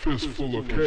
Fistful 0.00 0.56
of 0.56 0.66
cash. 0.66 0.78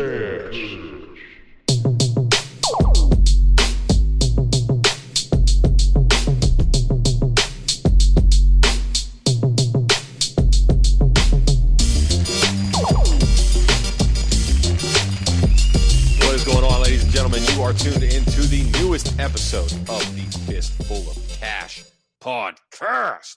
What 16.18 16.34
is 16.34 16.44
going 16.44 16.64
on, 16.64 16.82
ladies 16.82 17.04
and 17.04 17.12
gentlemen? 17.14 17.44
You 17.54 17.62
are 17.62 17.74
tuned 17.74 18.02
into 18.02 18.42
the 18.42 18.64
newest 18.80 19.20
episode 19.20 19.72
of 19.92 20.16
the 20.16 20.26
Fistful 20.52 20.98
of 20.98 21.40
Cash 21.40 21.84
podcast. 22.20 23.36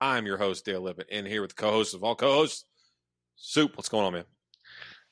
I'm 0.00 0.24
your 0.24 0.38
host, 0.38 0.64
Dale 0.64 0.80
Lippett, 0.80 1.08
and 1.12 1.26
here 1.26 1.42
with 1.42 1.50
the 1.50 1.60
co-hosts 1.62 1.92
of 1.92 2.02
all 2.02 2.16
co-hosts, 2.16 2.64
Soup. 3.36 3.76
What's 3.76 3.90
going 3.90 4.06
on, 4.06 4.14
man? 4.14 4.24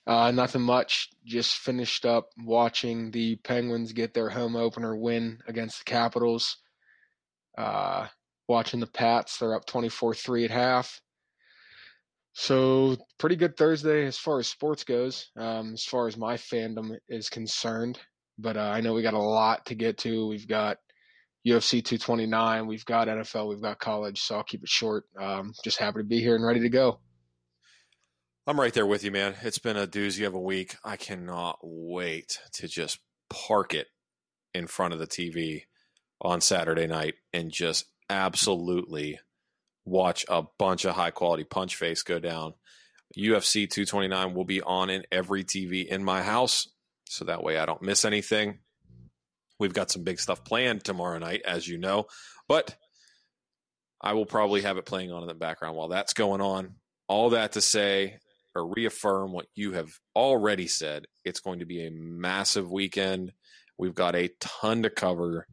Uh, 0.09 0.31
nothing 0.31 0.63
much. 0.63 1.11
Just 1.27 1.59
finished 1.59 2.07
up 2.07 2.31
watching 2.43 3.11
the 3.11 3.37
Penguins 3.37 3.93
get 3.93 4.15
their 4.15 4.31
home 4.31 4.57
opener 4.57 4.97
win 4.97 5.39
against 5.47 5.81
the 5.81 5.85
Capitals. 5.85 6.57
Uh, 7.59 8.07
watching 8.49 8.81
the 8.81 8.87
Pats, 8.87 9.37
they're 9.37 9.55
up 9.55 9.67
24 9.67 10.15
3 10.15 10.47
at 10.47 10.51
half. 10.51 11.03
So, 12.33 12.97
pretty 13.19 13.37
good 13.37 13.57
Thursday 13.57 14.07
as 14.07 14.17
far 14.17 14.39
as 14.39 14.49
sports 14.49 14.83
goes, 14.83 15.31
um, 15.37 15.75
as 15.75 15.85
far 15.85 16.07
as 16.07 16.17
my 16.17 16.35
fandom 16.35 16.97
is 17.09 17.29
concerned. 17.29 17.99
But 18.39 18.57
uh, 18.57 18.61
I 18.61 18.81
know 18.81 18.95
we 18.95 19.03
got 19.03 19.15
a 19.15 19.19
lot 19.19 19.67
to 19.67 19.75
get 19.75 19.99
to. 19.99 20.27
We've 20.29 20.49
got 20.49 20.79
UFC 21.47 21.85
229, 21.85 22.67
we've 22.67 22.85
got 22.87 23.09
NFL, 23.09 23.49
we've 23.49 23.61
got 23.61 23.79
college. 23.79 24.23
So, 24.23 24.37
I'll 24.37 24.45
keep 24.45 24.63
it 24.63 24.69
short. 24.71 25.05
Um, 25.21 25.53
just 25.65 25.79
happy 25.79 25.99
to 25.99 26.05
be 26.05 26.21
here 26.21 26.37
and 26.37 26.47
ready 26.47 26.61
to 26.61 26.71
go. 26.71 27.01
I'm 28.49 28.59
right 28.59 28.73
there 28.73 28.87
with 28.87 29.05
you, 29.05 29.11
man. 29.11 29.35
It's 29.43 29.59
been 29.59 29.77
a 29.77 29.87
doozy 29.87 30.27
of 30.27 30.33
a 30.33 30.41
week. 30.41 30.77
I 30.83 30.97
cannot 30.97 31.59
wait 31.63 32.39
to 32.55 32.67
just 32.67 32.99
park 33.29 33.75
it 33.75 33.89
in 34.55 34.67
front 34.67 34.95
of 34.95 34.99
the 34.99 35.07
TV 35.07 35.65
on 36.23 36.41
Saturday 36.41 36.87
night 36.87 37.17
and 37.35 37.53
just 37.53 37.85
absolutely 38.09 39.21
watch 39.85 40.25
a 40.31 40.45
bunch 40.59 40.87
of 40.87 40.95
high 40.95 41.11
quality 41.11 41.45
punch 41.45 41.77
face 41.77 42.03
go 42.03 42.19
down. 42.19 42.55
UFC 43.19 43.69
229 43.69 44.33
will 44.33 44.47
be 44.47 44.63
on 44.63 44.89
in 44.89 45.03
every 45.13 45.45
TV 45.45 45.87
in 45.87 46.03
my 46.03 46.23
house, 46.23 46.69
so 47.05 47.27
that 47.27 47.43
way 47.43 47.59
I 47.59 47.67
don't 47.67 47.83
miss 47.83 48.07
anything. 48.07 48.61
We've 49.61 49.75
got 49.75 49.91
some 49.91 50.05
big 50.05 50.21
stuff 50.21 50.43
planned 50.43 50.85
tomorrow 50.85 51.19
night, 51.19 51.43
as 51.45 51.69
you 51.69 51.77
know, 51.77 52.07
but 52.49 52.77
I 54.01 54.15
will 54.15 54.25
probably 54.25 54.63
have 54.63 54.79
it 54.79 54.87
playing 54.87 55.13
on 55.13 55.21
in 55.21 55.29
the 55.29 55.35
background 55.35 55.77
while 55.77 55.89
that's 55.89 56.15
going 56.15 56.41
on. 56.41 56.77
All 57.09 57.31
that 57.31 57.53
to 57.53 57.61
say, 57.61 58.21
or 58.59 58.67
reaffirm 58.67 59.33
what 59.33 59.47
you 59.55 59.73
have 59.73 59.91
already 60.15 60.67
said. 60.67 61.07
It's 61.25 61.41
going 61.41 61.61
to 61.61 61.67
be 61.67 61.87
a 61.87 61.91
massive 61.91 62.71
weekend. 62.71 63.33
We've 63.79 63.95
got 63.95 64.17
a 64.17 64.31
ton 64.41 64.83
to 64.83 64.91
cover. 64.91 65.47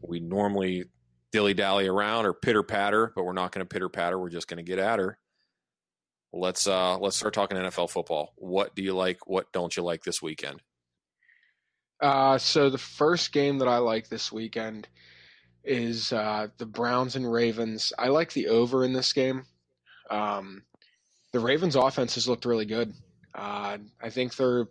We 0.00 0.20
normally 0.20 0.84
dilly 1.32 1.54
dally 1.54 1.88
around 1.88 2.26
or 2.26 2.32
pitter 2.32 2.62
patter, 2.62 3.12
but 3.14 3.24
we're 3.24 3.32
not 3.32 3.52
going 3.52 3.66
to 3.66 3.68
pitter 3.68 3.88
patter. 3.88 4.18
We're 4.18 4.30
just 4.30 4.48
going 4.48 4.64
to 4.64 4.68
get 4.68 4.78
at 4.78 4.98
her. 4.98 5.18
Let's 6.32 6.66
uh 6.66 6.98
let's 6.98 7.16
start 7.16 7.32
talking 7.32 7.56
NFL 7.56 7.90
football. 7.90 8.34
What 8.36 8.74
do 8.74 8.82
you 8.82 8.94
like? 8.94 9.26
What 9.26 9.50
don't 9.52 9.74
you 9.74 9.82
like 9.82 10.02
this 10.02 10.20
weekend? 10.20 10.60
Uh, 12.00 12.38
so 12.38 12.70
the 12.70 12.78
first 12.78 13.32
game 13.32 13.58
that 13.58 13.68
I 13.68 13.78
like 13.78 14.08
this 14.08 14.30
weekend 14.30 14.88
is 15.64 16.12
uh, 16.12 16.48
the 16.58 16.66
Browns 16.66 17.16
and 17.16 17.30
Ravens. 17.30 17.92
I 17.98 18.08
like 18.08 18.32
the 18.32 18.48
over 18.48 18.84
in 18.84 18.92
this 18.92 19.12
game. 19.12 19.44
Um, 20.10 20.62
the 21.32 21.40
Ravens' 21.40 21.76
offense 21.76 22.14
has 22.14 22.28
looked 22.28 22.44
really 22.44 22.66
good. 22.66 22.92
Uh, 23.34 23.78
I 24.02 24.10
think 24.10 24.36
they're 24.36 24.66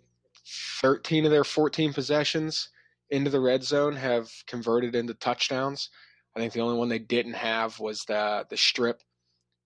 13 0.82 1.26
of 1.26 1.32
their 1.32 1.44
14 1.44 1.94
possessions 1.94 2.70
into 3.10 3.30
the 3.30 3.40
red 3.40 3.64
zone 3.64 3.96
have 3.96 4.30
converted 4.48 4.96
into 4.96 5.14
touchdowns. 5.14 5.90
I 6.36 6.40
think 6.40 6.54
the 6.54 6.62
only 6.62 6.78
one 6.78 6.90
they 6.90 7.00
didn't 7.00 7.34
have 7.34 7.80
was 7.80 8.04
the 8.08 8.46
the 8.50 8.58
strip 8.58 9.02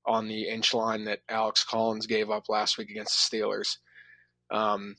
on 0.06 0.28
the 0.28 0.48
inch 0.48 0.74
line 0.74 1.04
that 1.06 1.20
Alex 1.30 1.64
Collins 1.64 2.08
gave 2.08 2.30
up 2.30 2.50
last 2.50 2.78
week 2.78 2.90
against 2.90 3.30
the 3.30 3.38
Steelers. 3.38 3.78
Um, 4.50 4.96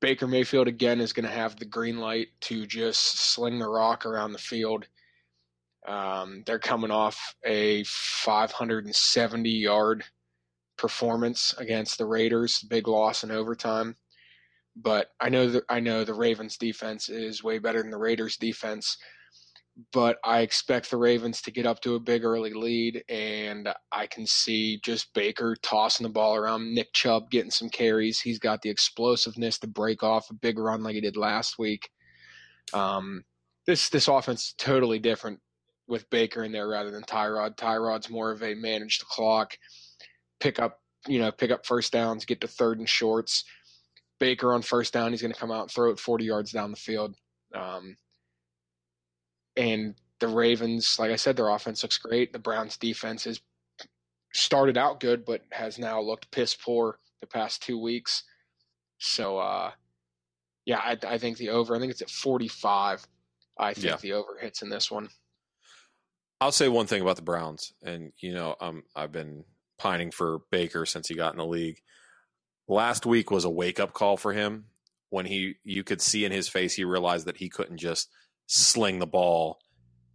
Baker 0.00 0.26
Mayfield 0.26 0.68
again 0.68 1.00
is 1.00 1.12
going 1.12 1.26
to 1.26 1.34
have 1.34 1.56
the 1.56 1.66
green 1.66 1.98
light 1.98 2.28
to 2.42 2.66
just 2.66 3.18
sling 3.18 3.58
the 3.58 3.68
rock 3.68 4.06
around 4.06 4.32
the 4.32 4.38
field. 4.38 4.86
Um, 5.86 6.42
they're 6.46 6.58
coming 6.58 6.90
off 6.90 7.34
a 7.44 7.84
570 7.84 9.50
yard 9.50 10.04
performance 10.80 11.54
against 11.58 11.98
the 11.98 12.06
Raiders, 12.06 12.60
big 12.68 12.88
loss 12.88 13.22
in 13.22 13.30
overtime. 13.30 13.96
But 14.74 15.08
I 15.20 15.28
know 15.28 15.48
that 15.50 15.64
I 15.68 15.80
know 15.80 16.04
the 16.04 16.14
Ravens 16.14 16.56
defense 16.56 17.08
is 17.08 17.44
way 17.44 17.58
better 17.58 17.82
than 17.82 17.90
the 17.90 17.98
Raiders 17.98 18.36
defense. 18.36 18.96
But 19.92 20.18
I 20.24 20.40
expect 20.40 20.90
the 20.90 20.96
Ravens 20.96 21.40
to 21.42 21.50
get 21.50 21.66
up 21.66 21.80
to 21.82 21.94
a 21.94 22.00
big 22.00 22.24
early 22.24 22.52
lead, 22.52 23.02
and 23.08 23.68
I 23.92 24.06
can 24.06 24.26
see 24.26 24.80
just 24.82 25.14
Baker 25.14 25.56
tossing 25.62 26.04
the 26.04 26.12
ball 26.12 26.34
around. 26.34 26.74
Nick 26.74 26.92
Chubb 26.92 27.30
getting 27.30 27.50
some 27.50 27.70
carries. 27.70 28.20
He's 28.20 28.38
got 28.38 28.62
the 28.62 28.70
explosiveness 28.70 29.58
to 29.60 29.66
break 29.66 30.02
off 30.02 30.30
a 30.30 30.34
big 30.34 30.58
run 30.58 30.82
like 30.82 30.94
he 30.94 31.00
did 31.00 31.16
last 31.16 31.58
week. 31.58 31.88
Um, 32.72 33.24
this 33.66 33.88
this 33.90 34.08
offense 34.08 34.46
is 34.46 34.54
totally 34.58 34.98
different 34.98 35.40
with 35.88 36.10
Baker 36.10 36.44
in 36.44 36.52
there 36.52 36.68
rather 36.68 36.90
than 36.90 37.02
Tyrod. 37.02 37.56
Tyrod's 37.56 38.10
more 38.10 38.30
of 38.30 38.42
a 38.42 38.54
manage 38.54 38.98
the 38.98 39.06
clock, 39.08 39.56
pick 40.40 40.58
up 40.58 40.80
you 41.06 41.18
know 41.18 41.30
pick 41.30 41.50
up 41.50 41.64
first 41.66 41.92
downs, 41.92 42.24
get 42.24 42.40
to 42.40 42.48
third 42.48 42.78
and 42.78 42.88
shorts. 42.88 43.44
Baker 44.18 44.52
on 44.52 44.60
first 44.62 44.92
down, 44.92 45.12
he's 45.12 45.22
going 45.22 45.32
to 45.32 45.38
come 45.40 45.50
out 45.50 45.62
and 45.62 45.70
throw 45.70 45.90
it 45.90 45.98
40 45.98 46.24
yards 46.26 46.52
down 46.52 46.70
the 46.70 46.76
field. 46.76 47.14
Um, 47.54 47.96
and 49.56 49.94
the 50.18 50.28
Ravens, 50.28 50.98
like 50.98 51.10
I 51.10 51.16
said, 51.16 51.36
their 51.36 51.48
offense 51.48 51.82
looks 51.82 51.96
great. 51.96 52.32
The 52.32 52.38
Browns' 52.38 52.76
defense 52.76 53.24
has 53.24 53.40
started 54.34 54.76
out 54.76 55.00
good, 55.00 55.24
but 55.24 55.42
has 55.50 55.78
now 55.78 56.00
looked 56.02 56.30
piss 56.30 56.54
poor 56.54 56.98
the 57.22 57.26
past 57.26 57.62
two 57.62 57.78
weeks. 57.78 58.24
So, 58.98 59.38
uh, 59.38 59.70
yeah, 60.66 60.78
I, 60.78 60.98
I 61.06 61.16
think 61.18 61.38
the 61.38 61.48
over. 61.48 61.74
I 61.74 61.78
think 61.78 61.90
it's 61.90 62.02
at 62.02 62.10
45. 62.10 63.06
I 63.58 63.72
think 63.72 63.86
Yeah. 63.86 63.96
the 63.96 64.12
over 64.12 64.36
hits 64.38 64.60
in 64.60 64.68
this 64.68 64.90
one. 64.90 65.08
I'll 66.42 66.52
say 66.52 66.68
one 66.68 66.86
thing 66.86 67.00
about 67.02 67.16
the 67.16 67.22
Browns, 67.22 67.72
and 67.82 68.12
you 68.18 68.32
know, 68.32 68.56
um, 68.60 68.82
I've 68.94 69.12
been 69.12 69.44
pining 69.80 70.10
for 70.10 70.40
Baker 70.50 70.84
since 70.84 71.08
he 71.08 71.14
got 71.14 71.32
in 71.32 71.38
the 71.38 71.46
league. 71.46 71.80
Last 72.68 73.06
week 73.06 73.30
was 73.30 73.44
a 73.44 73.50
wake 73.50 73.80
up 73.80 73.94
call 73.94 74.16
for 74.16 74.32
him 74.32 74.66
when 75.08 75.26
he 75.26 75.54
you 75.64 75.82
could 75.82 76.00
see 76.00 76.24
in 76.24 76.32
his 76.32 76.48
face 76.48 76.74
he 76.74 76.84
realized 76.84 77.26
that 77.26 77.38
he 77.38 77.48
couldn't 77.48 77.78
just 77.78 78.08
sling 78.46 78.98
the 78.98 79.06
ball 79.06 79.58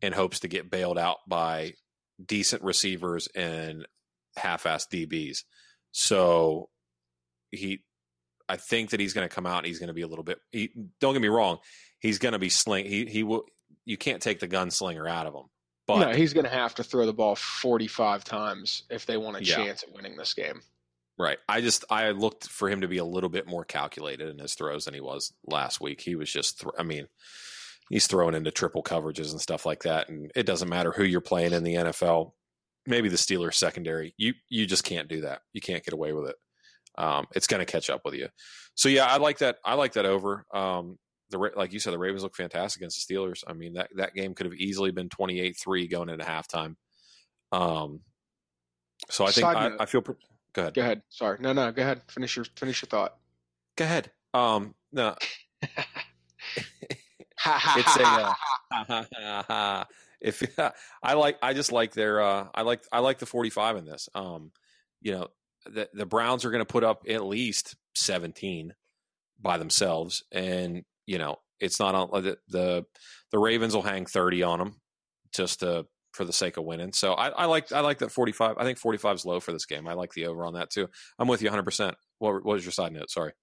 in 0.01 0.13
hopes 0.13 0.41
to 0.41 0.47
get 0.47 0.69
bailed 0.69 0.97
out 0.97 1.17
by 1.27 1.73
decent 2.23 2.63
receivers 2.63 3.27
and 3.35 3.85
half-assed 4.37 4.87
DBs. 4.93 5.39
So 5.91 6.69
he 7.49 7.83
I 8.47 8.57
think 8.57 8.91
that 8.91 8.99
he's 8.99 9.13
going 9.13 9.27
to 9.27 9.33
come 9.33 9.47
out 9.47 9.59
and 9.59 9.67
he's 9.67 9.79
going 9.79 9.87
to 9.87 9.93
be 9.93 10.03
a 10.03 10.07
little 10.07 10.23
bit 10.23 10.37
he, 10.51 10.69
don't 11.01 11.13
get 11.13 11.21
me 11.21 11.27
wrong, 11.27 11.57
he's 11.99 12.19
going 12.19 12.33
to 12.33 12.39
be 12.39 12.49
sling 12.49 12.85
he 12.85 13.05
he 13.05 13.23
will 13.23 13.45
you 13.83 13.97
can't 13.97 14.21
take 14.21 14.39
the 14.39 14.47
gunslinger 14.47 15.09
out 15.09 15.25
of 15.25 15.33
him. 15.33 15.45
But 15.87 15.99
no, 15.99 16.13
he's 16.15 16.33
going 16.33 16.45
to 16.45 16.49
have 16.49 16.73
to 16.75 16.83
throw 16.83 17.05
the 17.05 17.13
ball 17.13 17.35
45 17.35 18.23
times 18.23 18.83
if 18.89 19.05
they 19.05 19.17
want 19.17 19.37
a 19.37 19.43
Yeah. 19.43 19.55
chance 19.55 19.83
at 19.83 19.91
winning 19.93 20.15
this 20.17 20.33
game. 20.33 20.61
Right. 21.17 21.37
I 21.47 21.61
just 21.61 21.85
I 21.89 22.09
looked 22.11 22.47
for 22.47 22.69
him 22.69 22.81
to 22.81 22.87
be 22.87 22.97
a 22.97 23.05
little 23.05 23.29
bit 23.29 23.47
more 23.47 23.63
calculated 23.63 24.29
in 24.29 24.39
his 24.39 24.55
throws 24.55 24.85
than 24.85 24.93
he 24.93 24.99
was 25.01 25.33
last 25.45 25.79
week. 25.79 26.01
He 26.01 26.15
was 26.15 26.29
just 26.31 26.59
thr 26.59 26.69
I 26.77 26.83
mean, 26.83 27.07
he's 27.89 28.07
throwing 28.07 28.35
into 28.35 28.51
triple 28.51 28.83
coverages 28.83 29.31
and 29.31 29.39
stuff 29.39 29.65
like 29.65 29.83
that 29.83 30.09
and 30.09 30.31
it 30.35 30.45
doesn't 30.45 30.69
matter 30.69 30.91
who 30.91 31.03
you're 31.03 31.21
playing 31.21 31.53
in 31.53 31.63
the 31.63 31.75
NFL. 31.75 32.33
Maybe 32.87 33.07
the 33.09 33.15
Steelers 33.15 33.53
secondary. 33.55 34.13
You 34.17 34.33
you 34.49 34.65
just 34.65 34.83
can't 34.83 35.07
do 35.07 35.21
that. 35.21 35.41
You 35.53 35.61
can't 35.61 35.83
get 35.83 35.93
away 35.93 36.11
with 36.13 36.29
it. 36.29 36.35
Um, 36.97 37.27
it's 37.35 37.47
going 37.47 37.59
to 37.65 37.71
catch 37.71 37.89
up 37.89 38.01
with 38.05 38.13
you. 38.15 38.27
So 38.75 38.89
yeah, 38.89 39.05
I 39.05 39.17
like 39.17 39.37
that 39.37 39.57
I 39.63 39.75
like 39.75 39.93
that 39.93 40.05
over. 40.05 40.45
Um, 40.53 40.97
the 41.37 41.51
like 41.55 41.73
you 41.73 41.79
said 41.79 41.93
the 41.93 41.99
Ravens 41.99 42.23
look 42.23 42.35
fantastic 42.35 42.81
against 42.81 43.07
the 43.07 43.13
Steelers. 43.13 43.43
I 43.47 43.53
mean, 43.53 43.73
that 43.73 43.89
that 43.95 44.13
game 44.13 44.33
could 44.33 44.45
have 44.45 44.55
easily 44.55 44.91
been 44.91 45.09
28-3 45.09 45.89
going 45.89 46.09
into 46.09 46.25
halftime. 46.25 46.75
Um 47.51 48.01
so 49.09 49.25
I 49.25 49.31
think 49.31 49.47
I. 49.47 49.71
I 49.79 49.85
feel 49.85 50.01
pre- 50.01 50.15
Go 50.53 50.61
ahead. 50.61 50.73
Go 50.73 50.81
ahead. 50.81 51.01
Sorry. 51.09 51.37
No, 51.41 51.51
no. 51.51 51.71
Go 51.71 51.81
ahead. 51.81 52.01
Finish 52.07 52.37
your 52.37 52.45
finish 52.55 52.81
your 52.81 52.87
thought. 52.87 53.17
Go 53.75 53.83
ahead. 53.83 54.09
Um, 54.33 54.73
no, 54.93 55.15
it's 57.41 57.97
a. 57.97 58.35
Uh, 58.71 59.83
if 60.21 60.43
I 61.03 61.13
like, 61.13 61.37
I 61.41 61.53
just 61.53 61.73
like 61.73 61.93
their. 61.93 62.21
Uh, 62.21 62.47
I 62.55 62.61
like, 62.61 62.83
I 62.91 62.99
like 62.99 63.19
the 63.19 63.25
forty-five 63.25 63.75
in 63.75 63.85
this. 63.85 64.07
Um, 64.15 64.51
you 65.01 65.11
know, 65.11 65.27
the 65.65 65.89
the 65.93 66.05
Browns 66.05 66.45
are 66.45 66.51
going 66.51 66.63
to 66.63 66.65
put 66.65 66.85
up 66.85 67.03
at 67.09 67.25
least 67.25 67.75
seventeen 67.93 68.75
by 69.41 69.57
themselves, 69.57 70.23
and 70.31 70.85
you 71.05 71.17
know, 71.17 71.37
it's 71.59 71.79
not 71.79 71.95
on 71.95 72.23
the 72.23 72.37
the, 72.47 72.85
the 73.31 73.39
Ravens 73.39 73.75
will 73.75 73.81
hang 73.81 74.05
thirty 74.05 74.43
on 74.43 74.59
them 74.59 74.81
just 75.33 75.59
to 75.59 75.85
for 76.15 76.25
the 76.25 76.33
sake 76.33 76.57
of 76.57 76.63
winning. 76.63 76.93
So 76.93 77.13
I, 77.13 77.27
I 77.29 77.45
like 77.45 77.71
I 77.71 77.81
like 77.81 77.99
that 77.99 78.11
45. 78.11 78.57
I 78.57 78.63
think 78.63 78.79
45 78.79 79.15
is 79.15 79.25
low 79.25 79.39
for 79.39 79.51
this 79.51 79.65
game. 79.65 79.87
I 79.87 79.93
like 79.93 80.13
the 80.13 80.27
over 80.27 80.45
on 80.45 80.53
that 80.53 80.69
too. 80.69 80.87
I'm 81.19 81.27
with 81.27 81.41
you 81.41 81.49
100%. 81.49 81.93
What, 82.19 82.45
what 82.45 82.53
was 82.53 82.63
your 82.63 82.71
side 82.71 82.93
note? 82.93 83.11
Sorry. 83.11 83.33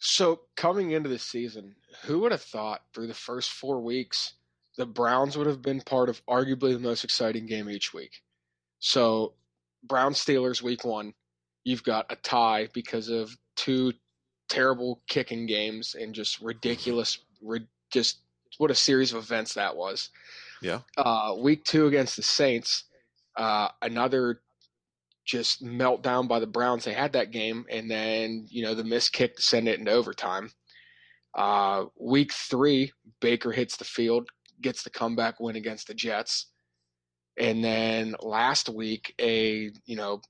So 0.00 0.40
coming 0.56 0.90
into 0.90 1.08
the 1.08 1.18
season, 1.18 1.76
who 2.04 2.20
would 2.20 2.32
have 2.32 2.42
thought 2.42 2.82
through 2.92 3.06
the 3.06 3.14
first 3.14 3.50
four 3.50 3.80
weeks 3.80 4.34
the 4.76 4.86
Browns 4.86 5.36
would 5.36 5.46
have 5.46 5.62
been 5.62 5.80
part 5.80 6.08
of 6.08 6.24
arguably 6.26 6.72
the 6.72 6.78
most 6.78 7.04
exciting 7.04 7.46
game 7.46 7.70
each 7.70 7.94
week? 7.94 8.12
So 8.80 9.34
Browns 9.84 10.24
Steelers 10.24 10.62
week 10.62 10.84
one, 10.84 11.14
you've 11.64 11.84
got 11.84 12.06
a 12.10 12.16
tie 12.16 12.68
because 12.72 13.08
of 13.08 13.36
two 13.56 13.92
terrible 14.48 15.00
kicking 15.08 15.46
games 15.46 15.94
and 15.98 16.14
just 16.14 16.40
ridiculous, 16.40 17.18
just 17.90 18.18
what 18.58 18.70
a 18.70 18.74
series 18.74 19.12
of 19.12 19.22
events 19.22 19.54
that 19.54 19.76
was. 19.76 20.10
Yeah. 20.62 20.80
Uh, 20.96 21.34
week 21.38 21.64
two 21.64 21.86
against 21.86 22.16
the 22.16 22.22
Saints, 22.22 22.84
uh, 23.36 23.68
another 23.82 24.40
just 25.24 25.62
meltdown 25.62 26.26
by 26.26 26.40
the 26.40 26.46
Browns. 26.46 26.84
They 26.84 26.94
had 26.94 27.12
that 27.12 27.30
game, 27.30 27.66
and 27.70 27.90
then 27.90 28.46
you 28.48 28.62
know 28.62 28.74
the 28.74 28.84
missed 28.84 29.12
kick 29.12 29.36
to 29.36 29.42
send 29.42 29.68
it 29.68 29.78
into 29.78 29.92
overtime. 29.92 30.50
Uh, 31.34 31.84
week 32.00 32.32
three, 32.32 32.92
Baker 33.20 33.52
hits 33.52 33.76
the 33.76 33.84
field, 33.84 34.28
gets 34.60 34.82
the 34.82 34.90
comeback 34.90 35.38
win 35.38 35.56
against 35.56 35.86
the 35.86 35.94
Jets, 35.94 36.46
and 37.38 37.62
then 37.62 38.16
last 38.20 38.68
week 38.68 39.14
a 39.20 39.70
you 39.84 39.96
know 39.96 40.22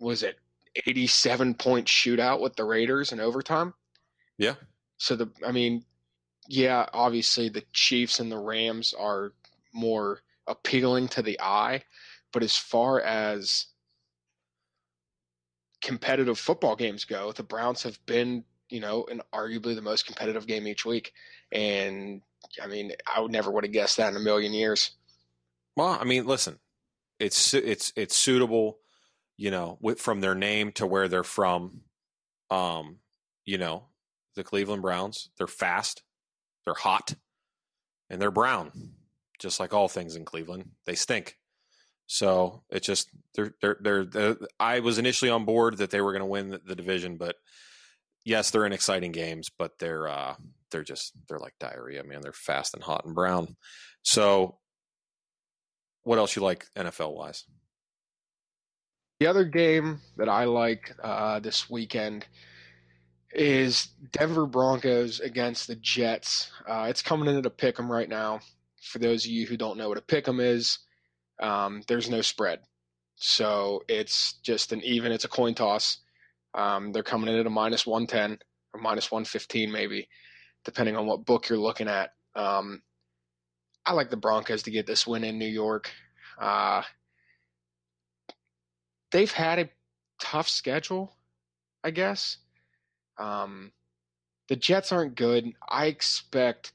was 0.00 0.22
it 0.22 0.36
eighty 0.86 1.06
seven 1.06 1.54
point 1.54 1.86
shootout 1.86 2.40
with 2.40 2.56
the 2.56 2.64
Raiders 2.64 3.12
in 3.12 3.20
overtime. 3.20 3.74
Yeah. 4.38 4.54
So 4.98 5.16
the 5.16 5.30
I 5.46 5.52
mean, 5.52 5.84
yeah, 6.48 6.86
obviously 6.92 7.48
the 7.48 7.64
Chiefs 7.72 8.20
and 8.20 8.30
the 8.30 8.38
Rams 8.38 8.94
are 8.98 9.32
more 9.72 10.20
appealing 10.46 11.08
to 11.08 11.22
the 11.22 11.40
eye. 11.40 11.82
But 12.32 12.42
as 12.42 12.56
far 12.56 13.00
as 13.00 13.66
competitive 15.82 16.38
football 16.38 16.76
games 16.76 17.04
go, 17.04 17.32
the 17.32 17.42
Browns 17.42 17.82
have 17.84 18.04
been, 18.06 18.44
you 18.68 18.80
know, 18.80 19.06
an 19.10 19.22
arguably 19.32 19.74
the 19.74 19.82
most 19.82 20.06
competitive 20.06 20.46
game 20.46 20.66
each 20.66 20.84
week. 20.84 21.12
And 21.52 22.22
I 22.62 22.66
mean, 22.66 22.92
I 23.06 23.20
would 23.20 23.32
never 23.32 23.50
would 23.50 23.64
have 23.64 23.72
guessed 23.72 23.96
that 23.98 24.10
in 24.10 24.16
a 24.16 24.20
million 24.20 24.52
years. 24.52 24.90
Well, 25.76 25.98
I 26.00 26.04
mean, 26.04 26.26
listen, 26.26 26.58
it's 27.18 27.54
it's 27.54 27.92
it's 27.96 28.16
suitable, 28.16 28.78
you 29.36 29.50
know, 29.50 29.78
with, 29.80 30.00
from 30.00 30.20
their 30.20 30.34
name 30.34 30.72
to 30.72 30.86
where 30.86 31.08
they're 31.08 31.24
from. 31.24 31.82
Um, 32.50 32.98
you 33.44 33.58
know, 33.58 33.84
the 34.34 34.44
Cleveland 34.44 34.82
Browns, 34.82 35.30
they're 35.38 35.46
fast, 35.46 36.02
they're 36.64 36.74
hot, 36.74 37.14
and 38.08 38.20
they're 38.20 38.30
brown 38.30 38.72
just 39.38 39.60
like 39.60 39.74
all 39.74 39.88
things 39.88 40.16
in 40.16 40.24
Cleveland, 40.24 40.70
they 40.84 40.94
stink. 40.94 41.36
So 42.06 42.62
it's 42.70 42.86
just 42.86 43.10
they're 43.34 43.54
they're 43.60 43.76
they're, 43.80 44.04
they're 44.04 44.36
I 44.60 44.80
was 44.80 44.98
initially 44.98 45.30
on 45.30 45.44
board 45.44 45.78
that 45.78 45.90
they 45.90 46.00
were 46.00 46.12
going 46.12 46.20
to 46.20 46.26
win 46.26 46.50
the, 46.50 46.60
the, 46.64 46.76
division, 46.76 47.16
but 47.16 47.36
yes, 48.24 48.50
they're 48.50 48.66
in 48.66 48.72
exciting 48.72 49.12
games, 49.12 49.50
but 49.56 49.78
they're 49.78 50.08
uh 50.08 50.36
they're 50.70 50.84
just 50.84 51.12
they're 51.28 51.40
like 51.40 51.54
diarrhea, 51.58 52.04
man. 52.04 52.20
They're 52.22 52.32
fast 52.32 52.74
and 52.74 52.82
hot 52.82 53.04
and 53.04 53.14
brown. 53.14 53.56
So 54.02 54.58
what 56.04 56.18
else 56.18 56.36
you 56.36 56.42
like 56.42 56.66
NFL 56.76 57.14
wise? 57.14 57.44
The 59.18 59.26
other 59.26 59.44
game 59.44 60.00
that 60.16 60.28
I 60.28 60.44
like 60.44 60.94
uh, 61.02 61.40
this 61.40 61.70
weekend 61.70 62.26
is 63.32 63.88
Denver 64.12 64.46
Broncos 64.46 65.20
against 65.20 65.66
the 65.66 65.76
Jets. 65.76 66.50
Uh, 66.68 66.86
it's 66.88 67.02
coming 67.02 67.28
into 67.28 67.42
the 67.42 67.50
pick 67.50 67.78
'em 67.78 67.90
right 67.90 68.08
now 68.08 68.40
for 68.86 68.98
those 68.98 69.24
of 69.24 69.30
you 69.30 69.46
who 69.46 69.56
don't 69.56 69.76
know 69.76 69.88
what 69.88 69.98
a 69.98 70.02
pick'em 70.02 70.40
is, 70.40 70.78
um, 71.40 71.82
there's 71.88 72.08
no 72.08 72.22
spread. 72.22 72.60
So 73.16 73.82
it's 73.88 74.34
just 74.42 74.72
an 74.72 74.82
even, 74.82 75.12
it's 75.12 75.24
a 75.24 75.28
coin 75.28 75.54
toss. 75.54 75.98
Um, 76.54 76.92
they're 76.92 77.02
coming 77.02 77.28
in 77.32 77.40
at 77.40 77.46
a 77.46 77.50
minus 77.50 77.86
110 77.86 78.38
or 78.72 78.80
minus 78.80 79.10
115, 79.10 79.70
maybe, 79.70 80.08
depending 80.64 80.96
on 80.96 81.06
what 81.06 81.24
book 81.24 81.48
you're 81.48 81.58
looking 81.58 81.88
at. 81.88 82.12
Um, 82.34 82.82
I 83.84 83.92
like 83.92 84.10
the 84.10 84.16
Broncos 84.16 84.62
to 84.64 84.70
get 84.70 84.86
this 84.86 85.06
win 85.06 85.24
in 85.24 85.38
New 85.38 85.46
York. 85.46 85.90
Uh, 86.40 86.82
they've 89.12 89.30
had 89.30 89.58
a 89.58 89.68
tough 90.20 90.48
schedule, 90.48 91.16
I 91.84 91.90
guess. 91.90 92.38
Um, 93.18 93.72
the 94.48 94.56
Jets 94.56 94.92
aren't 94.92 95.16
good. 95.16 95.52
I 95.68 95.86
expect 95.86 96.72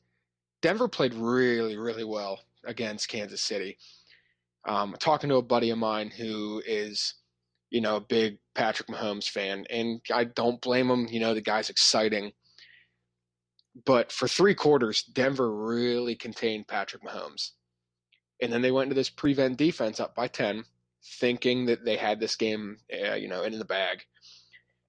Denver 0.61 0.87
played 0.87 1.13
really, 1.13 1.77
really 1.77 2.03
well 2.03 2.39
against 2.65 3.09
Kansas 3.09 3.41
City. 3.41 3.77
Um, 4.67 4.95
talking 4.99 5.29
to 5.29 5.37
a 5.37 5.41
buddy 5.41 5.71
of 5.71 5.77
mine 5.77 6.09
who 6.09 6.61
is, 6.65 7.15
you 7.69 7.81
know, 7.81 7.95
a 7.95 8.01
big 8.01 8.37
Patrick 8.53 8.89
Mahomes 8.89 9.29
fan, 9.29 9.65
and 9.69 10.01
I 10.13 10.25
don't 10.25 10.61
blame 10.61 10.89
him. 10.89 11.07
You 11.07 11.19
know, 11.19 11.33
the 11.33 11.41
guy's 11.41 11.69
exciting. 11.69 12.31
But 13.85 14.11
for 14.11 14.27
three 14.27 14.53
quarters, 14.53 15.03
Denver 15.03 15.51
really 15.55 16.15
contained 16.15 16.67
Patrick 16.67 17.03
Mahomes. 17.03 17.51
And 18.41 18.51
then 18.51 18.61
they 18.61 18.71
went 18.71 18.87
into 18.87 18.95
this 18.95 19.09
prevent 19.09 19.57
defense 19.57 19.99
up 19.99 20.13
by 20.13 20.27
10, 20.27 20.65
thinking 21.03 21.65
that 21.65 21.83
they 21.85 21.97
had 21.97 22.19
this 22.19 22.35
game, 22.35 22.77
uh, 22.93 23.15
you 23.15 23.27
know, 23.27 23.43
in 23.43 23.57
the 23.57 23.65
bag. 23.65 24.03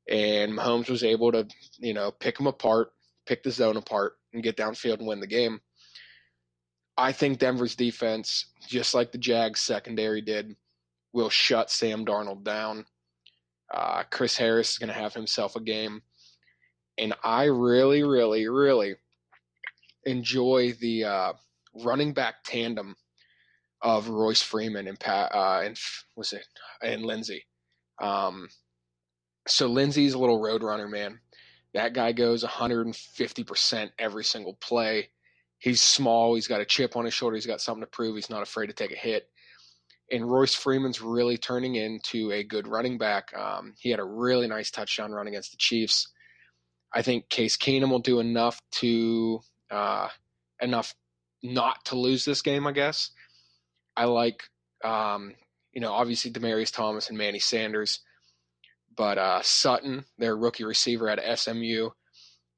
And 0.08 0.52
Mahomes 0.52 0.90
was 0.90 1.04
able 1.04 1.32
to, 1.32 1.46
you 1.78 1.94
know, 1.94 2.10
pick 2.10 2.36
them 2.36 2.46
apart, 2.46 2.92
pick 3.26 3.42
the 3.42 3.50
zone 3.50 3.76
apart, 3.76 4.14
and 4.32 4.42
get 4.42 4.56
downfield 4.56 4.98
and 4.98 5.06
win 5.06 5.20
the 5.20 5.26
game. 5.26 5.60
I 6.96 7.12
think 7.12 7.38
Denver's 7.38 7.76
defense, 7.76 8.46
just 8.68 8.94
like 8.94 9.12
the 9.12 9.18
Jags 9.18 9.60
secondary 9.60 10.20
did, 10.20 10.54
will 11.12 11.30
shut 11.30 11.70
Sam 11.70 12.04
Darnold 12.04 12.44
down. 12.44 12.84
Uh, 13.72 14.02
Chris 14.10 14.36
Harris 14.36 14.72
is 14.72 14.78
going 14.78 14.88
to 14.88 14.94
have 14.94 15.14
himself 15.14 15.56
a 15.56 15.60
game. 15.60 16.02
And 16.98 17.14
I 17.24 17.44
really, 17.44 18.02
really, 18.02 18.46
really 18.48 18.96
enjoy 20.04 20.74
the 20.80 21.04
uh, 21.04 21.32
running 21.82 22.12
back 22.12 22.44
tandem 22.44 22.96
of 23.82 24.08
Royce 24.08 24.42
Freeman 24.42 24.86
and 24.86 24.98
Pat 24.98 25.34
uh, 25.34 25.60
and 25.64 25.76
was 26.16 26.32
it 26.32 26.46
and 26.82 27.04
Lindsay. 27.04 27.44
Um, 28.00 28.48
so 29.46 29.66
Lindsay's 29.66 30.14
a 30.14 30.18
little 30.18 30.40
road 30.40 30.62
runner, 30.62 30.88
man. 30.88 31.18
That 31.74 31.94
guy 31.94 32.12
goes 32.12 32.44
150% 32.44 33.90
every 33.98 34.24
single 34.24 34.54
play. 34.54 35.08
He's 35.58 35.80
small. 35.80 36.34
He's 36.34 36.48
got 36.48 36.60
a 36.60 36.66
chip 36.66 36.96
on 36.96 37.04
his 37.04 37.14
shoulder. 37.14 37.36
He's 37.36 37.46
got 37.46 37.60
something 37.60 37.82
to 37.82 37.86
prove. 37.86 38.14
He's 38.14 38.30
not 38.30 38.42
afraid 38.42 38.66
to 38.66 38.72
take 38.72 38.92
a 38.92 38.96
hit. 38.96 39.28
And 40.10 40.30
Royce 40.30 40.54
Freeman's 40.54 41.00
really 41.00 41.38
turning 41.38 41.76
into 41.76 42.30
a 42.32 42.44
good 42.44 42.68
running 42.68 42.98
back. 42.98 43.32
Um, 43.36 43.74
he 43.78 43.90
had 43.90 44.00
a 44.00 44.04
really 44.04 44.46
nice 44.46 44.70
touchdown 44.70 45.12
run 45.12 45.26
against 45.26 45.52
the 45.52 45.56
Chiefs. 45.56 46.12
I 46.92 47.00
think 47.02 47.30
Case 47.30 47.56
Keenum 47.56 47.90
will 47.90 48.00
do 48.00 48.20
enough 48.20 48.60
to 48.72 49.40
uh, 49.70 50.08
enough 50.60 50.94
not 51.42 51.84
to 51.86 51.96
lose 51.96 52.24
this 52.24 52.42
game. 52.42 52.66
I 52.66 52.72
guess. 52.72 53.10
I 53.96 54.04
like, 54.04 54.42
um, 54.84 55.34
you 55.72 55.80
know, 55.80 55.92
obviously 55.92 56.30
Demaryius 56.30 56.72
Thomas 56.72 57.08
and 57.08 57.18
Manny 57.18 57.38
Sanders. 57.38 58.00
But 58.94 59.18
uh, 59.18 59.40
Sutton, 59.42 60.04
their 60.18 60.36
rookie 60.36 60.64
receiver 60.64 61.08
at 61.08 61.38
SMU, 61.38 61.90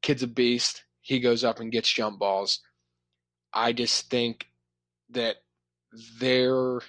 kid's 0.03 0.23
a 0.23 0.27
beast. 0.27 0.85
He 1.01 1.21
goes 1.21 1.45
up 1.45 1.61
and 1.61 1.71
gets 1.71 1.93
jump 1.93 2.19
balls. 2.19 2.61
I 3.53 3.73
just 3.73 4.11
think 4.11 4.47
that 5.11 5.37
they're 6.19 6.81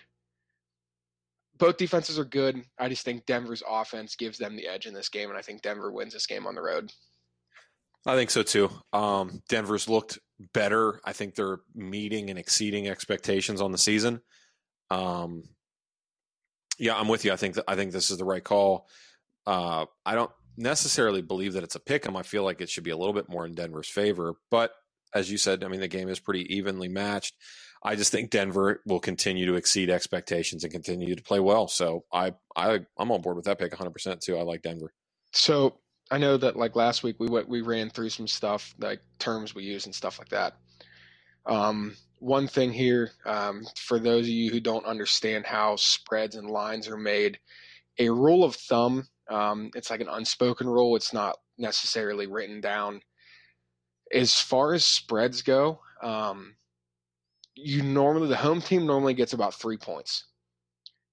both 1.58 1.78
defenses 1.78 2.20
are 2.20 2.26
good. 2.26 2.64
I 2.78 2.90
just 2.90 3.06
think 3.06 3.26
Denver's 3.26 3.64
offense 3.68 4.16
gives 4.16 4.38
them 4.38 4.56
the 4.56 4.68
edge 4.68 4.88
in 4.88 4.94
this 4.94 5.10
game, 5.10 5.30
and 5.30 5.38
I 5.38 5.42
think 5.42 5.62
Denver 5.62 5.92
wins 5.92 6.14
this 6.14 6.26
game 6.26 6.46
on 6.48 6.56
the 6.56 6.62
road. 6.62 6.92
I 8.06 8.16
think 8.16 8.30
so 8.30 8.44
too. 8.44 8.70
Um, 8.94 9.42
Denver's 9.50 9.90
looked 9.90 10.20
better. 10.54 11.00
I 11.04 11.14
think 11.14 11.36
they're 11.36 11.60
meeting 11.74 12.30
and 12.30 12.38
exceeding 12.38 12.88
expectations 12.88 13.62
on 13.62 13.72
the 13.72 13.78
season. 13.78 14.22
Um, 14.90 15.44
yeah, 16.78 16.96
I'm 16.96 17.08
with 17.08 17.26
you. 17.26 17.32
I 17.32 17.36
think 17.38 17.56
that, 17.56 17.66
I 17.68 17.76
think 17.76 17.92
this 17.92 18.12
is 18.12 18.18
the 18.18 18.26
right 18.26 18.44
call. 18.44 18.88
Uh, 19.46 19.86
I 20.06 20.16
don't 20.16 20.32
necessarily 20.58 21.22
believe 21.22 21.54
that 21.54 21.64
it's 21.64 21.76
a 21.76 21.80
pick 21.80 22.06
'em. 22.06 22.16
I 22.18 22.24
feel 22.24 22.44
like 22.44 22.62
it 22.62 22.70
should 22.70 22.84
be 22.84 22.92
a 22.92 22.98
little 22.98 23.14
bit 23.14 23.30
more 23.30 23.46
in 23.46 23.56
Denver's 23.56 23.90
favor. 23.90 24.36
But 24.52 24.72
as 25.14 25.32
you 25.32 25.38
said, 25.38 25.64
I 25.64 25.68
mean, 25.68 25.80
the 25.80 25.88
game 25.88 26.10
is 26.10 26.20
pretty 26.20 26.54
evenly 26.56 26.88
matched. 26.88 27.36
I 27.84 27.96
just 27.96 28.12
think 28.12 28.32
Denver 28.32 28.82
will 28.86 29.00
continue 29.00 29.46
to 29.46 29.56
exceed 29.56 29.90
expectations 29.90 30.64
and 30.64 30.74
continue 30.74 31.16
to 31.16 31.24
play 31.24 31.40
well. 31.40 31.68
So 31.68 32.04
I 32.12 32.34
I 32.56 32.80
I'm 32.98 33.12
on 33.12 33.22
board 33.22 33.36
with 33.36 33.46
that 33.46 33.60
pick 33.60 33.72
100 33.72 33.92
percent 33.92 34.22
too. 34.22 34.38
I 34.38 34.42
like 34.42 34.64
Denver. 34.64 34.92
So 35.34 35.80
I 36.10 36.18
know 36.18 36.36
that 36.38 36.56
like 36.56 36.76
last 36.76 37.04
week 37.04 37.18
we 37.20 37.28
went 37.28 37.48
we 37.48 37.62
ran 37.62 37.90
through 37.90 38.10
some 38.10 38.28
stuff 38.28 38.74
like 38.80 39.02
terms 39.20 39.54
we 39.54 39.64
use 39.64 39.86
and 39.86 39.94
stuff 39.94 40.18
like 40.20 40.30
that. 40.30 40.56
Um, 41.46 41.96
one 42.20 42.48
thing 42.48 42.72
here 42.72 43.12
um, 43.26 43.66
for 43.76 44.00
those 44.00 44.26
of 44.26 44.30
you 44.30 44.52
who 44.52 44.60
don't 44.60 44.86
understand 44.86 45.46
how 45.46 45.76
spreads 45.76 46.36
and 46.36 46.50
lines 46.50 46.88
are 46.88 46.98
made, 46.98 47.40
a 48.00 48.10
rule 48.10 48.44
of 48.44 48.56
thumb. 48.56 49.08
Um, 49.30 49.72
it's 49.76 49.90
like 49.90 50.02
an 50.02 50.10
unspoken 50.10 50.68
rule. 50.68 50.96
It's 50.96 51.14
not 51.14 51.38
necessarily 51.58 52.28
written 52.28 52.62
down. 52.62 53.02
As 54.12 54.40
far 54.40 54.74
as 54.74 54.86
spreads 54.86 55.42
go, 55.42 55.80
um, 56.02 56.56
you 57.56 57.82
normally 57.82 58.28
the 58.28 58.36
home 58.36 58.62
team 58.62 58.86
normally 58.86 59.14
gets 59.14 59.34
about 59.34 59.54
three 59.54 59.78
points. 59.78 60.26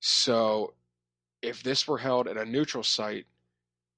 So 0.01 0.75
if 1.41 1.62
this 1.62 1.87
were 1.87 1.99
held 1.99 2.29
at 2.29 2.37
a 2.37 2.45
neutral 2.45 2.83
site, 2.83 3.27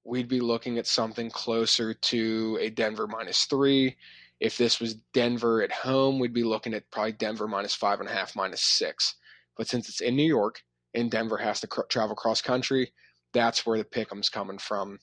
we'd 0.03 0.27
be 0.27 0.39
looking 0.39 0.77
at 0.77 0.87
something 0.87 1.29
closer 1.31 1.93
to 1.93 2.57
a 2.61 2.69
Denver 2.69 3.07
minus 3.07 3.45
three. 3.45 3.95
If 4.39 4.57
this 4.57 4.79
was 4.79 4.95
Denver 5.13 5.61
at 5.61 5.71
home, 5.71 6.19
we'd 6.19 6.33
be 6.33 6.43
looking 6.43 6.73
at 6.73 6.89
probably 6.91 7.13
Denver 7.13 7.47
minus 7.47 7.73
five 7.73 7.99
and 7.99 8.09
a 8.09 8.13
half, 8.13 8.35
minus 8.35 8.61
six. 8.61 9.15
But 9.57 9.67
since 9.67 9.87
it's 9.87 10.01
in 10.01 10.15
New 10.15 10.27
York 10.27 10.61
and 10.93 11.09
Denver 11.09 11.37
has 11.37 11.61
to 11.61 11.67
cr- 11.67 11.81
travel 11.89 12.15
cross 12.15 12.41
country, 12.41 12.91
that's 13.33 13.65
where 13.65 13.77
the 13.77 13.85
pick'em's 13.85 14.29
coming 14.29 14.57
from. 14.57 14.99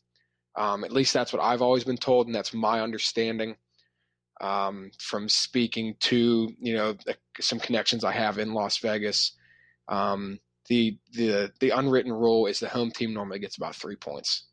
Um, 0.57 0.85
at 0.85 0.93
least 0.93 1.15
that's 1.15 1.33
what 1.33 1.43
I've 1.43 1.63
always 1.63 1.85
been 1.85 1.97
told, 1.97 2.27
and 2.27 2.35
that's 2.35 2.53
my 2.53 2.81
understanding 2.81 3.57
um, 4.43 4.91
from 4.99 5.29
speaking 5.29 5.95
to 6.01 6.51
you 6.61 6.75
know 6.75 6.97
some 7.41 7.59
connections 7.59 8.05
I 8.05 8.13
have 8.13 8.39
in 8.39 8.53
Las 8.53 8.79
Vegas. 8.79 9.33
Um, 9.89 10.41
the 10.69 10.99
the 11.13 11.53
the 11.61 11.71
unwritten 11.71 12.13
rule 12.13 12.47
is 12.47 12.61
the 12.61 12.69
home 12.69 12.91
team 12.91 13.15
normally 13.15 13.39
gets 13.39 13.57
about 13.57 13.77
three 13.77 13.97
points, 13.97 14.47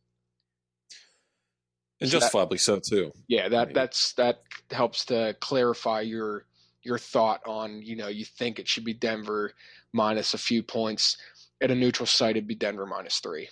and 2.01 2.09
So 2.09 2.19
justifiably 2.19 2.57
so 2.57 2.79
too. 2.79 3.11
Yeah, 3.27 3.49
that 3.49 3.67
mean- 3.69 3.73
that's 3.73 4.13
that 4.13 4.41
helps 4.71 5.05
to 5.05 5.35
clarify 5.39 6.01
your 6.01 6.45
your 6.83 6.97
thought 6.97 7.41
on 7.45 7.81
you 7.81 7.95
know 7.95 8.07
you 8.07 8.25
think 8.25 8.59
it 8.59 8.67
should 8.67 8.85
be 8.85 8.93
Denver 8.93 9.53
minus 9.91 10.33
a 10.33 10.37
few 10.37 10.63
points 10.63 11.17
at 11.61 11.71
a 11.71 11.75
neutral 11.75 12.05
site 12.05 12.31
it'd 12.31 12.47
be 12.47 12.55
Denver 12.55 12.85
minus 12.85 13.19
three. 13.19 13.49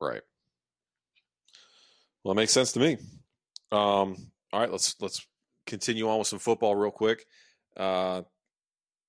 Right. 0.00 0.22
Well, 2.24 2.32
it 2.32 2.36
makes 2.36 2.52
sense 2.52 2.72
to 2.72 2.80
me. 2.80 2.96
Um, 3.70 4.16
all 4.52 4.60
right, 4.60 4.70
let's 4.70 4.94
let's 5.00 5.26
continue 5.66 6.08
on 6.08 6.18
with 6.18 6.28
some 6.28 6.38
football 6.38 6.74
real 6.74 6.90
quick. 6.90 7.26
Uh, 7.76 8.22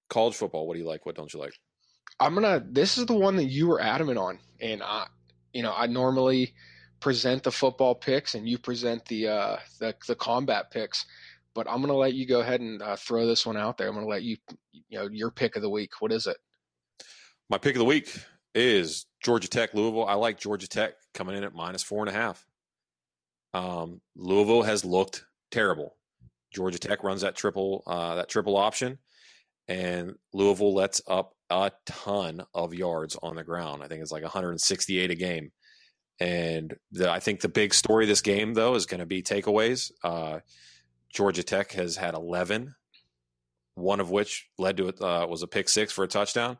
college 0.09 0.35
football. 0.35 0.67
What 0.67 0.73
do 0.73 0.79
you 0.79 0.87
like? 0.87 1.05
What 1.05 1.15
don't 1.15 1.33
you 1.33 1.39
like? 1.39 1.53
I'm 2.19 2.33
gonna. 2.33 2.63
This 2.69 2.97
is 2.97 3.05
the 3.05 3.15
one 3.15 3.35
that 3.37 3.45
you 3.45 3.67
were 3.67 3.81
adamant 3.81 4.17
on, 4.17 4.39
and 4.59 4.83
I, 4.83 5.07
you 5.53 5.63
know, 5.63 5.73
I 5.75 5.87
normally 5.87 6.53
present 6.99 7.43
the 7.43 7.51
football 7.51 7.95
picks, 7.95 8.35
and 8.35 8.47
you 8.47 8.57
present 8.57 9.05
the 9.05 9.27
uh, 9.27 9.57
the 9.79 9.95
the 10.07 10.15
combat 10.15 10.71
picks. 10.71 11.05
But 11.53 11.67
I'm 11.69 11.81
gonna 11.81 11.95
let 11.95 12.13
you 12.13 12.25
go 12.25 12.41
ahead 12.41 12.61
and 12.61 12.81
uh, 12.81 12.95
throw 12.95 13.25
this 13.25 13.45
one 13.45 13.57
out 13.57 13.77
there. 13.77 13.87
I'm 13.87 13.95
gonna 13.95 14.07
let 14.07 14.23
you, 14.23 14.37
you 14.89 14.99
know, 14.99 15.07
your 15.11 15.31
pick 15.31 15.55
of 15.55 15.61
the 15.61 15.69
week. 15.69 15.91
What 15.99 16.11
is 16.11 16.27
it? 16.27 16.37
My 17.49 17.57
pick 17.57 17.75
of 17.75 17.79
the 17.79 17.85
week 17.85 18.15
is 18.53 19.05
Georgia 19.23 19.47
Tech 19.47 19.73
Louisville. 19.73 20.05
I 20.05 20.13
like 20.13 20.39
Georgia 20.39 20.67
Tech 20.67 20.93
coming 21.13 21.35
in 21.35 21.43
at 21.43 21.55
minus 21.55 21.83
four 21.83 22.01
and 22.01 22.09
a 22.09 22.19
half. 22.19 22.45
Um, 23.53 24.01
Louisville 24.15 24.63
has 24.63 24.85
looked 24.85 25.25
terrible. 25.51 25.95
Georgia 26.53 26.79
Tech 26.79 27.03
runs 27.03 27.21
that 27.21 27.35
triple 27.35 27.83
uh, 27.87 28.15
that 28.15 28.29
triple 28.29 28.57
option, 28.57 28.99
and 29.67 30.15
Louisville 30.33 30.73
lets 30.73 31.01
up 31.07 31.33
a 31.49 31.71
ton 31.85 32.43
of 32.53 32.73
yards 32.73 33.17
on 33.21 33.35
the 33.35 33.43
ground. 33.43 33.83
I 33.83 33.87
think 33.87 34.01
it's 34.01 34.11
like 34.11 34.23
168 34.23 35.11
a 35.11 35.15
game. 35.15 35.51
And 36.19 36.75
the, 36.91 37.09
I 37.09 37.19
think 37.19 37.41
the 37.41 37.49
big 37.49 37.73
story 37.73 38.05
this 38.05 38.21
game, 38.21 38.53
though, 38.53 38.75
is 38.75 38.85
going 38.85 38.99
to 38.99 39.05
be 39.05 39.21
takeaways. 39.21 39.91
Uh, 40.03 40.39
Georgia 41.13 41.43
Tech 41.43 41.71
has 41.73 41.95
had 41.95 42.13
11, 42.13 42.75
one 43.75 43.99
of 43.99 44.11
which 44.11 44.49
led 44.57 44.77
to 44.77 44.89
it 44.89 45.01
uh, 45.01 45.25
was 45.29 45.43
a 45.43 45.47
pick 45.47 45.69
six 45.69 45.91
for 45.91 46.03
a 46.03 46.07
touchdown. 46.07 46.57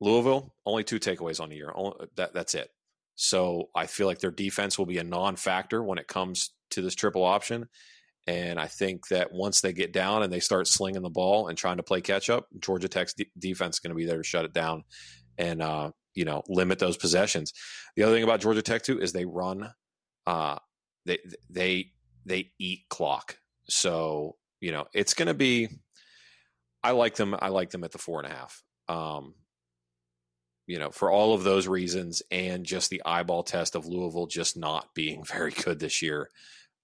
Louisville 0.00 0.54
only 0.64 0.84
two 0.84 1.00
takeaways 1.00 1.40
on 1.40 1.48
the 1.48 1.56
year. 1.56 1.72
Only, 1.74 2.06
that 2.16 2.34
that's 2.34 2.54
it. 2.54 2.70
So 3.16 3.70
I 3.74 3.86
feel 3.86 4.06
like 4.06 4.20
their 4.20 4.30
defense 4.30 4.78
will 4.78 4.86
be 4.86 4.98
a 4.98 5.04
non-factor 5.04 5.82
when 5.82 5.98
it 5.98 6.06
comes 6.06 6.50
to 6.70 6.82
this 6.82 6.94
triple 6.94 7.24
option. 7.24 7.68
And 8.28 8.60
I 8.60 8.66
think 8.66 9.08
that 9.08 9.32
once 9.32 9.60
they 9.60 9.72
get 9.72 9.92
down 9.92 10.22
and 10.22 10.32
they 10.32 10.38
start 10.38 10.68
slinging 10.68 11.02
the 11.02 11.10
ball 11.10 11.48
and 11.48 11.58
trying 11.58 11.78
to 11.78 11.82
play 11.82 12.00
catch 12.00 12.30
up, 12.30 12.46
Georgia 12.60 12.86
Tech's 12.86 13.14
de- 13.14 13.30
defense 13.36 13.76
is 13.76 13.80
going 13.80 13.90
to 13.90 13.96
be 13.96 14.04
there 14.04 14.18
to 14.18 14.22
shut 14.22 14.44
it 14.44 14.52
down 14.52 14.84
and 15.38 15.62
uh, 15.62 15.90
you 16.18 16.24
know 16.24 16.42
limit 16.48 16.80
those 16.80 16.96
possessions. 16.96 17.52
The 17.94 18.02
other 18.02 18.14
thing 18.14 18.24
about 18.24 18.40
Georgia 18.40 18.60
Tech 18.60 18.82
too 18.82 19.00
is 19.00 19.12
they 19.12 19.24
run, 19.24 19.70
uh, 20.26 20.58
they 21.06 21.18
they 21.48 21.92
they 22.26 22.50
eat 22.58 22.80
clock. 22.90 23.38
So 23.68 24.34
you 24.60 24.72
know 24.72 24.86
it's 24.92 25.14
going 25.14 25.28
to 25.28 25.34
be. 25.34 25.68
I 26.82 26.90
like 26.90 27.14
them. 27.14 27.36
I 27.40 27.48
like 27.48 27.70
them 27.70 27.84
at 27.84 27.92
the 27.92 27.98
four 27.98 28.20
and 28.20 28.32
a 28.32 28.34
half. 28.34 28.62
Um, 28.88 29.34
you 30.66 30.78
know, 30.78 30.90
for 30.90 31.10
all 31.10 31.34
of 31.34 31.44
those 31.44 31.68
reasons 31.68 32.22
and 32.30 32.66
just 32.66 32.90
the 32.90 33.02
eyeball 33.06 33.42
test 33.44 33.76
of 33.76 33.86
Louisville 33.86 34.26
just 34.26 34.56
not 34.56 34.88
being 34.94 35.22
very 35.24 35.52
good 35.52 35.78
this 35.78 36.02
year. 36.02 36.30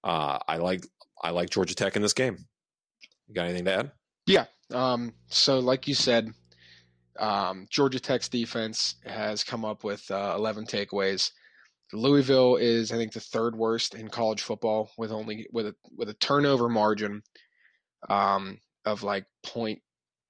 Uh, 0.01 0.39
I 0.47 0.57
like 0.57 0.85
I 1.21 1.31
like 1.31 1.49
Georgia 1.49 1.75
Tech 1.75 1.97
in 1.97 2.01
this 2.01 2.13
game. 2.13 2.37
You 3.27 3.35
got 3.35 3.45
anything 3.45 3.65
to 3.65 3.73
add? 3.79 3.91
Yeah. 4.27 4.45
Um, 4.71 5.13
so, 5.27 5.59
like 5.59 5.87
you 5.87 5.93
said, 5.93 6.31
um, 7.19 7.67
Georgia 7.69 7.99
Tech's 7.99 8.29
defense 8.29 8.95
has 9.05 9.43
come 9.43 9.63
up 9.65 9.83
with 9.83 10.09
uh, 10.11 10.33
11 10.35 10.65
takeaways. 10.65 11.31
Louisville 11.93 12.57
is, 12.57 12.91
I 12.91 12.97
think, 12.97 13.13
the 13.13 13.19
third 13.19 13.55
worst 13.55 13.95
in 13.95 14.09
college 14.09 14.41
football 14.41 14.91
with 14.97 15.11
only 15.11 15.47
with 15.51 15.67
a 15.67 15.75
with 15.95 16.09
a 16.09 16.15
turnover 16.15 16.67
margin 16.67 17.21
um, 18.09 18.59
of 18.85 19.03
like 19.03 19.25
point 19.43 19.81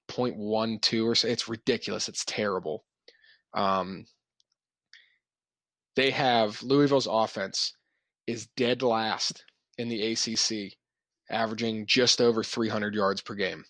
point 0.06 0.36
one 0.36 0.78
two 0.80 1.08
or 1.08 1.14
so. 1.14 1.28
It's 1.28 1.48
ridiculous. 1.48 2.08
It's 2.08 2.24
terrible. 2.24 2.84
Um, 3.54 4.04
they 5.96 6.10
have 6.10 6.62
Louisville's 6.62 7.08
offense 7.10 7.74
is 8.26 8.48
dead 8.56 8.82
last 8.82 9.44
in 9.78 9.88
the 9.88 10.12
ACC, 10.12 10.74
averaging 11.30 11.86
just 11.86 12.20
over 12.20 12.44
300 12.44 12.94
yards 12.94 13.22
per 13.22 13.34
game. 13.34 13.64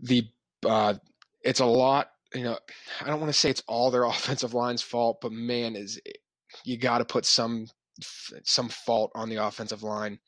The 0.00 0.28
uh, 0.66 0.94
it's 1.42 1.60
a 1.60 1.66
lot. 1.66 2.08
You 2.34 2.44
know, 2.44 2.58
I 3.00 3.06
don't 3.06 3.20
want 3.20 3.32
to 3.32 3.38
say 3.38 3.50
it's 3.50 3.62
all 3.68 3.90
their 3.90 4.04
offensive 4.14 4.54
line's 4.54 4.82
fault, 4.82 5.18
but 5.20 5.32
man, 5.32 5.76
is 5.76 6.00
you 6.64 6.78
got 6.78 6.98
to 6.98 7.04
put 7.04 7.24
some 7.24 7.66
some 8.44 8.68
fault 8.68 9.12
on 9.14 9.28
the 9.28 9.44
offensive 9.44 9.82
line. 9.82 10.18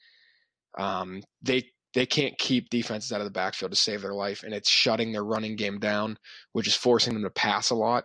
Um, 0.78 1.22
they 1.42 1.70
they 1.94 2.06
can't 2.06 2.36
keep 2.38 2.70
defenses 2.70 3.12
out 3.12 3.20
of 3.20 3.26
the 3.26 3.30
backfield 3.30 3.70
to 3.72 3.76
save 3.76 4.02
their 4.02 4.14
life, 4.14 4.42
and 4.42 4.52
it's 4.52 4.68
shutting 4.68 5.12
their 5.12 5.24
running 5.24 5.56
game 5.56 5.78
down, 5.78 6.18
which 6.52 6.66
is 6.66 6.74
forcing 6.74 7.14
them 7.14 7.22
to 7.22 7.30
pass 7.30 7.70
a 7.70 7.74
lot. 7.74 8.04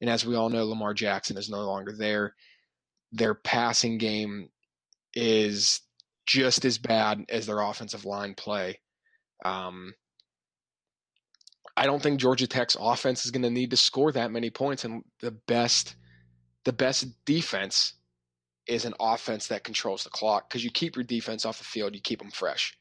And 0.00 0.10
as 0.10 0.24
we 0.24 0.34
all 0.34 0.48
know, 0.48 0.64
Lamar 0.64 0.94
Jackson 0.94 1.36
is 1.36 1.48
no 1.48 1.60
longer 1.60 1.92
there. 1.96 2.34
Their 3.12 3.34
passing 3.34 3.98
game 3.98 4.48
is 5.14 5.80
just 6.26 6.64
as 6.64 6.78
bad 6.78 7.24
as 7.28 7.46
their 7.46 7.60
offensive 7.60 8.04
line 8.04 8.34
play. 8.34 8.80
Um, 9.44 9.94
I 11.78 11.86
don't 11.86 12.02
think 12.02 12.18
Georgia 12.18 12.48
Tech's 12.48 12.76
offense 12.78 13.24
is 13.24 13.30
going 13.30 13.44
to 13.44 13.50
need 13.50 13.70
to 13.70 13.76
score 13.76 14.10
that 14.10 14.32
many 14.32 14.50
points, 14.50 14.84
and 14.84 15.04
the 15.20 15.30
best, 15.30 15.94
the 16.64 16.72
best 16.72 17.06
defense 17.24 17.94
is 18.66 18.84
an 18.84 18.94
offense 18.98 19.46
that 19.46 19.62
controls 19.62 20.02
the 20.02 20.10
clock 20.10 20.50
because 20.50 20.64
you 20.64 20.72
keep 20.72 20.96
your 20.96 21.04
defense 21.04 21.46
off 21.46 21.58
the 21.58 21.64
field, 21.64 21.94
you 21.94 22.00
keep 22.00 22.18
them 22.18 22.32
fresh. 22.32 22.76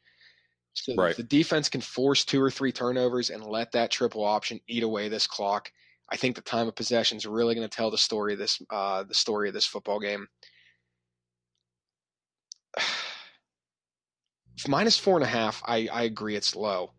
So 0.73 0.95
Right. 0.97 1.11
if 1.11 1.17
the 1.17 1.23
defense 1.23 1.69
can 1.69 1.81
force 1.81 2.25
two 2.25 2.41
or 2.41 2.49
three 2.49 2.71
turnovers 2.71 3.29
and 3.29 3.45
let 3.45 3.71
that 3.73 3.91
triple 3.91 4.25
option 4.25 4.59
eat 4.67 4.81
away 4.81 5.09
this 5.09 5.27
clock, 5.27 5.71
I 6.11 6.17
think 6.17 6.35
the 6.35 6.41
time 6.41 6.67
of 6.67 6.75
possession 6.75 7.17
is 7.17 7.27
really 7.27 7.53
going 7.53 7.69
to 7.69 7.75
tell 7.75 7.91
the 7.91 7.99
story 7.99 8.33
of 8.33 8.39
this 8.39 8.59
uh, 8.71 9.03
the 9.03 9.13
story 9.13 9.47
of 9.47 9.53
this 9.53 9.67
football 9.67 9.99
game. 9.99 10.25
minus 14.67 14.97
four 14.97 15.17
and 15.17 15.23
a 15.23 15.27
half, 15.27 15.61
I, 15.67 15.87
I 15.93 16.01
agree 16.03 16.35
it's 16.35 16.55
low. 16.55 16.93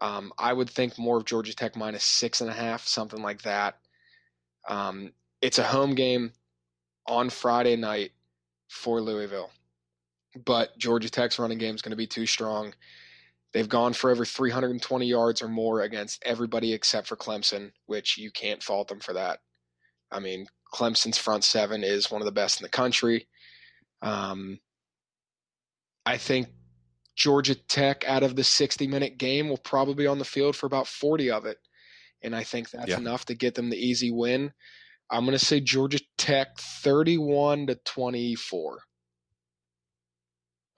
Um, 0.00 0.32
I 0.38 0.52
would 0.52 0.70
think 0.70 0.98
more 0.98 1.16
of 1.16 1.24
Georgia 1.24 1.54
Tech 1.54 1.76
minus 1.76 2.04
six 2.04 2.40
and 2.40 2.50
a 2.50 2.54
half, 2.54 2.86
something 2.86 3.20
like 3.22 3.42
that. 3.42 3.78
Um, 4.68 5.12
it's 5.40 5.58
a 5.58 5.64
home 5.64 5.94
game 5.94 6.32
on 7.06 7.30
Friday 7.30 7.76
night 7.76 8.12
for 8.68 9.00
Louisville, 9.00 9.50
but 10.44 10.76
Georgia 10.78 11.10
Tech's 11.10 11.38
running 11.38 11.58
game 11.58 11.74
is 11.74 11.82
going 11.82 11.90
to 11.90 11.96
be 11.96 12.06
too 12.06 12.26
strong. 12.26 12.74
They've 13.52 13.68
gone 13.68 13.94
for 13.94 14.10
over 14.10 14.24
320 14.24 15.06
yards 15.06 15.42
or 15.42 15.48
more 15.48 15.80
against 15.80 16.22
everybody 16.24 16.74
except 16.74 17.06
for 17.06 17.16
Clemson, 17.16 17.72
which 17.86 18.18
you 18.18 18.30
can't 18.30 18.62
fault 18.62 18.88
them 18.88 19.00
for 19.00 19.14
that. 19.14 19.40
I 20.12 20.20
mean, 20.20 20.46
Clemson's 20.72 21.18
front 21.18 21.44
seven 21.44 21.82
is 21.82 22.10
one 22.10 22.20
of 22.20 22.26
the 22.26 22.32
best 22.32 22.60
in 22.60 22.64
the 22.64 22.70
country. 22.70 23.26
Um, 24.02 24.60
I 26.04 26.18
think 26.18 26.48
Georgia 27.18 27.56
Tech, 27.56 28.04
out 28.06 28.22
of 28.22 28.36
the 28.36 28.44
60 28.44 28.86
minute 28.86 29.18
game, 29.18 29.48
will 29.48 29.58
probably 29.58 29.94
be 29.94 30.06
on 30.06 30.18
the 30.18 30.24
field 30.24 30.54
for 30.54 30.66
about 30.66 30.86
40 30.86 31.32
of 31.32 31.46
it. 31.46 31.58
And 32.22 32.34
I 32.34 32.44
think 32.44 32.70
that's 32.70 32.90
Yeah. 32.90 32.98
enough 32.98 33.24
to 33.26 33.34
get 33.34 33.56
them 33.56 33.70
the 33.70 33.76
easy 33.76 34.12
win. 34.12 34.52
I'm 35.10 35.24
going 35.24 35.36
to 35.36 35.44
say 35.44 35.60
Georgia 35.60 36.00
Tech 36.16 36.56
31 36.58 37.66
to 37.66 37.74
24. 37.74 38.78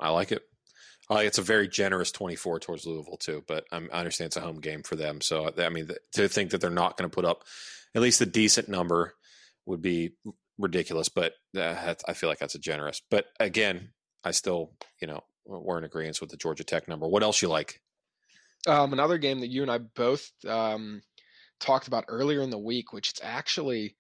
I 0.01 0.09
like 0.11 0.33
it. 0.33 0.43
I 1.11 1.15
like 1.15 1.27
it's 1.27 1.39
a 1.39 1.43
very 1.43 1.69
generous 1.69 2.11
24 2.13 2.61
towards 2.61 2.87
Louisville 2.87 3.19
too, 3.19 3.45
but 3.47 3.65
I'm, 3.71 3.91
I 3.93 3.99
understand 3.99 4.27
it's 4.29 4.37
a 4.37 4.41
home 4.41 4.61
game 4.61 4.83
for 4.83 4.97
them. 4.97 5.21
So 5.21 5.53
I 5.59 5.69
mean, 5.69 5.91
to 6.13 6.29
think 6.29 6.53
that 6.53 6.61
they're 6.61 6.71
not 6.71 6.97
going 6.97 7.11
to 7.11 7.15
put 7.15 7.25
up 7.25 7.43
at 7.95 8.01
least 8.01 8.21
a 8.21 8.27
decent 8.27 8.69
number 8.69 9.15
would 9.67 9.83
be 9.83 10.13
ridiculous. 10.57 11.09
But 11.09 11.35
uh, 11.57 11.95
I 12.09 12.13
feel 12.15 12.29
like 12.29 12.39
that's 12.39 12.55
a 12.55 12.61
generous. 12.61 13.03
But 13.11 13.27
again, 13.41 13.91
I 14.23 14.31
still, 14.31 14.73
you 15.01 15.09
know, 15.09 15.25
we're 15.59 15.79
in 15.79 15.85
agreement 15.85 16.21
with 16.21 16.31
the 16.31 16.37
Georgia 16.37 16.65
Tech 16.65 16.89
number. 16.89 17.09
What 17.09 17.23
else 17.23 17.43
you 17.43 17.49
like? 17.49 17.81
Um, 18.67 18.93
another 18.93 19.19
game 19.19 19.41
that 19.41 19.51
you 19.51 19.63
and 19.63 19.71
I 19.71 19.79
both 19.79 20.31
um, 20.47 21.03
talked 21.61 21.89
about 21.89 22.05
earlier 22.09 22.43
in 22.43 22.51
the 22.51 22.59
week, 22.59 22.93
which 22.93 23.11
it's 23.11 23.21
actually 23.23 23.97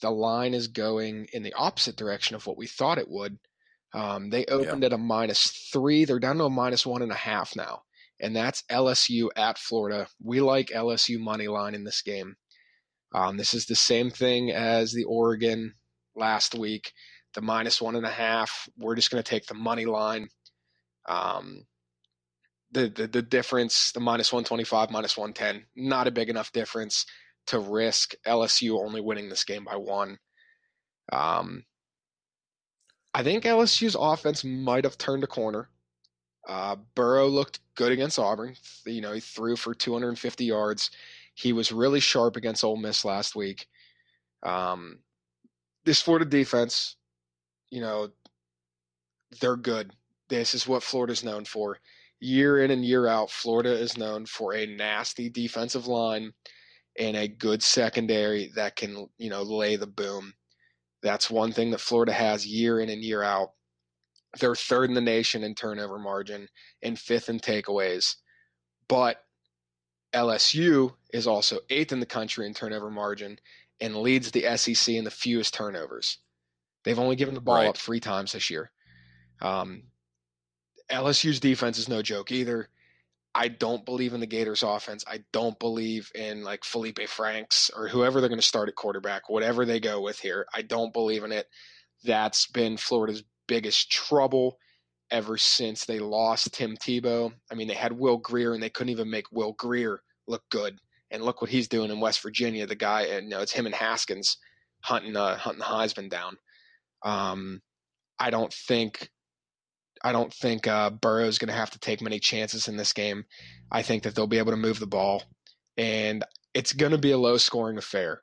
the 0.00 0.10
line 0.10 0.54
is 0.54 0.68
going 0.68 1.26
in 1.32 1.42
the 1.42 1.52
opposite 1.54 1.96
direction 1.96 2.34
of 2.36 2.46
what 2.46 2.56
we 2.56 2.66
thought 2.66 2.98
it 2.98 3.08
would. 3.08 3.38
Um, 3.92 4.30
they 4.30 4.44
opened 4.46 4.84
at 4.84 4.92
a 4.92 4.98
minus 4.98 5.68
three. 5.72 6.04
They're 6.04 6.18
down 6.20 6.38
to 6.38 6.44
a 6.44 6.50
minus 6.50 6.86
one 6.86 7.02
and 7.02 7.12
a 7.12 7.16
half 7.16 7.56
now, 7.56 7.82
and 8.20 8.34
that's 8.34 8.62
LSU 8.70 9.28
at 9.36 9.58
Florida. 9.58 10.06
We 10.22 10.40
like 10.40 10.68
LSU 10.68 11.18
money 11.18 11.48
line 11.48 11.74
in 11.74 11.84
this 11.84 12.02
game. 12.02 12.36
Um, 13.12 13.36
this 13.36 13.54
is 13.54 13.66
the 13.66 13.74
same 13.74 14.10
thing 14.10 14.52
as 14.52 14.92
the 14.92 15.04
Oregon 15.04 15.74
last 16.14 16.54
week. 16.54 16.92
The 17.34 17.40
minus 17.40 17.80
one 17.80 17.96
and 17.96 18.06
a 18.06 18.10
half. 18.10 18.68
We're 18.76 18.96
just 18.96 19.10
going 19.10 19.22
to 19.22 19.28
take 19.28 19.46
the 19.46 19.54
money 19.54 19.86
line. 19.86 20.28
Um, 21.06 21.66
the, 22.72 22.88
the 22.88 23.06
the 23.08 23.22
difference, 23.22 23.92
the 23.92 24.00
minus 24.00 24.32
one 24.32 24.44
twenty 24.44 24.64
five, 24.64 24.90
minus 24.90 25.16
one 25.16 25.32
ten, 25.32 25.64
not 25.74 26.06
a 26.06 26.12
big 26.12 26.28
enough 26.28 26.52
difference 26.52 27.04
to 27.46 27.58
risk 27.58 28.14
LSU 28.26 28.78
only 28.78 29.00
winning 29.00 29.28
this 29.28 29.44
game 29.44 29.64
by 29.64 29.76
one. 29.76 30.18
Um, 31.12 31.64
I 33.12 33.22
think 33.22 33.44
LSU's 33.44 33.96
offense 33.98 34.44
might 34.44 34.84
have 34.84 34.98
turned 34.98 35.24
a 35.24 35.26
corner. 35.26 35.68
Uh, 36.48 36.76
Burrow 36.94 37.26
looked 37.26 37.60
good 37.74 37.92
against 37.92 38.18
Auburn. 38.18 38.54
You 38.86 39.00
know, 39.00 39.12
he 39.12 39.20
threw 39.20 39.56
for 39.56 39.74
250 39.74 40.44
yards. 40.44 40.90
He 41.34 41.52
was 41.52 41.72
really 41.72 42.00
sharp 42.00 42.36
against 42.36 42.64
Ole 42.64 42.76
Miss 42.76 43.04
last 43.04 43.34
week. 43.34 43.66
Um, 44.42 45.00
this 45.84 46.00
Florida 46.00 46.24
defense, 46.24 46.96
you 47.70 47.80
know, 47.80 48.10
they're 49.40 49.56
good. 49.56 49.92
This 50.30 50.54
is 50.54 50.66
what 50.66 50.84
Florida's 50.84 51.24
known 51.24 51.44
for. 51.44 51.78
Year 52.20 52.64
in 52.64 52.70
and 52.70 52.84
year 52.84 53.06
out, 53.08 53.30
Florida 53.30 53.72
is 53.72 53.98
known 53.98 54.26
for 54.26 54.54
a 54.54 54.66
nasty 54.66 55.28
defensive 55.30 55.86
line 55.88 56.32
and 56.98 57.16
a 57.16 57.28
good 57.28 57.62
secondary 57.62 58.50
that 58.54 58.76
can, 58.76 59.08
you 59.18 59.30
know, 59.30 59.42
lay 59.42 59.76
the 59.76 59.86
boom. 59.86 60.34
That's 61.02 61.30
one 61.30 61.52
thing 61.52 61.70
that 61.72 61.80
Florida 61.80 62.12
has 62.12 62.46
year 62.46 62.80
in 62.80 62.90
and 62.90 63.02
year 63.02 63.22
out. 63.22 63.50
They're 64.38 64.54
third 64.54 64.90
in 64.90 64.94
the 64.94 65.00
nation 65.00 65.42
in 65.44 65.54
turnover 65.54 65.98
margin 65.98 66.48
and 66.82 66.98
fifth 66.98 67.28
in 67.28 67.40
takeaways. 67.40 68.16
But 68.88 69.24
LSU 70.12 70.94
is 71.12 71.26
also 71.26 71.60
eighth 71.70 71.92
in 71.92 72.00
the 72.00 72.06
country 72.06 72.46
in 72.46 72.54
turnover 72.54 72.90
margin 72.90 73.38
and 73.80 73.96
leads 73.96 74.30
the 74.30 74.56
SEC 74.56 74.94
in 74.94 75.04
the 75.04 75.10
fewest 75.10 75.54
turnovers. 75.54 76.18
They've 76.84 76.98
only 76.98 77.16
given 77.16 77.34
the 77.34 77.40
ball 77.40 77.56
Right. 77.56 77.68
up 77.68 77.76
three 77.78 78.00
times 78.00 78.32
this 78.32 78.50
year. 78.50 78.70
Um, 79.40 79.89
LSU's 80.90 81.40
defense 81.40 81.78
is 81.78 81.88
no 81.88 82.02
joke 82.02 82.32
either. 82.32 82.68
I 83.34 83.48
don't 83.48 83.84
believe 83.84 84.12
in 84.12 84.20
the 84.20 84.26
Gators 84.26 84.62
offense. 84.62 85.04
I 85.06 85.22
don't 85.32 85.58
believe 85.58 86.10
in 86.14 86.42
like 86.42 86.64
Felipe 86.64 87.00
Franks 87.06 87.70
or 87.74 87.86
whoever 87.86 88.20
they're 88.20 88.28
going 88.28 88.40
to 88.40 88.46
start 88.46 88.68
at 88.68 88.74
quarterback, 88.74 89.28
whatever 89.28 89.64
they 89.64 89.78
go 89.78 90.00
with 90.00 90.18
here. 90.18 90.46
I 90.52 90.62
don't 90.62 90.92
believe 90.92 91.22
in 91.22 91.30
it. 91.30 91.46
That's 92.02 92.46
been 92.48 92.76
Florida's 92.76 93.22
biggest 93.46 93.90
trouble 93.90 94.58
ever 95.10 95.36
since 95.36 95.84
they 95.84 96.00
lost 96.00 96.52
Tim 96.54 96.76
Tebow. 96.76 97.32
I 97.50 97.54
mean, 97.54 97.68
they 97.68 97.74
had 97.74 97.92
Will 97.92 98.16
Grier 98.18 98.52
and 98.52 98.62
they 98.62 98.70
couldn't 98.70 98.90
even 98.90 99.10
make 99.10 99.30
Will 99.30 99.52
Grier 99.52 100.02
look 100.26 100.42
good. 100.50 100.78
And 101.12 101.24
look 101.24 101.40
what 101.40 101.50
he's 101.50 101.66
doing 101.66 101.90
in 101.90 101.98
West 101.98 102.22
Virginia. 102.22 102.66
The 102.66 102.76
guy, 102.76 103.06
you 103.06 103.22
know, 103.22 103.40
it's 103.40 103.50
him 103.50 103.66
and 103.66 103.74
Haskins 103.74 104.36
hunting 104.82 105.16
uh, 105.16 105.36
hunting 105.36 105.58
the 105.58 105.64
Heisman 105.64 106.08
down. 106.08 106.36
Um, 107.02 107.62
I 108.18 108.30
don't 108.30 108.52
think 108.52 109.10
I 110.02 110.12
don't 110.12 110.32
think 110.32 110.66
uh, 110.66 110.90
Burrow's 110.90 111.38
going 111.38 111.48
to 111.48 111.54
have 111.54 111.70
to 111.70 111.78
take 111.78 112.00
many 112.00 112.18
chances 112.18 112.68
in 112.68 112.76
this 112.76 112.92
game. 112.92 113.24
I 113.70 113.82
think 113.82 114.02
that 114.02 114.14
they'll 114.14 114.26
be 114.26 114.38
able 114.38 114.52
to 114.52 114.56
move 114.56 114.80
the 114.80 114.86
ball, 114.86 115.22
and 115.76 116.24
it's 116.54 116.72
going 116.72 116.92
to 116.92 116.98
be 116.98 117.10
a 117.10 117.18
low 117.18 117.36
scoring 117.36 117.78
affair. 117.78 118.22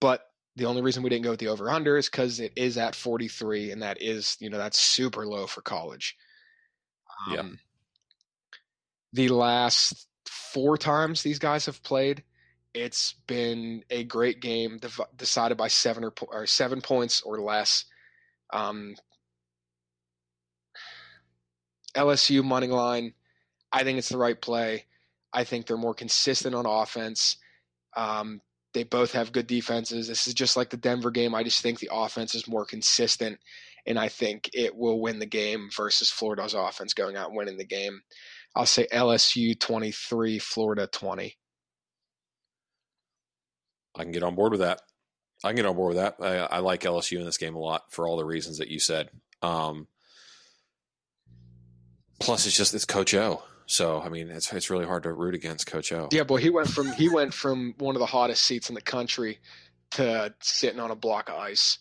But 0.00 0.22
the 0.56 0.64
only 0.64 0.82
reason 0.82 1.02
we 1.02 1.10
didn't 1.10 1.24
go 1.24 1.30
with 1.30 1.40
the 1.40 1.48
over 1.48 1.70
under 1.70 1.96
is 1.96 2.08
because 2.08 2.40
it 2.40 2.52
is 2.56 2.78
at 2.78 2.94
43, 2.94 3.70
and 3.72 3.82
that 3.82 4.00
is, 4.00 4.36
you 4.40 4.50
know, 4.50 4.58
that's 4.58 4.78
super 4.78 5.26
low 5.26 5.46
for 5.46 5.60
college. 5.60 6.16
Yeah. 7.30 7.40
Um, 7.40 7.58
The 9.12 9.28
last 9.28 10.06
four 10.26 10.76
times 10.78 11.22
these 11.22 11.38
guys 11.38 11.66
have 11.66 11.82
played, 11.82 12.24
it's 12.74 13.14
been 13.26 13.84
a 13.90 14.04
great 14.04 14.40
game 14.40 14.78
decided 15.16 15.56
by 15.56 15.68
seven 15.68 16.04
or, 16.04 16.10
po- 16.10 16.28
or 16.30 16.46
seven 16.46 16.80
points 16.80 17.22
or 17.22 17.40
less. 17.40 17.84
Um, 18.52 18.96
LSU 21.96 22.44
money 22.44 22.68
line, 22.68 23.14
I 23.72 23.84
think 23.84 23.98
it's 23.98 24.08
the 24.08 24.18
right 24.18 24.40
play. 24.40 24.84
I 25.32 25.44
think 25.44 25.66
they're 25.66 25.76
more 25.76 25.94
consistent 25.94 26.54
on 26.54 26.66
offense. 26.66 27.36
Um, 27.96 28.40
they 28.74 28.84
both 28.84 29.12
have 29.12 29.32
good 29.32 29.46
defenses. 29.46 30.08
This 30.08 30.26
is 30.26 30.34
just 30.34 30.56
like 30.56 30.70
the 30.70 30.76
Denver 30.76 31.10
game. 31.10 31.34
I 31.34 31.42
just 31.42 31.62
think 31.62 31.78
the 31.78 31.90
offense 31.92 32.34
is 32.34 32.46
more 32.46 32.64
consistent, 32.64 33.38
and 33.86 33.98
I 33.98 34.08
think 34.08 34.50
it 34.52 34.76
will 34.76 35.00
win 35.00 35.18
the 35.18 35.26
game 35.26 35.70
versus 35.74 36.10
Florida's 36.10 36.54
offense 36.54 36.92
going 36.92 37.16
out 37.16 37.28
and 37.28 37.36
winning 37.36 37.56
the 37.56 37.64
game. 37.64 38.00
I'll 38.54 38.66
say 38.66 38.86
LSU 38.92 39.58
23, 39.58 40.38
Florida 40.38 40.86
20. 40.86 41.36
I 43.96 44.02
can 44.02 44.12
get 44.12 44.22
on 44.22 44.34
board 44.34 44.52
with 44.52 44.60
that. 44.60 44.80
I 45.44 45.48
can 45.48 45.56
get 45.56 45.66
on 45.66 45.76
board 45.76 45.94
with 45.94 46.02
that. 46.02 46.16
I, 46.20 46.56
I 46.56 46.58
like 46.60 46.82
LSU 46.82 47.18
in 47.18 47.24
this 47.24 47.38
game 47.38 47.54
a 47.54 47.58
lot 47.58 47.92
for 47.92 48.06
all 48.06 48.16
the 48.16 48.24
reasons 48.24 48.58
that 48.58 48.68
you 48.68 48.78
said. 48.78 49.10
Um, 49.42 49.86
plus, 52.20 52.46
it's 52.46 52.56
just 52.56 52.74
it's 52.74 52.84
Coach 52.84 53.14
O. 53.14 53.42
So 53.66 54.00
I 54.00 54.08
mean, 54.08 54.30
it's 54.30 54.52
it's 54.52 54.70
really 54.70 54.86
hard 54.86 55.02
to 55.04 55.12
root 55.12 55.34
against 55.34 55.66
Coach 55.66 55.92
O. 55.92 56.08
Yeah, 56.12 56.22
boy, 56.24 56.36
he 56.38 56.50
went 56.50 56.68
from 56.68 56.92
he 56.92 57.08
went 57.08 57.34
from 57.34 57.74
one 57.78 57.96
of 57.96 58.00
the 58.00 58.06
hottest 58.06 58.42
seats 58.42 58.68
in 58.68 58.74
the 58.74 58.80
country 58.80 59.38
to 59.92 60.34
sitting 60.40 60.80
on 60.80 60.90
a 60.90 60.96
block 60.96 61.28
of 61.28 61.36
ice. 61.36 61.78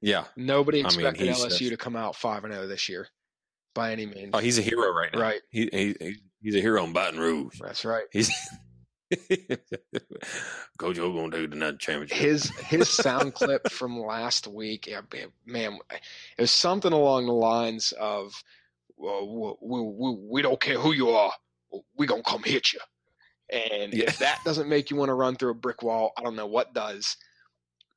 Yeah. 0.00 0.24
Nobody 0.36 0.80
I 0.80 0.90
mean, 0.90 1.06
expected 1.06 1.28
LSU 1.28 1.68
to 1.70 1.76
come 1.76 1.96
out 1.96 2.16
five 2.16 2.44
and 2.44 2.52
zero 2.52 2.66
this 2.66 2.88
year, 2.88 3.06
by 3.74 3.92
any 3.92 4.04
means. 4.06 4.30
Oh, 4.34 4.38
he's 4.38 4.58
a 4.58 4.62
hero 4.62 4.92
right 4.92 5.10
now. 5.14 5.20
Right. 5.20 5.40
He, 5.50 5.68
he 5.72 5.94
he- 6.00 6.16
he's 6.42 6.56
a 6.56 6.60
hero 6.60 6.82
in 6.84 6.92
Baton 6.92 7.20
Rouge. 7.20 7.58
That's 7.60 7.84
right. 7.84 8.04
He's 8.12 8.30
Coach 10.78 10.98
O 10.98 11.12
gonna 11.12 11.30
take 11.36 11.50
the 11.50 11.56
nut 11.56 11.78
championship. 11.78 12.16
His 12.18 12.50
his 12.50 12.88
sound 12.94 13.34
clip 13.34 13.70
from 13.70 13.98
last 14.00 14.46
week, 14.46 14.86
yeah, 14.86 15.00
man, 15.46 15.78
it 15.90 16.40
was 16.40 16.50
something 16.50 16.92
along 16.92 17.26
the 17.26 17.32
lines 17.32 17.92
of, 17.92 18.32
well, 18.96 19.58
we, 19.62 19.80
we, 19.80 20.16
we 20.30 20.42
don't 20.42 20.60
care 20.60 20.78
who 20.78 20.92
you 20.92 21.10
are, 21.10 21.32
we 21.96 22.06
gonna 22.06 22.22
come 22.22 22.42
hit 22.42 22.72
you. 22.72 22.80
And 23.52 23.92
Yeah. 23.92 24.04
if 24.04 24.18
that 24.18 24.38
doesn't 24.44 24.68
make 24.68 24.90
you 24.90 24.96
want 24.96 25.10
to 25.10 25.14
run 25.14 25.36
through 25.36 25.50
a 25.50 25.54
brick 25.54 25.82
wall, 25.82 26.12
I 26.16 26.22
don't 26.22 26.36
know 26.36 26.46
what 26.46 26.74
does. 26.74 27.16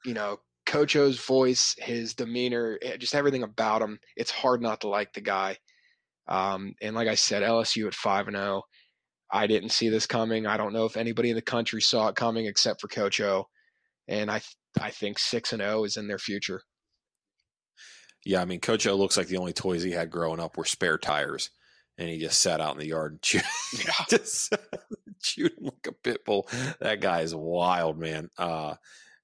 You 0.03 0.13
know, 0.13 0.37
Coach 0.65 0.95
O's 0.95 1.19
voice, 1.19 1.75
his 1.77 2.13
demeanor, 2.13 2.77
eh, 2.81 2.97
just 2.97 3.15
everything 3.15 3.43
about 3.43 3.81
him. 3.81 3.99
It's 4.17 4.31
hard 4.31 4.61
not 4.61 4.81
to 4.81 4.87
like 4.89 5.13
the 5.13 5.21
guy. 5.21 5.57
Um, 6.27 6.73
and 6.81 6.95
like 6.95 7.07
I 7.07 7.15
said, 7.15 7.43
LSU 7.43 7.87
at 7.87 7.93
five 7.93 8.27
and 8.27 8.35
zero. 8.35 8.63
I 9.31 9.47
didn't 9.47 9.69
see 9.69 9.89
this 9.89 10.05
coming. 10.07 10.45
I 10.45 10.57
don't 10.57 10.73
know 10.73 10.85
if 10.85 10.97
anybody 10.97 11.29
in 11.29 11.35
the 11.35 11.41
country 11.41 11.81
saw 11.81 12.07
it 12.09 12.15
coming 12.15 12.45
except 12.45 12.81
for 12.81 12.87
Coach 12.87 13.19
O. 13.21 13.45
And 14.07 14.29
I, 14.31 14.41
I 14.79 14.91
think 14.91 15.19
six 15.19 15.53
and 15.53 15.61
zero 15.61 15.83
is 15.83 15.97
in 15.97 16.07
their 16.07 16.19
future. 16.19 16.61
Yeah, 18.25 18.41
I 18.41 18.45
mean, 18.45 18.59
Coach 18.59 18.87
O 18.87 18.95
looks 18.95 19.17
like 19.17 19.27
the 19.27 19.37
only 19.37 19.53
toys 19.53 19.83
he 19.83 19.91
had 19.91 20.09
growing 20.09 20.39
up 20.39 20.57
were 20.57 20.65
spare 20.65 20.97
tires, 20.97 21.51
and 21.97 22.09
he 22.09 22.17
just 22.17 22.41
sat 22.41 22.59
out 22.59 22.73
in 22.73 22.79
the 22.79 22.87
yard 22.87 23.11
and 23.13 23.21
chewed, 23.21 23.43
just 24.09 24.51
chewed 25.21 25.51
him 25.51 25.65
like 25.65 25.87
a 25.87 25.91
pit 25.91 26.25
bull. 26.25 26.49
That 26.79 27.01
guy 27.01 27.21
is 27.21 27.35
wild, 27.35 27.99
man. 27.99 28.29
Uh, 28.35 28.75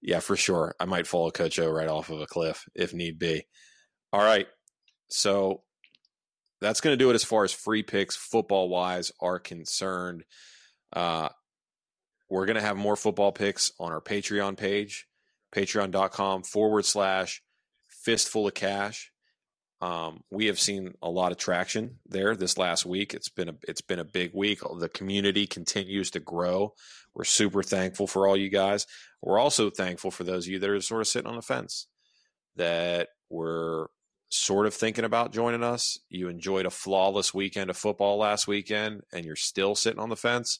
yeah, 0.03 0.19
for 0.19 0.35
sure. 0.35 0.75
I 0.79 0.85
might 0.85 1.07
follow 1.07 1.31
Coach 1.31 1.57
O 1.59 1.69
right 1.69 1.89
off 1.89 2.11
of 2.11 2.21
a 2.21 2.27
cliff 2.27 2.69
if 2.75 2.93
need 2.93 3.17
be. 3.17 3.47
All 4.13 4.23
right, 4.23 4.47
so 5.09 5.63
that's 6.59 6.79
going 6.79 6.93
to 6.93 7.03
do 7.03 7.09
it 7.09 7.15
as 7.15 7.23
far 7.23 7.43
as 7.43 7.51
free 7.51 7.81
picks 7.81 8.15
football 8.15 8.69
wise 8.69 9.11
are 9.19 9.39
concerned. 9.39 10.25
Uh, 10.93 11.29
we're 12.29 12.45
going 12.45 12.55
to 12.55 12.61
have 12.61 12.77
more 12.77 12.95
football 12.95 13.31
picks 13.31 13.71
on 13.79 13.91
our 13.91 14.01
Patreon 14.01 14.57
page, 14.57 15.07
patreon.com 15.55 16.43
forward 16.43 16.85
slash 16.85 17.41
fistful 18.03 18.47
of 18.47 18.53
cash. 18.53 19.11
Um, 19.81 20.21
we 20.29 20.45
have 20.45 20.59
seen 20.59 20.93
a 21.01 21.09
lot 21.09 21.31
of 21.31 21.39
traction 21.39 21.97
there 22.05 22.35
this 22.35 22.57
last 22.57 22.85
week. 22.85 23.13
It's 23.13 23.29
been 23.29 23.49
a 23.49 23.55
it's 23.67 23.81
been 23.81 23.99
a 23.99 24.05
big 24.05 24.31
week. 24.33 24.59
The 24.79 24.89
community 24.89 25.47
continues 25.47 26.11
to 26.11 26.19
grow. 26.19 26.73
We're 27.15 27.23
super 27.23 27.63
thankful 27.63 28.05
for 28.05 28.27
all 28.27 28.37
you 28.37 28.49
guys. 28.49 28.85
We're 29.21 29.39
also 29.39 29.69
thankful 29.69 30.11
for 30.11 30.23
those 30.23 30.45
of 30.45 30.51
you 30.51 30.59
that 30.59 30.69
are 30.69 30.81
sort 30.81 31.01
of 31.01 31.07
sitting 31.07 31.29
on 31.29 31.35
the 31.35 31.41
fence 31.41 31.87
that 32.55 33.09
were 33.29 33.89
sort 34.29 34.65
of 34.65 34.73
thinking 34.73 35.03
about 35.03 35.33
joining 35.33 35.63
us. 35.63 35.99
You 36.09 36.29
enjoyed 36.29 36.65
a 36.65 36.71
flawless 36.71 37.33
weekend 37.33 37.69
of 37.69 37.77
football 37.77 38.17
last 38.17 38.47
weekend, 38.47 39.01
and 39.11 39.25
you're 39.25 39.35
still 39.35 39.75
sitting 39.75 39.99
on 39.99 40.09
the 40.09 40.15
fence. 40.15 40.59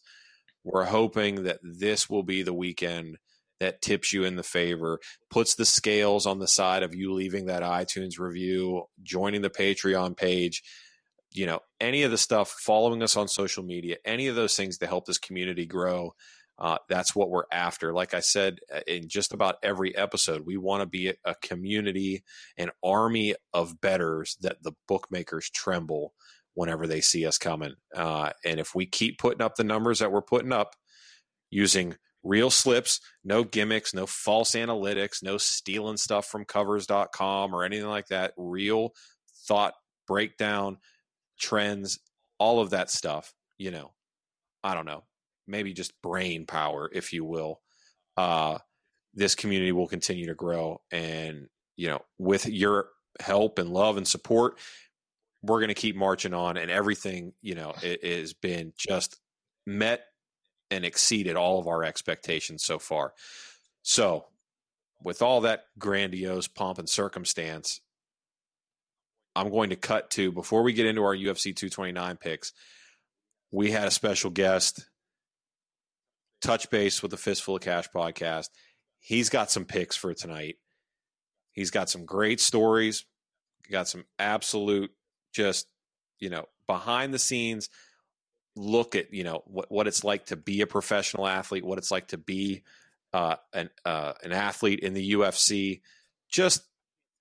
We're 0.64 0.86
hoping 0.86 1.44
that 1.44 1.60
this 1.64 2.10
will 2.10 2.24
be 2.24 2.44
the 2.44 2.54
weekend 2.54 3.18
that 3.62 3.80
tips 3.80 4.12
you 4.12 4.24
in 4.24 4.36
the 4.36 4.44
favor, 4.44 5.00
puts 5.30 5.54
the 5.54 5.66
scales 5.66 6.26
on 6.26 6.40
the 6.40 6.48
side 6.48 6.82
of 6.82 6.96
you 6.96 7.14
leaving 7.14 7.46
that 7.46 7.62
iTunes 7.62 8.18
review, 8.18 8.86
joining 9.04 9.44
the 9.44 9.52
Patreon 9.52 10.18
page, 10.18 10.64
you 11.32 11.46
know, 11.46 11.60
any 11.80 12.02
of 12.02 12.10
the 12.10 12.18
stuff, 12.18 12.50
following 12.50 13.04
us 13.04 13.16
on 13.16 13.28
social 13.28 13.64
media, 13.64 13.98
any 14.04 14.26
of 14.26 14.36
those 14.36 14.56
things 14.56 14.80
to 14.80 14.88
help 14.88 15.06
this 15.06 15.20
community 15.20 15.68
grow. 15.68 16.16
Uh, 16.58 16.80
that's 16.90 17.16
what 17.16 17.30
we're 17.30 17.46
after. 17.52 17.94
Like 17.94 18.16
I 18.16 18.20
said 18.20 18.62
uh, 18.74 18.80
in 18.88 19.08
just 19.08 19.32
about 19.32 19.58
every 19.62 19.96
episode, 19.96 20.44
we 20.44 20.58
want 20.58 20.82
to 20.82 20.88
be 20.88 21.14
a 21.24 21.36
community, 21.36 22.24
an 22.58 22.72
army 22.84 23.36
of 23.54 23.80
betters 23.80 24.38
that 24.42 24.64
the 24.64 24.74
bookmakers 24.88 25.52
tremble 25.52 26.14
whenever 26.56 26.88
they 26.88 27.02
see 27.02 27.28
us 27.28 27.38
coming. 27.38 27.76
Uh, 27.96 28.32
and 28.44 28.60
if 28.60 28.74
we 28.74 28.88
keep 28.88 29.20
putting 29.20 29.44
up 29.44 29.56
the 29.56 29.64
numbers 29.64 30.00
that 30.00 30.12
we're 30.12 30.22
putting 30.24 30.52
up 30.52 30.76
using 31.52 31.96
real 32.24 32.50
slips, 32.50 33.00
no 33.24 33.44
gimmicks, 33.44 33.94
no 33.94 34.06
false 34.06 34.52
analytics, 34.52 35.24
no 35.24 35.38
stealing 35.38 35.98
stuff 35.98 36.26
from 36.26 36.46
covers.com 36.46 37.54
or 37.54 37.64
anything 37.64 37.88
like 37.88 38.08
that, 38.08 38.34
real 38.38 38.94
thought 39.48 39.74
breakdown, 40.08 40.78
trends, 41.40 42.00
all 42.38 42.60
of 42.60 42.72
that 42.72 42.90
stuff, 42.90 43.34
you 43.58 43.72
know, 43.72 43.92
I 44.64 44.74
don't 44.74 44.86
know 44.86 45.04
maybe 45.52 45.74
just 45.74 46.00
brain 46.02 46.46
power, 46.46 46.90
if 46.92 47.14
you 47.14 47.24
will, 47.24 47.62
uh, 48.18 48.58
this 49.14 49.36
community 49.36 49.72
will 49.72 49.88
continue 49.88 50.28
to 50.28 50.34
grow. 50.34 50.82
And, 50.92 51.48
you 51.76 51.90
know, 51.90 52.02
with 52.18 52.48
your 52.48 52.88
help 53.20 53.60
and 53.60 53.70
love 53.70 53.98
and 53.98 54.08
support, 54.08 54.58
we're 55.44 55.60
going 55.60 55.68
to 55.68 55.74
keep 55.74 55.96
marching 55.96 56.34
on. 56.34 56.58
And 56.58 56.72
everything, 56.72 57.34
you 57.42 57.56
know, 57.56 57.74
it, 57.84 58.04
has 58.04 58.34
been 58.34 58.74
just 58.78 59.20
met 59.66 60.02
and 60.72 60.86
exceeded 60.86 61.36
all 61.36 61.60
of 61.60 61.68
our 61.68 61.84
expectations 61.84 62.64
so 62.64 62.80
far. 62.80 63.14
So, 63.84 64.26
with 65.04 65.22
all 65.22 65.42
that 65.42 65.66
grandiose 65.78 66.48
pomp 66.48 66.80
and 66.80 66.90
circumstance, 66.90 67.82
I'm 69.36 69.50
going 69.50 69.70
to 69.72 69.76
cut 69.76 70.10
to 70.12 70.32
before 70.32 70.64
we 70.64 70.74
get 70.74 70.86
into 70.86 71.04
our 71.04 71.16
UFC 71.16 71.56
229 71.56 72.18
picks. 72.18 72.54
We 73.52 73.72
had 73.72 73.88
a 73.88 73.92
special 73.92 74.30
guest 74.30 74.88
touch 76.42 76.70
base 76.70 77.02
with 77.02 77.12
the 77.12 77.18
Fistful 77.18 77.58
of 77.58 77.62
Cash 77.62 77.90
podcast. 77.94 78.48
He's 79.00 79.30
got 79.30 79.52
some 79.52 79.66
picks 79.66 79.96
for 79.96 80.14
tonight. 80.14 80.56
He's 81.52 81.72
got 81.72 81.90
some 81.90 82.06
great 82.06 82.40
stories, 82.40 83.06
got 83.70 83.88
some 83.88 84.06
absolute 84.20 84.92
just, 85.34 85.68
you 86.20 86.30
know, 86.30 86.46
behind 86.68 87.14
the 87.14 87.20
scenes 87.20 87.70
look 88.56 88.96
at, 88.96 89.14
you 89.14 89.24
know, 89.24 89.44
what, 89.46 89.72
what 89.72 89.88
it's 89.88 90.04
like 90.04 90.28
to 90.28 90.36
be 90.36 90.62
a 90.62 90.68
professional 90.68 91.28
athlete, 91.28 91.66
what 91.66 91.78
it's 91.78 91.92
like 91.92 92.08
to 92.10 92.18
be 92.18 92.64
uh, 93.14 93.36
an, 93.54 93.70
uh, 93.86 94.14
an 94.24 94.32
athlete 94.32 94.80
in 94.80 94.94
the 94.94 95.14
UFC. 95.14 95.82
Just, 96.30 96.64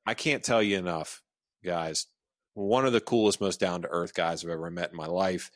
I 0.07 0.15
can't 0.15 0.43
tell 0.43 0.63
you 0.63 0.79
enough, 0.79 1.23
guys. 1.65 2.07
One 2.55 2.87
of 2.87 2.93
the 2.93 3.01
coolest, 3.01 3.41
most 3.41 3.61
down 3.61 3.83
to 3.83 3.89
earth 3.89 4.15
guys 4.15 4.45
I've 4.45 4.51
ever 4.51 4.71
met 4.71 4.91
in 4.91 4.97
my 4.97 5.07
life. 5.07 5.51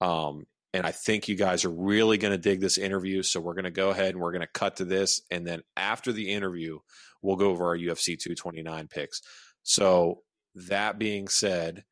Um, 0.00 0.46
and 0.74 0.86
I 0.86 0.90
think 0.90 1.28
you 1.28 1.36
guys 1.36 1.64
are 1.64 1.70
really 1.70 2.18
going 2.18 2.32
to 2.32 2.38
dig 2.38 2.60
this 2.60 2.78
interview. 2.78 3.22
So 3.22 3.40
we're 3.40 3.54
going 3.54 3.64
to 3.64 3.70
go 3.70 3.90
ahead 3.90 4.14
and 4.14 4.20
we're 4.20 4.32
going 4.32 4.40
to 4.40 4.46
cut 4.46 4.76
to 4.76 4.84
this. 4.84 5.20
And 5.30 5.46
then 5.46 5.62
after 5.76 6.12
the 6.12 6.30
interview, 6.30 6.78
we'll 7.20 7.36
go 7.36 7.50
over 7.50 7.66
our 7.66 7.76
UFC 7.76 8.18
229 8.18 8.88
picks. 8.88 9.20
So 9.62 10.22
that 10.54 10.98
being 10.98 11.28
said, 11.28 11.84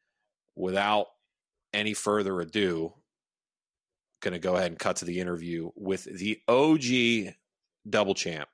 without 0.57 1.07
any 1.73 1.95
further 1.95 2.40
ado, 2.40 2.95
going 4.20 4.33
to 4.33 4.38
go 4.38 4.56
ahead 4.56 4.70
and 4.70 4.78
cut 4.78 4.96
to 4.96 5.04
the 5.04 5.20
interview 5.20 5.70
with 5.76 6.04
the 6.04 6.40
OG 6.48 7.35
double 7.88 8.14
champ. 8.14 8.48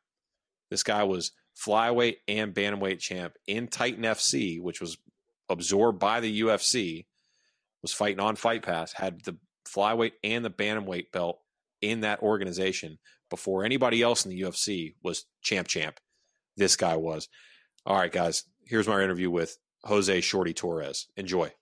This 0.70 0.83
guy 0.83 1.05
was 1.05 1.33
flyweight 1.57 2.16
and 2.29 2.55
bantamweight 2.55 2.98
champ 2.98 3.35
in 3.46 3.68
Titan 3.68 4.02
FC, 4.02 4.61
which 4.61 4.81
was 4.81 4.98
absorbed 5.48 5.98
by 5.98 6.20
the 6.20 6.40
UFC, 6.42 7.07
was 7.83 7.92
fighting 7.92 8.20
on 8.20 8.37
Fight 8.37 8.62
Pass, 8.62 8.92
had 8.92 9.22
the 9.24 9.37
flyweight 9.66 10.12
and 10.22 10.44
the 10.44 10.50
bantamweight 10.50 11.12
belt 11.12 11.40
in 11.81 12.00
that 12.00 12.22
organization 12.22 12.98
before 13.31 13.64
anybody 13.64 14.02
else 14.02 14.24
in 14.24 14.31
the 14.31 14.40
UFC 14.40 14.94
was 15.02 15.24
champ 15.42 15.68
champ. 15.68 15.98
This 16.57 16.76
guy 16.76 16.96
was. 16.96 17.29
All 17.85 17.96
right, 17.96 18.12
guys, 18.12 18.44
here's 18.64 18.88
my 18.88 19.02
interview 19.02 19.31
with 19.31 19.57
Jose 19.85 20.20
Shorty 20.20 20.55
Torres. 20.55 21.07
Enjoy. 21.16 21.52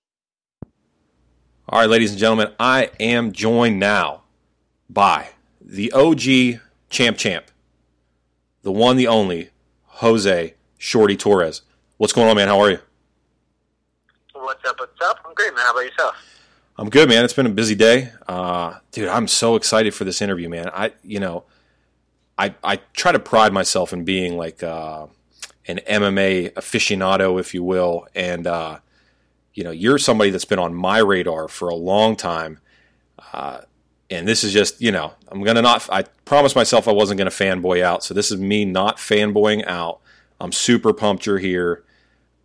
All 1.67 1.81
right, 1.81 1.89
ladies 1.89 2.11
and 2.11 2.21
gentlemen, 2.21 2.49
I 2.61 2.91
am 3.01 3.33
joined 3.33 3.81
now 3.81 4.25
by 4.91 5.31
the 5.63 5.91
OG 5.93 6.61
champ 6.91 7.17
champ, 7.17 7.47
the 8.61 8.71
one, 8.71 8.99
the 8.99 9.07
only, 9.07 9.49
Jose 9.87 10.55
Shorty 10.77 11.17
Torres. 11.17 11.63
What's 11.97 12.13
going 12.13 12.29
on, 12.29 12.37
man? 12.37 12.49
How 12.49 12.61
are 12.61 12.71
you? 12.71 12.81
What's 14.35 14.63
up? 14.69 14.79
What's 14.79 15.01
up? 15.07 15.21
I'm 15.25 15.33
great, 15.33 15.55
man. 15.55 15.65
How 15.65 15.71
about 15.71 15.87
yourself? 15.87 16.15
I'm 16.77 16.91
good, 16.91 17.09
man. 17.09 17.25
It's 17.25 17.33
been 17.33 17.47
a 17.47 17.51
busy 17.51 17.75
day, 17.75 18.13
uh, 18.29 18.75
dude. 18.93 19.09
I'm 19.09 19.27
so 19.27 19.57
excited 19.57 19.95
for 19.95 20.05
this 20.05 20.21
interview, 20.21 20.51
man. 20.51 20.69
I, 20.69 20.93
you 21.03 21.19
know, 21.19 21.45
I 22.37 22.55
I 22.63 22.77
try 22.93 23.13
to 23.13 23.19
pride 23.19 23.55
myself 23.55 23.95
in 23.95 24.05
being 24.05 24.37
like 24.37 24.63
uh, 24.63 25.07
an 25.67 25.81
MMA 25.89 26.53
aficionado, 26.53 27.41
if 27.41 27.55
you 27.55 27.65
will, 27.65 28.07
and 28.15 28.47
uh, 28.47 28.81
you 29.55 29.65
know, 29.65 29.71
you're 29.71 29.99
somebody 29.99 30.31
that's 30.31 30.45
been 30.45 30.59
on 30.59 30.75
my 30.75 30.99
radar 30.99 31.49
for 31.49 31.69
a 31.69 31.75
long 31.75 32.17
time. 32.17 32.59
Uh, 33.33 33.61
and 34.11 34.29
this 34.29 34.45
is 34.45 34.53
just, 34.53 34.81
you 34.81 34.93
know, 34.93 35.13
I'm 35.29 35.43
gonna 35.43 35.63
not. 35.63 35.89
I 35.91 36.03
promised 36.25 36.55
myself 36.55 36.87
I 36.89 36.93
wasn't 36.93 37.19
gonna 37.19 37.31
fanboy 37.31 37.83
out, 37.83 38.05
so 38.05 38.15
this 38.15 38.31
is 38.31 38.39
me 38.39 38.65
not 38.65 38.99
fanboying 38.99 39.67
out. 39.67 40.01
I'm 40.41 40.53
super 40.53 40.93
pumped 40.93 41.27
you're 41.27 41.39
here 41.39 41.85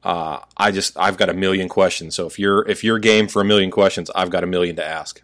uh, 0.04 0.40
I 0.56 0.72
just 0.72 0.98
I've 0.98 1.18
got 1.18 1.30
a 1.30 1.34
million 1.34 1.68
questions. 1.68 2.16
So 2.16 2.26
if 2.26 2.40
you're 2.40 2.68
if 2.68 2.84
you're 2.84 3.00
game 3.00 3.28
for 3.28 3.42
a 3.42 3.46
million 3.46 3.72
questions, 3.72 4.10
I've 4.16 4.30
got 4.30 4.44
a 4.44 4.48
million 4.48 4.76
to 4.78 4.86
ask. 4.86 5.22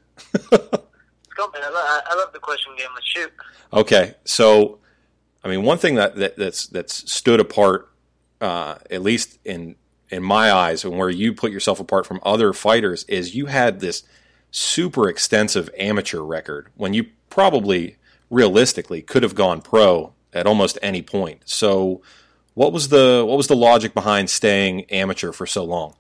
Go, 0.50 0.58
man. 0.60 1.64
I 1.64 1.70
love, 1.70 2.04
I 2.06 2.16
love 2.16 2.34
the 2.34 2.40
question 2.40 2.74
game. 2.78 2.88
Let's 2.94 3.08
shoot. 3.08 3.32
Okay, 3.74 4.16
so 4.26 4.80
I 5.44 5.50
mean, 5.50 5.64
one 5.64 5.78
thing 5.78 5.96
that, 5.96 6.16
that 6.16 6.36
that's 6.36 6.68
that's 6.68 7.10
stood 7.12 7.40
apart, 7.40 7.90
uh, 8.42 8.76
at 8.92 9.02
least 9.02 9.40
in 9.46 9.76
in 10.10 10.24
my 10.24 10.52
eyes, 10.52 10.84
and 10.84 10.98
where 10.98 11.10
you 11.10 11.34
put 11.34 11.52
yourself 11.52 11.80
apart 11.80 12.06
from 12.06 12.20
other 12.24 12.54
fighters, 12.54 13.04
is 13.06 13.36
you 13.36 13.48
had 13.48 13.80
this 13.80 14.04
super 14.52 15.10
extensive 15.10 15.70
amateur 15.78 16.22
record 16.22 16.70
when 16.76 16.94
you 16.94 17.08
probably 17.30 17.98
realistically 18.30 19.02
could 19.02 19.24
have 19.24 19.36
gone 19.36 19.62
pro 19.62 20.14
at 20.34 20.48
almost 20.48 20.78
any 20.82 21.02
point. 21.02 21.42
So 21.46 22.02
what 22.54 22.72
was 22.72 22.90
the 22.90 23.24
what 23.28 23.38
was 23.38 23.48
the 23.48 23.56
logic 23.56 23.94
behind 23.94 24.30
staying 24.30 24.86
amateur 24.86 25.32
for 25.32 25.46
so 25.46 25.64
long? 25.64 25.96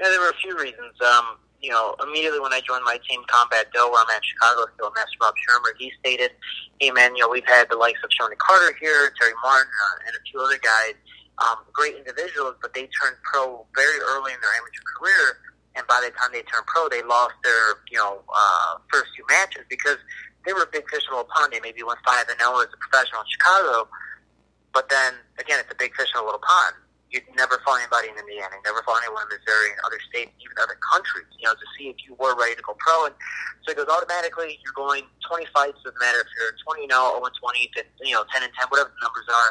Yeah, 0.00 0.08
there 0.08 0.20
were 0.20 0.30
a 0.30 0.36
few 0.36 0.56
reasons. 0.58 0.92
Um, 1.00 1.36
you 1.60 1.70
know, 1.70 1.94
immediately 2.02 2.40
when 2.40 2.52
I 2.52 2.60
joined 2.60 2.84
my 2.84 2.98
team, 3.08 3.22
Combat 3.28 3.66
Do, 3.74 3.90
where 3.90 4.02
I'm 4.02 4.10
at 4.14 4.22
Chicago, 4.24 4.66
still 4.74 4.92
Master 4.94 5.18
Rob 5.20 5.34
Shermer, 5.34 5.72
he 5.78 5.92
stated, 6.00 6.30
"Hey 6.80 6.90
man, 6.90 7.16
you 7.16 7.22
know, 7.22 7.28
we've 7.28 7.46
had 7.46 7.68
the 7.70 7.76
likes 7.76 7.98
of 8.04 8.10
Shonie 8.10 8.38
Carter 8.38 8.76
here, 8.80 9.12
Terry 9.20 9.32
Martin, 9.42 9.70
uh, 9.70 10.06
and 10.06 10.16
a 10.16 10.20
few 10.30 10.40
other 10.40 10.58
guys, 10.58 10.94
um, 11.38 11.64
great 11.72 11.96
individuals, 11.96 12.56
but 12.62 12.72
they 12.74 12.88
turned 12.88 13.16
pro 13.22 13.64
very 13.74 14.00
early 14.12 14.32
in 14.32 14.40
their 14.40 14.54
amateur 14.56 14.82
career." 14.96 15.38
And 15.76 15.86
by 15.86 16.00
the 16.00 16.10
time 16.16 16.32
they 16.32 16.40
turned 16.48 16.64
pro, 16.66 16.88
they 16.88 17.04
lost 17.04 17.36
their, 17.44 17.76
you 17.92 18.00
know, 18.00 18.24
uh, 18.32 18.80
first 18.90 19.12
two 19.12 19.24
matches 19.28 19.68
because 19.68 20.00
they 20.48 20.56
were 20.56 20.64
a 20.64 20.72
big 20.72 20.88
fish 20.88 21.04
in 21.04 21.12
a 21.12 21.20
little 21.20 21.28
pond. 21.28 21.52
They 21.52 21.60
maybe 21.60 21.84
went 21.84 22.00
five 22.00 22.24
and 22.32 22.40
zero 22.40 22.64
as 22.64 22.72
a 22.72 22.80
professional 22.80 23.20
in 23.20 23.28
Chicago, 23.28 23.88
but 24.72 24.88
then 24.88 25.20
again, 25.36 25.60
it's 25.60 25.70
a 25.70 25.76
big 25.76 25.92
fish 25.92 26.08
in 26.16 26.20
a 26.20 26.24
little 26.24 26.40
pond. 26.40 26.80
You'd 27.12 27.28
never 27.36 27.60
find 27.62 27.84
anybody 27.84 28.10
in 28.10 28.18
Indiana, 28.18 28.56
never 28.64 28.82
find 28.82 28.98
anyone 29.04 29.28
in 29.30 29.38
Missouri, 29.38 29.70
and 29.70 29.78
other 29.86 30.00
states, 30.10 30.34
even 30.42 30.58
other 30.58 30.74
countries, 30.82 31.28
you 31.38 31.46
know, 31.46 31.54
to 31.54 31.66
see 31.78 31.92
if 31.92 32.02
you 32.02 32.18
were 32.18 32.34
ready 32.34 32.56
to 32.58 32.64
go 32.66 32.74
pro. 32.82 33.06
And 33.06 33.14
so 33.62 33.70
it 33.70 33.76
goes 33.78 33.86
automatically. 33.86 34.58
You're 34.64 34.74
going 34.74 35.06
20 35.22 35.46
fights. 35.54 35.78
Doesn't 35.86 36.00
matter 36.02 36.18
if 36.18 36.28
you're 36.34 36.56
20 36.66 36.90
and 36.90 36.92
0, 36.92 37.20
0 37.20 37.30
and 37.30 37.36
20, 37.36 38.10
you 38.10 38.14
know, 38.16 38.26
10 38.26 38.42
and 38.42 38.52
10, 38.58 38.68
whatever 38.74 38.90
the 38.90 39.00
numbers 39.06 39.28
are. 39.30 39.50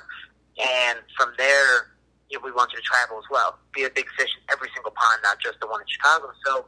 And 0.57 0.99
from 1.17 1.33
there, 1.37 1.91
you 2.29 2.39
know, 2.39 2.45
we 2.45 2.51
want 2.51 2.71
you 2.71 2.79
to 2.79 2.85
travel 2.85 3.17
as 3.17 3.25
well. 3.29 3.59
Be 3.73 3.83
a 3.83 3.89
big 3.89 4.07
fish 4.17 4.31
in 4.33 4.43
every 4.51 4.69
single 4.73 4.91
pond, 4.91 5.19
not 5.23 5.39
just 5.39 5.59
the 5.59 5.67
one 5.67 5.81
in 5.81 5.87
Chicago. 5.87 6.31
So 6.45 6.65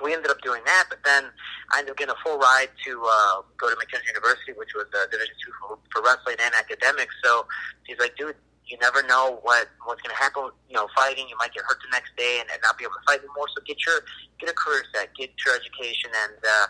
we 0.00 0.12
ended 0.12 0.30
up 0.30 0.40
doing 0.42 0.62
that, 0.66 0.86
but 0.88 0.98
then 1.04 1.30
I 1.70 1.80
ended 1.80 1.92
up 1.92 1.98
getting 1.98 2.14
a 2.14 2.20
full 2.24 2.38
ride 2.38 2.70
to 2.84 2.92
uh, 3.04 3.42
go 3.56 3.70
to 3.70 3.76
McKendree 3.76 4.08
University, 4.08 4.52
which 4.56 4.74
was 4.74 4.86
uh, 4.90 5.06
Division 5.10 5.34
two 5.44 5.52
for, 5.60 5.78
for 5.92 6.02
wrestling 6.02 6.36
and 6.42 6.54
academics. 6.54 7.14
So 7.22 7.46
he's 7.86 7.98
like, 7.98 8.16
dude, 8.16 8.34
you 8.66 8.78
never 8.80 9.02
know 9.04 9.38
what 9.42 9.68
what's 9.84 10.00
going 10.02 10.14
to 10.14 10.20
happen. 10.20 10.50
You 10.68 10.76
know, 10.76 10.88
fighting, 10.96 11.28
you 11.28 11.36
might 11.38 11.52
get 11.52 11.62
hurt 11.62 11.78
the 11.84 11.92
next 11.92 12.16
day 12.16 12.40
and, 12.40 12.48
and 12.50 12.58
not 12.62 12.78
be 12.78 12.84
able 12.84 12.98
to 12.98 13.04
fight 13.06 13.20
anymore. 13.20 13.46
So 13.54 13.62
get 13.66 13.78
your 13.86 14.02
get 14.40 14.50
a 14.50 14.56
career 14.56 14.82
set, 14.94 15.14
get 15.14 15.30
your 15.44 15.54
education, 15.54 16.10
and 16.10 16.40
uh, 16.40 16.66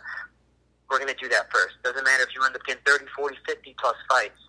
we're 0.91 0.99
going 0.99 1.13
to 1.13 1.21
do 1.21 1.29
that 1.31 1.49
first. 1.53 1.81
Doesn't 1.83 2.05
matter 2.05 2.25
if 2.27 2.35
you 2.35 2.45
end 2.45 2.55
up 2.55 2.65
getting 2.67 2.83
30, 2.85 3.07
40, 3.17 3.37
50 3.47 3.77
plus 3.81 3.97
fights. 4.11 4.41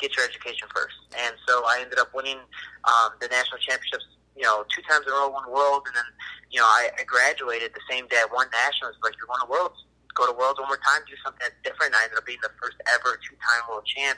Get 0.00 0.16
your 0.16 0.24
education 0.24 0.68
first. 0.74 0.96
And 1.12 1.36
so 1.46 1.62
I 1.68 1.80
ended 1.84 1.98
up 1.98 2.10
winning 2.14 2.40
um, 2.88 3.10
the 3.20 3.28
national 3.28 3.60
championships. 3.60 4.06
You 4.36 4.48
know, 4.48 4.64
two 4.72 4.80
times 4.88 5.04
in 5.04 5.12
a 5.12 5.16
row, 5.16 5.28
won 5.28 5.44
world, 5.52 5.84
and 5.84 5.92
then 5.92 6.08
you 6.48 6.60
know 6.60 6.64
I, 6.64 6.88
I 6.96 7.04
graduated 7.04 7.76
the 7.76 7.84
same 7.90 8.08
day 8.08 8.16
I 8.16 8.28
won 8.32 8.48
nationals. 8.48 8.96
Like 9.04 9.12
you 9.20 9.28
won 9.28 9.44
a 9.44 9.50
world, 9.50 9.76
go 10.14 10.24
to 10.24 10.32
worlds 10.32 10.56
one 10.56 10.72
more 10.72 10.80
time, 10.80 11.04
do 11.04 11.12
something 11.20 11.44
that's 11.44 11.60
different. 11.60 11.92
I 11.92 12.08
ended 12.08 12.16
up 12.16 12.24
being 12.24 12.40
the 12.40 12.54
first 12.56 12.80
ever 12.88 13.20
two-time 13.20 13.62
world 13.68 13.84
champ. 13.84 14.16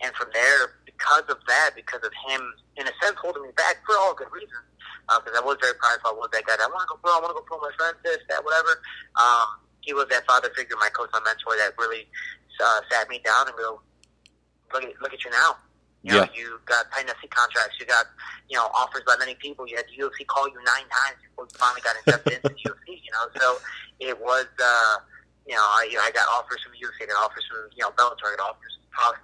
And 0.00 0.10
from 0.16 0.32
there, 0.32 0.80
because 0.88 1.28
of 1.28 1.38
that, 1.46 1.76
because 1.76 2.00
of 2.02 2.10
him, 2.26 2.40
in 2.80 2.88
a 2.88 2.94
sense, 3.04 3.20
holding 3.20 3.44
me 3.44 3.52
back 3.54 3.84
for 3.84 3.94
all 4.00 4.16
good 4.16 4.32
reasons, 4.32 4.64
because 5.06 5.36
uh, 5.36 5.42
I 5.42 5.44
was 5.44 5.60
very 5.60 5.76
prideful. 5.76 6.10
I 6.10 6.14
was 6.16 6.32
that 6.32 6.48
guy. 6.48 6.56
That, 6.56 6.66
I 6.66 6.72
want 6.72 6.88
to 6.88 6.90
go 6.90 6.98
pro. 7.04 7.12
I 7.12 7.20
want 7.20 7.36
to 7.36 7.38
go 7.38 7.44
pro. 7.44 7.60
My 7.60 7.70
friends, 7.76 8.00
this, 8.02 8.18
that, 8.32 8.40
whatever. 8.40 8.80
Um, 9.20 9.60
he 9.84 9.92
was 9.92 10.08
that 10.08 10.24
father 10.24 10.48
figure, 10.56 10.76
my 10.80 10.88
coach, 10.90 11.12
my 11.12 11.20
mentor, 11.20 11.56
that 11.60 11.76
really 11.76 12.08
uh, 12.60 12.80
sat 12.90 13.08
me 13.08 13.20
down 13.24 13.48
and 13.48 13.56
go, 13.56 13.80
look 14.72 14.84
at 14.84 15.00
look 15.00 15.12
at 15.12 15.24
you 15.24 15.30
now. 15.30 15.56
You 16.02 16.12
know, 16.12 16.24
Yeah. 16.24 16.26
you 16.34 16.60
got 16.64 16.90
dynasty 16.96 17.28
contracts. 17.28 17.76
You 17.78 17.84
got, 17.84 18.06
you 18.48 18.56
know, 18.56 18.66
offers 18.72 19.02
by 19.06 19.16
many 19.18 19.34
people. 19.34 19.68
You 19.68 19.76
had 19.76 19.84
the 19.92 20.00
UFC 20.02 20.26
call 20.26 20.48
you 20.48 20.56
nine 20.64 20.88
times 20.88 21.20
before 21.28 21.44
you 21.44 21.58
finally 21.58 21.82
got 21.84 21.96
accepted 22.00 22.40
into 22.40 22.48
the 22.48 22.60
UFC. 22.70 23.00
You 23.04 23.12
know, 23.12 23.24
so 23.38 23.58
it 24.00 24.16
was, 24.18 24.46
uh, 24.62 24.96
you 25.46 25.54
know, 25.54 25.60
I, 25.60 25.88
you 25.90 25.96
know, 25.96 26.02
I 26.02 26.10
got 26.10 26.26
offers 26.32 26.62
from 26.64 26.72
UFC. 26.72 27.04
I 27.04 27.06
got 27.12 27.20
offers 27.22 27.44
from, 27.50 27.68
you 27.76 27.84
know, 27.84 27.90
Bellator. 28.00 28.32
I 28.32 28.36
got 28.36 28.56
offers, 28.56 28.78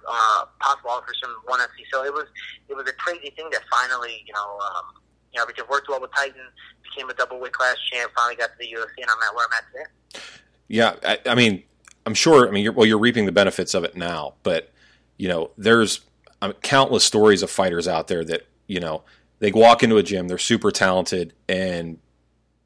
uh, 0.07 0.45
possible 0.59 0.91
offers 0.91 1.17
from 1.21 1.33
ONE 1.49 1.59
FC. 1.61 1.81
So 1.91 2.03
it 2.05 2.13
was, 2.13 2.25
it 2.69 2.75
was 2.75 2.87
a 2.87 2.93
crazy 2.93 3.31
thing 3.35 3.49
that 3.51 3.61
finally, 3.71 4.21
you 4.27 4.33
know, 4.33 4.59
um, 4.61 5.01
you 5.33 5.37
know, 5.37 5.43
everything 5.43 5.65
worked 5.69 5.89
well 5.89 5.99
with 5.99 6.11
Titan. 6.15 6.45
Became 6.83 7.09
a 7.09 7.13
double 7.15 7.39
weight 7.39 7.53
class 7.53 7.75
champ. 7.91 8.11
Finally 8.15 8.35
got 8.35 8.51
to 8.51 8.57
the 8.59 8.65
UFC, 8.65 9.01
and 9.01 9.09
I'm 9.09 9.17
at 9.27 9.33
where 9.35 9.47
I'm 9.47 9.53
at 9.57 9.65
today. 9.73 10.23
Yeah, 10.67 10.93
I, 11.03 11.31
I 11.31 11.35
mean, 11.35 11.63
I'm 12.05 12.13
sure. 12.13 12.47
I 12.47 12.51
mean, 12.51 12.63
you're, 12.63 12.73
well, 12.73 12.85
you're 12.85 12.99
reaping 12.99 13.25
the 13.25 13.31
benefits 13.31 13.73
of 13.73 13.83
it 13.83 13.95
now, 13.97 14.35
but 14.43 14.71
you 15.17 15.27
know, 15.27 15.51
there's 15.57 16.01
um, 16.41 16.53
countless 16.61 17.03
stories 17.03 17.41
of 17.41 17.49
fighters 17.49 17.87
out 17.87 18.07
there 18.07 18.23
that 18.25 18.47
you 18.67 18.79
know 18.79 19.03
they 19.39 19.51
walk 19.51 19.83
into 19.83 19.97
a 19.97 20.03
gym, 20.03 20.27
they're 20.27 20.37
super 20.37 20.71
talented, 20.71 21.33
and 21.47 21.99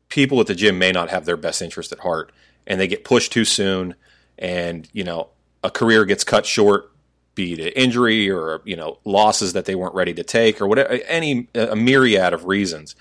people 0.10 0.40
at 0.40 0.48
the 0.48 0.56
gym 0.56 0.78
may 0.78 0.92
not 0.92 1.10
have 1.10 1.26
their 1.26 1.38
best 1.38 1.62
interest 1.62 1.92
at 1.92 2.00
heart, 2.00 2.32
and 2.68 2.80
they 2.80 2.88
get 2.88 3.04
pushed 3.04 3.32
too 3.32 3.46
soon, 3.46 3.96
and 4.38 4.90
you 4.94 5.04
know, 5.04 5.30
a 5.64 5.72
career 5.72 6.06
gets 6.06 6.24
cut 6.24 6.46
short, 6.46 6.92
be 7.36 7.54
it 7.54 7.74
injury 7.76 8.30
or 8.30 8.62
you 8.66 8.76
know 8.76 9.00
losses 9.06 9.54
that 9.54 9.66
they 9.66 9.76
weren't 9.76 9.96
ready 9.96 10.14
to 10.14 10.24
take 10.24 10.62
or 10.62 10.68
whatever, 10.68 10.90
any 11.08 11.48
a 11.56 11.76
myriad 11.76 12.34
of 12.34 12.46
reasons. 12.46 12.96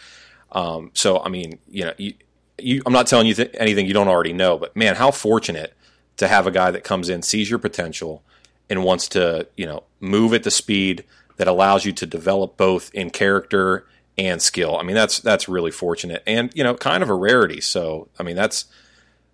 Um, 0.53 0.91
so, 0.95 1.23
I 1.23 1.29
mean, 1.29 1.59
you 1.69 1.85
know, 1.85 1.93
you, 1.97 2.15
you, 2.59 2.83
I'm 2.85 2.93
not 2.93 3.07
telling 3.07 3.27
you 3.27 3.35
th- 3.35 3.55
anything 3.55 3.87
you 3.87 3.95
don't 3.95 4.09
already 4.09 4.33
know, 4.33 4.59
but 4.59 4.75
man, 4.75 4.97
how 4.97 5.11
fortunate 5.11 5.75
to 6.17 6.29
have 6.29 6.47
a 6.47 6.51
guy 6.51 6.71
that 6.71 6.85
comes 6.85 7.09
in, 7.09 7.23
sees 7.23 7.49
your 7.49 7.59
potential, 7.59 8.23
and 8.71 8.85
wants 8.85 9.09
to, 9.09 9.47
you 9.57 9.67
know, 9.67 9.83
move 9.99 10.33
at 10.33 10.45
the 10.45 10.51
speed 10.51 11.05
that 11.37 11.49
allows 11.49 11.85
you 11.85 11.93
to 11.93 12.07
develop 12.07 12.57
both 12.57 12.95
in 12.95 13.11
character 13.11 13.87
and 14.17 14.41
skill. 14.41 14.77
I 14.77 14.83
mean, 14.83 14.95
that's 14.95 15.19
that's 15.19 15.49
really 15.49 15.71
fortunate, 15.71 16.23
and 16.27 16.51
you 16.55 16.63
know, 16.63 16.75
kind 16.75 17.03
of 17.03 17.11
a 17.11 17.15
rarity. 17.15 17.61
So, 17.61 18.09
I 18.19 18.23
mean, 18.23 18.37
that's 18.37 18.67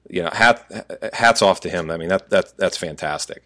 you 0.09 0.23
know, 0.23 0.31
hat, 0.31 1.11
hats 1.13 1.43
off 1.43 1.61
to 1.61 1.69
him. 1.69 1.91
I 1.91 1.97
mean, 1.97 2.09
that 2.09 2.31
that 2.31 2.57
that's 2.57 2.77
fantastic. 2.77 3.43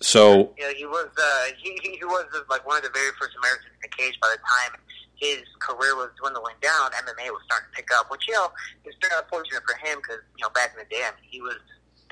So, 0.00 0.52
Yeah, 0.58 0.72
he 0.76 0.84
was. 0.84 1.08
Uh, 1.16 1.52
he 1.62 1.78
he 1.82 2.04
was 2.04 2.26
like 2.50 2.66
one 2.66 2.76
of 2.76 2.82
the 2.82 2.90
very 2.90 3.10
first 3.18 3.36
Americans 3.38 3.72
in 3.74 3.90
the 3.90 3.96
cage. 3.96 4.18
By 4.20 4.34
the 4.34 4.42
time 4.42 4.80
his 5.16 5.42
career 5.60 5.96
was 5.96 6.10
dwindling 6.20 6.56
down, 6.60 6.90
MMA 6.90 7.30
was 7.30 7.42
starting 7.46 7.70
to 7.70 7.76
pick 7.76 7.88
up. 7.94 8.10
Which 8.10 8.28
you 8.28 8.34
know 8.34 8.50
is 8.84 8.94
very 9.00 9.14
unfortunate 9.16 9.62
for 9.64 9.76
him 9.78 9.98
because 9.98 10.20
you 10.36 10.42
know 10.42 10.50
back 10.50 10.74
in 10.76 10.84
the 10.84 10.90
day, 10.94 11.02
I 11.02 11.10
mean, 11.16 11.28
he 11.30 11.40
was 11.40 11.58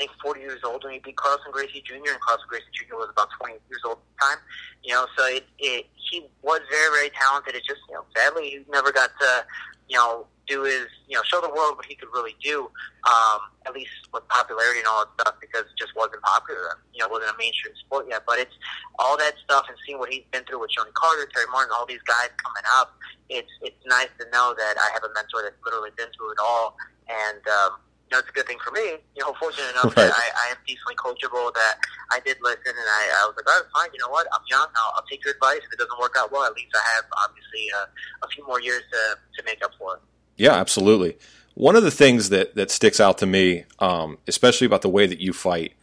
think 0.00 0.10
40 0.22 0.40
years 0.40 0.60
old 0.64 0.82
when 0.82 0.94
he 0.94 0.98
beat 0.98 1.16
Carlson 1.16 1.52
Gracie 1.52 1.84
Jr. 1.84 2.16
and 2.16 2.20
Carlson 2.24 2.48
Gracie 2.48 2.72
Jr. 2.72 2.96
was 2.96 3.12
about 3.12 3.28
20 3.38 3.60
years 3.68 3.84
old 3.84 4.00
at 4.00 4.08
the 4.08 4.16
time. 4.24 4.40
You 4.82 4.94
know, 4.96 5.06
so 5.16 5.26
it, 5.28 5.44
it 5.58 5.86
he 5.92 6.24
was 6.40 6.60
very 6.72 6.90
very 6.96 7.10
talented. 7.12 7.54
It 7.54 7.62
just 7.68 7.84
you 7.86 7.94
know 7.94 8.04
sadly 8.16 8.48
he 8.48 8.64
never 8.72 8.90
got 8.90 9.10
to 9.20 9.44
you 9.88 9.96
know 10.00 10.26
do 10.48 10.64
his 10.64 10.88
you 11.06 11.14
know 11.14 11.22
show 11.28 11.40
the 11.44 11.52
world 11.52 11.76
what 11.76 11.84
he 11.84 11.94
could 11.94 12.08
really 12.16 12.34
do. 12.42 12.72
Um, 13.04 13.52
at 13.66 13.74
least 13.76 13.92
with 14.12 14.26
popularity 14.28 14.80
and 14.80 14.88
all 14.88 15.04
that 15.04 15.12
stuff 15.20 15.36
because 15.40 15.68
it 15.68 15.76
just 15.76 15.94
wasn't 15.94 16.22
popular. 16.24 16.80
You 16.96 17.04
know, 17.04 17.06
it 17.06 17.12
wasn't 17.12 17.36
a 17.36 17.38
mainstream 17.38 17.76
sport 17.76 18.06
yet. 18.08 18.24
But 18.26 18.40
it's 18.40 18.56
all 18.98 19.16
that 19.20 19.36
stuff 19.44 19.68
and 19.68 19.76
seeing 19.84 19.98
what 20.00 20.08
he's 20.08 20.24
been 20.32 20.44
through 20.44 20.64
with 20.64 20.72
Shonie 20.72 20.96
Carter, 20.96 21.28
Terry 21.28 21.46
Martin, 21.52 21.76
all 21.76 21.84
these 21.84 22.02
guys 22.08 22.32
coming 22.40 22.64
up. 22.80 22.96
It's 23.28 23.52
it's 23.60 23.84
nice 23.84 24.08
to 24.18 24.24
know 24.32 24.56
that 24.56 24.74
I 24.80 24.88
have 24.96 25.04
a 25.04 25.12
mentor 25.12 25.44
that's 25.44 25.60
literally 25.64 25.92
been 25.96 26.08
through 26.16 26.32
it 26.32 26.40
all, 26.40 26.76
and 27.08 27.40
um, 27.46 27.84
you 28.10 28.16
know, 28.16 28.18
it's 28.18 28.28
a 28.28 28.32
good 28.32 28.46
thing 28.46 28.58
for 28.64 28.72
me. 28.72 28.98
You 29.14 29.22
know, 29.24 29.32
fortunate 29.38 29.70
enough 29.70 29.84
Right. 29.96 30.10
that 30.10 30.12
I, 30.12 30.48
I 30.48 30.50
am 30.50 30.56
decently 30.66 30.96
coachable. 30.96 31.52
That 31.54 31.78
I 32.10 32.18
did 32.20 32.38
listen, 32.42 32.66
and 32.66 32.76
I, 32.78 33.22
I 33.22 33.26
was 33.26 33.34
like, 33.36 33.46
all 33.48 33.60
right, 33.60 33.70
fine. 33.72 33.88
You 33.92 34.00
know 34.00 34.10
what? 34.10 34.26
I'm 34.32 34.40
young. 34.50 34.66
I'll, 34.76 34.92
I'll 34.96 35.06
take 35.08 35.24
your 35.24 35.34
advice. 35.34 35.58
If 35.64 35.72
it 35.72 35.78
doesn't 35.78 35.98
work 36.00 36.14
out 36.18 36.32
well, 36.32 36.44
at 36.44 36.54
least 36.54 36.74
I 36.74 36.82
have 36.96 37.04
obviously 37.28 37.68
uh, 37.78 37.86
a 38.24 38.28
few 38.28 38.44
more 38.46 38.60
years 38.60 38.82
to 38.92 39.18
to 39.40 39.44
make 39.46 39.64
up 39.64 39.72
for 39.78 39.94
it. 39.96 40.00
Yeah, 40.36 40.54
absolutely. 40.54 41.18
One 41.54 41.76
of 41.76 41.82
the 41.82 41.90
things 41.90 42.30
that 42.30 42.54
that 42.56 42.70
sticks 42.70 42.98
out 43.00 43.18
to 43.18 43.26
me, 43.26 43.64
um, 43.78 44.18
especially 44.26 44.66
about 44.66 44.82
the 44.82 44.88
way 44.88 45.06
that 45.06 45.20
you 45.20 45.32
fight, 45.32 45.74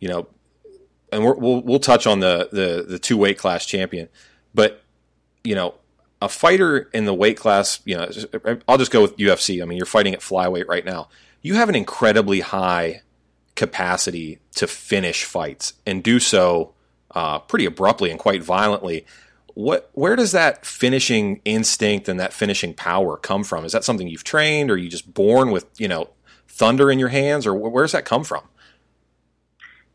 you 0.00 0.08
know, 0.08 0.26
and 1.12 1.24
we're, 1.24 1.34
we'll 1.34 1.62
we'll 1.62 1.78
touch 1.78 2.06
on 2.06 2.20
the 2.20 2.48
the 2.50 2.84
the 2.88 2.98
two 2.98 3.16
weight 3.16 3.38
class 3.38 3.64
champion, 3.66 4.08
but 4.54 4.82
you 5.44 5.54
know, 5.54 5.74
a 6.20 6.28
fighter 6.28 6.88
in 6.92 7.04
the 7.04 7.14
weight 7.14 7.36
class, 7.36 7.80
you 7.84 7.96
know, 7.96 8.08
I'll 8.66 8.78
just 8.78 8.90
go 8.90 9.02
with 9.02 9.16
UFC. 9.16 9.62
I 9.62 9.66
mean, 9.66 9.76
you're 9.76 9.86
fighting 9.86 10.14
at 10.14 10.20
flyweight 10.20 10.66
right 10.66 10.84
now. 10.84 11.08
You 11.46 11.54
have 11.54 11.68
an 11.68 11.74
incredibly 11.74 12.40
high 12.40 13.02
capacity 13.54 14.40
to 14.56 14.66
finish 14.66 15.24
fights 15.24 15.74
and 15.86 16.02
do 16.02 16.18
so 16.18 16.74
uh, 17.12 17.38
pretty 17.38 17.64
abruptly 17.64 18.10
and 18.10 18.18
quite 18.18 18.42
violently 18.42 19.06
what 19.56 19.88
where 19.94 20.16
does 20.16 20.32
that 20.32 20.66
finishing 20.66 21.40
instinct 21.46 22.10
and 22.10 22.20
that 22.20 22.34
finishing 22.34 22.74
power 22.74 23.16
come 23.16 23.42
from? 23.42 23.64
Is 23.64 23.72
that 23.72 23.84
something 23.84 24.06
you've 24.06 24.22
trained, 24.22 24.70
or 24.70 24.74
are 24.74 24.76
you 24.76 24.90
just 24.90 25.12
born 25.14 25.50
with 25.50 25.64
you 25.78 25.88
know 25.88 26.10
thunder 26.46 26.90
in 26.90 26.98
your 26.98 27.08
hands, 27.08 27.46
or 27.46 27.54
where 27.54 27.82
does 27.82 27.92
that 27.92 28.04
come 28.04 28.22
from? 28.22 28.42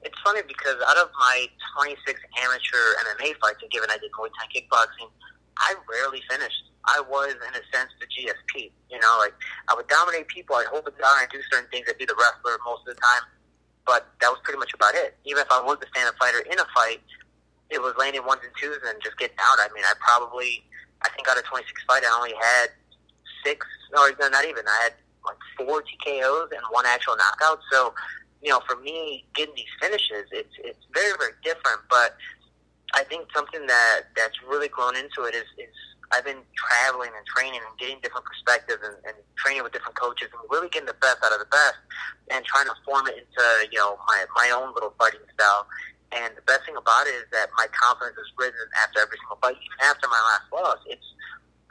It's 0.01 0.17
funny 0.25 0.41
because 0.47 0.77
out 0.89 0.97
of 0.97 1.09
my 1.19 1.45
26 1.77 2.21
amateur 2.41 2.85
MMA 3.05 3.35
fights, 3.39 3.61
and 3.61 3.69
given 3.69 3.91
I 3.91 3.97
did 3.99 4.09
Muay 4.17 4.29
Thai 4.33 4.47
kickboxing, 4.49 5.09
I 5.57 5.75
rarely 5.89 6.21
finished. 6.29 6.63
I 6.85 7.01
was, 7.01 7.33
in 7.33 7.53
a 7.53 7.63
sense, 7.69 7.91
the 7.99 8.07
GSP. 8.07 8.71
You 8.89 8.99
know, 8.99 9.17
like 9.19 9.33
I 9.69 9.75
would 9.75 9.87
dominate 9.87 10.27
people, 10.27 10.55
I'd 10.55 10.67
hold 10.67 10.85
them 10.85 10.95
down, 10.99 11.13
I'd 11.19 11.29
do 11.29 11.41
certain 11.51 11.69
things, 11.69 11.85
I'd 11.89 11.97
be 11.97 12.05
the 12.05 12.17
wrestler 12.17 12.57
most 12.65 12.87
of 12.87 12.95
the 12.95 13.01
time, 13.01 13.23
but 13.85 14.09
that 14.21 14.29
was 14.29 14.39
pretty 14.43 14.59
much 14.59 14.73
about 14.73 14.95
it. 14.95 15.15
Even 15.25 15.41
if 15.41 15.51
I 15.51 15.61
was 15.61 15.77
the 15.79 15.87
stand-up 15.93 16.15
fighter 16.17 16.39
in 16.39 16.57
a 16.59 16.65
fight, 16.73 17.01
it 17.69 17.81
was 17.81 17.93
landing 17.97 18.25
ones 18.25 18.41
and 18.43 18.51
twos 18.59 18.79
and 18.85 18.99
just 19.01 19.17
getting 19.17 19.37
out. 19.39 19.57
I 19.61 19.71
mean, 19.73 19.83
I 19.85 19.93
probably, 19.99 20.63
I 21.03 21.09
think 21.15 21.29
out 21.29 21.37
of 21.37 21.45
26 21.45 21.71
fights, 21.87 22.05
I 22.05 22.11
only 22.11 22.35
had 22.35 22.75
six, 23.45 23.65
or 23.95 24.11
no, 24.19 24.27
not 24.29 24.45
even. 24.45 24.67
I 24.67 24.79
had 24.83 24.93
like 25.25 25.39
four 25.57 25.81
TKOs 25.81 26.51
and 26.51 26.61
one 26.69 26.85
actual 26.85 27.15
knockout. 27.15 27.59
So, 27.71 27.93
you 28.41 28.49
know, 28.49 28.61
for 28.67 28.75
me, 28.77 29.25
getting 29.35 29.55
these 29.55 29.71
finishes, 29.79 30.27
it's 30.31 30.53
it's 30.59 30.85
very 30.93 31.13
very 31.17 31.33
different. 31.43 31.79
But 31.89 32.17
I 32.93 33.03
think 33.03 33.27
something 33.33 33.65
that 33.67 34.11
that's 34.15 34.35
really 34.47 34.67
grown 34.67 34.95
into 34.95 35.23
it 35.23 35.35
is 35.35 35.47
is 35.57 35.73
I've 36.11 36.27
been 36.27 36.43
traveling 36.51 37.11
and 37.15 37.23
training 37.23 37.63
and 37.63 37.71
getting 37.79 38.03
different 38.03 38.27
perspectives 38.27 38.83
and, 38.83 38.95
and 39.07 39.15
training 39.39 39.63
with 39.63 39.71
different 39.71 39.95
coaches 39.95 40.27
and 40.27 40.43
really 40.51 40.67
getting 40.67 40.91
the 40.91 40.99
best 40.99 41.23
out 41.23 41.31
of 41.31 41.39
the 41.39 41.47
best 41.47 41.79
and 42.27 42.43
trying 42.43 42.67
to 42.67 42.75
form 42.83 43.07
it 43.07 43.15
into 43.15 43.43
you 43.71 43.79
know 43.79 43.95
my 44.07 44.25
my 44.35 44.51
own 44.51 44.73
little 44.75 44.93
fighting 44.99 45.23
style. 45.35 45.67
And 46.11 46.35
the 46.35 46.43
best 46.43 46.67
thing 46.67 46.75
about 46.75 47.07
it 47.07 47.15
is 47.15 47.27
that 47.31 47.47
my 47.55 47.71
confidence 47.71 48.19
has 48.19 48.27
risen 48.35 48.67
after 48.83 48.99
every 48.99 49.15
single 49.23 49.39
fight, 49.39 49.55
even 49.55 49.79
after 49.79 50.11
my 50.11 50.19
last 50.35 50.47
loss. 50.51 50.79
It's 50.91 51.07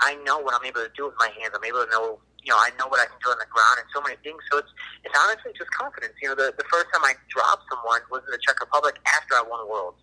I 0.00 0.16
know 0.24 0.40
what 0.40 0.56
I'm 0.56 0.64
able 0.64 0.80
to 0.80 0.92
do 0.96 1.12
with 1.12 1.18
my 1.20 1.28
hands. 1.36 1.52
I'm 1.52 1.60
able 1.60 1.84
to 1.84 1.90
know, 1.92 2.16
you 2.40 2.48
know, 2.48 2.56
I 2.56 2.72
know 2.80 2.88
what 2.88 3.04
I 3.04 3.04
can 3.04 3.20
do 3.20 3.28
on 3.28 3.36
the 3.36 3.44
ground 3.52 3.84
and 3.84 3.88
so 3.92 4.00
many 4.00 4.16
things. 4.24 4.40
So 4.48 4.64
it's 4.64 4.72
it's 5.04 5.12
honestly 5.12 5.52
just 5.52 5.68
confidence. 5.76 6.16
You 6.24 6.32
know, 6.32 6.36
the 6.40 6.56
the 6.56 6.64
first 6.72 6.88
time 6.88 7.04
I 7.04 7.12
dropped 7.28 7.68
someone 7.68 8.00
was 8.08 8.24
in 8.24 8.32
the 8.32 8.40
Czech 8.40 8.56
Republic 8.64 8.96
after 9.04 9.36
I 9.36 9.44
won 9.44 9.68
Worlds. 9.68 10.00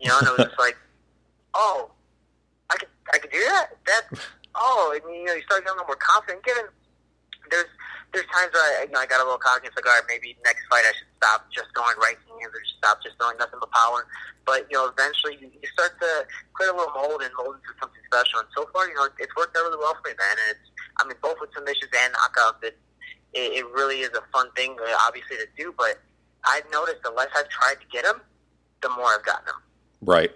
You 0.00 0.08
know, 0.08 0.18
and 0.18 0.28
it 0.28 0.34
was 0.36 0.46
just 0.48 0.58
like, 0.66 0.76
oh, 1.54 1.90
I 2.70 2.76
could 2.76 2.88
I 3.12 3.18
could 3.18 3.30
do 3.30 3.42
that. 3.44 3.76
That 3.86 4.02
oh, 4.54 4.96
and 4.96 5.02
you 5.14 5.24
know, 5.24 5.34
you 5.34 5.42
start 5.42 5.64
getting 5.64 5.78
a 5.78 5.82
little 5.82 5.86
more 5.86 6.00
confident. 6.00 6.44
Given 6.44 6.64
there's 7.50 7.70
there's 8.12 8.26
times 8.34 8.50
where 8.52 8.62
I, 8.62 8.86
you 8.86 8.92
know, 8.92 8.98
I 8.98 9.06
got 9.06 9.22
a 9.22 9.26
little. 9.26 9.38
It's 9.38 9.76
like, 9.76 9.86
all 9.86 9.94
right, 9.94 10.06
maybe 10.08 10.34
next 10.42 10.66
fight 10.66 10.82
I 10.82 10.92
should 10.98 11.10
stop 11.18 11.46
just 11.54 11.70
going 11.74 11.94
right 12.02 12.18
hands 12.26 12.50
or 12.50 12.60
just 12.62 12.78
stop 12.78 12.98
just 13.02 13.14
throwing 13.18 13.38
nothing 13.38 13.60
but 13.62 13.70
power. 13.70 14.06
But 14.46 14.66
you 14.70 14.78
know, 14.78 14.90
eventually 14.90 15.38
you, 15.38 15.46
you 15.52 15.68
start 15.74 15.94
to 16.00 16.26
clear 16.58 16.72
a 16.72 16.76
little 16.76 16.94
mold 16.94 17.22
and 17.22 17.30
mold 17.38 17.60
into 17.60 17.70
something 17.78 18.02
special. 18.10 18.42
And 18.42 18.50
so 18.56 18.66
far, 18.74 18.88
you 18.88 18.96
know, 18.98 19.06
it's 19.18 19.34
worked 19.36 19.54
out 19.54 19.68
really 19.68 19.78
well 19.78 19.94
for 20.00 20.10
me, 20.10 20.16
man. 20.18 20.34
And 20.34 20.48
it's, 20.58 20.66
I 20.98 21.06
mean, 21.06 21.18
both 21.22 21.38
with 21.38 21.54
submissions 21.54 21.92
and 21.92 22.10
knockouts, 22.14 22.66
it 22.66 22.74
it, 23.32 23.62
it 23.62 23.66
really 23.70 24.02
is 24.02 24.10
a 24.16 24.24
fun 24.34 24.50
thing, 24.58 24.74
uh, 24.74 25.06
obviously, 25.06 25.38
to 25.38 25.46
do. 25.54 25.74
But 25.76 26.02
I've 26.46 26.66
noticed 26.72 27.02
the 27.04 27.14
less 27.14 27.30
I've 27.36 27.48
tried 27.48 27.78
to 27.78 27.86
get 27.92 28.04
them, 28.04 28.20
the 28.82 28.90
more 28.90 29.06
I've 29.06 29.24
gotten 29.24 29.46
them. 29.46 29.60
Right. 30.02 30.30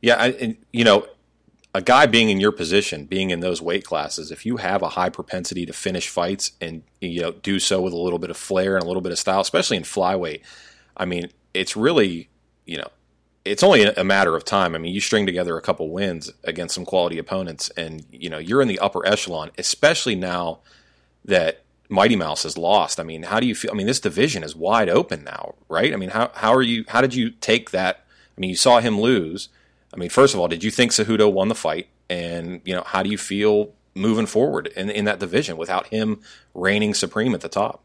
Yeah, 0.00 0.16
I, 0.16 0.28
and, 0.28 0.56
you 0.72 0.84
know, 0.84 1.06
a 1.74 1.82
guy 1.82 2.06
being 2.06 2.30
in 2.30 2.40
your 2.40 2.52
position, 2.52 3.04
being 3.04 3.30
in 3.30 3.40
those 3.40 3.60
weight 3.60 3.84
classes, 3.84 4.30
if 4.30 4.46
you 4.46 4.56
have 4.56 4.80
a 4.82 4.90
high 4.90 5.10
propensity 5.10 5.66
to 5.66 5.74
finish 5.74 6.08
fights 6.08 6.52
and 6.58 6.82
you 7.02 7.20
know 7.20 7.32
do 7.32 7.58
so 7.58 7.82
with 7.82 7.92
a 7.92 7.98
little 7.98 8.18
bit 8.18 8.30
of 8.30 8.36
flair 8.38 8.76
and 8.76 8.82
a 8.82 8.86
little 8.86 9.02
bit 9.02 9.12
of 9.12 9.18
style, 9.18 9.40
especially 9.42 9.76
in 9.76 9.82
flyweight, 9.82 10.40
I 10.96 11.04
mean, 11.04 11.30
it's 11.52 11.76
really 11.76 12.30
you 12.64 12.78
know 12.78 12.88
it's 13.44 13.62
only 13.62 13.84
a 13.84 14.04
matter 14.04 14.34
of 14.34 14.44
time. 14.44 14.74
I 14.74 14.78
mean, 14.78 14.94
you 14.94 15.00
string 15.00 15.26
together 15.26 15.56
a 15.56 15.62
couple 15.62 15.90
wins 15.90 16.32
against 16.44 16.74
some 16.74 16.84
quality 16.86 17.18
opponents, 17.18 17.70
and 17.76 18.06
you 18.10 18.30
know 18.30 18.38
you're 18.38 18.62
in 18.62 18.68
the 18.68 18.78
upper 18.78 19.06
echelon. 19.06 19.50
Especially 19.58 20.14
now 20.14 20.60
that 21.26 21.62
Mighty 21.90 22.16
Mouse 22.16 22.44
has 22.44 22.56
lost. 22.56 22.98
I 22.98 23.02
mean, 23.02 23.24
how 23.24 23.38
do 23.38 23.46
you 23.46 23.54
feel? 23.54 23.70
I 23.70 23.74
mean, 23.74 23.86
this 23.86 24.00
division 24.00 24.42
is 24.42 24.56
wide 24.56 24.88
open 24.88 25.24
now, 25.24 25.54
right? 25.68 25.92
I 25.92 25.96
mean, 25.96 26.10
how 26.10 26.30
how 26.34 26.54
are 26.54 26.62
you? 26.62 26.84
How 26.88 27.02
did 27.02 27.14
you 27.14 27.30
take 27.30 27.70
that? 27.70 28.05
I 28.36 28.40
mean, 28.40 28.50
you 28.50 28.56
saw 28.56 28.80
him 28.80 29.00
lose. 29.00 29.48
I 29.94 29.96
mean, 29.96 30.10
first 30.10 30.34
of 30.34 30.40
all, 30.40 30.48
did 30.48 30.62
you 30.62 30.70
think 30.70 30.92
Cejudo 30.92 31.32
won 31.32 31.48
the 31.48 31.54
fight? 31.54 31.88
And 32.10 32.60
you 32.64 32.74
know, 32.74 32.82
how 32.84 33.02
do 33.02 33.10
you 33.10 33.18
feel 33.18 33.72
moving 33.94 34.26
forward 34.26 34.68
in 34.76 34.90
in 34.90 35.04
that 35.06 35.18
division 35.18 35.56
without 35.56 35.86
him 35.88 36.20
reigning 36.54 36.94
supreme 36.94 37.34
at 37.34 37.40
the 37.40 37.48
top? 37.48 37.82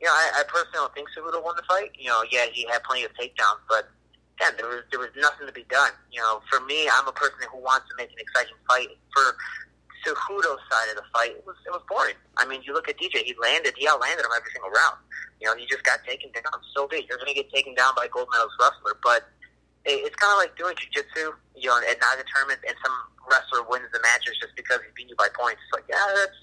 Yeah, 0.00 0.08
I, 0.08 0.40
I 0.40 0.42
personally 0.48 0.72
don't 0.74 0.94
think 0.94 1.08
Cejudo 1.16 1.42
won 1.44 1.54
the 1.56 1.62
fight. 1.62 1.90
You 1.96 2.08
know, 2.08 2.24
yeah, 2.30 2.46
he 2.52 2.66
had 2.66 2.82
plenty 2.82 3.04
of 3.04 3.12
takedowns, 3.12 3.60
but 3.68 3.88
again, 4.36 4.54
there 4.58 4.68
was 4.68 4.82
there 4.90 5.00
was 5.00 5.10
nothing 5.16 5.46
to 5.46 5.52
be 5.52 5.64
done. 5.68 5.92
You 6.10 6.20
know, 6.20 6.40
for 6.50 6.60
me, 6.60 6.88
I'm 6.92 7.06
a 7.06 7.12
person 7.12 7.38
who 7.52 7.58
wants 7.58 7.88
to 7.90 7.94
make 7.96 8.10
an 8.10 8.18
exciting 8.18 8.54
fight. 8.66 8.88
For 9.14 9.36
Cejudo's 10.02 10.62
side 10.70 10.88
of 10.90 10.96
the 10.98 11.06
fight, 11.14 11.38
it 11.38 11.46
was 11.46 11.56
it 11.66 11.70
was 11.70 11.82
boring. 11.88 12.18
I 12.36 12.46
mean, 12.46 12.62
you 12.66 12.74
look 12.74 12.88
at 12.88 12.98
DJ; 12.98 13.22
he 13.22 13.34
landed, 13.40 13.74
he 13.76 13.86
outlanded 13.86 14.24
him 14.24 14.34
every 14.34 14.50
single 14.52 14.70
round. 14.70 14.98
You 15.40 15.48
know, 15.48 15.56
he 15.56 15.66
just 15.66 15.82
got 15.82 16.02
taken 16.06 16.30
down. 16.34 16.54
So 16.74 16.86
be 16.86 17.06
You're 17.08 17.18
going 17.18 17.34
to 17.34 17.38
get 17.38 17.50
taken 17.50 17.74
down 17.74 17.94
by 17.94 18.06
gold 18.06 18.28
medalist 18.30 18.54
wrestler, 18.58 18.98
but 19.02 19.26
it, 19.86 20.02
it's 20.06 20.16
kind 20.16 20.30
of 20.34 20.38
like 20.38 20.54
doing 20.58 20.74
jujitsu. 20.78 21.34
You 21.54 21.70
know, 21.70 21.78
at 21.78 21.98
NAGA 21.98 22.26
tournaments, 22.30 22.62
and 22.66 22.74
some 22.82 22.96
wrestler 23.26 23.62
wins 23.66 23.90
the 23.94 24.02
matches 24.02 24.38
just 24.38 24.54
because 24.58 24.82
he 24.82 24.90
beat 24.94 25.10
you 25.10 25.18
by 25.18 25.30
points. 25.34 25.62
It's 25.66 25.74
like, 25.74 25.86
yeah, 25.86 26.02
that's 26.18 26.38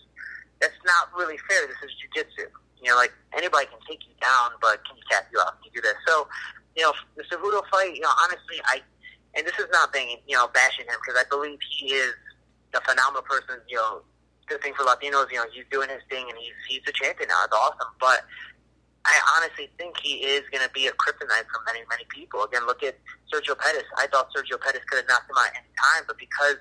that's 0.59 0.79
not 0.83 1.11
really 1.15 1.39
fair. 1.47 1.67
This 1.67 1.79
is 1.83 1.91
jujitsu. 1.99 2.47
You 2.79 2.91
know, 2.91 2.97
like 2.99 3.11
anybody 3.35 3.67
can 3.67 3.79
take 3.83 4.03
you 4.07 4.15
down, 4.23 4.55
but 4.63 4.79
can 4.87 4.95
you 4.95 5.03
tap 5.11 5.27
you 5.31 5.39
out? 5.43 5.59
Can 5.59 5.71
you 5.71 5.79
do 5.79 5.83
this? 5.83 5.99
So 6.07 6.27
you 6.79 6.83
know, 6.83 6.93
the 7.15 7.23
Cejudo 7.23 7.61
fight, 7.69 7.95
you 7.95 8.01
know, 8.01 8.11
honestly, 8.23 8.61
I, 8.65 8.81
and 9.35 9.45
this 9.45 9.57
is 9.59 9.67
not 9.71 9.91
being, 9.91 10.17
you 10.27 10.35
know, 10.35 10.47
bashing 10.53 10.85
him 10.85 10.95
because 11.03 11.19
I 11.19 11.27
believe 11.29 11.59
he 11.77 11.93
is 11.93 12.13
a 12.73 12.81
phenomenal 12.81 13.23
person. 13.23 13.61
You 13.67 13.77
know, 13.77 14.01
good 14.47 14.61
thing 14.61 14.73
for 14.73 14.83
Latinos, 14.83 15.29
you 15.31 15.37
know, 15.37 15.45
he's 15.53 15.65
doing 15.71 15.89
his 15.89 16.01
thing 16.09 16.25
and 16.27 16.37
he's 16.37 16.57
he's 16.67 16.83
a 16.87 16.93
champion 16.93 17.29
now. 17.29 17.45
It's 17.45 17.53
awesome, 17.53 17.93
but 17.99 18.25
I 19.05 19.15
honestly 19.37 19.69
think 19.77 19.95
he 20.01 20.25
is 20.25 20.43
going 20.51 20.65
to 20.65 20.73
be 20.73 20.87
a 20.87 20.93
kryptonite 20.93 21.47
for 21.47 21.61
many 21.65 21.85
many 21.89 22.05
people. 22.09 22.43
Again, 22.43 22.65
look 22.65 22.83
at 22.83 22.97
Sergio 23.31 23.57
Pettis. 23.57 23.87
I 23.97 24.07
thought 24.07 24.29
Sergio 24.33 24.59
Pettis 24.59 24.83
could 24.89 25.05
have 25.05 25.07
knocked 25.07 25.29
him 25.29 25.37
out 25.37 25.53
any 25.55 25.71
time, 25.77 26.03
but 26.05 26.17
because 26.17 26.57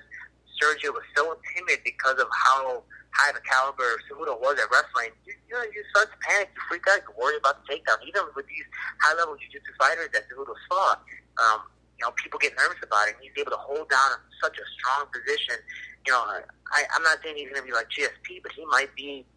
Sergio 0.59 0.93
was 0.93 1.03
so 1.15 1.37
timid 1.55 1.79
because 1.83 2.19
of 2.19 2.27
how 2.31 2.83
high 3.15 3.31
the 3.31 3.41
caliber 3.41 3.97
Cejudo 4.05 4.39
was 4.39 4.59
at 4.59 4.69
wrestling, 4.69 5.15
you, 5.25 5.33
you 5.49 5.55
know, 5.55 5.63
you 5.63 5.81
start 5.89 6.11
to 6.11 6.17
panic, 6.21 6.51
you 6.53 6.61
freak 6.69 6.85
out, 6.91 7.01
you 7.01 7.13
worry 7.17 7.37
about 7.37 7.63
the 7.63 7.73
takedown. 7.73 7.97
Even 8.05 8.27
with 8.35 8.45
these 8.47 8.67
high 9.01 9.15
level 9.17 9.35
jiu-jitsu 9.35 9.71
fighters 9.79 10.09
that 10.13 10.29
Cejudo 10.29 10.53
fought, 10.69 11.01
um, 11.41 11.65
you 11.99 12.07
know, 12.07 12.15
people 12.15 12.39
get 12.39 12.55
nervous 12.55 12.79
about 12.81 13.11
it. 13.11 13.19
And 13.19 13.27
he's 13.27 13.35
able 13.35 13.51
to 13.51 13.59
hold 13.59 13.91
down 13.91 14.15
such 14.39 14.55
a 14.55 14.65
strong 14.79 15.11
position. 15.11 15.59
You 16.07 16.15
know, 16.15 16.23
I, 16.71 16.87
I'm 16.95 17.03
not 17.03 17.19
saying 17.19 17.35
he's 17.35 17.51
going 17.51 17.59
to 17.59 17.67
be 17.67 17.75
like 17.75 17.91
GSP, 17.91 18.39
but 18.41 18.55
he 18.55 18.63
might 18.71 18.87
be 18.95 19.27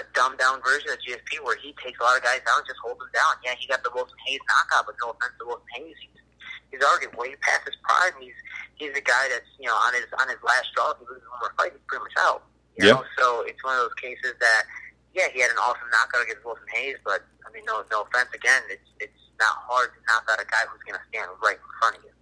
a 0.00 0.02
dumbed 0.16 0.40
down 0.40 0.64
version 0.64 0.88
of 0.90 0.98
GSP 1.04 1.44
where 1.44 1.60
he 1.60 1.76
takes 1.84 2.00
a 2.00 2.02
lot 2.02 2.16
of 2.16 2.24
guys 2.24 2.40
down 2.48 2.64
and 2.64 2.66
just 2.66 2.80
holds 2.80 2.98
them 3.04 3.12
down. 3.12 3.36
Yeah, 3.44 3.52
he 3.60 3.68
got 3.68 3.84
the 3.84 3.92
Wilson 3.92 4.16
Reis 4.24 4.40
knockout, 4.48 4.88
but 4.88 4.96
no 5.04 5.12
offense 5.12 5.36
to 5.38 5.44
Wilson 5.44 5.68
Reis, 5.76 5.92
he's, 6.00 6.24
he's 6.72 6.80
already 6.82 7.12
way 7.14 7.36
past 7.44 7.68
his 7.68 7.76
prime. 7.84 8.16
He's 8.18 8.34
he's 8.80 8.96
a 8.96 9.04
guy 9.04 9.28
that's 9.28 9.46
you 9.60 9.68
know 9.68 9.76
on 9.76 9.92
his 9.94 10.08
on 10.18 10.26
his 10.32 10.40
last 10.40 10.72
straw. 10.72 10.96
If 10.96 11.04
he 11.04 11.06
loses 11.06 11.28
one 11.28 11.38
more 11.46 11.54
fight, 11.60 11.76
he's 11.76 11.84
pretty 11.86 12.02
much 12.08 12.16
out. 12.18 12.42
You 12.74 12.88
Yeah. 12.88 12.98
know, 12.98 13.04
so 13.20 13.44
it's 13.46 13.60
one 13.62 13.76
of 13.78 13.86
those 13.86 13.98
cases 14.02 14.34
that, 14.42 14.62
yeah, 15.14 15.30
he 15.30 15.38
had 15.38 15.52
an 15.54 15.60
awesome 15.62 15.86
knockout 15.94 16.26
against 16.26 16.42
Wilson 16.42 16.66
Reis, 16.74 16.98
but 17.06 17.22
I 17.46 17.52
mean, 17.54 17.62
no, 17.68 17.86
no 17.92 18.02
offense. 18.08 18.32
Again, 18.34 18.66
it's 18.72 18.88
it's 18.98 19.20
not 19.38 19.56
hard 19.66 19.90
to 19.94 19.98
knock 20.06 20.24
out 20.30 20.40
a 20.40 20.46
guy 20.46 20.64
who's 20.70 20.82
going 20.86 20.98
to 20.98 21.04
stand 21.10 21.30
right 21.42 21.58
in 21.58 21.70
front 21.80 21.98
of 21.98 22.02
you. 22.04 22.14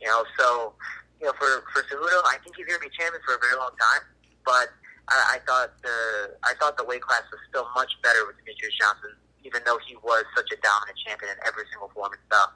You 0.00 0.08
know, 0.08 0.24
so 0.38 0.74
you 1.20 1.26
know, 1.26 1.34
for 1.38 1.64
for 1.72 1.82
Cejudo, 1.88 2.20
I 2.26 2.36
think 2.42 2.56
he's 2.56 2.66
going 2.66 2.80
to 2.80 2.84
be 2.84 2.92
champion 2.92 3.22
for 3.24 3.34
a 3.34 3.40
very 3.40 3.56
long 3.56 3.72
time. 3.76 4.02
But 4.44 4.68
I, 5.08 5.36
I 5.36 5.38
thought 5.46 5.70
the 5.82 6.36
I 6.44 6.52
thought 6.60 6.76
the 6.76 6.84
weight 6.84 7.02
class 7.02 7.22
was 7.30 7.40
still 7.48 7.66
much 7.74 7.92
better 8.02 8.26
with 8.26 8.36
Demetrious 8.36 8.76
Johnson, 8.80 9.16
even 9.44 9.62
though 9.64 9.78
he 9.86 9.96
was 10.02 10.24
such 10.36 10.50
a 10.52 10.58
dominant 10.60 10.98
champion 11.00 11.32
in 11.32 11.38
every 11.46 11.64
single 11.72 11.90
form 11.94 12.12
and 12.12 12.22
stuff. 12.26 12.50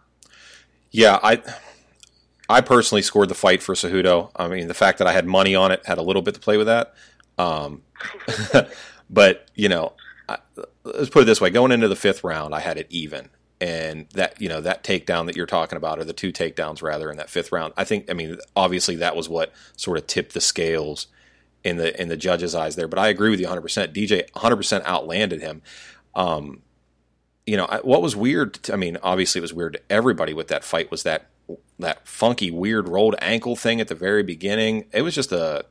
Yeah, 0.91 1.19
I 1.23 1.43
I 2.49 2.61
personally 2.61 3.03
scored 3.03 3.29
the 3.29 3.35
fight 3.35 3.63
for 3.63 3.75
Cejudo. 3.75 4.31
I 4.37 4.49
mean, 4.49 4.69
the 4.69 4.75
fact 4.75 4.99
that 4.99 5.07
I 5.07 5.13
had 5.13 5.27
money 5.27 5.55
on 5.55 5.71
it 5.71 5.85
had 5.85 5.99
a 5.99 6.03
little 6.03 6.23
bit 6.23 6.35
to 6.35 6.41
play 6.41 6.57
with 6.57 6.67
that. 6.67 6.95
Um, 7.37 7.83
but 9.11 9.49
you 9.55 9.69
know, 9.69 9.93
I, 10.29 10.39
let's 10.85 11.11
put 11.11 11.23
it 11.23 11.27
this 11.27 11.41
way: 11.41 11.51
going 11.51 11.73
into 11.73 11.89
the 11.89 11.97
fifth 11.97 12.25
round, 12.25 12.55
I 12.55 12.61
had 12.61 12.79
it 12.79 12.87
even, 12.91 13.29
and 13.61 14.07
that 14.11 14.41
you 14.41 14.49
know 14.49 14.61
that 14.61 14.85
takedown 14.85 15.27
that 15.27 15.37
you're 15.37 15.47
talking 15.47 15.77
about, 15.77 15.99
or 15.99 16.05
the 16.05 16.13
two 16.13 16.33
takedowns 16.33 16.83
rather 16.83 17.11
in 17.11 17.17
that 17.17 17.31
fifth 17.31 17.53
round. 17.53 17.73
I 17.77 17.85
think, 17.85 18.11
I 18.11 18.15
mean, 18.15 18.39
obviously 18.55 18.97
that 18.97 19.17
was 19.17 19.29
what 19.29 19.53
sort 19.77 19.99
of 19.99 20.07
tipped 20.07 20.35
the 20.35 20.41
scales 20.41 21.09
in 21.65 21.77
the 21.77 22.01
in 22.01 22.09
the 22.09 22.17
judges' 22.17 22.55
eyes 22.55 22.77
there. 22.77 22.89
But 22.89 22.99
I 22.99 23.09
agree 23.09 23.31
with 23.31 23.41
you 23.41 23.47
100. 23.47 23.63
percent 23.63 23.95
DJ 23.95 24.33
100 24.35 24.57
percent 24.57 24.85
outlanded 24.87 25.41
him. 25.41 25.63
Um, 26.15 26.63
you 27.47 27.57
know, 27.57 27.65
I, 27.65 27.79
what 27.79 28.03
was 28.03 28.15
weird? 28.15 28.55
To, 28.55 28.75
I 28.75 28.77
mean, 28.77 28.99
obviously 29.03 29.39
it 29.39 29.43
was 29.43 29.55
weird 29.55 29.75
to 29.75 29.81
everybody 29.91 30.35
with 30.35 30.49
that 30.49 30.65
fight 30.65 30.91
was 30.91 31.03
that 31.05 31.29
that 31.79 32.07
funky, 32.07 32.51
weird 32.51 32.89
rolled 32.89 33.15
ankle 33.21 33.57
thing 33.57 33.81
at 33.81 33.89
the 33.89 33.95
very 33.95 34.23
beginning. 34.23 34.85
It 34.93 35.03
was 35.03 35.15
just 35.15 35.33
a, 35.33 35.65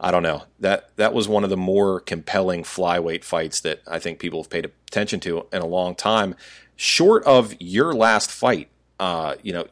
I 0.00 0.10
don't 0.10 0.22
know 0.22 0.44
that 0.58 0.90
that 0.96 1.14
was 1.14 1.28
one 1.28 1.44
of 1.44 1.50
the 1.50 1.56
more 1.56 2.00
compelling 2.00 2.64
flyweight 2.64 3.22
fights 3.22 3.60
that 3.60 3.82
I 3.86 3.98
think 3.98 4.18
people 4.18 4.42
have 4.42 4.50
paid 4.50 4.64
attention 4.88 5.20
to 5.20 5.46
in 5.52 5.62
a 5.62 5.66
long 5.66 5.94
time. 5.94 6.34
Short 6.76 7.24
of 7.24 7.54
your 7.60 7.94
last 7.94 8.30
fight, 8.30 8.68
uh, 8.98 9.36
you 9.42 9.52
know, 9.52 9.66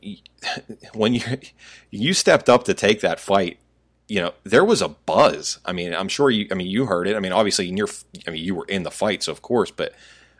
when 0.94 1.14
you 1.14 1.22
you 1.90 2.14
stepped 2.14 2.48
up 2.48 2.64
to 2.64 2.74
take 2.74 3.00
that 3.00 3.20
fight, 3.20 3.58
you 4.08 4.20
know, 4.20 4.34
there 4.44 4.64
was 4.64 4.82
a 4.82 4.88
buzz. 4.88 5.58
I 5.64 5.72
mean, 5.72 5.94
I'm 5.94 6.08
sure 6.08 6.30
you. 6.30 6.48
I 6.50 6.54
mean, 6.54 6.66
you 6.66 6.86
heard 6.86 7.06
it. 7.06 7.16
I 7.16 7.20
mean, 7.20 7.32
obviously, 7.32 7.68
in 7.68 7.76
your, 7.76 7.88
I 8.26 8.30
mean, 8.30 8.44
you 8.44 8.54
were 8.54 8.66
in 8.66 8.82
the 8.82 8.90
fight, 8.90 9.22
so 9.22 9.32
of 9.32 9.40
course, 9.40 9.70
but 9.70 9.94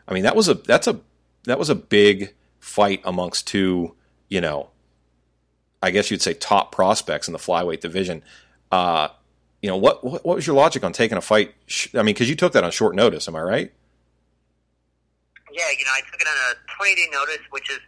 I 0.07 0.13
mean, 0.13 0.23
that 0.23 0.35
was 0.35 0.49
a 0.49 0.55
that's 0.55 0.87
a 0.87 0.99
that 1.45 1.57
was 1.57 1.69
a 1.69 1.75
big 1.75 2.33
fight 2.59 3.01
amongst 3.03 3.47
two, 3.47 3.95
you 4.29 4.41
know, 4.41 4.69
I 5.81 5.91
guess 5.91 6.11
you'd 6.11 6.21
say 6.21 6.33
top 6.33 6.71
prospects 6.71 7.27
in 7.27 7.31
the 7.31 7.39
flyweight 7.39 7.79
division. 7.79 8.23
Uh, 8.71 9.09
you 9.61 9.69
know, 9.69 9.77
what, 9.77 10.03
what 10.03 10.25
what 10.25 10.35
was 10.35 10.47
your 10.47 10.55
logic 10.55 10.83
on 10.83 10.93
taking 10.93 11.17
a 11.17 11.21
fight? 11.21 11.53
I 11.93 11.97
mean, 11.97 12.13
because 12.13 12.29
you 12.29 12.35
took 12.35 12.53
that 12.53 12.63
on 12.63 12.71
short 12.71 12.95
notice, 12.95 13.27
am 13.27 13.35
I 13.35 13.41
right? 13.41 13.73
Yeah, 15.51 15.69
you 15.75 15.83
know, 15.83 15.95
I 15.95 16.01
took 16.07 16.19
it 16.19 16.27
on 16.27 16.39
a 16.51 16.59
20 16.79 16.95
day 16.95 17.09
notice, 17.11 17.43
which 17.51 17.67
is, 17.69 17.79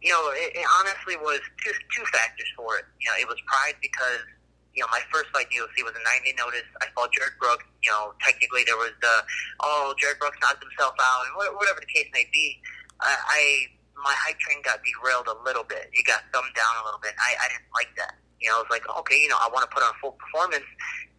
you 0.00 0.10
know, 0.12 0.32
it, 0.32 0.56
it 0.56 0.66
honestly 0.80 1.16
was 1.20 1.40
two 1.60 1.72
two 1.92 2.04
factors 2.12 2.48
for 2.56 2.80
it. 2.80 2.84
You 3.00 3.12
know, 3.12 3.16
it 3.20 3.28
was 3.28 3.36
pride 3.44 3.76
because, 3.80 4.24
you 4.72 4.80
know, 4.80 4.88
my 4.90 5.00
first 5.12 5.28
fight 5.32 5.48
in 5.52 5.60
UFC 5.60 5.84
was 5.84 5.96
a 5.96 6.02
9 6.02 6.24
day 6.24 6.34
notice. 6.36 6.66
I 6.80 6.88
fought 6.96 7.12
Jared 7.12 7.36
Brooks. 7.40 7.64
You 7.84 7.92
know, 7.92 8.16
technically 8.24 8.64
there 8.64 8.80
was 8.80 8.92
the, 9.00 9.14
oh, 9.60 9.94
Jared 10.00 10.18
Brooks 10.18 10.40
knocked 10.40 10.64
himself 10.64 10.96
out, 11.00 11.28
and 11.28 11.32
whatever 11.36 11.80
the 11.80 11.90
case 11.92 12.08
may 12.12 12.24
be. 12.32 12.60
I, 13.00 13.12
I 13.12 13.40
my 14.04 14.12
hype 14.20 14.38
train 14.38 14.60
got 14.60 14.84
derailed 14.84 15.28
a 15.32 15.38
little 15.44 15.64
bit. 15.64 15.88
It 15.92 16.04
got 16.04 16.28
thumbed 16.28 16.52
down 16.52 16.72
a 16.80 16.84
little 16.84 17.00
bit. 17.00 17.16
I, 17.16 17.36
I 17.40 17.46
didn't 17.48 17.72
like 17.72 17.88
that. 17.96 18.20
You 18.40 18.52
know, 18.52 18.60
I 18.60 18.68
was 18.68 18.72
like, 18.72 18.84
okay, 18.84 19.16
you 19.16 19.32
know, 19.32 19.40
I 19.40 19.48
want 19.48 19.64
to 19.64 19.72
put 19.72 19.80
on 19.80 19.96
a 19.96 19.98
full 20.04 20.12
performance, 20.20 20.68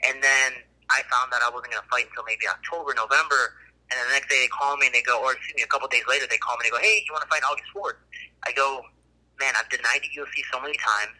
and 0.05 0.21
then 0.21 0.61
I 0.93 1.01
found 1.09 1.33
that 1.33 1.41
I 1.41 1.49
wasn't 1.49 1.73
going 1.73 1.81
to 1.81 1.89
fight 1.89 2.05
until 2.05 2.21
maybe 2.29 2.45
October, 2.45 2.93
November. 2.93 3.57
And 3.91 3.95
the 4.01 4.09
next 4.13 4.29
day 4.29 4.41
they 4.41 4.49
call 4.49 4.77
me 4.77 4.87
and 4.87 4.95
they 4.95 5.05
go, 5.05 5.21
or 5.21 5.33
excuse 5.33 5.55
me, 5.55 5.63
a 5.63 5.69
couple 5.69 5.87
days 5.87 6.03
later 6.09 6.25
they 6.29 6.41
call 6.41 6.57
me 6.57 6.65
and 6.65 6.73
they 6.73 6.75
go, 6.77 6.81
hey, 6.81 7.03
you 7.05 7.13
want 7.13 7.21
to 7.21 7.29
fight 7.29 7.45
August 7.45 7.69
4th? 7.75 8.01
I 8.45 8.51
go, 8.51 8.81
man, 9.39 9.53
I've 9.59 9.69
denied 9.69 10.01
the 10.01 10.11
UFC 10.17 10.41
so 10.51 10.57
many 10.61 10.77
times. 10.81 11.13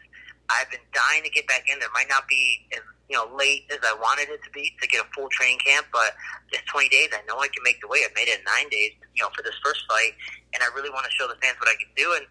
I've 0.50 0.70
been 0.70 0.82
dying 0.94 1.22
to 1.22 1.30
get 1.30 1.46
back 1.46 1.66
in 1.70 1.78
there. 1.78 1.88
Might 1.94 2.08
not 2.08 2.26
be 2.28 2.62
as 2.74 2.82
you 3.10 3.14
know 3.18 3.26
late 3.34 3.66
as 3.70 3.78
I 3.82 3.94
wanted 3.98 4.30
it 4.30 4.42
to 4.46 4.50
be 4.50 4.74
to 4.80 4.86
get 4.86 5.02
a 5.02 5.08
full 5.14 5.28
training 5.30 5.58
camp, 5.58 5.86
but 5.90 6.14
just 6.52 6.66
20 6.66 6.88
days, 6.88 7.10
I 7.10 7.22
know 7.26 7.38
I 7.38 7.50
can 7.50 7.62
make 7.62 7.80
the 7.82 7.88
weight. 7.88 8.02
I've 8.06 8.14
made 8.14 8.30
it 8.30 8.38
in 8.38 8.44
nine 8.46 8.68
days, 8.70 8.94
you 9.14 9.22
know, 9.22 9.30
for 9.34 9.42
this 9.42 9.54
first 9.62 9.82
fight, 9.90 10.14
and 10.54 10.62
I 10.62 10.70
really 10.74 10.90
want 10.90 11.02
to 11.06 11.10
show 11.10 11.26
the 11.26 11.34
fans 11.42 11.58
what 11.58 11.66
I 11.70 11.74
can 11.78 11.90
do. 11.98 12.14
And 12.14 12.26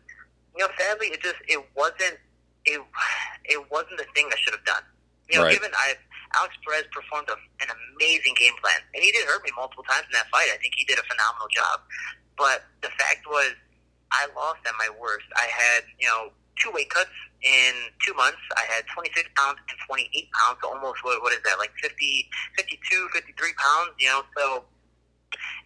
you 0.56 0.64
know, 0.64 0.72
sadly, 0.80 1.12
it 1.12 1.20
just 1.22 1.40
it 1.48 1.60
wasn't 1.76 2.20
it 2.64 2.80
it 3.52 3.60
wasn't 3.72 4.00
the 4.00 4.08
thing 4.16 4.28
I 4.32 4.38
should 4.40 4.56
have 4.56 4.66
done. 4.66 4.84
You 5.30 5.40
know, 5.40 5.46
Right. 5.46 5.54
given 5.60 5.72
I 5.76 5.96
Alex 6.40 6.56
Perez 6.66 6.86
performed 6.92 7.30
a, 7.30 7.38
an 7.64 7.70
amazing 7.72 8.36
game 8.40 8.54
plan, 8.62 8.80
and 8.94 9.02
he 9.04 9.12
did 9.12 9.26
hurt 9.28 9.44
me 9.44 9.52
multiple 9.56 9.84
times 9.88 10.06
in 10.08 10.14
that 10.14 10.28
fight. 10.32 10.50
I 10.52 10.58
think 10.60 10.74
he 10.76 10.84
did 10.86 11.00
a 11.00 11.06
phenomenal 11.08 11.48
job. 11.52 11.82
But 12.38 12.68
the 12.84 12.92
fact 13.00 13.24
was, 13.28 13.56
I 14.12 14.28
lost 14.36 14.60
at 14.68 14.76
my 14.78 14.90
worst. 15.00 15.26
I 15.36 15.48
had 15.48 15.84
you 16.00 16.08
know 16.08 16.32
two 16.62 16.72
weight 16.72 16.90
cuts 16.90 17.12
in 17.44 17.74
two 18.06 18.14
months. 18.16 18.42
I 18.58 18.64
had 18.74 18.88
26 18.94 19.30
pounds 19.36 19.60
and 19.70 19.80
28 19.86 20.08
pounds, 20.32 20.58
so 20.64 20.72
almost 20.72 21.04
what, 21.04 21.22
what 21.22 21.34
is 21.34 21.44
that, 21.46 21.60
like 21.60 21.72
50, 21.84 21.94
52, 22.58 23.10
53 23.14 23.54
pounds, 23.60 23.92
you 24.00 24.08
know, 24.08 24.24
so 24.38 24.64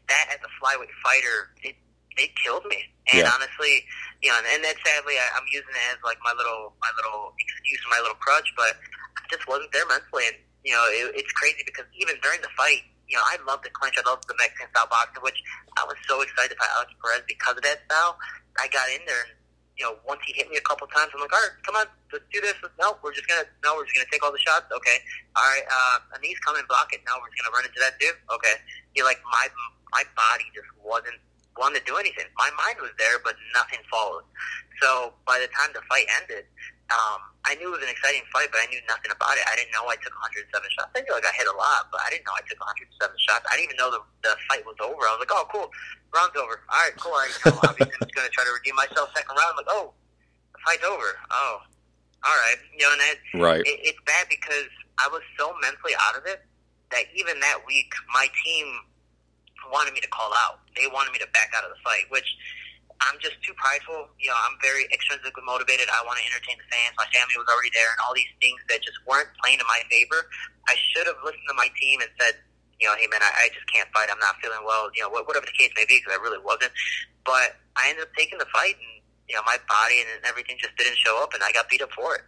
that 0.10 0.26
as 0.34 0.42
a 0.42 0.52
flyweight 0.58 0.92
fighter, 1.06 1.54
it, 1.64 1.76
it 2.18 2.32
killed 2.42 2.66
me. 2.66 2.84
And 3.14 3.22
Yeah. 3.24 3.32
honestly, 3.34 3.86
you 4.22 4.30
know, 4.30 4.38
and, 4.38 4.48
and 4.54 4.64
then 4.64 4.76
sadly 4.86 5.16
I, 5.18 5.28
I'm 5.38 5.46
using 5.50 5.70
it 5.72 5.86
as 5.94 5.98
like 6.04 6.18
my 6.24 6.34
little 6.36 6.74
my 6.82 6.92
little 6.98 7.34
excuse, 7.40 7.82
my 7.90 8.00
little 8.02 8.18
crutch, 8.20 8.52
but 8.58 8.76
I 9.18 9.22
just 9.32 9.48
wasn't 9.48 9.72
there 9.72 9.86
mentally, 9.88 10.28
and 10.28 10.38
you 10.64 10.74
know, 10.74 10.84
it, 10.92 11.24
it's 11.24 11.32
crazy 11.34 11.64
because 11.66 11.86
even 11.96 12.16
during 12.22 12.42
the 12.42 12.52
fight, 12.56 12.84
you 13.08 13.18
know, 13.18 13.26
I 13.26 13.42
love 13.48 13.64
the 13.66 13.74
clinch, 13.74 13.98
I 13.98 14.06
love 14.06 14.22
the 14.28 14.38
Mexican 14.38 14.70
style 14.70 14.88
boxing, 14.88 15.24
which 15.24 15.42
I 15.78 15.84
was 15.86 15.98
so 16.06 16.22
excited 16.22 16.58
fight 16.58 16.70
Alex 16.78 16.94
Perez 17.02 17.26
because 17.26 17.58
of 17.58 17.64
that 17.66 17.82
style. 17.90 18.18
I 18.60 18.68
got 18.70 18.86
in 18.94 19.02
there 19.08 19.26
and 19.26 19.40
you 19.80 19.88
know, 19.88 19.96
once 20.04 20.20
he 20.28 20.36
hit 20.36 20.52
me 20.52 20.60
a 20.60 20.66
couple 20.68 20.86
times, 20.92 21.08
I'm 21.16 21.24
like, 21.24 21.32
all 21.32 21.40
right, 21.40 21.56
come 21.64 21.80
on, 21.80 21.88
let's 22.12 22.28
do 22.36 22.44
this. 22.44 22.54
No, 22.76 23.00
we're 23.00 23.16
just 23.16 23.32
gonna, 23.32 23.48
no, 23.64 23.80
we're 23.80 23.88
just 23.88 23.96
gonna 23.96 24.12
take 24.12 24.20
all 24.20 24.36
the 24.36 24.44
shots. 24.44 24.68
Okay, 24.68 25.00
all 25.40 25.48
right, 25.48 25.64
uh, 25.64 26.16
a 26.16 26.20
knee's 26.20 26.38
coming, 26.44 26.68
block 26.68 26.92
it. 26.92 27.00
No, 27.08 27.16
we're 27.24 27.32
just 27.32 27.40
gonna 27.40 27.56
run 27.56 27.64
into 27.64 27.80
that 27.80 27.96
too. 27.96 28.12
Okay, 28.28 28.60
you 28.94 29.08
like 29.08 29.24
my 29.24 29.48
my 29.96 30.04
body 30.20 30.52
just 30.52 30.68
wasn't 30.84 31.16
wanting 31.56 31.80
to 31.80 31.86
do 31.88 31.96
anything. 31.96 32.28
My 32.36 32.52
mind 32.60 32.84
was 32.84 32.92
there, 33.00 33.24
but 33.24 33.40
nothing 33.56 33.80
followed. 33.88 34.28
So 34.84 35.16
by 35.24 35.40
the 35.40 35.48
time 35.56 35.72
the 35.72 35.82
fight 35.88 36.12
ended, 36.20 36.44
um, 36.90 37.20
I 37.46 37.56
knew 37.58 37.70
it 37.70 37.76
was 37.78 37.86
an 37.86 37.90
exciting 37.94 38.26
fight, 38.34 38.50
but 38.54 38.62
I 38.62 38.68
knew 38.74 38.82
nothing 38.90 39.10
about 39.14 39.38
it. 39.38 39.46
I 39.50 39.54
didn't 39.58 39.74
know 39.74 39.86
I 39.90 39.98
took 40.02 40.14
107 40.18 40.50
shots. 40.74 40.92
I 40.94 41.02
knew 41.06 41.14
like 41.14 41.26
I 41.26 41.34
hit 41.38 41.46
a 41.50 41.54
lot, 41.58 41.90
but 41.94 42.02
I 42.02 42.10
didn't 42.14 42.26
know 42.26 42.34
I 42.38 42.44
took 42.50 42.60
107 42.62 42.90
shots. 43.26 43.46
I 43.50 43.58
didn't 43.58 43.74
even 43.74 43.80
know 43.82 43.90
the, 43.94 44.02
the 44.26 44.34
fight 44.50 44.66
was 44.66 44.78
over. 44.82 44.98
I 45.06 45.14
was 45.18 45.22
like, 45.22 45.34
oh, 45.34 45.46
cool, 45.54 45.70
round's 46.14 46.38
over. 46.38 46.62
All 46.70 46.82
right, 46.82 46.96
cool. 46.98 47.14
All 47.14 47.22
right, 47.24 47.34
cool. 47.46 47.58
Obviously, 47.66 47.94
I'm 47.94 48.04
just 48.06 48.16
going 48.18 48.28
to 48.28 48.34
try 48.34 48.44
to 48.46 48.54
redeem 48.54 48.76
myself 48.78 49.10
second 49.14 49.34
round. 49.38 49.54
I'm 49.56 49.60
like, 49.62 49.72
oh, 49.72 49.94
the 50.54 50.60
fight's 50.66 50.86
over. 50.86 51.10
Oh, 51.32 51.54
all 52.26 52.38
right. 52.50 52.60
You 52.74 52.84
know, 52.86 52.92
and 52.98 53.02
it, 53.06 53.20
Right. 53.38 53.64
it, 53.66 53.78
it's 53.94 54.02
bad 54.06 54.28
because 54.28 54.68
I 55.00 55.08
was 55.14 55.22
so 55.40 55.54
mentally 55.64 55.94
out 56.10 56.18
of 56.20 56.26
it 56.28 56.44
that 56.92 57.06
even 57.16 57.40
that 57.40 57.62
week, 57.70 57.94
my 58.14 58.28
team 58.44 58.66
wanted 59.72 59.94
me 59.94 60.02
to 60.02 60.10
call 60.10 60.34
out. 60.46 60.60
They 60.76 60.88
wanted 60.88 61.14
me 61.14 61.20
to 61.20 61.28
back 61.34 61.54
out 61.56 61.64
of 61.64 61.70
the 61.70 61.80
fight, 61.86 62.10
which 62.10 62.26
I'm 63.00 63.16
just 63.24 63.40
too 63.42 63.56
prideful. 63.56 64.12
You 64.20 64.30
know, 64.32 64.40
I'm 64.44 64.60
very 64.60 64.84
extrinsically 64.92 65.44
motivated. 65.48 65.88
I 65.88 66.04
want 66.04 66.20
to 66.20 66.26
entertain 66.28 66.60
the 66.60 66.68
fans. 66.68 66.96
My 67.00 67.08
family 67.16 67.36
was 67.40 67.48
already 67.48 67.72
there, 67.72 67.88
and 67.88 68.00
all 68.04 68.12
these 68.12 68.32
things 68.44 68.60
that 68.68 68.84
just 68.84 69.00
weren't 69.08 69.32
playing 69.40 69.64
in 69.64 69.68
my 69.72 69.82
favor. 69.88 70.28
I 70.68 70.76
should 70.92 71.08
have 71.08 71.20
listened 71.24 71.48
to 71.48 71.56
my 71.56 71.72
team 71.80 72.04
and 72.04 72.12
said, 72.20 72.36
you 72.80 72.88
know, 72.88 72.96
hey 73.00 73.08
man, 73.08 73.24
I, 73.24 73.48
I 73.48 73.56
just 73.56 73.68
can't 73.72 73.88
fight. 73.96 74.12
I'm 74.12 74.20
not 74.20 74.36
feeling 74.44 74.64
well. 74.68 74.92
You 74.96 75.08
know, 75.08 75.10
whatever 75.12 75.48
the 75.48 75.56
case 75.56 75.72
may 75.76 75.88
be, 75.88 76.00
because 76.00 76.16
I 76.16 76.20
really 76.20 76.44
wasn't. 76.44 76.72
But 77.24 77.56
I 77.76 77.92
ended 77.92 78.04
up 78.08 78.12
taking 78.16 78.40
the 78.40 78.48
fight, 78.52 78.76
and 78.76 79.00
you 79.28 79.36
know, 79.36 79.44
my 79.46 79.58
body 79.68 80.04
and 80.04 80.24
everything 80.28 80.58
just 80.60 80.76
didn't 80.76 80.98
show 80.98 81.22
up, 81.24 81.34
and 81.34 81.44
I 81.44 81.52
got 81.52 81.70
beat 81.70 81.82
up 81.82 81.92
for 81.92 82.16
it. 82.16 82.22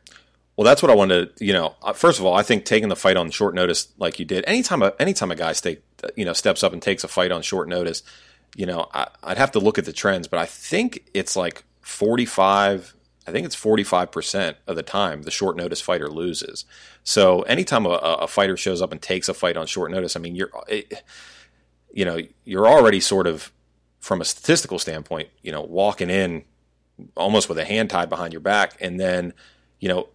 Well, 0.56 0.66
that's 0.66 0.84
what 0.84 0.92
I 0.92 0.96
wanted 0.96 1.38
to, 1.38 1.46
you 1.46 1.54
know, 1.54 1.76
uh, 1.82 1.94
first 1.94 2.20
of 2.20 2.26
all, 2.26 2.36
I 2.36 2.44
think 2.44 2.66
taking 2.66 2.90
the 2.90 2.96
fight 2.96 3.18
on 3.18 3.32
short 3.32 3.56
notice 3.56 3.88
like 3.98 4.20
you 4.20 4.26
did, 4.26 4.44
anytime 4.46 4.84
a, 4.84 4.94
anytime 5.00 5.32
a 5.32 5.36
guy 5.36 5.54
stay, 5.54 5.80
you 6.16 6.26
know, 6.26 6.34
steps 6.34 6.62
up 6.62 6.74
and 6.74 6.82
takes 6.82 7.04
a 7.04 7.08
fight 7.08 7.32
on 7.32 7.42
short 7.42 7.68
notice, 7.68 8.04
you 8.56 8.66
know, 8.66 8.90
I, 8.94 9.08
I'd 9.24 9.38
have 9.38 9.52
to 9.52 9.60
look 9.60 9.78
at 9.78 9.86
the 9.86 9.94
trends, 9.94 10.28
but 10.28 10.40
I 10.40 10.46
think 10.46 11.06
it's 11.14 11.36
like 11.36 11.64
45, 11.82 12.96
I 13.28 13.32
think 13.32 13.46
it's 13.46 13.56
45% 13.56 14.56
of 14.68 14.76
the 14.76 14.84
time 14.84 15.24
the 15.24 15.32
short 15.32 15.56
notice 15.56 15.82
fighter 15.82 16.10
loses. 16.10 16.66
So 17.04 17.42
anytime 17.44 17.86
a, 17.86 17.90
a 17.90 18.28
fighter 18.28 18.58
shows 18.58 18.82
up 18.82 18.92
and 18.92 19.02
takes 19.02 19.30
a 19.30 19.34
fight 19.34 19.58
on 19.58 19.68
short 19.68 19.92
notice, 19.92 20.16
I 20.16 20.20
mean, 20.20 20.36
you're, 20.36 20.52
it, 20.68 21.04
you 21.94 22.06
know, 22.06 22.20
you're 22.44 22.68
already 22.68 23.00
sort 23.00 23.28
of, 23.28 23.52
from 24.00 24.20
a 24.20 24.26
statistical 24.26 24.80
standpoint, 24.80 25.30
you 25.44 25.52
know, 25.52 25.62
walking 25.62 26.10
in 26.10 26.44
almost 27.16 27.50
with 27.50 27.58
a 27.58 27.66
hand 27.66 27.90
tied 27.90 28.10
behind 28.10 28.34
your 28.34 28.40
back. 28.40 28.76
And 28.80 29.00
then, 29.00 29.34
you 29.80 29.88
know, 29.88 30.10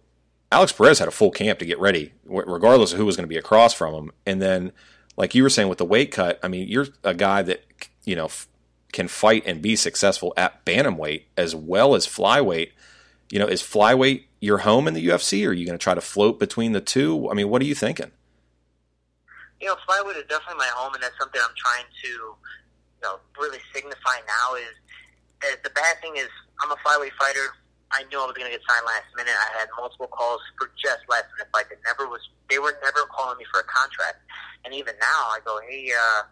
Alex 0.51 0.71
Perez 0.71 0.99
had 0.99 1.07
a 1.07 1.11
full 1.11 1.31
camp 1.31 1.59
to 1.59 1.65
get 1.65 1.79
ready, 1.79 2.13
regardless 2.25 2.91
of 2.91 2.97
who 2.97 3.05
was 3.05 3.15
going 3.15 3.25
to 3.25 3.33
be 3.33 3.37
across 3.37 3.73
from 3.73 3.93
him. 3.93 4.11
And 4.25 4.41
then, 4.41 4.71
like 5.17 5.35
you 5.35 5.43
were 5.43 5.49
saying 5.49 5.67
with 5.67 5.77
the 5.77 5.85
weight 5.85 6.11
cut, 6.11 6.39
I 6.43 6.47
mean, 6.47 6.67
you're 6.67 6.87
a 7.03 7.13
guy 7.13 7.41
that 7.43 7.63
you 8.07 8.15
know 8.15 8.25
f- 8.25 8.47
can 8.91 9.07
fight 9.07 9.43
and 9.45 9.61
be 9.61 9.75
successful 9.75 10.33
at 10.37 10.65
bantamweight 10.65 11.23
as 11.35 11.55
well 11.55 11.93
as 11.93 12.07
flyweight. 12.07 12.71
You 13.29 13.39
know, 13.39 13.47
is 13.47 13.61
flyweight 13.61 14.23
your 14.39 14.59
home 14.59 14.87
in 14.87 14.93
the 14.93 15.05
UFC, 15.05 15.45
or 15.45 15.49
are 15.49 15.53
you 15.53 15.65
going 15.65 15.77
to 15.77 15.83
try 15.83 15.93
to 15.93 16.01
float 16.01 16.39
between 16.39 16.71
the 16.71 16.81
two? 16.81 17.29
I 17.29 17.33
mean, 17.33 17.49
what 17.49 17.61
are 17.61 17.65
you 17.65 17.75
thinking? 17.75 18.11
you 19.59 19.67
know, 19.67 19.75
flyweight 19.89 20.17
is 20.17 20.27
definitely 20.29 20.61
my 20.61 20.71
home, 20.73 20.93
and 20.93 21.01
that's 21.01 21.17
something 21.17 21.41
I'm 21.41 21.57
trying 21.57 21.89
to, 22.03 22.09
you 22.09 23.03
know, 23.03 23.17
really 23.39 23.59
signify 23.73 24.21
now. 24.25 24.55
Is 24.55 24.75
that 25.41 25.63
the 25.63 25.73
bad 25.73 25.97
thing 26.01 26.17
is 26.17 26.29
I'm 26.61 26.71
a 26.71 26.79
flyweight 26.85 27.13
fighter. 27.17 27.57
I 27.89 28.03
knew 28.11 28.19
I 28.19 28.27
was 28.27 28.35
going 28.35 28.51
to 28.51 28.53
get 28.53 28.61
signed 28.67 28.83
last 28.85 29.07
minute. 29.15 29.33
I 29.33 29.57
had 29.63 29.71
multiple 29.79 30.11
calls 30.11 30.43
for 30.59 30.69
just 30.75 31.07
last 31.07 31.31
minute 31.33 31.47
fights. 31.55 31.71
It 31.71 31.79
never 31.87 32.05
was. 32.05 32.19
They 32.51 32.59
were 32.59 32.75
never 32.83 33.07
calling 33.07 33.37
me 33.39 33.45
for 33.47 33.63
a 33.63 33.67
contract. 33.67 34.19
And 34.65 34.75
even 34.75 34.93
now, 34.99 35.31
I 35.31 35.39
go, 35.45 35.57
hey, 35.63 35.89
uh, 35.95 36.27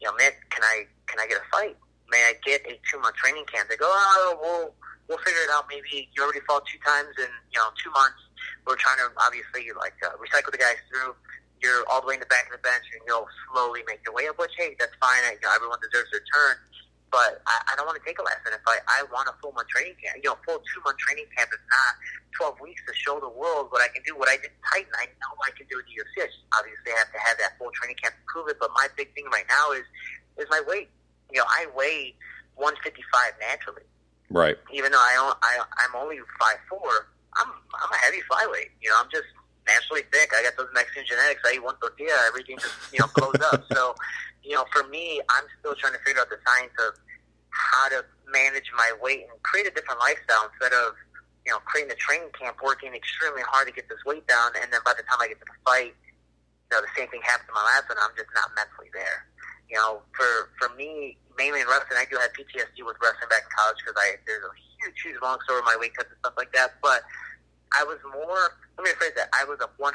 you 0.00 0.08
know, 0.08 0.14
man, 0.16 0.32
can 0.50 0.62
I 0.62 0.86
can 1.06 1.20
I 1.20 1.26
get 1.26 1.38
a 1.38 1.46
fight? 1.50 1.76
May 2.10 2.22
I 2.22 2.34
get 2.44 2.62
a 2.66 2.78
two 2.90 3.00
month 3.00 3.16
training 3.16 3.44
camp? 3.46 3.68
They 3.68 3.76
go, 3.76 3.88
oh, 3.88 4.38
we'll 4.40 4.74
we'll 5.08 5.22
figure 5.24 5.42
it 5.42 5.50
out. 5.50 5.66
Maybe 5.68 6.08
you 6.12 6.22
already 6.22 6.40
fought 6.46 6.66
two 6.66 6.78
times 6.84 7.14
in 7.18 7.30
you 7.52 7.58
know 7.58 7.70
two 7.82 7.90
months. 7.90 8.20
We're 8.66 8.78
trying 8.78 8.98
to 8.98 9.10
obviously 9.22 9.70
like 9.78 9.94
uh, 10.02 10.14
recycle 10.18 10.52
the 10.52 10.58
guys 10.60 10.78
through. 10.90 11.14
You're 11.62 11.88
all 11.88 12.04
the 12.04 12.06
way 12.06 12.14
in 12.14 12.20
the 12.20 12.28
back 12.28 12.46
of 12.46 12.52
the 12.52 12.62
bench, 12.62 12.84
and 12.92 13.00
you'll 13.08 13.26
slowly 13.48 13.80
make 13.88 14.04
your 14.04 14.12
way 14.12 14.28
up. 14.28 14.38
Which 14.38 14.52
hey, 14.58 14.76
that's 14.78 14.92
fine. 15.00 15.24
You 15.32 15.40
know, 15.42 15.54
everyone 15.54 15.80
deserves 15.80 16.10
their 16.12 16.22
turn. 16.28 16.56
But 17.10 17.40
I, 17.46 17.72
I 17.72 17.76
don't 17.78 17.86
want 17.86 17.96
to 17.96 18.04
take 18.04 18.18
a 18.18 18.24
last 18.26 18.42
minute 18.44 18.60
fight. 18.66 18.82
I 18.90 19.06
want 19.14 19.30
a 19.30 19.34
full 19.40 19.52
month 19.54 19.68
training 19.70 19.94
camp. 20.02 20.18
You 20.22 20.30
know, 20.34 20.38
full 20.44 20.58
two 20.66 20.80
month 20.84 20.98
training 20.98 21.26
camp 21.36 21.50
is 21.54 21.62
not 21.70 21.92
twelve 22.34 22.58
weeks 22.60 22.82
to 22.86 22.92
show 22.94 23.20
the 23.22 23.30
world 23.30 23.70
what 23.70 23.80
I 23.80 23.88
can 23.94 24.02
do. 24.02 24.18
What 24.18 24.28
I 24.28 24.36
did 24.42 24.50
in 24.50 24.60
Titan, 24.74 24.92
I 24.98 25.06
know 25.22 25.32
I 25.46 25.54
can 25.54 25.66
do 25.70 25.78
in 25.78 25.86
the 25.86 25.94
UFC. 26.02 26.22
I 26.22 26.26
just 26.26 26.42
obviously 26.58 26.92
have 26.98 27.08
to 27.14 27.20
have 27.22 27.36
that 27.38 27.54
full 27.62 27.70
training 27.78 27.96
camp 28.02 28.18
to 28.18 28.24
prove 28.26 28.50
it. 28.50 28.58
But 28.58 28.74
my 28.74 28.90
big 28.98 29.14
thing 29.14 29.24
right 29.30 29.46
now 29.48 29.70
is 29.72 29.86
is 30.36 30.50
my 30.50 30.60
weight. 30.66 30.90
You 31.30 31.40
know, 31.40 31.48
I 31.48 31.70
weigh 31.78 32.14
one 32.58 32.74
fifty 32.82 33.02
five 33.12 33.32
naturally 33.40 33.86
Right. 34.28 34.56
even 34.74 34.90
though 34.90 34.98
I, 34.98 35.14
on- 35.22 35.38
I 35.42 35.62
I'm 35.86 35.94
only 35.94 36.18
five 36.42 36.58
four, 36.68 37.06
I'm 37.38 37.46
I'm 37.48 37.90
a 37.94 37.98
heavy 38.02 38.20
flyweight. 38.26 38.74
You 38.82 38.90
know, 38.90 38.98
I'm 38.98 39.10
just 39.14 39.30
naturally 39.66 40.02
thick. 40.12 40.30
I 40.34 40.42
got 40.42 40.56
those 40.58 40.68
Mexican 40.74 41.04
genetics. 41.06 41.42
I 41.46 41.54
eat 41.54 41.62
one 41.62 41.76
tortilla, 41.78 42.18
everything 42.26 42.58
just 42.58 42.74
you 42.92 42.98
know 42.98 43.06
blows 43.14 43.38
up. 43.52 43.62
So, 43.72 43.94
you 44.46 44.54
know, 44.54 44.62
for 44.70 44.86
me, 44.86 45.18
I'm 45.26 45.50
still 45.58 45.74
trying 45.74 45.98
to 45.98 46.02
figure 46.06 46.22
out 46.22 46.30
the 46.30 46.38
science 46.46 46.70
of 46.78 46.94
how 47.50 47.90
to 47.90 48.06
manage 48.30 48.70
my 48.78 48.94
weight 49.02 49.26
and 49.26 49.34
create 49.42 49.66
a 49.66 49.74
different 49.74 49.98
lifestyle 49.98 50.46
instead 50.54 50.70
of 50.70 50.94
you 51.42 51.50
know 51.50 51.58
creating 51.66 51.90
a 51.90 51.98
training 51.98 52.30
camp, 52.38 52.62
working 52.62 52.94
extremely 52.94 53.42
hard 53.42 53.66
to 53.66 53.74
get 53.74 53.90
this 53.90 53.98
weight 54.06 54.22
down, 54.30 54.54
and 54.54 54.70
then 54.70 54.78
by 54.86 54.94
the 54.94 55.02
time 55.10 55.18
I 55.18 55.26
get 55.26 55.42
to 55.42 55.48
the 55.50 55.58
fight, 55.66 55.98
you 55.98 56.70
know, 56.70 56.78
the 56.78 56.94
same 56.94 57.10
thing 57.10 57.26
happens 57.26 57.50
to 57.50 57.54
my 57.58 57.66
last 57.66 57.90
one. 57.90 57.98
I'm 57.98 58.14
just 58.14 58.30
not 58.38 58.54
mentally 58.54 58.86
there. 58.94 59.26
You 59.66 59.82
know, 59.82 60.06
for 60.14 60.54
for 60.62 60.70
me, 60.78 61.18
mainly 61.34 61.58
in 61.58 61.66
wrestling, 61.66 61.98
I 61.98 62.06
do 62.06 62.14
have 62.22 62.30
PTSD 62.30 62.86
with 62.86 63.02
wrestling 63.02 63.26
back 63.26 63.50
in 63.50 63.50
college 63.50 63.82
because 63.82 63.98
I 63.98 64.14
there's 64.30 64.46
a 64.46 64.54
huge, 64.78 64.94
huge 65.02 65.18
long 65.18 65.42
story 65.42 65.58
with 65.58 65.74
my 65.74 65.78
weight 65.82 65.98
cuts 65.98 66.14
and 66.14 66.22
stuff 66.22 66.38
like 66.38 66.54
that. 66.54 66.78
But 66.78 67.02
I 67.74 67.82
was 67.82 67.98
more. 68.14 68.54
Let 68.78 68.86
me 68.86 68.94
rephrase 68.94 69.18
that. 69.18 69.32
I 69.34 69.42
was 69.48 69.58
a 69.58 69.70
100% 69.80 69.90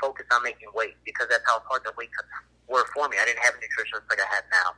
focused 0.00 0.30
on 0.32 0.40
making 0.46 0.70
weight 0.72 0.94
because 1.04 1.26
that's 1.28 1.42
how 1.44 1.60
hard 1.66 1.82
the 1.82 1.92
weight 1.98 2.08
cuts 2.14 2.30
were 2.68 2.86
for 2.94 3.08
me. 3.08 3.16
I 3.20 3.24
didn't 3.24 3.42
have 3.42 3.54
a 3.54 3.60
nutritionist 3.62 4.06
like 4.10 4.20
I 4.20 4.28
have 4.34 4.46
now, 4.50 4.74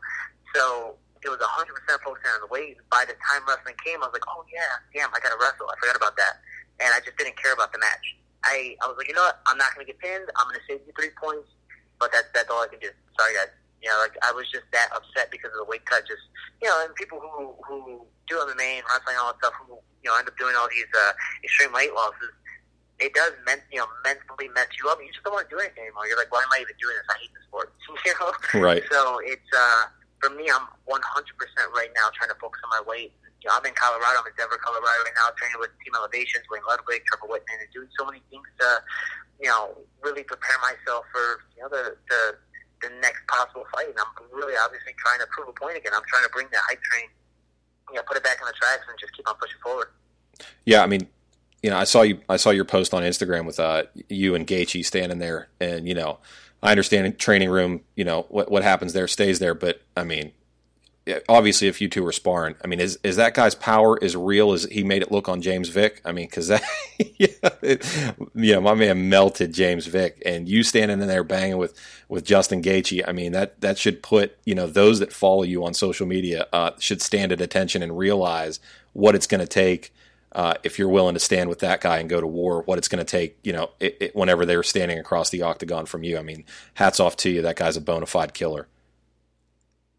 so 0.54 0.96
it 1.24 1.28
was 1.28 1.38
100% 1.42 1.66
focusing 2.04 2.30
on 2.30 2.40
the 2.46 2.50
weight. 2.50 2.78
By 2.90 3.02
the 3.02 3.18
time 3.18 3.42
wrestling 3.48 3.74
came, 3.82 4.02
I 4.02 4.06
was 4.06 4.14
like, 4.14 4.28
oh 4.30 4.44
yeah, 4.52 4.78
damn, 4.94 5.10
I 5.10 5.18
got 5.18 5.34
to 5.34 5.40
wrestle. 5.40 5.66
I 5.66 5.74
forgot 5.82 5.96
about 5.98 6.14
that, 6.16 6.38
and 6.78 6.94
I 6.94 7.02
just 7.02 7.18
didn't 7.18 7.34
care 7.40 7.52
about 7.52 7.72
the 7.74 7.80
match. 7.82 8.18
I 8.44 8.78
I 8.82 8.86
was 8.86 8.94
like, 8.96 9.08
you 9.08 9.14
know 9.14 9.26
what? 9.26 9.42
I'm 9.50 9.58
not 9.58 9.74
going 9.74 9.86
to 9.86 9.90
get 9.90 9.98
pinned. 9.98 10.30
I'm 10.38 10.46
going 10.46 10.60
to 10.60 10.66
save 10.68 10.84
you 10.86 10.92
three 10.94 11.10
points, 11.18 11.50
but 11.98 12.14
that's 12.14 12.30
that's 12.34 12.50
all 12.50 12.62
I 12.62 12.70
can 12.70 12.78
do. 12.78 12.90
Sorry 13.18 13.34
guys. 13.34 13.50
You 13.82 13.90
know, 13.90 13.98
like 14.02 14.14
I 14.26 14.34
was 14.34 14.50
just 14.50 14.66
that 14.74 14.90
upset 14.90 15.30
because 15.30 15.54
of 15.54 15.66
the 15.66 15.68
weight 15.70 15.86
cut. 15.86 16.06
Just 16.06 16.22
you 16.62 16.68
know, 16.68 16.76
and 16.86 16.94
people 16.94 17.18
who 17.18 17.54
who 17.66 18.06
do 18.26 18.38
MMA 18.38 18.82
and 18.82 18.86
wrestling 18.90 19.18
and 19.18 19.22
all 19.22 19.34
that 19.34 19.42
stuff, 19.42 19.54
who 19.62 19.78
you 20.02 20.10
know 20.10 20.18
end 20.18 20.26
up 20.26 20.38
doing 20.38 20.54
all 20.58 20.66
these 20.70 20.90
uh, 20.94 21.12
extreme 21.42 21.72
weight 21.74 21.94
losses, 21.94 22.34
it 22.98 23.14
does 23.14 23.32
men, 23.46 23.58
you 23.70 23.78
know 23.78 23.86
mentally 24.02 24.50
mess 24.54 24.68
you 24.74 24.90
up. 24.90 24.98
You 24.98 25.10
just 25.12 25.22
don't 25.22 25.34
want 25.34 25.48
to 25.48 25.52
do 25.54 25.60
anything 25.60 25.86
anymore. 25.86 26.06
You're 26.06 26.18
like, 26.18 26.32
why 26.34 26.42
am 26.42 26.50
I 26.50 26.62
even 26.62 26.74
doing 26.82 26.98
this? 26.98 27.06
I 27.06 27.16
hate 27.22 27.32
the 27.34 27.42
sport. 27.46 27.72
you 28.06 28.14
know. 28.18 28.30
Right. 28.58 28.82
So 28.90 29.22
it's 29.22 29.50
uh 29.54 29.94
for 30.18 30.30
me, 30.34 30.50
I'm 30.50 30.66
100% 30.90 30.98
right 31.78 31.92
now 31.94 32.10
trying 32.14 32.30
to 32.30 32.38
focus 32.42 32.58
on 32.66 32.70
my 32.74 32.82
weight. 32.90 33.14
You 33.38 33.46
know, 33.46 33.54
I'm 33.54 33.62
in 33.62 33.74
Colorado. 33.78 34.18
I'm 34.18 34.26
in 34.26 34.34
Denver, 34.34 34.58
Colorado 34.58 34.98
right 35.06 35.14
now, 35.14 35.30
training 35.38 35.62
with 35.62 35.70
Team 35.78 35.94
Elevations, 35.94 36.42
Duane 36.50 36.66
Ludwig, 36.66 37.06
Trevor 37.06 37.30
Whitman, 37.30 37.62
and 37.62 37.70
doing 37.70 37.86
so 37.94 38.02
many 38.02 38.18
things 38.34 38.46
to, 38.58 38.82
you 39.38 39.46
know, 39.46 39.78
really 40.02 40.26
prepare 40.26 40.58
myself 40.58 41.06
for 41.14 41.46
you 41.54 41.62
know 41.62 41.70
the 41.70 41.94
the 42.10 42.22
the 42.82 42.90
next 42.98 43.22
possible 43.30 43.62
fight. 43.70 43.94
And 43.94 43.98
I'm 43.98 44.10
really 44.34 44.58
obviously 44.58 44.90
trying 44.98 45.22
to 45.22 45.28
prove 45.30 45.46
a 45.46 45.54
point 45.54 45.78
again. 45.78 45.94
I'm 45.94 46.06
trying 46.10 46.26
to 46.26 46.32
bring 46.34 46.50
the 46.50 46.58
hype 46.66 46.82
train, 46.82 47.06
you 47.94 48.02
know, 48.02 48.04
put 48.10 48.18
it 48.18 48.26
back 48.26 48.42
on 48.42 48.50
the 48.50 48.58
tracks 48.58 48.82
and 48.90 48.98
just 48.98 49.14
keep 49.14 49.26
on 49.30 49.38
pushing 49.38 49.62
forward. 49.62 49.94
Yeah, 50.66 50.82
I 50.82 50.90
mean, 50.90 51.06
you 51.62 51.70
know, 51.70 51.76
I 51.76 51.84
saw 51.84 52.02
you. 52.02 52.20
I 52.28 52.36
saw 52.36 52.50
your 52.50 52.64
post 52.64 52.94
on 52.94 53.02
Instagram 53.02 53.44
with 53.44 53.58
uh, 53.58 53.84
you 54.08 54.34
and 54.34 54.46
Gaethje 54.46 54.84
standing 54.84 55.18
there, 55.18 55.48
and 55.60 55.88
you 55.88 55.94
know, 55.94 56.18
I 56.62 56.70
understand 56.70 57.06
in 57.06 57.16
training 57.16 57.50
room. 57.50 57.80
You 57.96 58.04
know 58.04 58.26
what 58.28 58.50
what 58.50 58.62
happens 58.62 58.92
there 58.92 59.08
stays 59.08 59.38
there, 59.38 59.54
but 59.54 59.80
I 59.96 60.04
mean, 60.04 60.32
obviously, 61.28 61.68
if 61.68 61.80
you 61.80 61.88
two 61.88 62.02
were 62.02 62.12
sparring, 62.12 62.54
I 62.62 62.66
mean, 62.66 62.80
is 62.80 62.98
is 63.02 63.16
that 63.16 63.34
guy's 63.34 63.54
power 63.54 63.98
as 64.02 64.16
real 64.16 64.52
as 64.52 64.64
he 64.64 64.84
made 64.84 65.02
it 65.02 65.10
look 65.10 65.28
on 65.28 65.42
James 65.42 65.68
Vick? 65.68 66.00
I 66.04 66.12
mean, 66.12 66.26
because 66.26 66.48
that, 66.48 66.62
yeah, 66.98 67.28
it, 67.62 67.84
know, 68.34 68.60
my 68.60 68.74
man 68.74 69.08
melted 69.08 69.52
James 69.52 69.86
Vick, 69.86 70.22
and 70.24 70.48
you 70.48 70.62
standing 70.62 71.00
in 71.00 71.08
there 71.08 71.24
banging 71.24 71.58
with 71.58 71.78
with 72.08 72.24
Justin 72.24 72.62
Gaethje. 72.62 73.04
I 73.06 73.12
mean, 73.12 73.32
that 73.32 73.60
that 73.60 73.78
should 73.78 74.02
put 74.02 74.36
you 74.44 74.54
know 74.54 74.66
those 74.66 74.98
that 75.00 75.12
follow 75.12 75.42
you 75.42 75.64
on 75.64 75.74
social 75.74 76.06
media 76.06 76.46
uh, 76.52 76.72
should 76.78 77.02
stand 77.02 77.32
at 77.32 77.40
attention 77.40 77.82
and 77.82 77.96
realize 77.96 78.60
what 78.92 79.14
it's 79.14 79.26
going 79.26 79.40
to 79.40 79.46
take. 79.46 79.92
Uh, 80.32 80.54
if 80.62 80.78
you're 80.78 80.88
willing 80.88 81.14
to 81.14 81.20
stand 81.20 81.48
with 81.48 81.60
that 81.60 81.80
guy 81.80 81.98
and 81.98 82.08
go 82.08 82.20
to 82.20 82.26
war, 82.26 82.62
what 82.62 82.76
it's 82.76 82.88
going 82.88 83.04
to 83.04 83.10
take, 83.10 83.38
you 83.42 83.52
know, 83.52 83.70
it, 83.80 83.96
it, 84.00 84.16
whenever 84.16 84.44
they're 84.44 84.62
standing 84.62 84.98
across 84.98 85.30
the 85.30 85.42
octagon 85.42 85.86
from 85.86 86.02
you. 86.02 86.18
I 86.18 86.22
mean, 86.22 86.44
hats 86.74 87.00
off 87.00 87.16
to 87.24 87.30
you. 87.30 87.40
That 87.42 87.56
guy's 87.56 87.76
a 87.76 87.80
bona 87.80 88.06
fide 88.06 88.34
killer. 88.34 88.68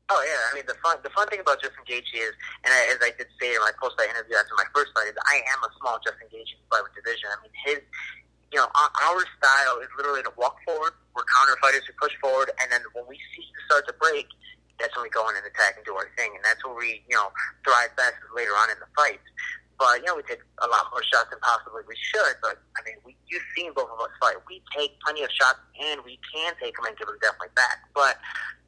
Oh 0.09 0.21
yeah, 0.25 0.41
I 0.49 0.51
mean 0.57 0.65
the 0.65 0.73
fun 0.81 0.97
the 1.05 1.13
fun 1.13 1.29
thing 1.29 1.37
about 1.37 1.61
Justin 1.61 1.85
Gaethje 1.85 2.17
is, 2.17 2.33
and 2.65 2.73
I, 2.73 2.81
as 2.89 2.97
I 2.97 3.13
did 3.13 3.29
say 3.37 3.53
in 3.53 3.61
my 3.61 3.69
post 3.77 3.93
fight 3.93 4.09
interview 4.09 4.41
after 4.41 4.57
my 4.57 4.65
first 4.73 4.89
fight, 4.97 5.05
is 5.05 5.13
I 5.29 5.37
am 5.53 5.61
a 5.61 5.69
small 5.77 6.01
Justin 6.01 6.25
Gaethje 6.33 6.57
flyweight 6.65 6.97
division. 6.97 7.29
I 7.29 7.37
mean 7.45 7.53
his, 7.53 7.85
you 8.49 8.57
know, 8.57 8.65
our 8.73 9.21
style 9.37 9.77
is 9.85 9.89
literally 10.01 10.25
to 10.25 10.33
walk 10.33 10.57
forward. 10.65 10.97
We're 11.13 11.29
counter 11.29 11.53
fighters 11.61 11.85
who 11.85 11.93
push 12.01 12.17
forward, 12.17 12.49
and 12.57 12.73
then 12.73 12.81
when 12.97 13.05
we 13.05 13.21
see 13.37 13.45
to 13.45 13.61
start 13.69 13.85
to 13.85 13.93
break, 14.01 14.25
that's 14.81 14.97
when 14.97 15.05
we 15.05 15.13
go 15.13 15.29
in 15.29 15.37
and 15.37 15.45
attack 15.45 15.77
and 15.77 15.85
do 15.85 15.93
our 15.93 16.09
thing, 16.17 16.33
and 16.33 16.41
that's 16.41 16.65
where 16.65 16.73
we, 16.73 17.05
you 17.05 17.13
know, 17.13 17.29
thrive 17.61 17.93
best 17.93 18.17
later 18.33 18.57
on 18.57 18.73
in 18.73 18.81
the 18.81 18.89
fights. 18.97 19.29
But 19.79 20.03
you 20.03 20.11
know, 20.11 20.19
we 20.19 20.27
take 20.27 20.43
a 20.59 20.67
lot 20.67 20.91
more 20.91 21.01
shots 21.07 21.31
than 21.31 21.39
possibly 21.39 21.87
we 21.87 21.95
should. 21.95 22.35
But 22.43 22.59
I 22.75 22.83
mean, 22.83 22.99
we 23.07 23.15
you've 23.31 23.47
seen 23.55 23.71
both 23.71 23.87
of 23.87 23.99
us 24.03 24.11
fight. 24.19 24.35
We 24.45 24.59
take 24.75 24.99
plenty 24.99 25.23
of 25.23 25.31
shots, 25.31 25.63
and 25.79 26.03
we 26.03 26.19
can 26.27 26.51
take 26.59 26.75
them 26.75 26.85
and 26.85 26.93
give 26.99 27.07
them 27.07 27.17
definitely 27.23 27.55
back. 27.55 27.87
But 27.95 28.19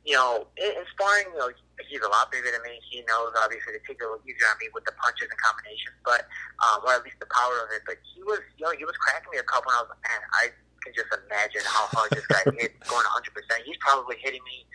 you 0.08 0.16
know, 0.16 0.48
in, 0.56 0.72
in 0.82 0.86
sparring, 0.96 1.30
you 1.36 1.38
know, 1.38 1.52
he's 1.86 2.02
a 2.02 2.10
lot 2.10 2.32
bigger 2.32 2.50
than 2.50 2.64
me. 2.64 2.80
He 2.90 3.04
knows 3.06 3.36
obviously 3.38 3.76
to 3.76 3.82
take 3.84 4.00
it 4.00 4.08
a 4.08 4.10
little 4.10 4.24
easier 4.24 4.48
on 4.50 4.58
me 4.58 4.72
with 4.74 4.88
the 4.88 4.96
punches 4.98 5.30
and 5.30 5.38
combinations, 5.38 6.00
but 6.08 6.26
um, 6.64 6.82
or 6.88 6.96
at 6.96 7.04
least 7.04 7.20
the 7.20 7.30
power 7.30 7.60
of 7.60 7.70
it. 7.76 7.84
But 7.84 8.00
he 8.02 8.24
was, 8.24 8.40
you 8.56 8.66
know, 8.66 8.74
he 8.74 8.88
was 8.88 8.96
cracking 8.98 9.30
me 9.36 9.38
a 9.38 9.46
couple, 9.46 9.70
and 9.70 9.78
I 9.78 9.82
was 9.84 9.92
like, 9.94 10.04
man, 10.08 10.22
I 10.32 10.44
can 10.82 10.96
just 10.98 11.12
imagine 11.14 11.62
how 11.68 11.86
hard 11.94 12.10
this 12.16 12.26
guy 12.26 12.42
hit 12.58 12.74
going 12.88 13.06
100. 13.06 13.36
percent 13.36 13.62
He's 13.68 13.78
probably 13.84 14.18
hitting 14.24 14.42
me. 14.48 14.66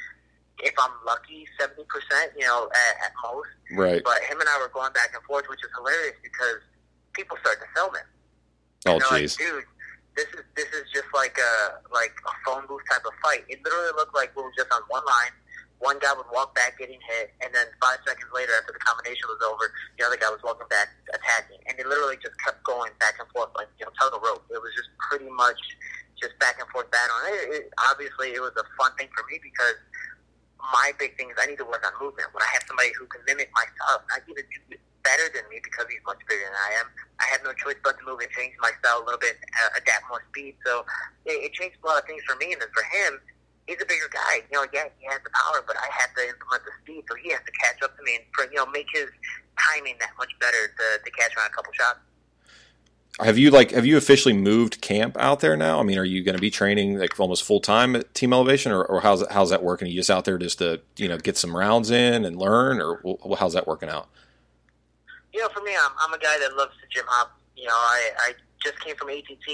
If 0.58 0.72
I'm 0.80 0.92
lucky, 1.04 1.46
seventy 1.60 1.84
percent, 1.84 2.32
you 2.36 2.46
know, 2.46 2.70
at, 2.72 3.06
at 3.06 3.12
most. 3.22 3.48
Right. 3.72 4.02
But 4.02 4.22
him 4.24 4.40
and 4.40 4.48
I 4.48 4.58
were 4.58 4.72
going 4.72 4.92
back 4.92 5.12
and 5.14 5.22
forth, 5.24 5.44
which 5.48 5.60
is 5.60 5.70
hilarious 5.76 6.16
because 6.22 6.64
people 7.12 7.36
start 7.40 7.60
to 7.60 7.68
film 7.74 7.94
it. 7.96 8.08
Oh, 8.86 8.98
jeez. 9.00 9.36
Like, 9.36 9.40
dude, 9.40 9.64
this 10.16 10.28
is 10.32 10.44
this 10.56 10.70
is 10.72 10.88
just 10.92 11.08
like 11.12 11.36
a 11.36 11.80
like 11.92 12.16
a 12.24 12.32
phone 12.44 12.64
booth 12.66 12.82
type 12.88 13.04
of 13.04 13.12
fight. 13.20 13.44
It 13.48 13.60
literally 13.62 13.92
looked 13.96 14.16
like 14.16 14.32
we 14.36 14.42
were 14.42 14.56
just 14.56 14.72
on 14.72 14.80
one 14.88 15.04
line. 15.04 15.36
One 15.76 16.00
guy 16.00 16.16
would 16.16 16.24
walk 16.32 16.56
back 16.56 16.80
getting 16.80 16.96
hit, 17.04 17.36
and 17.44 17.52
then 17.52 17.68
five 17.84 18.00
seconds 18.08 18.32
later, 18.32 18.56
after 18.56 18.72
the 18.72 18.80
combination 18.80 19.28
was 19.28 19.44
over, 19.44 19.68
the 20.00 20.08
other 20.08 20.16
guy 20.16 20.32
was 20.32 20.40
walking 20.40 20.64
back 20.72 20.88
attacking, 21.12 21.60
and 21.68 21.76
it 21.76 21.84
literally 21.84 22.16
just 22.16 22.32
kept 22.40 22.64
going 22.64 22.96
back 22.96 23.20
and 23.20 23.28
forth 23.28 23.52
like 23.60 23.68
you 23.76 23.84
know 23.84 23.92
tug 24.00 24.16
of 24.16 24.24
rope. 24.24 24.40
It 24.48 24.56
was 24.56 24.72
just 24.72 24.88
pretty 24.96 25.28
much 25.28 25.60
just 26.16 26.32
back 26.40 26.56
and 26.56 26.68
forth 26.72 26.88
battle. 26.88 27.12
It, 27.28 27.44
it, 27.52 27.64
obviously, 27.92 28.32
it 28.32 28.40
was 28.40 28.56
a 28.56 28.64
fun 28.80 28.96
thing 28.96 29.12
for 29.12 29.28
me 29.28 29.36
because 29.44 29.76
my 30.60 30.92
big 30.98 31.16
thing 31.16 31.30
is 31.30 31.36
I 31.38 31.46
need 31.46 31.58
to 31.58 31.68
work 31.68 31.84
on 31.84 31.92
movement. 32.00 32.32
When 32.32 32.42
I 32.42 32.50
have 32.56 32.64
somebody 32.66 32.90
who 32.98 33.06
can 33.06 33.20
mimic 33.26 33.50
my 33.54 33.64
stuff, 33.76 34.02
not 34.08 34.22
even 34.28 34.44
do 34.48 34.76
better 35.06 35.30
than 35.30 35.46
me 35.46 35.62
because 35.62 35.86
he's 35.86 36.02
much 36.02 36.18
bigger 36.26 36.42
than 36.42 36.58
I 36.58 36.70
am. 36.82 36.86
I 37.22 37.30
have 37.30 37.46
no 37.46 37.54
choice 37.54 37.78
but 37.86 37.94
to 37.94 38.02
move 38.02 38.18
and 38.18 38.30
change 38.34 38.58
my 38.58 38.74
style 38.82 39.00
a 39.00 39.04
little 39.06 39.22
bit, 39.22 39.38
uh, 39.38 39.78
adapt 39.78 40.10
more 40.10 40.22
speed. 40.34 40.58
So 40.66 40.82
it, 41.22 41.46
it 41.46 41.50
changed 41.54 41.78
a 41.78 41.86
lot 41.86 42.02
of 42.02 42.04
things 42.10 42.26
for 42.26 42.34
me. 42.42 42.50
And 42.50 42.58
then 42.58 42.72
for 42.74 42.82
him, 42.90 43.22
he's 43.66 43.78
a 43.78 43.86
bigger 43.86 44.10
guy. 44.10 44.42
You 44.50 44.58
know, 44.58 44.66
yeah, 44.74 44.90
he 44.98 45.06
has 45.06 45.22
the 45.22 45.30
power, 45.30 45.62
but 45.62 45.78
I 45.78 45.86
have 45.90 46.10
to 46.18 46.22
implement 46.26 46.66
the 46.66 46.74
speed, 46.82 47.06
so 47.06 47.14
he 47.18 47.30
has 47.30 47.42
to 47.46 47.54
catch 47.62 47.78
up 47.82 47.94
to 47.94 48.02
me 48.02 48.18
and 48.18 48.26
for, 48.34 48.50
you 48.50 48.58
know 48.58 48.66
make 48.66 48.90
his 48.90 49.10
timing 49.58 49.98
that 50.02 50.14
much 50.18 50.30
better 50.38 50.70
to, 50.74 50.86
to 51.02 51.10
catch 51.14 51.34
around 51.38 51.50
a 51.50 51.54
couple 51.54 51.72
shots. 51.74 52.02
Have 53.18 53.38
you 53.38 53.50
like 53.50 53.70
have 53.70 53.86
you 53.86 53.96
officially 53.96 54.34
moved 54.34 54.80
camp 54.82 55.16
out 55.18 55.40
there 55.40 55.56
now? 55.56 55.80
I 55.80 55.82
mean, 55.82 55.96
are 55.96 56.04
you 56.04 56.22
going 56.22 56.34
to 56.34 56.40
be 56.40 56.50
training 56.50 56.98
like 56.98 57.18
almost 57.18 57.44
full 57.44 57.60
time 57.60 57.96
at 57.96 58.12
Team 58.14 58.32
Elevation, 58.32 58.72
or, 58.72 58.84
or 58.84 59.00
how's 59.00 59.26
how's 59.28 59.50
that 59.50 59.62
working? 59.62 59.88
Are 59.88 59.90
you 59.90 60.00
just 60.00 60.10
out 60.10 60.26
there 60.26 60.36
just 60.36 60.58
to 60.58 60.82
you 60.96 61.08
know 61.08 61.16
get 61.16 61.38
some 61.38 61.56
rounds 61.56 61.90
in 61.90 62.26
and 62.26 62.36
learn, 62.36 62.80
or 62.80 63.00
how's 63.38 63.54
that 63.54 63.66
working 63.66 63.88
out? 63.88 64.08
you 65.36 65.42
know, 65.42 65.48
for 65.50 65.60
me, 65.60 65.72
I'm, 65.78 65.92
I'm 66.00 66.14
a 66.14 66.18
guy 66.18 66.38
that 66.40 66.56
loves 66.56 66.72
to 66.80 66.88
gym 66.88 67.04
hop. 67.08 67.38
You 67.56 67.66
know, 67.66 67.74
I, 67.74 68.10
I 68.18 68.32
just 68.66 68.82
came 68.82 68.98
from 68.98 69.14
ATT. 69.14 69.46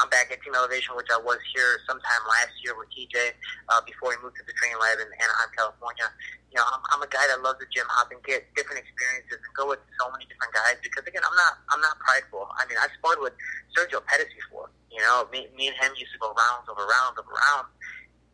I'm 0.00 0.08
back 0.08 0.32
at 0.32 0.40
Team 0.40 0.56
Elevation, 0.56 0.96
which 0.96 1.12
I 1.12 1.20
was 1.20 1.36
here 1.52 1.76
sometime 1.84 2.22
last 2.24 2.56
year 2.64 2.72
with 2.72 2.88
TJ 2.96 3.36
uh, 3.68 3.84
before 3.84 4.16
he 4.16 4.18
moved 4.24 4.40
to 4.40 4.44
the 4.48 4.56
training 4.56 4.80
lab 4.80 4.96
in 5.04 5.08
Anaheim, 5.20 5.52
California. 5.52 6.08
You 6.48 6.56
know, 6.56 6.64
I'm, 6.72 6.80
I'm 6.88 7.02
a 7.04 7.10
guy 7.12 7.28
that 7.28 7.44
loves 7.44 7.60
to 7.60 7.68
gym 7.68 7.84
hop 7.92 8.08
and 8.08 8.24
get 8.24 8.48
different 8.56 8.80
experiences 8.80 9.36
and 9.36 9.52
go 9.52 9.68
with 9.68 9.84
so 10.00 10.08
many 10.08 10.24
different 10.24 10.56
guys 10.56 10.80
because 10.80 11.04
again, 11.04 11.20
I'm 11.20 11.36
not 11.36 11.60
I'm 11.68 11.82
not 11.84 12.00
prideful. 12.00 12.48
I 12.56 12.64
mean, 12.64 12.80
I 12.80 12.88
sparred 12.96 13.20
with 13.20 13.36
Sergio 13.76 14.00
Pettis 14.08 14.32
before. 14.32 14.72
You 14.88 15.04
know, 15.04 15.28
me, 15.28 15.50
me 15.52 15.68
and 15.68 15.76
him 15.76 15.92
used 16.00 16.16
to 16.16 16.20
go 16.22 16.32
rounds 16.32 16.64
over 16.70 16.88
rounds 16.88 17.20
over 17.20 17.34
rounds, 17.36 17.68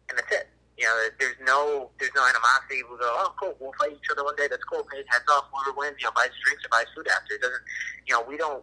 and 0.07 0.14
that's 0.14 0.31
it. 0.31 0.47
You 0.78 0.87
know, 0.87 0.95
there's 1.18 1.41
no 1.43 1.91
there's 1.99 2.14
no 2.14 2.22
animosity. 2.22 2.87
We 2.87 3.01
go, 3.03 3.09
oh, 3.09 3.35
cool, 3.35 3.57
we'll 3.59 3.74
fight 3.81 3.99
each 3.99 4.09
other 4.14 4.22
one 4.22 4.37
day. 4.39 4.47
That's 4.47 4.64
cool. 4.68 4.87
Hey, 4.95 5.03
heads 5.11 5.26
off. 5.26 5.51
Whoever 5.51 5.74
wins, 5.74 5.99
you 5.99 6.07
know, 6.07 6.14
buys 6.14 6.31
drinks 6.45 6.62
or 6.62 6.70
buys 6.70 6.89
food 6.95 7.09
after. 7.09 7.35
It 7.35 7.43
doesn't, 7.43 7.64
you 8.07 8.14
know, 8.14 8.22
we 8.22 8.39
don't. 8.39 8.62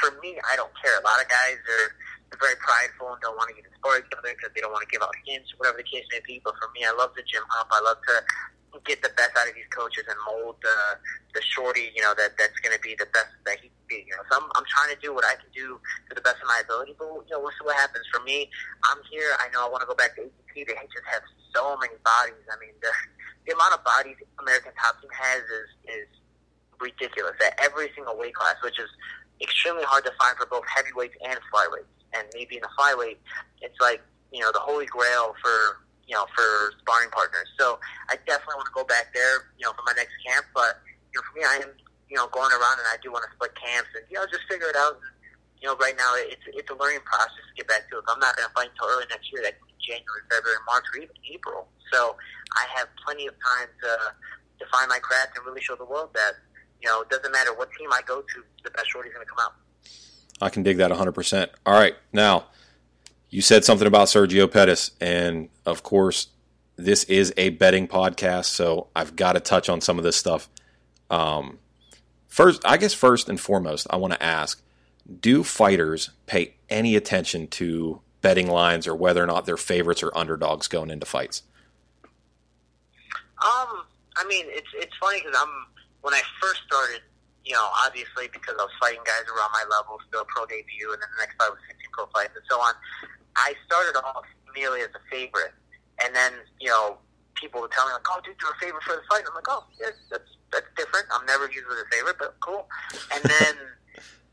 For 0.00 0.10
me, 0.22 0.38
I 0.50 0.56
don't 0.56 0.72
care. 0.80 0.98
A 0.98 1.04
lot 1.04 1.20
of 1.20 1.28
guys 1.28 1.60
are 1.60 2.38
very 2.38 2.56
prideful 2.58 3.12
and 3.12 3.20
don't 3.20 3.36
want 3.36 3.50
to 3.50 3.56
get 3.56 3.66
each 3.66 4.12
other 4.16 4.32
because 4.34 4.50
they 4.54 4.60
don't 4.60 4.72
want 4.72 4.86
to 4.86 4.90
give 4.92 5.02
out 5.02 5.14
hints, 5.26 5.50
whatever 5.56 5.78
the 5.78 5.88
case 5.88 6.04
may 6.12 6.20
be. 6.26 6.40
But 6.44 6.54
for 6.60 6.70
me, 6.74 6.84
I 6.86 6.92
love 6.94 7.10
the 7.16 7.22
gym 7.26 7.42
hop. 7.48 7.68
I 7.72 7.80
love 7.82 7.98
to 8.06 8.22
get 8.86 9.02
the 9.02 9.10
best 9.18 9.34
out 9.34 9.50
of 9.50 9.54
these 9.54 9.66
coaches 9.74 10.06
and 10.06 10.14
mold 10.22 10.54
the 10.62 10.76
the 11.34 11.42
shorty, 11.42 11.90
you 11.94 12.02
know, 12.02 12.14
that 12.14 12.34
that's 12.38 12.58
going 12.62 12.74
to 12.74 12.82
be 12.82 12.94
the 12.98 13.06
best 13.14 13.30
that 13.46 13.58
he 13.58 13.70
can 13.70 13.86
be. 13.90 14.06
You 14.06 14.14
know, 14.14 14.22
so 14.30 14.38
I'm, 14.38 14.46
I'm 14.54 14.66
trying 14.66 14.94
to 14.94 14.98
do 15.02 15.14
what 15.14 15.26
I 15.26 15.38
can 15.38 15.50
do 15.54 15.78
to 16.10 16.12
the 16.14 16.22
best 16.22 16.42
of 16.42 16.46
my 16.46 16.62
ability. 16.62 16.94
But 16.98 17.26
you 17.26 17.34
know, 17.34 17.42
we'll 17.42 17.54
see 17.54 17.66
what 17.66 17.78
happens. 17.78 18.06
For 18.10 18.22
me, 18.22 18.50
I'm 18.86 18.98
here. 19.10 19.34
I 19.38 19.50
know 19.50 19.66
I 19.66 19.68
want 19.70 19.82
to 19.82 19.90
go 19.90 19.94
back 19.98 20.14
to 20.18 20.26
ATT. 20.26 20.54
They 20.54 20.74
just 20.90 21.06
have 21.10 21.22
so 21.54 21.78
many 21.78 21.98
bodies. 22.02 22.42
I 22.50 22.58
mean, 22.58 22.74
the, 22.82 22.90
the 23.46 23.54
amount 23.54 23.74
of 23.74 23.82
bodies 23.82 24.18
American 24.38 24.74
Top 24.78 24.98
Team 25.02 25.10
has 25.14 25.42
is 25.42 25.70
is 25.86 26.08
ridiculous 26.78 27.36
at 27.44 27.54
every 27.60 27.92
single 27.94 28.16
weight 28.16 28.34
class, 28.34 28.56
which 28.64 28.78
is 28.78 28.88
extremely 29.40 29.84
hard 29.84 30.04
to 30.04 30.12
find 30.18 30.36
for 30.36 30.46
both 30.46 30.64
heavyweights 30.68 31.16
and 31.24 31.38
flyweights. 31.52 31.90
And 32.12 32.26
maybe 32.34 32.56
in 32.56 32.62
the 32.62 32.72
flyweight, 32.76 33.18
it's 33.62 33.78
like 33.80 34.02
you 34.32 34.40
know 34.40 34.50
the 34.52 34.62
holy 34.62 34.86
grail 34.86 35.34
for 35.42 35.82
you 36.06 36.14
know 36.14 36.26
for 36.34 36.74
sparring 36.82 37.10
partners. 37.10 37.46
So 37.58 37.78
I 38.10 38.18
definitely 38.26 38.58
want 38.58 38.66
to 38.66 38.76
go 38.76 38.84
back 38.84 39.14
there, 39.14 39.50
you 39.58 39.66
know, 39.66 39.72
for 39.72 39.82
my 39.86 39.94
next 39.94 40.14
camp. 40.26 40.46
But 40.54 40.82
you 41.14 41.18
know, 41.18 41.24
for 41.26 41.34
me, 41.38 41.42
I 41.46 41.56
am 41.62 41.70
you 42.10 42.16
know 42.18 42.26
going 42.34 42.50
around 42.50 42.82
and 42.82 42.88
I 42.90 42.98
do 43.02 43.14
want 43.14 43.24
to 43.24 43.30
split 43.34 43.54
camps 43.54 43.90
and 43.94 44.04
you 44.10 44.18
know 44.18 44.26
just 44.26 44.42
figure 44.50 44.68
it 44.68 44.76
out. 44.76 44.98
You 45.62 45.68
know, 45.68 45.76
right 45.76 45.94
now 45.94 46.16
it's 46.16 46.42
it's 46.50 46.70
a 46.70 46.76
learning 46.76 47.06
process 47.06 47.46
to 47.46 47.54
get 47.54 47.68
back 47.68 47.86
to 47.90 48.00
it. 48.00 48.02
If 48.02 48.10
I'm 48.10 48.18
not 48.18 48.34
going 48.34 48.48
to 48.48 48.54
fight 48.54 48.74
until 48.74 48.90
early 48.90 49.06
next 49.06 49.30
year, 49.30 49.44
that 49.46 49.54
January, 49.78 50.22
February, 50.30 50.60
March, 50.66 50.84
or 50.94 51.06
even 51.06 51.16
April. 51.30 51.68
So 51.92 52.16
I 52.58 52.66
have 52.74 52.88
plenty 53.06 53.26
of 53.26 53.34
time 53.38 53.70
to 53.86 53.90
to 54.60 54.64
find 54.68 54.88
my 54.90 54.98
craft 54.98 55.36
and 55.36 55.46
really 55.46 55.62
show 55.62 55.74
the 55.74 55.88
world 55.88 56.10
that 56.14 56.36
you 56.82 56.88
know 56.88 57.02
it 57.02 57.08
doesn't 57.08 57.32
matter 57.32 57.54
what 57.54 57.70
team 57.78 57.88
I 57.92 58.00
go 58.06 58.20
to, 58.20 58.42
the 58.64 58.70
best 58.70 58.90
shorty 58.90 59.08
is 59.08 59.14
going 59.14 59.26
to 59.26 59.30
come 59.30 59.44
out. 59.44 59.54
I 60.42 60.48
can 60.48 60.62
dig 60.62 60.78
that 60.78 60.90
100%. 60.90 61.48
All 61.66 61.74
right, 61.74 61.94
now 62.12 62.46
you 63.28 63.42
said 63.42 63.64
something 63.64 63.86
about 63.86 64.08
Sergio 64.08 64.50
Pettis, 64.50 64.92
and 65.00 65.48
of 65.66 65.82
course, 65.82 66.28
this 66.76 67.04
is 67.04 67.32
a 67.36 67.50
betting 67.50 67.86
podcast, 67.86 68.46
so 68.46 68.88
I've 68.96 69.16
got 69.16 69.34
to 69.34 69.40
touch 69.40 69.68
on 69.68 69.80
some 69.80 69.98
of 69.98 70.04
this 70.04 70.16
stuff. 70.16 70.48
Um, 71.10 71.58
first, 72.26 72.62
I 72.64 72.76
guess 72.76 72.94
first 72.94 73.28
and 73.28 73.38
foremost, 73.38 73.86
I 73.90 73.96
want 73.96 74.14
to 74.14 74.22
ask: 74.22 74.62
Do 75.20 75.44
fighters 75.44 76.10
pay 76.26 76.54
any 76.68 76.96
attention 76.96 77.46
to 77.48 78.00
betting 78.22 78.48
lines 78.48 78.86
or 78.86 78.94
whether 78.94 79.22
or 79.22 79.26
not 79.26 79.46
they're 79.46 79.56
favorites 79.56 80.02
or 80.02 80.16
underdogs 80.16 80.68
going 80.68 80.90
into 80.90 81.06
fights? 81.06 81.42
Um, 83.42 83.84
I 84.16 84.24
mean, 84.28 84.46
it's 84.48 84.68
it's 84.74 84.96
funny 85.00 85.20
because 85.20 85.36
I'm 85.40 85.66
when 86.02 86.14
I 86.14 86.22
first 86.40 86.62
started, 86.66 87.02
you 87.44 87.54
know, 87.54 87.68
obviously 87.86 88.28
because 88.32 88.56
I 88.58 88.64
was 88.64 88.74
fighting 88.80 89.04
guys 89.04 89.24
around 89.28 89.52
my 89.52 89.64
level, 89.68 90.00
still 90.08 90.24
pro 90.28 90.46
debut, 90.46 90.92
and 90.92 91.00
then 91.00 91.10
the 91.16 91.20
next 91.20 91.36
fight 91.36 91.50
was 91.52 91.60
15 91.68 91.80
pro 91.92 92.06
fights 92.12 92.34
and 92.36 92.44
so 92.48 92.60
on. 92.60 92.74
I 93.36 93.54
started 93.66 93.96
off 94.00 94.26
merely 94.54 94.80
as 94.82 94.92
a 94.92 95.02
favorite, 95.08 95.54
and 96.02 96.14
then 96.14 96.32
you 96.58 96.68
know 96.68 96.98
people 97.34 97.60
would 97.62 97.72
tell 97.72 97.86
me 97.86 97.92
like, 97.94 98.06
"Oh, 98.08 98.20
dude, 98.24 98.36
you're 98.40 98.52
a 98.52 98.60
favorite 98.60 98.82
for 98.84 98.96
the 98.96 99.06
fight." 99.08 99.24
I'm 99.24 99.34
like, 99.34 99.48
"Oh, 99.48 99.64
yes, 99.78 99.94
that's 100.10 100.30
that's 100.52 100.68
different. 100.76 101.06
I'm 101.12 101.24
never 101.26 101.46
usually 101.48 101.80
a 101.80 101.88
favorite, 101.88 102.18
but 102.18 102.36
cool." 102.40 102.68
And 103.14 103.22
then 103.24 103.54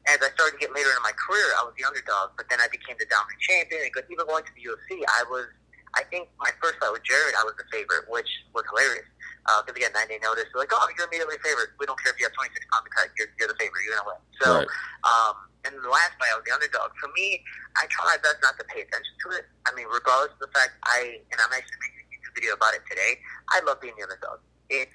as 0.08 0.20
I 0.24 0.32
started 0.32 0.56
to 0.56 0.60
get 0.60 0.72
later 0.72 0.90
in 0.96 1.04
my 1.04 1.12
career, 1.12 1.52
I 1.60 1.68
was 1.68 1.76
the 1.76 1.84
underdog, 1.84 2.32
but 2.40 2.48
then 2.48 2.64
I 2.64 2.72
became 2.72 2.96
the 2.96 3.06
dominant 3.12 3.44
champion. 3.44 3.84
And 3.84 3.92
even 4.08 4.24
going 4.26 4.44
to 4.48 4.54
the 4.56 4.64
UFC, 4.64 5.04
I 5.04 5.28
was, 5.28 5.52
I 5.96 6.04
think 6.12 6.30
my 6.40 6.52
first 6.62 6.80
fight 6.80 6.92
with 6.92 7.04
Jared, 7.08 7.36
I 7.40 7.44
was 7.48 7.56
the 7.56 7.68
favorite, 7.72 8.10
which 8.10 8.28
was 8.52 8.64
hilarious. 8.68 9.08
Because 9.48 9.72
uh, 9.72 9.80
again, 9.80 9.96
nine 9.96 10.12
day 10.12 10.20
notice, 10.20 10.52
they're 10.52 10.60
like, 10.60 10.76
oh, 10.76 10.84
you're 11.00 11.08
immediately 11.08 11.40
favorite. 11.40 11.72
We 11.80 11.88
don't 11.88 11.96
care 12.04 12.12
if 12.12 12.20
you 12.20 12.28
have 12.28 12.36
26 12.36 12.52
pounds 12.68 12.84
to 12.84 12.92
cut, 12.92 13.08
you're, 13.16 13.32
you're 13.40 13.48
the 13.48 13.56
favorite, 13.56 13.80
you're 13.88 13.96
going 13.96 14.04
to 14.04 14.12
win. 14.12 14.22
So, 14.44 14.48
right. 14.60 14.70
um, 15.08 15.48
and 15.64 15.72
the 15.80 15.88
last 15.88 16.20
fight, 16.20 16.32
I 16.32 16.36
was 16.36 16.44
the 16.44 16.52
underdog. 16.52 16.92
For 17.00 17.08
me, 17.16 17.40
I 17.80 17.88
try 17.88 18.12
my 18.12 18.20
best 18.20 18.44
not 18.44 18.60
to 18.60 18.66
pay 18.68 18.84
attention 18.84 19.16
to 19.24 19.40
it. 19.40 19.48
I 19.64 19.72
mean, 19.72 19.88
regardless 19.88 20.36
of 20.36 20.44
the 20.44 20.52
fact 20.52 20.76
I, 20.84 21.24
and 21.32 21.38
I'm 21.40 21.54
actually 21.56 21.80
making 21.80 22.04
a 22.04 22.08
YouTube 22.12 22.36
video 22.36 22.52
about 22.60 22.76
it 22.76 22.84
today, 22.92 23.24
I 23.56 23.64
love 23.64 23.80
being 23.80 23.96
the 23.96 24.04
underdog. 24.04 24.44
It's, 24.68 24.92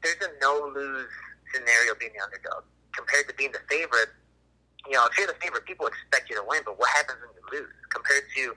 there's 0.00 0.20
a 0.24 0.32
no 0.40 0.72
lose 0.72 1.12
scenario 1.52 1.92
being 2.00 2.16
the 2.16 2.24
underdog 2.24 2.64
compared 2.96 3.28
to 3.28 3.34
being 3.36 3.52
the 3.52 3.64
favorite. 3.68 4.12
You 4.88 4.96
know, 4.96 5.04
if 5.08 5.12
you're 5.20 5.28
the 5.28 5.36
favorite, 5.44 5.68
people 5.68 5.84
expect 5.86 6.32
you 6.32 6.40
to 6.40 6.44
win, 6.48 6.64
but 6.64 6.80
what 6.80 6.88
happens 6.96 7.20
when 7.20 7.36
you 7.36 7.44
lose? 7.52 7.72
Compared 7.92 8.24
to 8.24 8.56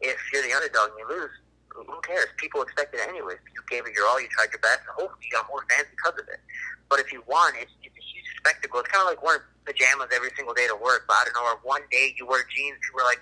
if 0.00 0.18
you're 0.32 0.42
the 0.42 0.52
underdog 0.52 0.90
and 0.90 0.98
you 0.98 1.08
lose, 1.08 1.30
who 1.74 2.00
cares? 2.02 2.26
People 2.36 2.62
expect 2.62 2.94
it 2.94 3.00
anyways. 3.06 3.38
You 3.54 3.62
gave 3.70 3.86
it 3.86 3.94
your 3.94 4.06
all, 4.06 4.20
you 4.20 4.26
tried 4.30 4.50
your 4.50 4.60
best, 4.60 4.82
and 4.86 4.94
hopefully 4.98 5.22
you 5.22 5.30
got 5.30 5.46
more 5.46 5.62
fans 5.70 5.86
because 5.94 6.18
of 6.18 6.26
it. 6.26 6.40
But 6.88 6.98
if 6.98 7.12
you 7.12 7.22
won, 7.26 7.52
it's, 7.60 7.70
it's 7.84 7.94
a 7.94 8.02
huge 8.02 8.26
spectacle. 8.38 8.80
It's 8.80 8.88
kind 8.88 9.04
of 9.04 9.12
like 9.12 9.22
wearing 9.22 9.44
pajamas 9.64 10.08
every 10.10 10.30
single 10.34 10.54
day 10.54 10.66
to 10.66 10.74
work. 10.74 11.04
But 11.06 11.20
I 11.20 11.22
don't 11.28 11.36
know, 11.36 11.46
or 11.46 11.60
one 11.62 11.82
day 11.92 12.14
you 12.16 12.26
wear 12.26 12.42
jeans, 12.48 12.80
you 12.82 12.92
were 12.96 13.04
like, 13.04 13.20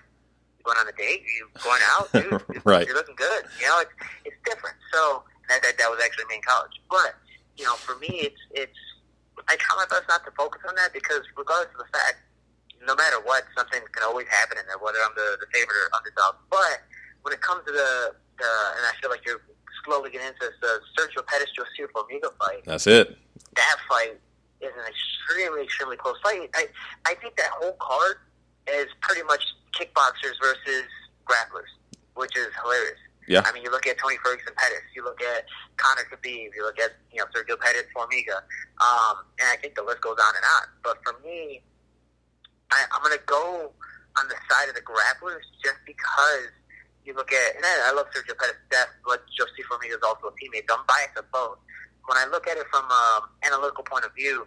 you 0.57 0.65
going 0.65 0.79
on 0.79 0.89
a 0.89 0.97
date? 0.97 1.27
Are 1.27 1.37
you 1.37 1.45
going 1.61 1.85
out? 1.99 2.07
Dude, 2.15 2.65
right. 2.65 2.87
You're 2.87 2.97
looking 2.97 3.19
good. 3.19 3.45
You 3.61 3.67
know, 3.67 3.83
it's, 3.83 3.95
it's 4.25 4.41
different. 4.47 4.77
So 4.93 5.25
that, 5.49 5.61
that, 5.63 5.77
that 5.77 5.89
was 5.91 6.01
actually 6.01 6.31
me 6.31 6.39
in 6.39 6.47
college. 6.47 6.79
But, 6.89 7.19
you 7.59 7.65
know, 7.65 7.75
for 7.75 7.99
me, 7.99 8.31
it's, 8.31 8.41
it's, 8.55 8.81
I 9.49 9.57
try 9.57 9.77
my 9.77 9.87
best 9.91 10.09
not 10.09 10.25
to 10.25 10.33
focus 10.33 10.63
on 10.67 10.75
that 10.77 10.93
because 10.95 11.23
regardless 11.37 11.75
of 11.75 11.87
the 11.87 11.91
fact, 11.93 12.23
no 12.87 12.95
matter 12.95 13.21
what, 13.23 13.45
something 13.57 13.81
can 13.93 14.03
always 14.03 14.27
happen 14.29 14.59
in 14.59 14.67
there, 14.67 14.79
whether 14.79 14.99
I'm 15.03 15.15
the, 15.15 15.37
the 15.43 15.47
favorite 15.53 15.77
or 15.77 15.89
underdog. 15.95 16.39
But 16.51 16.87
when 17.23 17.35
it 17.35 17.43
comes 17.43 17.67
to 17.67 17.73
the, 17.73 18.15
the 18.39 18.51
and 18.79 18.85
I 18.87 18.93
feel 19.01 19.11
like 19.11 19.27
you're 19.27 19.43
slowly 19.85 20.11
getting 20.11 20.29
into 20.29 20.41
this, 20.41 20.57
the 20.63 20.81
Sergio 20.95 21.27
Pettis 21.27 21.51
José 21.59 21.87
Formiga 21.91 22.31
fight. 22.39 22.65
That's 22.65 22.87
it. 22.87 23.19
That 23.55 23.77
fight 23.89 24.19
is 24.61 24.73
an 24.73 24.87
extremely, 24.87 25.63
extremely 25.63 25.97
close 25.97 26.17
fight. 26.23 26.51
I, 26.55 26.67
I 27.07 27.15
think 27.15 27.37
that 27.37 27.51
whole 27.59 27.77
card 27.81 28.17
is 28.67 28.87
pretty 29.01 29.23
much 29.23 29.43
kickboxers 29.75 30.39
versus 30.41 30.87
grapplers, 31.27 31.71
which 32.15 32.37
is 32.37 32.49
hilarious. 32.63 32.99
Yeah. 33.27 33.43
I 33.45 33.53
mean, 33.53 33.65
you 33.65 33.71
look 33.71 33.87
at 33.87 33.99
Tony 33.99 34.17
Ferguson 34.23 34.55
Pettis, 34.57 34.87
you 34.95 35.03
look 35.03 35.21
at 35.21 35.45
Conor 35.77 36.07
Khabib, 36.11 36.55
you 36.55 36.63
look 36.63 36.79
at 36.79 36.93
you 37.11 37.19
know 37.19 37.27
Sergio 37.35 37.59
Pettis 37.59 37.91
Formiga, 37.95 38.39
um, 38.79 39.27
and 39.41 39.49
I 39.51 39.57
think 39.61 39.75
the 39.75 39.83
list 39.83 40.01
goes 40.01 40.17
on 40.17 40.35
and 40.37 40.45
on. 40.45 40.69
But 40.85 40.99
for 41.03 41.21
me, 41.27 41.63
I, 42.71 42.85
I'm 42.93 43.03
going 43.03 43.17
to 43.17 43.25
go 43.27 43.73
on 44.19 44.25
the 44.29 44.39
side 44.51 44.69
of 44.69 44.75
the 44.75 44.83
grapplers 44.83 45.45
just 45.63 45.79
because 45.87 46.51
you 47.05 47.15
look 47.15 47.31
at, 47.33 47.57
and 47.57 47.63
I, 47.63 47.91
I 47.91 47.93
love 47.95 48.11
Sergio 48.11 48.35
Pettis 48.35 48.59
to 48.59 48.69
death, 48.71 48.91
but 49.07 49.23
José 49.39 49.63
Formiga 49.71 49.95
is 49.95 50.03
also 50.03 50.29
a 50.29 50.35
teammate. 50.35 50.67
So 50.67 50.75
I'm 50.75 50.87
biased 50.91 51.17
of 51.17 51.31
both. 51.31 51.63
When 52.11 52.19
I 52.19 52.27
look 52.27 52.47
at 52.51 52.59
it 52.59 52.67
from 52.71 52.87
an 52.87 53.31
analytical 53.47 53.87
point 53.87 54.05
of 54.05 54.15
view, 54.15 54.47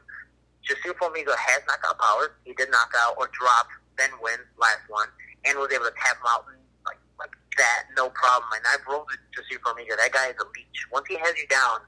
José 0.67 0.91
Formiga 0.99 1.31
has 1.35 1.63
knockout 1.67 1.99
power. 1.99 2.35
He 2.43 2.51
did 2.53 2.69
knock 2.71 2.91
out 3.07 3.15
or 3.17 3.31
drop 3.31 3.67
Ben 3.95 4.11
Nguyen 4.19 4.43
last 4.59 4.83
one, 4.87 5.07
and 5.47 5.57
was 5.59 5.71
able 5.71 5.87
to 5.87 5.95
tap 5.95 6.19
him 6.19 6.27
out 6.27 6.45
like 6.85 6.99
like 7.19 7.31
that, 7.57 7.87
no 7.95 8.11
problem. 8.11 8.51
And 8.55 8.63
I've 8.71 8.83
rolled 8.87 9.07
with 9.07 9.19
José 9.35 9.59
Formiga. 9.63 9.95
That 9.95 10.11
guy 10.11 10.27
is 10.31 10.39
a 10.39 10.47
leech. 10.55 10.79
Once 10.91 11.07
he 11.07 11.15
has 11.15 11.35
you 11.39 11.47
down, 11.47 11.79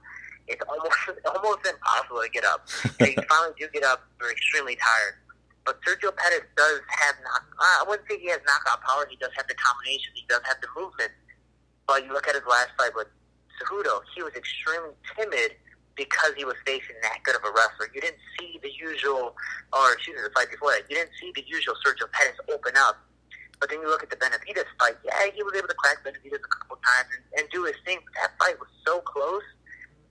it's 0.48 0.64
almost 0.68 0.96
almost 1.28 1.68
impossible 1.68 2.24
to 2.24 2.30
get 2.32 2.44
up. 2.44 2.68
and 3.00 3.12
you 3.12 3.24
finally 3.30 3.56
do 3.60 3.68
get 3.74 3.84
up, 3.84 4.08
you're 4.20 4.32
extremely 4.32 4.76
tired. 4.76 5.16
But 5.66 5.80
Sergio 5.86 6.16
Pettis 6.16 6.48
does 6.58 6.82
have 6.90 7.16
knock. 7.24 7.46
I 7.60 7.86
wouldn't 7.88 8.08
say 8.10 8.18
he 8.18 8.30
has 8.30 8.42
knockout 8.46 8.82
power. 8.82 9.06
He 9.10 9.16
does 9.18 9.30
have 9.38 9.48
the 9.48 9.56
combination. 9.56 10.12
He 10.16 10.26
does 10.28 10.42
have 10.46 10.58
the 10.62 10.68
movement. 10.74 11.12
But 11.86 12.06
you 12.06 12.14
look 12.14 12.28
at 12.28 12.36
his 12.36 12.46
last 12.50 12.70
fight 12.78 12.96
with 12.96 13.08
Cejudo, 13.60 14.02
he 14.16 14.24
was 14.24 14.34
extremely 14.34 14.98
timid 15.16 15.54
because 15.96 16.34
he 16.38 16.46
was 16.46 16.56
facing 16.66 16.96
that 17.02 17.20
good 17.24 17.36
of 17.36 17.44
a 17.44 17.52
wrestler. 17.52 17.92
You 17.94 18.02
didn't 18.02 18.22
see 18.40 18.60
the 18.64 18.72
usual, 18.74 19.36
or 19.74 19.94
excuse 19.94 20.18
me, 20.18 20.24
the 20.24 20.34
fight 20.34 20.50
before 20.50 20.72
that, 20.72 20.90
you 20.90 20.96
didn't 20.96 21.14
see 21.20 21.32
the 21.36 21.44
usual 21.46 21.76
Sergio 21.86 22.10
Pettis 22.12 22.40
open 22.50 22.74
up. 22.78 22.98
But 23.60 23.70
then 23.70 23.82
you 23.82 23.88
look 23.88 24.02
at 24.02 24.10
the 24.10 24.18
Benavides 24.18 24.66
fight, 24.80 24.98
yeah, 25.06 25.14
he 25.30 25.44
was 25.44 25.54
able 25.54 25.68
to 25.68 25.78
crack 25.78 26.04
Benavides 26.04 26.34
a 26.34 26.50
couple 26.58 26.82
times 26.82 27.14
and, 27.14 27.24
and 27.38 27.50
do 27.54 27.66
his 27.66 27.78
thing. 27.86 28.00
But 28.02 28.14
that 28.18 28.32
fight 28.42 28.58
was 28.58 28.70
so 28.88 29.02
close 29.02 29.46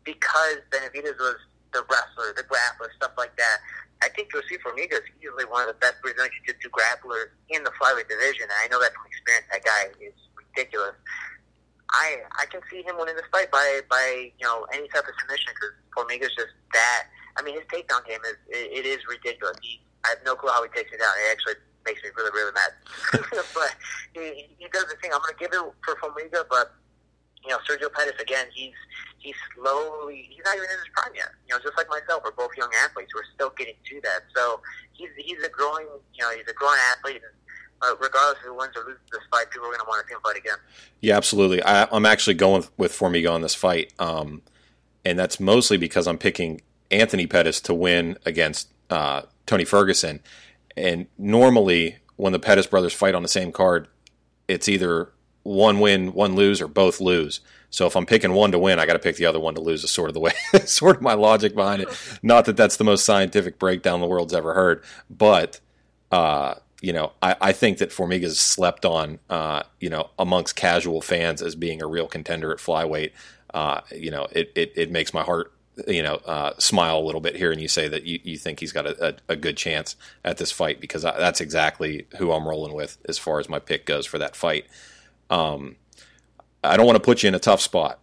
because 0.05 0.63
Benavides 0.71 1.19
was 1.19 1.43
the 1.73 1.85
wrestler, 1.89 2.33
the 2.35 2.45
grappler, 2.45 2.91
stuff 2.97 3.13
like 3.17 3.37
that. 3.37 3.59
I 4.03 4.09
think 4.09 4.33
José 4.33 4.57
Formiga 4.65 4.97
is 4.97 5.09
easily 5.21 5.45
one 5.45 5.69
of 5.69 5.69
the 5.69 5.79
best 5.79 6.01
Brazilian 6.01 6.33
Jiu-Jitsu 6.41 6.73
grapplers 6.73 7.37
in 7.53 7.63
the 7.65 7.73
flyweight 7.77 8.09
division, 8.09 8.49
and 8.49 8.59
I 8.65 8.69
know 8.73 8.81
that 8.81 8.97
from 8.97 9.05
experience. 9.07 9.47
That 9.53 9.65
guy 9.65 9.93
is 10.01 10.17
ridiculous. 10.33 10.97
I 11.93 12.23
I 12.39 12.47
can 12.47 12.61
see 12.71 12.83
him 12.83 12.97
winning 12.97 13.17
this 13.17 13.27
fight 13.33 13.51
by 13.51 13.83
by 13.91 14.33
you 14.39 14.47
know 14.47 14.67
any 14.73 14.89
type 14.89 15.05
of 15.05 15.15
submission 15.21 15.53
because 15.53 15.75
Formiga's 15.93 16.35
just 16.35 16.55
that. 16.73 17.11
I 17.37 17.43
mean, 17.43 17.55
his 17.55 17.67
takedown 17.69 18.07
game 18.07 18.23
is 18.25 18.39
it, 18.49 18.85
it 18.85 18.87
is 18.87 18.99
ridiculous. 19.09 19.59
He 19.61 19.83
I 20.05 20.17
have 20.17 20.23
no 20.25 20.35
clue 20.35 20.51
how 20.51 20.63
he 20.63 20.71
takes 20.71 20.93
it 20.93 20.99
down. 20.99 21.13
It 21.27 21.33
actually 21.33 21.59
makes 21.85 22.03
me 22.03 22.11
really 22.17 22.31
really 22.33 22.55
mad. 22.55 22.73
but 23.55 23.75
he 24.15 24.49
he 24.57 24.67
does 24.73 24.87
the 24.87 24.97
thing. 25.03 25.11
I'm 25.13 25.21
going 25.21 25.35
to 25.35 25.41
give 25.41 25.53
it 25.53 25.61
for 25.85 25.95
Formiga, 25.99 26.47
but 26.49 26.73
you 27.43 27.51
know 27.51 27.59
Sergio 27.69 27.93
Pettis 27.93 28.21
again. 28.21 28.47
He's 28.55 28.79
he's 29.21 29.37
slowly. 29.55 30.29
He's 30.29 30.45
not 30.45 30.57
even 30.57 30.69
in 30.69 30.77
his 30.77 30.91
prime 30.97 31.15
yet. 31.15 31.31
You 31.47 31.55
know, 31.55 31.61
just 31.63 31.77
like 31.77 31.89
myself, 31.89 32.23
we're 32.25 32.33
both 32.33 32.51
young 32.57 32.71
athletes. 32.85 33.13
We're 33.15 33.29
still 33.35 33.53
getting 33.57 33.77
to 33.89 34.01
that. 34.03 34.23
So 34.35 34.61
he's 34.93 35.11
he's 35.17 35.43
a 35.45 35.49
growing. 35.49 35.87
You 36.15 36.25
know, 36.25 36.31
he's 36.37 36.49
a 36.49 36.55
growing 36.55 36.79
athlete. 36.91 37.23
And, 37.23 37.33
uh, 37.83 37.95
regardless 38.01 38.39
of 38.41 38.45
who 38.45 38.55
wins 38.57 38.77
or 38.77 38.85
loses 38.85 39.01
this 39.11 39.23
fight, 39.31 39.51
people 39.51 39.67
are 39.67 39.71
going 39.71 39.81
to 39.81 39.87
want 39.89 40.05
to 40.05 40.09
see 40.09 40.15
him 40.15 40.21
fight 40.23 40.37
again. 40.37 40.59
Yeah, 41.01 41.17
absolutely. 41.17 41.63
I, 41.63 41.89
I'm 41.91 42.05
actually 42.05 42.35
going 42.35 42.65
with 42.77 42.93
Formiga 42.93 43.33
on 43.33 43.41
this 43.41 43.55
fight, 43.55 43.95
um, 43.99 44.43
and 45.05 45.19
that's 45.19 45.41
mostly 45.41 45.79
because 45.79 46.07
I'm 46.07 46.19
picking 46.19 46.61
Anthony 46.91 47.27
Pettis 47.27 47.61
to 47.63 47.75
win 47.75 48.19
against 48.27 48.69
uh, 48.91 49.23
Tony 49.47 49.65
Ferguson. 49.65 50.21
And 50.77 51.07
normally, 51.17 51.97
when 52.17 52.33
the 52.33 52.39
Pettis 52.39 52.67
brothers 52.67 52.93
fight 52.93 53.15
on 53.15 53.23
the 53.23 53.29
same 53.29 53.51
card, 53.51 53.89
it's 54.47 54.69
either 54.69 55.13
one 55.43 55.81
win, 55.81 56.13
one 56.13 56.35
lose, 56.35 56.61
or 56.61 56.69
both 56.69 57.01
lose. 57.01 57.41
So 57.71 57.87
if 57.87 57.97
I'm 57.97 58.07
picking 58.07 58.33
one 58.33 58.53
to 58.53 58.59
win, 58.59 58.79
I 58.79 58.87
got 58.87 58.95
to 58.95 58.99
pick 58.99 59.17
the 59.17 59.27
other 59.27 59.41
one 59.41 59.55
to 59.55 59.61
lose. 59.61 59.85
Is 59.85 59.91
sort 59.91 60.11
of 60.11 60.15
the 60.15 60.21
way, 60.21 60.33
sort 60.65 60.97
of 60.97 61.03
my 61.03 61.15
logic 61.15 61.55
behind 61.55 61.83
it. 61.83 61.89
Not 62.23 62.45
that 62.47 62.57
that's 62.57 62.77
the 62.77 62.85
most 62.85 63.05
scientific 63.05 63.59
breakdown 63.59 64.01
the 64.01 64.07
world's 64.07 64.35
ever 64.35 64.55
heard, 64.55 64.83
but 65.09 65.61
uh, 66.11 66.55
you 66.81 66.93
know, 66.93 67.13
I, 67.23 67.37
I 67.41 67.53
think 67.53 67.79
that 67.79 67.91
Formiga's 67.91 68.41
slept 68.41 68.85
on, 68.85 69.19
uh, 69.29 69.63
you 69.81 69.91
know, 69.91 70.11
amongst 70.19 70.57
casual 70.57 71.01
fans 71.01 71.43
as 71.43 71.55
being 71.55 71.83
a 71.83 71.87
real 71.87 72.07
contender 72.07 72.53
at 72.53 72.59
flyweight. 72.59 73.13
Uh, 73.53 73.81
you 73.95 74.11
know, 74.11 74.27
it, 74.33 74.53
it, 74.55 74.73
it 74.77 74.91
makes 74.91 75.13
my 75.13 75.23
heart, 75.23 75.53
you 75.87 76.03
know, 76.03 76.15
uh, 76.25 76.53
smile 76.59 76.99
a 76.99 77.05
little 77.05 77.21
bit 77.21 77.37
here. 77.37 77.53
And 77.53 77.61
you 77.61 77.69
say 77.69 77.89
that 77.89 78.05
you, 78.05 78.21
you 78.23 78.39
think 78.39 78.61
he's 78.61 78.73
got 78.73 78.87
a, 78.87 79.09
a, 79.09 79.15
a 79.31 79.37
good 79.37 79.57
chance 79.57 79.97
at 80.25 80.39
this 80.39 80.53
fight 80.53 80.81
because 80.81 81.05
I, 81.05 81.19
that's 81.19 81.41
exactly 81.41 82.07
who 82.17 82.33
I'm 82.33 82.49
rolling 82.49 82.75
with 82.75 82.99
as 83.09 83.19
far 83.19 83.41
as 83.41 83.49
my 83.49 83.59
pick 83.59 83.85
goes 83.85 84.07
for 84.07 84.19
that 84.19 84.35
fight. 84.35 84.67
Um, 85.29 85.77
I 86.63 86.77
don't 86.77 86.87
want 86.87 86.97
to 86.97 87.03
put 87.03 87.23
you 87.23 87.29
in 87.29 87.35
a 87.35 87.39
tough 87.39 87.61
spot, 87.61 87.99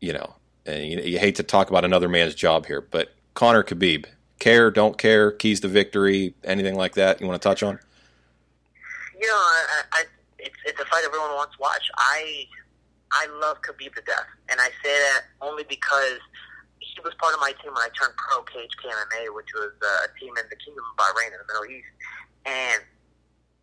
you 0.00 0.12
know, 0.12 0.34
and 0.64 0.84
you, 0.84 1.00
you 1.00 1.18
hate 1.18 1.36
to 1.36 1.42
talk 1.42 1.70
about 1.70 1.84
another 1.84 2.08
man's 2.08 2.34
job 2.34 2.66
here, 2.66 2.80
but 2.80 3.12
Conor 3.34 3.62
Khabib, 3.62 4.06
care, 4.38 4.70
don't 4.70 4.98
care, 4.98 5.30
keys 5.30 5.60
to 5.60 5.68
victory, 5.68 6.34
anything 6.44 6.74
like 6.74 6.94
that 6.94 7.20
you 7.20 7.26
want 7.26 7.40
to 7.40 7.48
touch 7.48 7.62
on? 7.62 7.78
you 9.20 9.26
know, 9.26 9.34
I, 9.34 9.82
I, 9.92 10.04
it's 10.38 10.56
it's 10.64 10.80
a 10.80 10.84
fight 10.86 11.04
everyone 11.04 11.30
wants 11.34 11.56
to 11.56 11.60
watch. 11.60 11.82
I 11.96 12.44
I 13.12 13.26
love 13.40 13.58
Khabib 13.62 13.94
to 13.94 14.02
death, 14.02 14.28
and 14.48 14.60
I 14.60 14.68
say 14.84 14.92
that 14.92 15.22
only 15.40 15.64
because 15.64 16.20
he 16.78 17.00
was 17.02 17.14
part 17.14 17.34
of 17.34 17.40
my 17.40 17.52
team 17.62 17.72
when 17.72 17.82
I 17.82 17.90
turned 17.96 18.14
pro 18.16 18.42
Cage 18.44 18.72
KMMA, 18.82 19.34
which 19.34 19.48
was 19.54 19.72
uh, 19.82 20.06
a 20.06 20.10
team 20.20 20.32
in 20.36 20.44
the 20.50 20.56
Kingdom 20.56 20.84
of 20.84 20.96
Bahrain 20.96 21.32
in 21.32 21.40
the 21.40 21.48
Middle 21.48 21.66
East, 21.66 21.92
and 22.44 22.82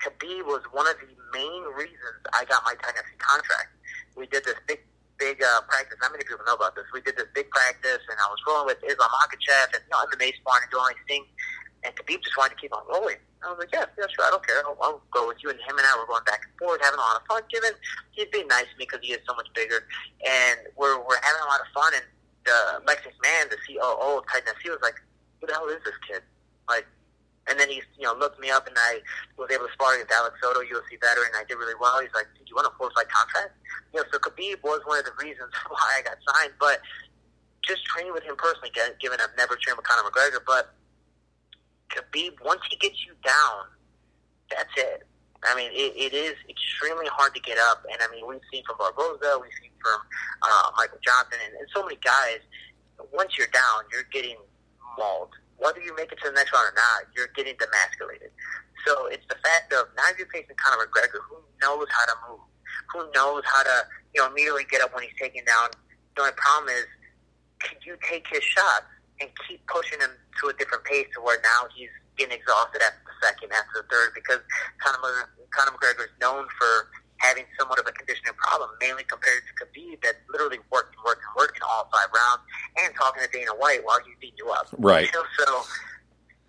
Khabib 0.02 0.46
was 0.46 0.64
one 0.72 0.88
of 0.88 0.96
the 0.98 1.08
main 1.32 1.64
reasons 1.78 2.20
I 2.34 2.46
got 2.46 2.64
my 2.66 2.74
Dynasty 2.82 3.18
contract. 3.20 3.70
We 4.16 4.28
did 4.28 4.46
this 4.46 4.56
big 4.68 4.80
big 5.20 5.42
uh, 5.42 5.62
practice. 5.70 5.98
Not 6.02 6.12
many 6.12 6.24
people 6.24 6.44
know 6.46 6.58
about 6.58 6.76
this. 6.76 6.86
We 6.94 7.02
did 7.02 7.16
this 7.16 7.30
big 7.34 7.50
practice, 7.50 8.02
and 8.10 8.18
I 8.18 8.28
was 8.28 8.40
rolling 8.48 8.68
with 8.68 8.82
Islam 8.84 9.10
Makhachev 9.10 9.78
and 9.78 9.84
you 9.86 9.94
know, 9.94 10.04
MMA 10.10 10.36
sparring 10.36 10.68
and 10.68 10.72
doing 10.72 10.84
all 10.84 10.92
these 10.92 11.08
things. 11.08 11.28
And 11.84 11.92
Khabib 11.96 12.24
just 12.24 12.36
wanted 12.38 12.56
to 12.56 12.60
keep 12.60 12.72
on 12.72 12.84
rolling. 12.88 13.20
I 13.44 13.52
was 13.52 13.60
like, 13.60 13.76
yeah, 13.76 13.84
yeah, 14.00 14.08
sure, 14.08 14.24
I 14.24 14.32
don't 14.32 14.46
care. 14.48 14.64
I'll, 14.64 14.80
I'll 14.80 15.04
go 15.12 15.28
with 15.28 15.44
you. 15.44 15.52
And 15.52 15.60
him 15.60 15.76
and 15.76 15.84
I 15.84 16.00
were 16.00 16.08
going 16.08 16.24
back 16.24 16.48
and 16.48 16.54
forth, 16.56 16.80
having 16.80 16.96
a 16.96 17.04
lot 17.04 17.20
of 17.20 17.28
fun. 17.28 17.44
Given 17.52 17.76
he's 18.16 18.32
being 18.32 18.48
nice 18.48 18.72
to 18.72 18.76
me 18.80 18.88
because 18.88 19.04
he 19.04 19.12
is 19.12 19.20
so 19.28 19.36
much 19.36 19.52
bigger, 19.52 19.84
and 20.24 20.72
we're 20.80 20.96
we're 21.04 21.20
having 21.20 21.44
a 21.44 21.50
lot 21.52 21.60
of 21.60 21.68
fun. 21.76 21.92
And 21.92 22.08
uh, 22.48 22.80
Lex 22.88 23.04
McMahon, 23.04 23.52
the 23.52 23.60
COO 23.68 24.20
of 24.20 24.24
Titan 24.32 24.56
FC, 24.56 24.72
was 24.72 24.80
like, 24.80 24.96
who 25.40 25.48
the 25.48 25.54
hell 25.54 25.68
is 25.68 25.84
this 25.84 25.96
kid? 26.08 26.24
Like, 26.72 26.88
and 27.48 27.60
then 27.60 27.70
he 27.70 27.82
you 27.98 28.04
know 28.08 28.14
looked 28.14 28.40
me 28.40 28.50
up, 28.50 28.68
and 28.68 28.76
I 28.78 29.00
was 29.38 29.50
able 29.52 29.68
to 29.68 29.74
spar 29.74 29.96
against 29.96 30.14
Alex 30.14 30.36
Soto, 30.42 30.62
UFC 30.62 31.00
veteran. 31.00 31.32
I 31.36 31.44
did 31.48 31.56
really 31.56 31.78
well. 31.80 32.00
He's 32.02 32.14
like, 32.14 32.28
do 32.36 32.44
you 32.46 32.56
want 32.56 32.68
a 32.68 32.76
full 32.78 32.90
fight 32.96 33.10
contract? 33.10 33.54
You 33.94 34.02
know, 34.02 34.06
so 34.12 34.20
Khabib 34.20 34.64
was 34.64 34.82
one 34.86 35.00
of 35.00 35.06
the 35.06 35.16
reasons 35.20 35.52
why 35.70 36.00
I 36.00 36.02
got 36.02 36.18
signed, 36.24 36.54
but 36.60 36.80
just 37.64 37.86
training 37.86 38.14
with 38.14 38.24
him 38.24 38.36
personally, 38.36 38.72
given 39.00 39.20
I've 39.20 39.36
never 39.38 39.56
trained 39.56 39.78
with 39.78 39.88
Conor 39.88 40.04
McGregor, 40.10 40.44
but 40.46 40.76
Khabib, 41.90 42.44
once 42.44 42.62
he 42.70 42.76
gets 42.78 43.06
you 43.06 43.14
down, 43.24 43.72
that's 44.50 44.74
it. 44.76 45.08
I 45.44 45.56
mean, 45.56 45.72
it, 45.72 45.92
it 45.96 46.14
is 46.16 46.36
extremely 46.50 47.08
hard 47.08 47.36
to 47.36 47.42
get 47.42 47.58
up. 47.58 47.84
And 47.92 48.00
I 48.02 48.08
mean, 48.12 48.28
we've 48.28 48.44
seen 48.52 48.64
from 48.66 48.78
Barboza, 48.78 49.40
we've 49.42 49.52
seen 49.62 49.72
from 49.82 50.00
uh, 50.42 50.72
Michael 50.78 51.00
Johnson, 51.04 51.40
and, 51.46 51.56
and 51.60 51.68
so 51.74 51.84
many 51.84 51.98
guys. 52.04 52.40
Once 53.12 53.38
you're 53.38 53.52
down, 53.52 53.84
you're 53.92 54.08
getting 54.12 54.38
mauled. 54.98 55.34
Whether 55.58 55.82
you 55.82 55.96
make 55.96 56.12
it 56.12 56.20
to 56.24 56.30
the 56.30 56.36
next 56.36 56.52
round 56.52 56.72
or 56.72 56.76
not, 56.76 57.08
you're 57.16 57.32
getting 57.36 57.56
demasculated. 57.56 58.34
So 58.86 59.08
it's 59.08 59.26
the 59.30 59.40
fact 59.44 59.72
of 59.74 59.88
now 59.96 60.12
you're 60.18 60.28
facing 60.28 60.56
Conor 60.60 60.84
McGregor, 60.84 61.24
who 61.30 61.38
knows 61.62 61.88
how 61.90 62.06
to 62.06 62.16
move, 62.28 62.44
who 62.92 63.12
knows 63.16 63.44
how 63.46 63.64
to 63.64 63.86
you 64.14 64.22
know 64.22 64.28
immediately 64.30 64.66
get 64.70 64.82
up 64.82 64.94
when 64.94 65.04
he's 65.04 65.16
taken 65.20 65.46
down. 65.46 65.70
The 66.16 66.22
only 66.28 66.34
problem 66.36 66.70
is 66.76 66.86
can 67.64 67.78
you 67.86 67.96
take 68.04 68.28
his 68.28 68.44
shots 68.44 68.86
and 69.22 69.30
keep 69.48 69.66
pushing 69.68 70.00
him 70.00 70.12
to 70.42 70.50
a 70.50 70.54
different 70.54 70.84
pace 70.84 71.08
to 71.16 71.22
where 71.22 71.40
now 71.42 71.70
he's 71.74 71.90
getting 72.18 72.38
exhausted 72.38 72.82
after 72.82 73.00
the 73.08 73.16
second, 73.26 73.52
after 73.54 73.82
the 73.82 73.88
third, 73.88 74.12
because 74.14 74.40
Conor, 74.84 75.32
Conor 75.56 75.78
McGregor 75.78 76.06
is 76.06 76.16
known 76.20 76.46
for 76.60 76.92
having 77.24 77.48
somewhat 77.58 77.80
of 77.80 77.88
a 77.88 77.96
conditioning 77.96 78.36
problem, 78.36 78.70
mainly 78.84 79.08
compared 79.08 79.42
to 79.48 79.52
Khabib 79.56 80.04
that 80.04 80.20
literally 80.28 80.60
worked 80.68 80.96
and 80.96 81.04
worked 81.08 81.24
and 81.24 81.34
worked 81.40 81.56
in 81.56 81.64
all 81.64 81.88
five 81.88 82.12
rounds 82.12 82.44
and 82.84 82.92
talking 83.00 83.24
to 83.24 83.30
Dana 83.32 83.56
White 83.56 83.80
while 83.88 84.04
he's 84.04 84.20
beating 84.20 84.44
you 84.44 84.52
up. 84.52 84.68
Right. 84.78 85.08
Know, 85.16 85.24
so 85.40 85.64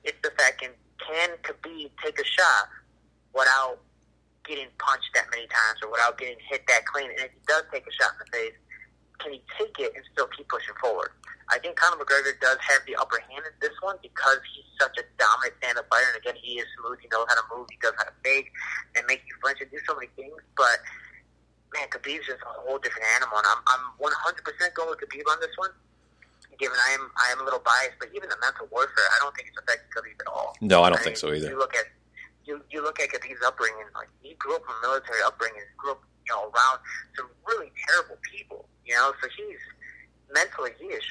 it's 0.03 0.18
the 0.27 0.35
fact 0.37 0.61
can 0.61 0.75
can 0.99 1.31
Khabib 1.47 1.91
take 2.03 2.18
a 2.18 2.27
shot 2.27 2.66
without 3.33 3.79
getting 4.45 4.68
punched 4.83 5.14
that 5.14 5.31
many 5.31 5.47
times 5.47 5.79
or 5.83 5.91
without 5.91 6.18
getting 6.18 6.43
hit 6.51 6.66
that 6.66 6.85
clean? 6.87 7.11
And 7.11 7.31
if 7.31 7.31
he 7.31 7.41
does 7.47 7.62
take 7.72 7.87
a 7.87 7.95
shot 7.95 8.18
in 8.18 8.27
the 8.27 8.31
face, 8.35 8.59
can 9.22 9.33
he 9.33 9.43
take 9.57 9.79
it 9.79 9.95
and 9.95 10.05
still 10.12 10.27
keep 10.37 10.49
pushing 10.49 10.75
forward? 10.83 11.14
I 11.51 11.59
think 11.59 11.76
Conor 11.76 12.01
McGregor 12.01 12.32
does 12.40 12.57
have 12.61 12.80
the 12.86 12.97
upper 12.97 13.20
hand 13.20 13.45
in 13.45 13.55
this 13.61 13.74
one 13.84 13.97
because 14.01 14.40
he's 14.49 14.64
such 14.80 14.97
a 14.97 15.05
dominant 15.20 15.55
stand-up 15.61 15.84
fighter. 15.92 16.09
And 16.14 16.18
again, 16.24 16.36
he 16.40 16.57
is 16.57 16.66
smooth. 16.80 16.99
He 17.05 17.09
knows 17.12 17.28
how 17.28 17.36
to 17.36 17.47
move. 17.53 17.68
He 17.68 17.76
knows 17.84 17.92
how 18.01 18.09
to 18.09 18.16
fake 18.24 18.49
and 18.97 19.05
make 19.07 19.20
you 19.28 19.36
flinch 19.45 19.61
and 19.61 19.68
do 19.68 19.76
so 19.84 19.92
many 19.92 20.09
things. 20.16 20.32
But 20.57 20.80
man, 21.76 21.90
Khabib's 21.92 22.24
just 22.24 22.40
a 22.40 22.53
whole 22.64 22.80
different 22.80 23.05
animal. 23.18 23.36
And 23.36 23.47
I'm 23.51 23.61
I'm 23.68 23.84
100% 24.01 24.40
going 24.72 24.88
with 24.88 25.03
Khabib 25.05 25.26
on 25.28 25.38
this 25.45 25.53
one. 25.61 25.74
Given 26.57 26.78
I 26.78 26.90
am 26.95 27.11
I 27.18 27.26
am 27.34 27.42
a 27.42 27.45
little 27.45 27.61
biased, 27.61 27.99
but 27.99 28.09
even 28.14 28.30
the 28.30 28.38
mental 28.40 28.70
warfare, 28.70 29.09
I 29.11 29.18
don't 29.20 29.34
think 29.34 29.51
it's 29.51 29.59
affected 29.59 29.90
Khabib 29.90 30.16
at 30.22 30.28
all. 30.30 30.55
No, 30.62 30.86
I 30.86 30.88
don't 30.88 31.03
I 31.03 31.05
think 31.05 31.18
mean, 31.18 31.24
so 31.26 31.34
either. 31.34 31.51
You 31.51 31.59
look 31.59 31.74
at 31.74 31.90
you 32.47 32.62
you 32.70 32.80
look 32.80 33.03
at 33.03 33.11
Khabib's 33.11 33.42
upbringing. 33.45 33.90
Like 33.92 34.09
he 34.22 34.38
grew 34.38 34.57
up 34.57 34.64
from 34.64 34.78
a 34.78 34.82
military 34.86 35.20
upbringing. 35.26 35.61
He 35.61 35.76
grew 35.76 35.92
up 35.92 36.03
you 36.24 36.32
know 36.32 36.49
around 36.49 36.78
some 37.18 37.28
really 37.45 37.68
terrible 37.84 38.16
people. 38.22 38.64
You 38.86 38.95
know, 38.95 39.12
so 39.20 39.28
he's 39.36 39.59
mentally 40.32 40.70
he 40.78 40.95
is 40.95 41.03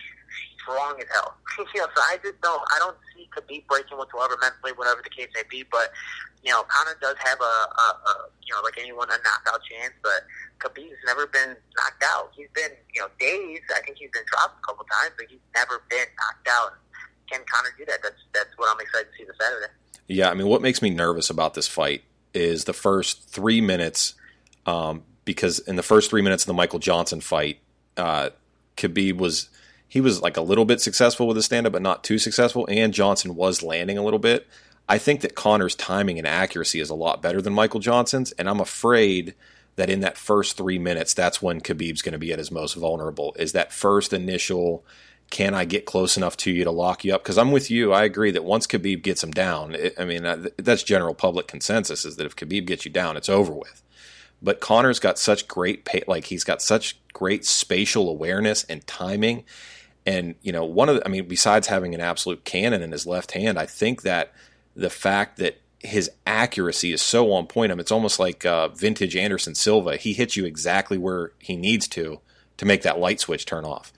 strong 0.63 0.99
as 0.99 1.07
hell. 1.11 1.35
you 1.75 1.81
know, 1.81 1.87
so 1.95 2.01
I 2.01 2.17
just 2.23 2.39
don't 2.41 2.61
I 2.73 2.79
don't 2.79 2.97
see 3.13 3.29
Khabib 3.35 3.67
breaking 3.67 3.97
whatsoever 3.97 4.37
mentally, 4.41 4.71
whatever 4.73 5.01
the 5.03 5.11
case 5.11 5.29
may 5.35 5.43
be. 5.49 5.63
But 5.69 5.91
you 6.43 6.51
know, 6.51 6.63
Conor 6.67 6.97
does 6.99 7.15
have 7.19 7.39
a, 7.39 7.55
a, 7.69 7.87
a 8.07 8.13
you 8.43 8.53
know 8.53 8.61
like 8.63 8.79
anyone 8.79 9.07
a 9.09 9.17
knockout 9.23 9.61
chance, 9.63 9.93
but 10.01 10.25
Khabib's 10.59 10.97
never 11.05 11.27
been 11.27 11.55
knocked 11.77 12.03
out. 12.03 12.31
He's 12.35 12.51
been 12.53 12.71
you 12.93 13.01
know 13.01 13.07
dazed. 13.19 13.69
I 13.75 13.81
think 13.81 13.97
he's 13.97 14.11
been 14.11 14.25
dropped 14.27 14.59
a 14.59 14.63
couple 14.65 14.85
times, 14.89 15.13
but 15.17 15.27
he's 15.29 15.43
never 15.55 15.83
been 15.89 16.07
knocked 16.17 16.47
out. 16.49 16.73
Can 17.29 17.41
Conor 17.51 17.69
do 17.77 17.85
that? 17.85 17.99
That's 18.03 18.19
that's 18.33 18.51
what 18.57 18.73
I'm 18.73 18.79
excited 18.79 19.11
to 19.11 19.17
see 19.17 19.23
this 19.25 19.37
Saturday. 19.39 19.71
Yeah, 20.07 20.29
I 20.29 20.33
mean, 20.33 20.47
what 20.47 20.61
makes 20.61 20.81
me 20.81 20.89
nervous 20.89 21.29
about 21.29 21.53
this 21.53 21.67
fight 21.67 22.03
is 22.33 22.65
the 22.65 22.73
first 22.73 23.29
three 23.29 23.61
minutes, 23.61 24.15
um, 24.65 25.03
because 25.23 25.59
in 25.59 25.75
the 25.75 25.83
first 25.83 26.09
three 26.09 26.21
minutes 26.21 26.43
of 26.43 26.47
the 26.47 26.53
Michael 26.53 26.79
Johnson 26.79 27.21
fight, 27.21 27.59
uh, 27.95 28.31
Khabib 28.75 29.17
was 29.17 29.49
he 29.93 30.01
was 30.01 30.23
like 30.23 30.37
a 30.37 30.41
little 30.41 30.65
bit 30.65 30.81
successful 30.81 31.27
with 31.27 31.35
his 31.35 31.45
stand 31.45 31.67
up, 31.67 31.73
but 31.73 31.83
not 31.83 32.03
too 32.03 32.17
successful, 32.17 32.65
and 32.67 32.95
Johnson 32.95 33.35
was 33.35 33.61
landing 33.61 33.95
a 33.95 34.03
little 34.03 34.17
bit. 34.17 34.47
I 34.89 34.97
think 34.97 35.21
that 35.21 35.35
Conor's 35.35 35.75
timing 35.75 36.17
and 36.17 36.27
accuracy 36.27 36.79
is 36.79 36.89
a 36.89 36.95
lot 36.95 37.21
better 37.21 37.43
than 37.43 37.53
Michael 37.53 37.79
Johnson's, 37.79 38.31
and 38.31 38.49
I'm 38.49 38.59
afraid 38.59 39.35
that 39.75 39.91
in 39.91 39.99
that 39.99 40.17
first 40.17 40.57
three 40.57 40.79
minutes, 40.79 41.13
that's 41.13 41.43
when 41.43 41.61
Khabib's 41.61 42.01
going 42.01 42.13
to 42.13 42.17
be 42.17 42.33
at 42.33 42.39
his 42.39 42.49
most 42.49 42.73
vulnerable. 42.73 43.35
Is 43.37 43.51
that 43.51 43.71
first 43.71 44.13
initial 44.13 44.83
can 45.29 45.53
I 45.53 45.63
get 45.63 45.85
close 45.85 46.17
enough 46.17 46.37
to 46.37 46.51
you 46.51 46.63
to 46.63 46.71
lock 46.71 47.05
you 47.05 47.13
up? 47.13 47.21
Because 47.21 47.37
I'm 47.37 47.51
with 47.51 47.69
you. 47.69 47.93
I 47.93 48.03
agree 48.03 48.31
that 48.31 48.43
once 48.43 48.65
Khabib 48.65 49.03
gets 49.03 49.23
him 49.23 49.29
down, 49.29 49.75
it, 49.75 49.93
I 49.99 50.05
mean, 50.05 50.25
uh, 50.25 50.47
that's 50.57 50.81
general 50.81 51.13
public 51.13 51.47
consensus 51.47 52.03
is 52.03 52.15
that 52.15 52.25
if 52.25 52.35
Khabib 52.35 52.65
gets 52.65 52.83
you 52.83 52.91
down, 52.91 53.15
it's 53.15 53.29
over 53.29 53.53
with. 53.53 53.83
But 54.41 54.59
Conor's 54.59 54.99
got 54.99 55.19
such 55.19 55.47
great, 55.47 55.85
pay, 55.85 56.01
like, 56.07 56.25
he's 56.25 56.43
got 56.43 56.63
such 56.63 56.99
great 57.13 57.45
spatial 57.45 58.09
awareness 58.09 58.63
and 58.63 58.85
timing. 58.87 59.43
And, 60.05 60.35
you 60.41 60.51
know, 60.51 60.65
one 60.65 60.89
of 60.89 60.95
the, 60.95 61.05
I 61.05 61.09
mean, 61.09 61.27
besides 61.27 61.67
having 61.67 61.95
an 61.95 62.01
absolute 62.01 62.43
cannon 62.43 62.81
in 62.81 62.91
his 62.91 63.07
left 63.07 63.31
hand, 63.31 63.57
I 63.57 63.65
think 63.65 64.01
that 64.01 64.33
the 64.75 64.89
fact 64.89 65.37
that 65.37 65.61
his 65.79 66.09
accuracy 66.25 66.91
is 66.91 67.01
so 67.01 67.31
on 67.33 67.47
point, 67.47 67.71
I 67.71 67.75
mean, 67.75 67.81
it's 67.81 67.91
almost 67.91 68.19
like 68.19 68.45
uh, 68.45 68.69
vintage 68.69 69.15
Anderson 69.15 69.55
Silva. 69.55 69.97
He 69.97 70.13
hits 70.13 70.35
you 70.35 70.45
exactly 70.45 70.97
where 70.97 71.31
he 71.39 71.55
needs 71.55 71.87
to 71.89 72.19
to 72.57 72.65
make 72.65 72.83
that 72.83 72.99
light 72.99 73.19
switch 73.19 73.45
turn 73.45 73.65
off. 73.65 73.93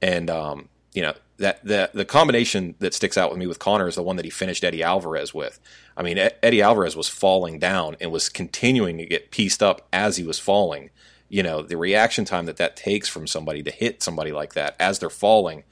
And, 0.00 0.30
um, 0.30 0.68
you 0.98 1.02
know 1.02 1.14
that 1.36 1.64
the 1.64 1.90
the 1.94 2.04
combination 2.04 2.74
that 2.80 2.94
sticks 2.94 3.16
out 3.16 3.30
with 3.30 3.38
me 3.38 3.46
with 3.46 3.60
Conor 3.60 3.86
is 3.86 3.94
the 3.94 4.02
one 4.02 4.16
that 4.16 4.24
he 4.24 4.30
finished 4.30 4.64
Eddie 4.64 4.82
Alvarez 4.82 5.32
with. 5.32 5.60
I 5.96 6.02
mean, 6.02 6.18
Eddie 6.42 6.62
Alvarez 6.62 6.96
was 6.96 7.08
falling 7.08 7.60
down 7.60 7.96
and 8.00 8.10
was 8.10 8.28
continuing 8.28 8.98
to 8.98 9.06
get 9.06 9.30
pieced 9.30 9.62
up 9.62 9.86
as 9.92 10.16
he 10.16 10.24
was 10.24 10.40
falling. 10.40 10.90
You 11.28 11.42
know, 11.42 11.62
the 11.62 11.76
reaction 11.76 12.24
time 12.24 12.46
that 12.46 12.56
that 12.56 12.76
takes 12.76 13.08
from 13.08 13.26
somebody 13.26 13.62
to 13.62 13.70
hit 13.70 14.02
somebody 14.02 14.32
like 14.32 14.54
that 14.54 14.76
as 14.80 14.98
they're 14.98 15.10
falling, 15.10 15.64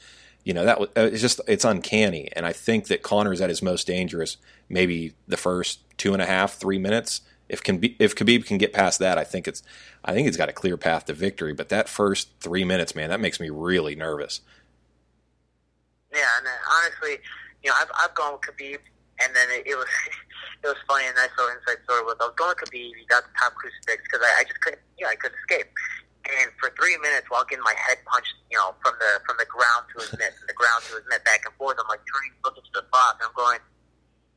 you 0.44 0.52
know, 0.52 0.64
that 0.64 0.80
uh, 0.80 0.86
it's 0.96 1.20
just 1.20 1.40
it's 1.48 1.64
uncanny. 1.64 2.28
And 2.34 2.46
I 2.46 2.52
think 2.52 2.86
that 2.88 3.02
Conor 3.02 3.32
is 3.32 3.40
at 3.40 3.48
his 3.48 3.62
most 3.62 3.86
dangerous 3.86 4.36
maybe 4.68 5.14
the 5.26 5.36
first 5.36 5.80
two 5.98 6.12
and 6.12 6.22
a 6.22 6.26
half, 6.26 6.54
three 6.54 6.78
minutes. 6.78 7.22
If 7.48 7.62
can 7.62 7.78
be, 7.78 7.96
if 7.98 8.14
Khabib 8.14 8.44
can 8.44 8.58
get 8.58 8.72
past 8.72 8.98
that, 8.98 9.18
I 9.18 9.24
think 9.24 9.46
it's 9.46 9.62
I 10.04 10.12
think 10.12 10.26
he's 10.26 10.36
got 10.36 10.48
a 10.48 10.52
clear 10.52 10.76
path 10.76 11.06
to 11.06 11.14
victory. 11.14 11.52
But 11.52 11.68
that 11.68 11.88
first 11.88 12.28
three 12.40 12.64
minutes, 12.64 12.94
man, 12.94 13.10
that 13.10 13.20
makes 13.20 13.40
me 13.40 13.50
really 13.50 13.94
nervous. 13.94 14.40
Yeah, 16.12 16.24
and 16.38 16.46
honestly, 16.72 17.18
you 17.62 17.70
know, 17.70 17.76
I've 17.80 17.90
I've 17.98 18.14
gone 18.14 18.32
with 18.34 18.42
Khabib, 18.42 18.78
and 19.22 19.32
then 19.34 19.48
it, 19.52 19.66
it 19.66 19.76
was 19.76 19.88
it 20.64 20.68
was 20.68 20.80
funny, 20.88 21.06
and 21.08 21.16
nice 21.16 21.32
little 21.36 21.52
inside 21.52 21.80
story 21.84 22.04
was 22.04 22.16
I 22.20 22.28
was 22.28 22.36
going 22.36 22.52
with 22.52 22.68
Khabib, 22.68 22.92
he 22.96 23.04
got 23.08 23.24
the 23.24 23.34
top 23.36 23.54
crucifix 23.56 24.04
because 24.04 24.22
I, 24.24 24.30
I 24.40 24.42
just 24.44 24.60
couldn't, 24.60 24.82
you 24.98 25.04
know, 25.04 25.12
I 25.12 25.16
couldn't 25.16 25.38
escape. 25.44 25.68
And 26.26 26.50
for 26.58 26.74
three 26.74 26.98
minutes, 26.98 27.30
while 27.30 27.46
getting 27.46 27.62
my 27.62 27.76
head 27.78 28.02
punched, 28.10 28.34
you 28.50 28.58
know, 28.58 28.74
from 28.82 28.98
the 28.98 29.22
from 29.22 29.38
the 29.38 29.46
ground 29.46 29.86
to 29.94 30.02
his 30.02 30.10
mitt, 30.18 30.34
from 30.34 30.50
the 30.50 30.58
ground 30.58 30.82
to 30.90 30.98
his 30.98 31.06
mitt, 31.06 31.22
back 31.22 31.46
and 31.46 31.54
forth, 31.54 31.78
I'm 31.78 31.86
like 31.86 32.02
turning, 32.02 32.34
looking 32.42 32.66
to 32.66 32.74
the 32.82 32.84
clock, 32.90 33.22
and 33.22 33.30
I'm 33.30 33.36
going, 33.38 33.62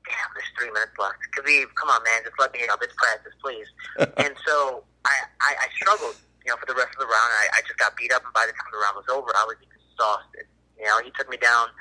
damn, 0.05 0.29
there's 0.37 0.51
three 0.53 0.69
minutes 0.69 0.93
left. 1.01 1.17
Khabib, 1.33 1.73
come 1.73 1.89
on, 1.89 2.05
man, 2.05 2.21
just 2.21 2.37
let 2.37 2.53
me 2.53 2.61
out. 2.69 2.77
Let's 2.77 2.93
practice, 2.93 3.33
please. 3.41 3.65
and 4.21 4.37
so 4.45 4.85
I, 5.01 5.25
I 5.41 5.65
I 5.65 5.67
struggled, 5.81 6.13
you 6.45 6.53
know, 6.53 6.61
for 6.61 6.69
the 6.69 6.77
rest 6.77 6.93
of 6.93 7.01
the 7.01 7.09
round. 7.09 7.29
I, 7.41 7.57
I 7.57 7.59
just 7.65 7.81
got 7.81 7.97
beat 7.97 8.13
up, 8.13 8.21
and 8.21 8.33
by 8.37 8.45
the 8.45 8.53
time 8.53 8.69
the 8.69 8.81
round 8.85 8.95
was 9.01 9.09
over, 9.09 9.33
I 9.33 9.49
was 9.49 9.57
exhausted. 9.57 10.45
You 10.77 10.85
know, 10.85 11.01
he 11.01 11.09
took 11.17 11.25
me 11.25 11.41
down. 11.41 11.73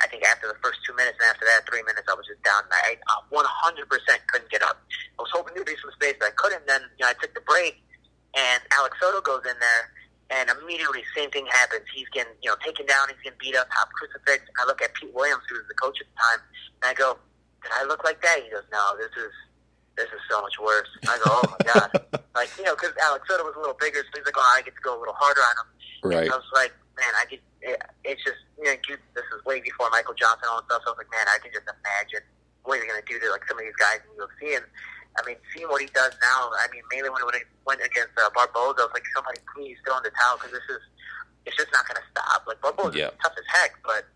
I 0.00 0.06
think 0.08 0.24
after 0.24 0.48
the 0.48 0.58
first 0.60 0.84
two 0.84 0.92
minutes, 0.92 1.16
and 1.20 1.28
after 1.32 1.48
that 1.48 1.64
three 1.64 1.82
minutes, 1.82 2.04
I 2.04 2.14
was 2.14 2.28
just 2.28 2.42
down. 2.44 2.68
I 2.68 3.00
uh, 3.08 3.24
100% 3.32 3.88
couldn't 4.28 4.50
get 4.50 4.62
up. 4.62 4.76
I 5.18 5.22
was 5.22 5.32
hoping 5.32 5.56
to 5.56 5.64
be 5.64 5.72
some 5.80 5.92
space, 5.96 6.16
but 6.20 6.28
I 6.28 6.34
couldn't. 6.36 6.66
Then 6.68 6.84
you 7.00 7.04
know, 7.04 7.10
I 7.10 7.16
took 7.16 7.32
the 7.32 7.40
break, 7.48 7.80
and 8.36 8.60
Alex 8.76 8.96
Soto 9.00 9.24
goes 9.24 9.44
in 9.48 9.56
there, 9.56 9.84
and 10.28 10.52
immediately 10.52 11.00
same 11.16 11.32
thing 11.32 11.48
happens. 11.48 11.88
He's 11.94 12.08
getting 12.12 12.36
you 12.44 12.52
know 12.52 12.56
taken 12.60 12.84
down. 12.84 13.08
He's 13.08 13.20
getting 13.24 13.40
beat 13.40 13.56
up. 13.56 13.72
Top 13.72 13.88
crucifix. 13.96 14.44
I 14.60 14.68
look 14.68 14.84
at 14.84 14.92
Pete 14.92 15.14
Williams, 15.16 15.44
who 15.48 15.56
was 15.56 15.68
the 15.68 15.78
coach 15.80 15.96
at 15.96 16.06
the 16.12 16.16
time, 16.20 16.40
and 16.84 16.86
I 16.92 16.94
go, 16.94 17.16
"Did 17.64 17.72
I 17.72 17.88
look 17.88 18.04
like 18.04 18.20
that?" 18.20 18.44
He 18.44 18.50
goes, 18.52 18.68
"No, 18.72 18.96
this 19.00 19.12
is." 19.16 19.32
This 19.96 20.12
is 20.12 20.20
so 20.28 20.42
much 20.42 20.52
worse. 20.60 20.92
I 21.08 21.16
go, 21.24 21.40
oh 21.40 21.56
my 21.56 21.72
god! 21.72 21.88
like 22.36 22.52
you 22.58 22.64
know, 22.64 22.76
because 22.76 22.92
Alex 23.00 23.24
Soto 23.26 23.44
was 23.44 23.56
a 23.56 23.58
little 23.58 23.80
bigger, 23.80 24.04
so 24.04 24.12
he's 24.12 24.26
like, 24.26 24.36
oh, 24.36 24.52
I 24.52 24.60
get 24.60 24.76
to 24.76 24.82
go 24.84 24.92
a 24.92 25.00
little 25.00 25.16
harder 25.16 25.40
on 25.40 25.56
him. 25.56 25.68
Right. 26.04 26.24
And 26.28 26.32
I 26.32 26.36
was 26.36 26.52
like, 26.52 26.76
man, 27.00 27.08
I 27.16 27.24
could. 27.24 27.40
It, 27.66 27.76
it's 28.06 28.22
just 28.22 28.38
you 28.56 28.64
know, 28.70 28.78
you, 28.88 28.94
this 29.18 29.26
is 29.34 29.42
way 29.44 29.58
before 29.60 29.90
Michael 29.90 30.14
Johnson 30.14 30.46
and 30.46 30.50
all 30.54 30.62
that 30.62 30.70
stuff. 30.70 30.82
So 30.86 30.90
I 30.90 30.92
was 30.94 31.00
like, 31.02 31.10
man, 31.12 31.26
I 31.26 31.38
can 31.42 31.50
just 31.50 31.66
imagine 31.66 32.22
what 32.62 32.78
he's 32.78 32.86
going 32.88 33.02
to 33.02 33.06
do 33.10 33.18
to 33.18 33.26
like 33.34 33.42
some 33.50 33.58
of 33.58 33.64
these 33.66 33.76
guys 33.76 34.00
in 34.06 34.14
UFC. 34.16 34.56
And 34.56 34.64
I 35.18 35.26
mean, 35.26 35.36
seeing 35.50 35.66
what 35.68 35.82
he 35.82 35.90
does 35.90 36.14
now. 36.22 36.50
I 36.62 36.70
mean, 36.70 36.86
mainly 36.94 37.10
when 37.10 37.20
he 37.34 37.42
went 37.66 37.82
against 37.82 38.14
uh, 38.16 38.30
Barboza, 38.32 38.86
I 38.86 38.88
was 38.88 38.94
like, 38.94 39.06
somebody 39.12 39.40
please 39.54 39.76
throw 39.82 39.98
in 39.98 40.04
the 40.06 40.14
towel 40.14 40.38
because 40.38 40.54
this 40.54 40.68
is 40.70 40.82
it's 41.46 41.56
just 41.58 41.70
not 41.74 41.86
going 41.90 41.98
to 41.98 42.06
stop. 42.14 42.46
Like 42.46 42.60
Barboza 42.62 42.94
Yeah. 42.98 43.10
is 43.10 43.18
tough 43.22 43.34
as 43.38 43.46
heck, 43.50 43.74
but 43.82 44.06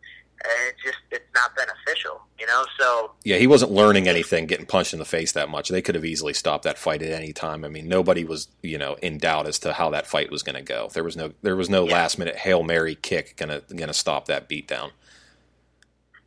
uh, 0.47 0.71
it's 0.71 0.83
just 0.83 1.03
it's 1.11 1.27
not 1.35 1.53
beneficial, 1.59 2.23
know. 2.51 2.65
So 2.79 3.13
Yeah, 3.25 3.37
he 3.39 3.47
wasn't 3.47 3.73
learning 3.73 4.09
anything 4.09 4.47
getting 4.47 4.67
punched 4.67 4.93
in 4.93 4.99
the 4.99 5.05
face 5.05 5.33
that 5.33 5.49
much. 5.49 5.69
They 5.69 5.83
could 5.83 5.95
have 5.95 6.05
easily 6.05 6.35
stopped 6.35 6.65
that 6.65 6.79
fight 6.79 7.03
at 7.03 7.13
any 7.13 7.33
time. 7.33 7.65
I 7.65 7.69
mean, 7.69 7.89
nobody 7.89 8.25
was, 8.25 8.49
you 8.63 8.79
know, 8.79 8.97
in 9.03 9.19
doubt 9.19 9.47
as 9.47 9.59
to 9.61 9.73
how 9.73 9.91
that 9.91 10.07
fight 10.07 10.31
was 10.31 10.43
going 10.43 10.57
to 10.57 10.63
go. 10.63 10.89
There 10.93 11.05
was 11.05 11.17
no 11.17 11.33
there 11.43 11.57
was 11.57 11.71
no 11.71 11.87
Yeah. 11.87 11.95
last 11.95 12.19
minute 12.19 12.37
Hail 12.37 12.63
Mary 12.63 12.95
kick 12.95 13.37
going 13.37 13.49
to 13.49 13.61
going 13.75 13.89
to 13.89 13.95
stop 13.95 14.27
that 14.27 14.49
beatdown. 14.49 14.91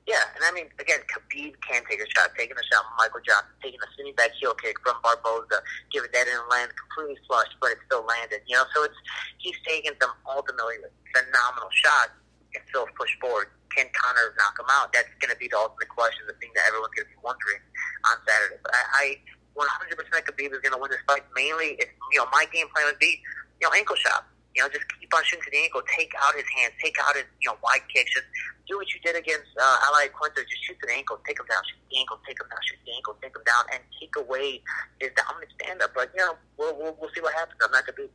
Yeah, 0.06 0.20
and 0.36 0.44
I 0.44 0.52
mean, 0.52 0.68
again, 0.80 1.00
Khabib 1.08 1.54
can 1.64 1.82
take 1.90 2.02
a 2.02 2.10
shot, 2.12 2.32
taking 2.38 2.58
a 2.58 2.64
shot 2.68 2.84
Michael 2.98 3.22
Johnson, 3.26 3.56
taking 3.64 3.80
a 3.80 3.88
spinning 3.94 4.14
back 4.16 4.32
heel 4.36 4.54
kick 4.54 4.76
from 4.84 4.96
Barboza, 5.02 5.64
giving 5.94 6.10
that 6.12 6.28
in 6.28 6.36
a 6.36 6.48
land 6.52 6.72
completely 6.76 7.16
flushed, 7.26 7.56
but 7.62 7.72
it 7.72 7.78
still 7.88 8.04
landed. 8.04 8.42
You 8.46 8.58
know, 8.58 8.66
so 8.76 8.84
it's 8.84 9.00
he's 9.38 9.56
taking 9.66 9.94
some 10.02 10.12
ultimately 10.28 10.76
phenomenal 11.16 11.70
shots 11.72 12.12
and 12.56 12.62
still 12.70 12.88
push 12.98 13.12
forward. 13.20 13.50
Can 13.74 13.90
Conor 13.94 14.38
knock 14.38 14.54
him 14.58 14.70
out? 14.70 14.94
That's 14.94 15.10
going 15.18 15.34
to 15.34 15.40
be 15.42 15.50
the 15.50 15.58
ultimate 15.58 15.90
question, 15.90 16.30
the 16.30 16.38
thing 16.38 16.54
that 16.54 16.70
everyone's 16.70 16.94
going 16.94 17.10
to 17.10 17.14
be 17.14 17.22
wondering 17.26 17.62
on 18.06 18.22
Saturday. 18.22 18.62
But 18.62 18.72
I, 18.74 19.18
I 19.18 19.34
100% 19.58 19.98
Khabib 19.98 20.54
is 20.54 20.62
going 20.62 20.74
to 20.74 20.82
win 20.82 20.94
this 20.94 21.02
fight. 21.10 21.26
Mainly, 21.34 21.78
if, 21.82 21.90
you 22.14 22.22
know, 22.22 22.30
my 22.30 22.46
game 22.54 22.70
plan 22.70 22.86
would 22.86 23.02
be, 23.02 23.18
you 23.62 23.66
know, 23.66 23.74
ankle 23.74 23.98
shot. 23.98 24.30
You 24.54 24.62
know, 24.62 24.70
just 24.70 24.86
keep 25.02 25.10
on 25.10 25.26
shooting 25.26 25.42
to 25.42 25.50
the 25.50 25.66
ankle, 25.66 25.82
take 25.90 26.14
out 26.22 26.38
his 26.38 26.46
hands, 26.54 26.78
take 26.78 26.94
out 27.02 27.18
his, 27.18 27.26
you 27.42 27.50
know, 27.50 27.58
wide 27.66 27.82
kicks. 27.90 28.14
Just 28.14 28.30
do 28.70 28.78
what 28.78 28.86
you 28.94 29.02
did 29.02 29.18
against 29.18 29.50
uh, 29.58 29.86
Al 29.90 29.98
Iaquinta. 29.98 30.46
Just 30.46 30.62
shoot 30.62 30.78
to 30.78 30.86
the 30.86 30.94
ankle, 30.94 31.18
take 31.26 31.42
him 31.42 31.50
down, 31.50 31.66
shoot 31.66 31.82
the 31.90 31.98
ankle, 31.98 32.22
take 32.22 32.38
him 32.38 32.46
down, 32.54 32.62
shoot 32.62 32.78
the 32.86 32.94
ankle, 32.94 33.18
take 33.18 33.34
him 33.34 33.46
down, 33.50 33.64
and 33.74 33.82
take 33.98 34.14
away 34.14 34.62
his 35.02 35.10
dominant 35.18 35.50
stand-up. 35.58 35.98
But, 35.98 36.14
you 36.14 36.22
know, 36.22 36.38
we'll, 36.62 36.78
we'll, 36.78 36.94
we'll 37.02 37.10
see 37.18 37.26
what 37.26 37.34
happens. 37.34 37.58
I'm 37.66 37.74
not 37.74 37.90
going 37.90 37.98
to 37.98 38.02
be 38.06 38.14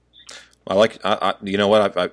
I 0.68 0.74
like 0.74 0.98
I, 1.04 1.18
I 1.20 1.34
you 1.42 1.56
know 1.56 1.68
what 1.68 1.96
I, 1.96 2.04
I 2.04 2.10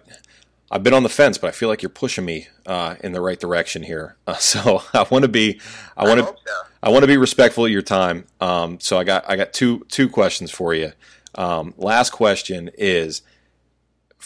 I've 0.72 0.84
been 0.84 0.93
on 0.93 1.03
the 1.03 1.09
fence, 1.09 1.38
but 1.38 1.47
I 1.47 1.51
feel 1.51 1.70
like 1.70 1.82
you're 1.82 1.89
pushing 1.89 2.26
me 2.26 2.47
uh, 2.66 2.95
in 3.03 3.11
the 3.11 3.22
right 3.22 3.39
direction 3.39 3.84
here. 3.84 4.16
Uh, 4.28 4.34
so 4.36 4.82
I 4.93 5.05
want 5.11 5.22
to 5.22 5.30
be, 5.30 5.61
I 5.95 6.07
want 6.07 6.20
to, 6.20 6.26
so. 6.26 6.53
I 6.82 6.89
want 6.89 7.03
to 7.03 7.07
be 7.07 7.16
respectful 7.18 7.66
of 7.66 7.72
your 7.72 7.84
time. 7.84 8.26
Um, 8.41 8.80
so 8.80 8.97
I 8.97 9.03
got, 9.03 9.30
I 9.30 9.36
got 9.36 9.53
two, 9.53 9.86
two 9.88 10.09
questions 10.09 10.49
for 10.49 10.74
you. 10.74 10.93
Um, 11.36 11.76
last 11.78 12.09
question 12.09 12.72
is, 12.76 13.22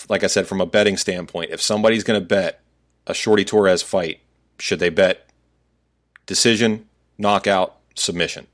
like 0.07 0.23
I 0.23 0.27
said, 0.27 0.47
from 0.47 0.61
a 0.61 0.65
betting 0.65 0.95
standpoint, 0.95 1.51
if 1.51 1.61
somebody's 1.61 2.05
going 2.05 2.19
to 2.19 2.25
bet 2.25 2.61
a 3.07 3.13
Shorty 3.13 3.43
Torres 3.43 3.81
fight, 3.81 4.21
should 4.57 4.79
they 4.79 4.89
bet 4.89 5.29
decision, 6.25 6.87
knockout, 7.17 7.75
submission? 7.95 8.47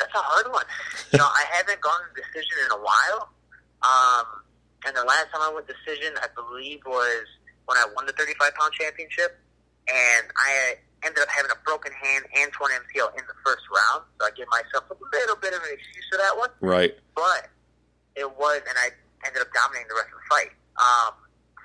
That's 0.00 0.14
a 0.14 0.18
hard 0.18 0.52
one. 0.52 0.64
you 1.12 1.18
know, 1.18 1.24
I 1.24 1.44
haven't 1.52 1.80
gone 1.80 2.00
to 2.16 2.20
decision 2.20 2.56
in 2.66 2.72
a 2.72 2.82
while. 2.82 3.28
Um, 3.82 4.26
and 4.86 4.96
the 4.96 5.04
last 5.04 5.30
time 5.30 5.42
I 5.42 5.50
went 5.52 5.66
decision, 5.66 6.14
I 6.18 6.28
believe, 6.34 6.82
was 6.86 7.26
when 7.66 7.78
I 7.78 7.86
won 7.94 8.06
the 8.06 8.12
35 8.12 8.54
pound 8.54 8.72
championship, 8.74 9.38
and 9.86 10.26
I 10.34 10.78
ended 11.02 11.22
up 11.22 11.30
having 11.30 11.50
a 11.50 11.58
broken 11.66 11.90
hand 11.92 12.24
and 12.38 12.52
torn 12.52 12.70
MCL 12.70 13.14
in 13.18 13.24
the 13.26 13.38
first 13.42 13.62
round. 13.70 14.06
So 14.18 14.26
I 14.26 14.30
give 14.34 14.46
myself 14.50 14.86
a 14.90 14.96
little 14.98 15.38
bit 15.38 15.54
of 15.54 15.62
an 15.62 15.70
excuse 15.74 16.06
for 16.10 16.18
that 16.18 16.34
one. 16.38 16.50
Right. 16.62 16.94
But 17.14 17.50
it 18.14 18.26
was, 18.26 18.62
and 18.66 18.76
I 18.78 18.94
ended 19.26 19.42
up 19.42 19.50
dominating 19.54 19.90
the 19.90 19.98
rest 19.98 20.10
of 20.10 20.18
the 20.18 20.28
fight. 20.30 20.52
Um, 20.78 21.14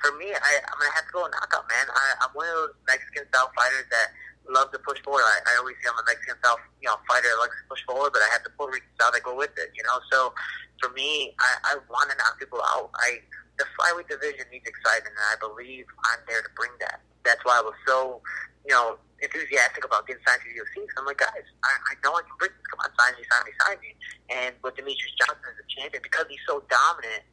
for 0.02 0.14
me, 0.18 0.30
I, 0.30 0.52
I'm 0.62 0.78
gonna 0.78 0.94
have 0.94 1.10
to 1.10 1.14
go 1.14 1.26
knockout, 1.26 1.66
man. 1.66 1.86
I, 1.90 2.26
I'm 2.26 2.32
one 2.38 2.46
of 2.46 2.70
those 2.70 2.76
Mexican 2.86 3.26
style 3.34 3.50
fighters 3.58 3.90
that 3.90 4.14
love 4.50 4.72
to 4.72 4.80
push 4.80 5.00
forward. 5.04 5.24
I, 5.24 5.38
I 5.44 5.54
always 5.60 5.76
say 5.84 5.90
I'm 5.92 6.00
a 6.00 6.06
Mexican 6.08 6.40
style, 6.40 6.60
you 6.82 6.88
know, 6.88 6.98
fighter 7.08 7.28
that 7.28 7.40
likes 7.40 7.56
to 7.60 7.66
push 7.68 7.84
forward, 7.84 8.12
but 8.14 8.22
I 8.24 8.30
have 8.32 8.44
the 8.44 8.52
Puerto 8.56 8.80
Rican 8.80 8.92
style 8.96 9.12
that 9.12 9.24
go 9.24 9.36
with 9.36 9.54
it, 9.58 9.72
you 9.76 9.84
know. 9.84 10.00
So 10.12 10.34
for 10.82 10.90
me, 10.94 11.36
I, 11.40 11.76
I 11.76 11.84
want 11.92 12.10
to 12.12 12.16
knock 12.18 12.40
people 12.40 12.62
out. 12.64 12.92
I 12.96 13.22
the 13.58 13.66
flyweight 13.74 14.08
division 14.08 14.46
needs 14.54 14.70
excitement, 14.70 15.18
and 15.18 15.28
I 15.34 15.36
believe 15.42 15.86
I'm 16.14 16.22
there 16.30 16.42
to 16.46 16.52
bring 16.54 16.72
that. 16.80 17.02
That's 17.26 17.42
why 17.42 17.58
I 17.58 17.64
was 17.66 17.74
so, 17.90 18.22
you 18.64 18.74
know, 18.74 19.02
enthusiastic 19.18 19.82
about 19.82 20.06
getting 20.06 20.22
signed 20.26 20.46
to 20.46 20.48
the 20.48 20.62
UFC. 20.62 20.86
Cause 20.86 20.98
I'm 21.02 21.10
like, 21.10 21.18
guys, 21.18 21.46
I, 21.66 21.74
I 21.74 21.94
know 22.06 22.14
I 22.14 22.22
can 22.22 22.38
bring 22.38 22.54
this. 22.54 22.66
Come 22.70 22.86
on, 22.86 22.94
sign 22.94 23.18
me, 23.18 23.26
sign 23.26 23.44
me, 23.44 23.54
sign 23.66 23.78
me. 23.82 23.92
And 24.30 24.52
with 24.62 24.78
Demetrious 24.78 25.14
Johnson 25.18 25.42
as 25.50 25.58
a 25.58 25.68
champion, 25.74 26.06
because 26.06 26.30
he's 26.30 26.44
so 26.46 26.62
dominant, 26.70 27.26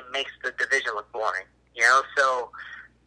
it 0.00 0.06
makes 0.12 0.32
the 0.40 0.56
division 0.56 0.96
look 0.96 1.12
boring. 1.12 1.44
You 1.76 1.84
know, 1.84 2.00
so 2.16 2.50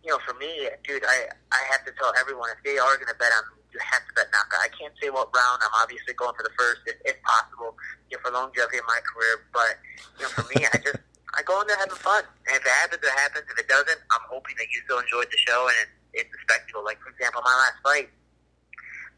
you 0.04 0.10
know, 0.12 0.20
for 0.24 0.34
me, 0.40 0.70
dude, 0.88 1.04
I 1.04 1.28
I 1.52 1.62
have 1.72 1.84
to 1.86 1.92
tell 2.00 2.14
everyone 2.20 2.50
if 2.56 2.62
they 2.64 2.80
are 2.80 2.96
going 2.96 3.12
to 3.12 3.20
bet 3.20 3.32
on 3.36 3.44
me, 3.52 3.60
you 3.76 3.80
have 3.84 4.04
to 4.08 4.12
bet 4.16 4.32
knockout. 4.32 4.64
I 4.64 4.72
can't 4.72 4.96
say 4.98 5.12
what 5.12 5.30
round. 5.36 5.60
I'm 5.62 5.76
obviously 5.82 6.16
going 6.16 6.34
for 6.34 6.44
the 6.44 6.56
first, 6.58 6.82
if, 6.88 6.98
if 7.06 7.18
possible, 7.22 7.76
you 8.10 8.18
know, 8.18 8.24
for 8.24 8.32
longevity 8.32 8.80
in 8.80 8.88
my 8.88 9.00
career. 9.04 9.46
But 9.52 9.78
you 10.18 10.24
know, 10.26 10.32
for 10.34 10.46
me, 10.50 10.64
I 10.66 10.76
just 10.80 11.04
I 11.36 11.44
go 11.44 11.60
in 11.62 11.68
there 11.68 11.78
having 11.78 12.00
fun. 12.00 12.24
And 12.48 12.58
if 12.58 12.64
it 12.64 12.76
happens, 12.82 13.04
it 13.04 13.16
happens. 13.20 13.46
If 13.52 13.58
it 13.60 13.68
doesn't, 13.68 14.02
I'm 14.10 14.26
hoping 14.32 14.56
that 14.58 14.72
you 14.72 14.82
still 14.88 15.04
enjoyed 15.04 15.30
the 15.30 15.40
show 15.44 15.68
and 15.68 15.78
it's, 15.86 16.26
it's 16.26 16.32
a 16.34 16.40
spectacle. 16.48 16.82
Like 16.82 16.98
for 17.04 17.12
example, 17.14 17.44
my 17.44 17.54
last 17.54 17.78
fight, 17.84 18.10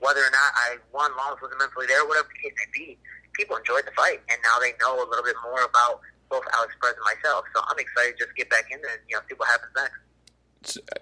whether 0.02 0.26
or 0.26 0.34
not 0.34 0.50
I 0.58 0.68
won, 0.92 1.14
Lawless 1.14 1.40
wasn't 1.40 1.62
mentally 1.62 1.86
there, 1.86 2.04
whatever 2.10 2.28
the 2.28 2.40
case 2.42 2.58
may 2.58 2.70
be, 2.74 2.98
people 3.38 3.56
enjoyed 3.56 3.86
the 3.86 3.96
fight, 3.96 4.20
and 4.28 4.38
now 4.44 4.60
they 4.60 4.74
know 4.82 4.98
a 4.98 5.08
little 5.08 5.24
bit 5.24 5.38
more 5.46 5.64
about 5.64 6.02
both 6.28 6.44
Alex 6.58 6.74
Perez 6.82 6.98
and 6.98 7.06
myself. 7.06 7.46
So 7.54 7.62
I'm 7.70 7.78
excited 7.78 8.18
to 8.18 8.26
just 8.26 8.34
get 8.36 8.50
back 8.50 8.68
in 8.74 8.82
there 8.82 8.98
and 8.98 9.04
you 9.08 9.16
know 9.16 9.24
see 9.30 9.38
what 9.38 9.48
happens 9.48 9.72
next. 9.78 10.00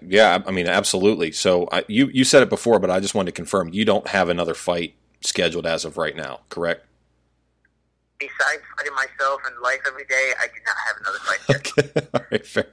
Yeah, 0.00 0.42
I 0.46 0.50
mean, 0.50 0.66
absolutely. 0.66 1.32
So 1.32 1.68
I, 1.70 1.84
you 1.88 2.08
you 2.08 2.24
said 2.24 2.42
it 2.42 2.48
before, 2.48 2.78
but 2.78 2.90
I 2.90 3.00
just 3.00 3.14
wanted 3.14 3.32
to 3.32 3.36
confirm 3.36 3.70
you 3.72 3.84
don't 3.84 4.06
have 4.08 4.28
another 4.28 4.54
fight 4.54 4.94
scheduled 5.20 5.66
as 5.66 5.84
of 5.84 5.96
right 5.96 6.16
now, 6.16 6.40
correct? 6.48 6.86
Besides 8.18 8.62
fighting 8.76 8.94
myself 8.94 9.40
and 9.46 9.58
life 9.62 9.80
every 9.86 10.04
day, 10.04 10.32
I 10.38 10.46
do 10.46 10.60
not 10.66 10.76
have 10.86 10.96
another 11.00 11.18
fight. 11.18 11.56
Okay. 11.56 12.08
All 12.14 12.26
right, 12.30 12.46
fair, 12.46 12.66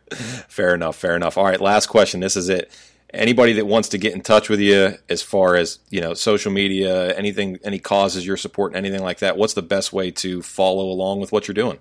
fair 0.50 0.76
enough. 0.76 0.96
Fair 0.98 1.16
enough. 1.16 1.38
All 1.38 1.46
right, 1.46 1.60
last 1.60 1.88
question. 1.88 2.20
This 2.20 2.36
is 2.36 2.50
it. 2.50 2.72
Anybody 3.14 3.54
that 3.54 3.66
wants 3.66 3.90
to 3.90 3.98
get 3.98 4.14
in 4.14 4.22
touch 4.22 4.50
with 4.50 4.60
you, 4.60 4.96
as 5.08 5.22
far 5.22 5.56
as 5.56 5.80
you 5.90 6.02
know, 6.02 6.14
social 6.14 6.52
media, 6.52 7.16
anything, 7.16 7.58
any 7.64 7.80
causes 7.80 8.26
you're 8.26 8.36
supporting, 8.36 8.78
anything 8.78 9.02
like 9.02 9.20
that, 9.20 9.38
what's 9.38 9.54
the 9.54 9.62
best 9.62 9.94
way 9.94 10.12
to 10.12 10.42
follow 10.42 10.90
along 10.90 11.22
with 11.22 11.32
what 11.32 11.48
you're 11.48 11.56
doing? 11.56 11.80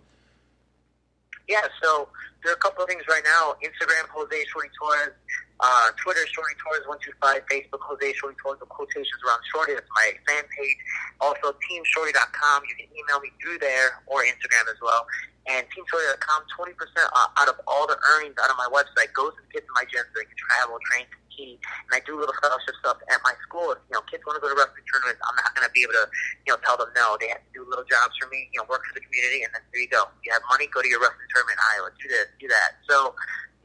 Yeah, 1.49 1.63
so 1.83 2.09
there 2.43 2.53
are 2.53 2.59
a 2.59 2.63
couple 2.63 2.83
of 2.83 2.89
things 2.91 3.07
right 3.09 3.23
now. 3.23 3.55
Instagram, 3.63 4.11
Jose 4.11 4.35
Shorty 4.51 4.71
Torres. 4.79 5.15
Uh, 5.59 5.89
Twitter, 5.97 6.21
Shorty 6.29 6.53
Torres125. 6.61 7.47
Facebook, 7.49 7.81
Jose 7.81 8.13
Shorty 8.19 8.37
Torres 8.43 8.61
with 8.61 8.69
quotations 8.69 9.21
around 9.25 9.41
Shorty. 9.55 9.75
That's 9.75 9.89
my 9.95 10.13
fan 10.27 10.45
page. 10.53 10.79
Also, 11.21 11.55
TeamShorty.com. 11.55 12.63
You 12.69 12.75
can 12.77 12.89
email 12.93 13.21
me 13.23 13.31
through 13.41 13.59
there 13.59 14.03
or 14.07 14.27
Instagram 14.27 14.67
as 14.69 14.79
well. 14.83 15.07
And 15.47 15.65
TeamShorty.com, 15.71 16.41
20% 16.59 16.75
out 17.15 17.49
of 17.49 17.57
all 17.67 17.87
the 17.87 17.97
earnings 18.15 18.35
out 18.43 18.51
of 18.51 18.59
my 18.59 18.69
website 18.75 19.15
goes 19.15 19.33
to 19.39 19.41
the 19.47 19.51
kids 19.55 19.67
in 19.71 19.75
my 19.79 19.87
gym 19.87 20.03
so 20.03 20.15
they 20.19 20.27
can 20.27 20.37
travel, 20.37 20.77
train, 20.91 21.07
compete. 21.37 21.61
And 21.61 21.93
I 21.93 22.01
do 22.09 22.17
little 22.17 22.35
fellowship 22.41 22.73
stuff 22.81 22.97
at 23.13 23.21
my 23.21 23.37
school. 23.45 23.77
If, 23.77 23.79
you 23.93 23.95
know, 23.95 24.03
kids 24.09 24.25
want 24.25 24.41
to 24.41 24.43
go 24.43 24.49
to 24.49 24.57
wrestling 24.57 24.89
tournaments, 24.89 25.21
I'm 25.21 25.37
not 25.37 25.53
going 25.53 25.69
to 25.69 25.73
be 25.77 25.85
able 25.85 26.01
to, 26.01 26.09
you 26.49 26.51
know, 26.57 26.59
tell 26.65 26.81
them 26.81 26.89
no. 26.97 27.21
They 27.21 27.29
have 27.29 27.45
to 27.45 27.53
do 27.53 27.63
little 27.69 27.85
jobs 27.85 28.17
for 28.17 28.29
me, 28.33 28.49
you 28.53 28.61
know, 28.61 28.67
work 28.73 28.81
for 28.89 28.97
the 28.97 29.05
community, 29.05 29.45
and 29.45 29.53
then 29.53 29.61
there 29.73 29.85
you 29.85 29.93
go. 29.93 30.09
You 30.25 30.33
have 30.33 30.43
money, 30.49 30.67
go 30.73 30.81
to 30.81 30.89
your 30.89 31.01
wrestling 31.05 31.29
tournament 31.29 31.61
in 31.61 31.65
Iowa. 31.77 31.89
Do 32.01 32.07
this, 32.09 32.29
do 32.41 32.49
that. 32.49 32.81
So, 32.89 33.13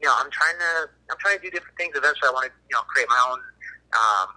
you 0.00 0.06
know, 0.06 0.14
I'm 0.18 0.28
trying 0.28 0.58
to, 0.60 0.72
I'm 1.08 1.18
trying 1.18 1.40
to 1.40 1.42
do 1.42 1.50
different 1.50 1.78
things. 1.80 1.96
Eventually, 1.96 2.28
I 2.28 2.34
want 2.36 2.46
to, 2.50 2.54
you 2.68 2.74
know, 2.76 2.84
create 2.92 3.08
my 3.08 3.20
own, 3.32 3.40
um, 3.96 4.28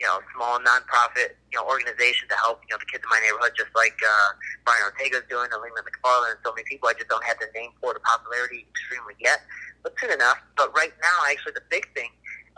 you 0.00 0.08
know, 0.08 0.16
small 0.32 0.56
nonprofit, 0.64 1.36
you 1.52 1.60
know, 1.60 1.68
organization 1.68 2.24
to 2.32 2.36
help, 2.40 2.64
you 2.64 2.72
know, 2.72 2.80
the 2.80 2.88
kids 2.88 3.04
in 3.04 3.10
my 3.12 3.20
neighborhood, 3.20 3.52
just 3.52 3.68
like 3.76 3.98
uh, 4.00 4.30
Brian 4.64 4.80
Ortega's 4.88 5.28
doing, 5.28 5.50
and 5.52 5.60
Lena 5.60 5.84
McFarland, 5.84 6.38
and 6.38 6.40
so 6.40 6.56
many 6.56 6.64
people. 6.64 6.88
I 6.88 6.96
just 6.96 7.12
don't 7.12 7.24
have 7.28 7.36
the 7.36 7.52
name 7.52 7.76
for 7.84 7.92
the 7.92 8.00
popularity 8.00 8.64
extremely 8.72 9.12
yet, 9.20 9.44
but 9.84 9.92
soon 10.00 10.08
enough. 10.08 10.40
But 10.56 10.72
right 10.72 10.96
now, 11.04 11.16
actually, 11.28 11.52
the 11.52 11.66
big 11.68 11.84
thing 11.92 12.08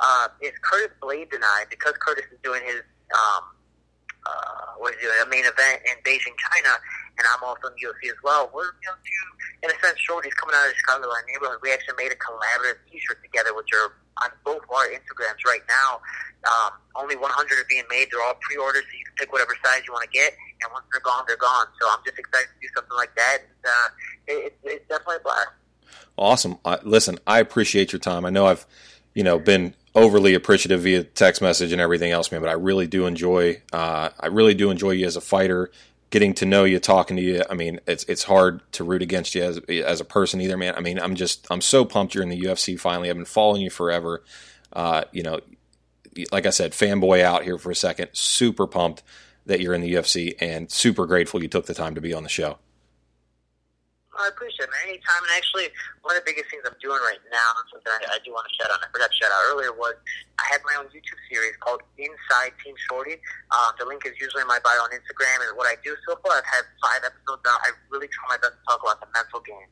uh, 0.03 0.29
is 0.43 0.53
Curtis 0.61 0.91
Blaydes 1.01 1.39
I, 1.39 1.65
because 1.71 1.95
Curtis 2.03 2.27
is 2.35 2.39
doing 2.43 2.61
his, 2.67 2.83
um, 3.15 3.55
uh, 4.27 4.75
what 4.83 4.95
is 4.95 5.01
doing, 5.01 5.15
a 5.23 5.29
main 5.31 5.47
event 5.47 5.87
in 5.87 5.95
Beijing, 6.03 6.35
China, 6.35 6.75
and 7.19 7.25
I'm 7.31 7.43
also 7.47 7.71
in 7.71 7.75
the 7.79 7.87
UFC 7.87 8.11
as 8.11 8.19
well. 8.27 8.51
We're, 8.51 8.75
you 8.83 8.91
know, 8.91 8.99
two, 8.99 9.25
in 9.63 9.71
a 9.71 9.77
sense, 9.79 10.03
shorties 10.03 10.35
coming 10.35 10.59
out 10.59 10.67
of 10.67 10.75
the 10.75 10.79
Chicago 10.83 11.07
neighborhood. 11.31 11.63
We 11.63 11.71
actually 11.71 12.03
made 12.03 12.11
a 12.11 12.19
collaborative 12.19 12.83
T-shirt 12.91 13.23
together, 13.23 13.55
which 13.55 13.71
are 13.71 13.95
on 14.27 14.35
both 14.45 14.67
our 14.75 14.91
Instagrams 14.91 15.47
right 15.47 15.63
now. 15.71 16.03
Um, 16.43 16.83
only 16.99 17.15
100 17.15 17.23
are 17.31 17.69
being 17.71 17.87
made. 17.87 18.11
They're 18.11 18.23
all 18.27 18.35
pre-orders, 18.43 18.83
so 18.83 18.95
you 18.99 19.07
can 19.07 19.15
pick 19.15 19.31
whatever 19.31 19.55
size 19.63 19.87
you 19.87 19.95
want 19.95 20.11
to 20.11 20.11
get. 20.11 20.35
And 20.63 20.73
once 20.75 20.85
they're 20.91 21.05
gone, 21.07 21.23
they're 21.31 21.39
gone. 21.39 21.67
So 21.79 21.87
I'm 21.87 22.03
just 22.05 22.19
excited 22.19 22.51
to 22.51 22.59
do 22.59 22.69
something 22.75 22.97
like 22.97 23.15
that. 23.15 23.39
And, 23.47 23.63
uh, 23.63 23.89
it, 24.27 24.59
it's 24.65 24.89
definitely 24.89 25.23
a 25.23 25.25
blast. 25.25 25.55
Awesome. 26.17 26.59
Uh, 26.65 26.79
listen, 26.83 27.19
I 27.27 27.39
appreciate 27.39 27.93
your 27.93 28.01
time. 28.01 28.25
I 28.25 28.31
know 28.31 28.47
I've, 28.47 28.67
you 29.15 29.23
know, 29.23 29.39
been 29.39 29.75
overly 29.95 30.35
appreciative 30.35 30.83
via 30.83 31.05
text 31.05 31.43
message 31.43 31.73
and 31.73 31.81
everything 31.81 32.13
else, 32.13 32.33
man. 32.33 32.41
But 32.41 32.51
I 32.51 32.55
really 32.55 32.87
do 32.87 33.07
enjoy. 33.07 33.63
Uh, 33.73 34.11
I 34.19 34.27
really 34.27 34.55
do 34.55 34.71
enjoy 34.71 34.93
you 34.93 35.07
as 35.07 35.17
a 35.17 35.21
fighter. 35.21 35.71
Getting 36.11 36.35
to 36.35 36.47
know 36.47 36.65
you, 36.65 36.79
talking 36.79 37.17
to 37.17 37.23
you. 37.23 37.43
I 37.49 37.55
mean, 37.55 37.81
it's 37.87 38.05
it's 38.05 38.25
hard 38.25 38.61
to 38.73 38.85
root 38.85 39.01
against 39.01 39.35
you 39.35 39.43
as 39.43 39.59
as 39.69 40.01
a 40.01 40.05
person 40.05 40.41
either, 40.43 40.59
man. 40.59 40.75
I 40.77 40.81
mean, 40.81 40.99
I'm 40.99 41.15
just 41.15 41.47
I'm 41.51 41.63
so 41.63 41.85
pumped 41.87 42.15
you're 42.15 42.23
in 42.23 42.29
the 42.29 42.41
UFC 42.41 42.79
finally. 42.79 43.09
I've 43.09 43.17
been 43.17 43.25
following 43.25 43.63
you 43.63 43.71
forever. 43.71 44.23
Uh, 44.75 45.05
you 45.13 45.23
know, 45.23 45.41
like 46.31 46.45
I 46.45 46.51
said, 46.51 46.73
fanboy 46.73 47.23
out 47.23 47.45
here 47.45 47.57
for 47.57 47.71
a 47.71 47.75
second. 47.75 48.11
Super 48.13 48.67
pumped 48.67 49.03
that 49.47 49.61
you're 49.61 49.75
in 49.75 49.81
the 49.81 49.95
UFC 49.95 50.35
and 50.41 50.71
super 50.71 51.07
grateful 51.07 51.43
you 51.43 51.49
took 51.49 51.67
the 51.67 51.75
time 51.75 51.95
to 51.95 52.01
be 52.01 52.13
on 52.13 52.23
the 52.23 52.29
show. 52.29 52.59
I 54.13 54.29
appreciate 54.29 54.69
it, 54.69 54.73
man. 54.73 54.93
Anytime. 54.93 55.25
And 55.25 55.33
actually, 55.33 55.73
one 56.05 56.13
of 56.13 56.21
the 56.21 56.29
biggest 56.29 56.53
things 56.53 56.61
I'm 56.69 56.77
doing 56.85 57.01
right 57.01 57.21
now, 57.33 57.49
and 57.57 57.65
something 57.73 57.89
I, 57.89 58.17
I 58.17 58.19
do 58.21 58.37
want 58.37 58.45
to 58.45 58.53
shout 58.53 58.69
out, 58.69 58.85
I 58.85 58.89
forgot 58.93 59.09
to 59.09 59.17
shout 59.17 59.33
out 59.33 59.43
earlier, 59.49 59.73
was 59.73 59.97
I 60.37 60.45
have 60.53 60.61
my 60.69 60.77
own 60.77 60.93
YouTube 60.93 61.17
series 61.33 61.57
called 61.65 61.81
Inside 61.97 62.53
Team 62.61 62.77
Shorty. 62.89 63.17
Um, 63.57 63.73
the 63.81 63.89
link 63.89 64.05
is 64.05 64.13
usually 64.21 64.45
in 64.45 64.51
my 64.53 64.61
bio 64.61 64.85
on 64.85 64.93
Instagram. 64.93 65.49
And 65.49 65.57
what 65.57 65.65
I 65.65 65.81
do 65.81 65.97
so 66.05 66.21
far, 66.21 66.37
I've 66.37 66.49
had 66.49 66.69
five 66.85 67.09
episodes 67.09 67.41
out. 67.49 67.61
I 67.65 67.73
really 67.89 68.09
try 68.13 68.37
my 68.37 68.39
best 68.41 68.61
to 68.61 68.63
talk 68.69 68.85
about 68.85 69.01
the 69.01 69.09
mental 69.17 69.41
game. 69.41 69.69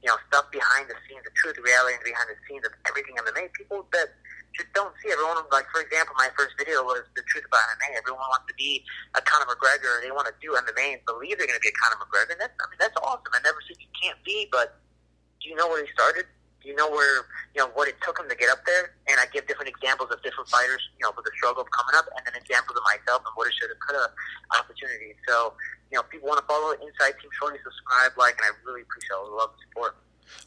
You 0.00 0.08
know, 0.08 0.18
stuff 0.32 0.48
behind 0.48 0.88
the 0.88 0.96
scenes, 1.04 1.22
the 1.28 1.34
truth, 1.36 1.60
the 1.60 1.64
reality, 1.64 2.00
and 2.00 2.04
behind 2.04 2.32
the 2.32 2.38
scenes 2.48 2.64
of 2.64 2.72
everything 2.88 3.20
MMA. 3.20 3.52
People 3.52 3.84
that 3.92 4.16
just 4.54 4.70
don't 4.72 4.92
see 5.00 5.10
everyone. 5.12 5.40
Like 5.50 5.68
for 5.72 5.80
example, 5.80 6.14
my 6.16 6.28
first 6.36 6.56
video 6.56 6.84
was 6.84 7.04
the 7.16 7.24
truth 7.28 7.44
about 7.48 7.62
MMA. 7.76 7.98
Everyone 7.98 8.28
wants 8.28 8.48
to 8.48 8.56
be 8.56 8.84
a 9.16 9.20
Conor 9.24 9.48
McGregor. 9.48 10.00
They 10.04 10.12
want 10.12 10.28
to 10.28 10.36
do 10.40 10.52
MMA 10.54 11.00
and 11.00 11.02
believe 11.08 11.36
they're 11.40 11.48
going 11.48 11.58
to 11.58 11.64
be 11.64 11.72
a 11.72 11.78
Conor 11.80 11.98
McGregor. 12.00 12.36
And 12.36 12.40
that's 12.40 12.56
I 12.60 12.64
mean 12.68 12.80
that's 12.80 12.96
awesome. 13.00 13.32
I 13.32 13.40
never 13.44 13.60
said 13.64 13.80
you 13.80 13.90
can't 13.96 14.20
be, 14.24 14.48
but 14.52 14.80
do 15.40 15.48
you 15.48 15.56
know 15.56 15.68
where 15.68 15.82
he 15.82 15.88
started? 15.92 16.28
Do 16.62 16.70
you 16.70 16.78
know 16.78 16.86
where 16.86 17.26
you 17.56 17.60
know 17.64 17.72
what 17.74 17.90
it 17.90 17.98
took 18.06 18.20
him 18.20 18.30
to 18.30 18.36
get 18.38 18.52
up 18.52 18.62
there? 18.68 18.94
And 19.10 19.18
I 19.18 19.26
give 19.34 19.50
different 19.50 19.72
examples 19.72 20.14
of 20.14 20.22
different 20.22 20.46
fighters, 20.46 20.80
you 20.94 21.02
know, 21.02 21.10
with 21.16 21.26
the 21.26 21.34
struggle 21.34 21.66
of 21.66 21.70
coming 21.74 21.98
up, 21.98 22.06
and 22.14 22.22
then 22.22 22.38
examples 22.38 22.78
of 22.78 22.84
myself 22.86 23.26
and 23.26 23.34
what 23.34 23.50
it 23.50 23.54
should 23.58 23.72
have, 23.72 23.82
could 23.82 23.98
have 23.98 24.14
opportunities. 24.54 25.18
So 25.26 25.58
you 25.92 26.00
know, 26.00 26.04
people 26.08 26.26
want 26.32 26.40
to 26.40 26.48
follow 26.48 26.72
Inside 26.72 27.20
Team 27.20 27.28
Shorty, 27.36 27.60
subscribe, 27.60 28.16
like, 28.16 28.40
and 28.40 28.48
I 28.48 28.50
really 28.64 28.80
appreciate 28.80 29.12
all 29.12 29.28
the 29.28 29.36
love 29.36 29.52
and 29.52 29.60
support. 29.68 30.00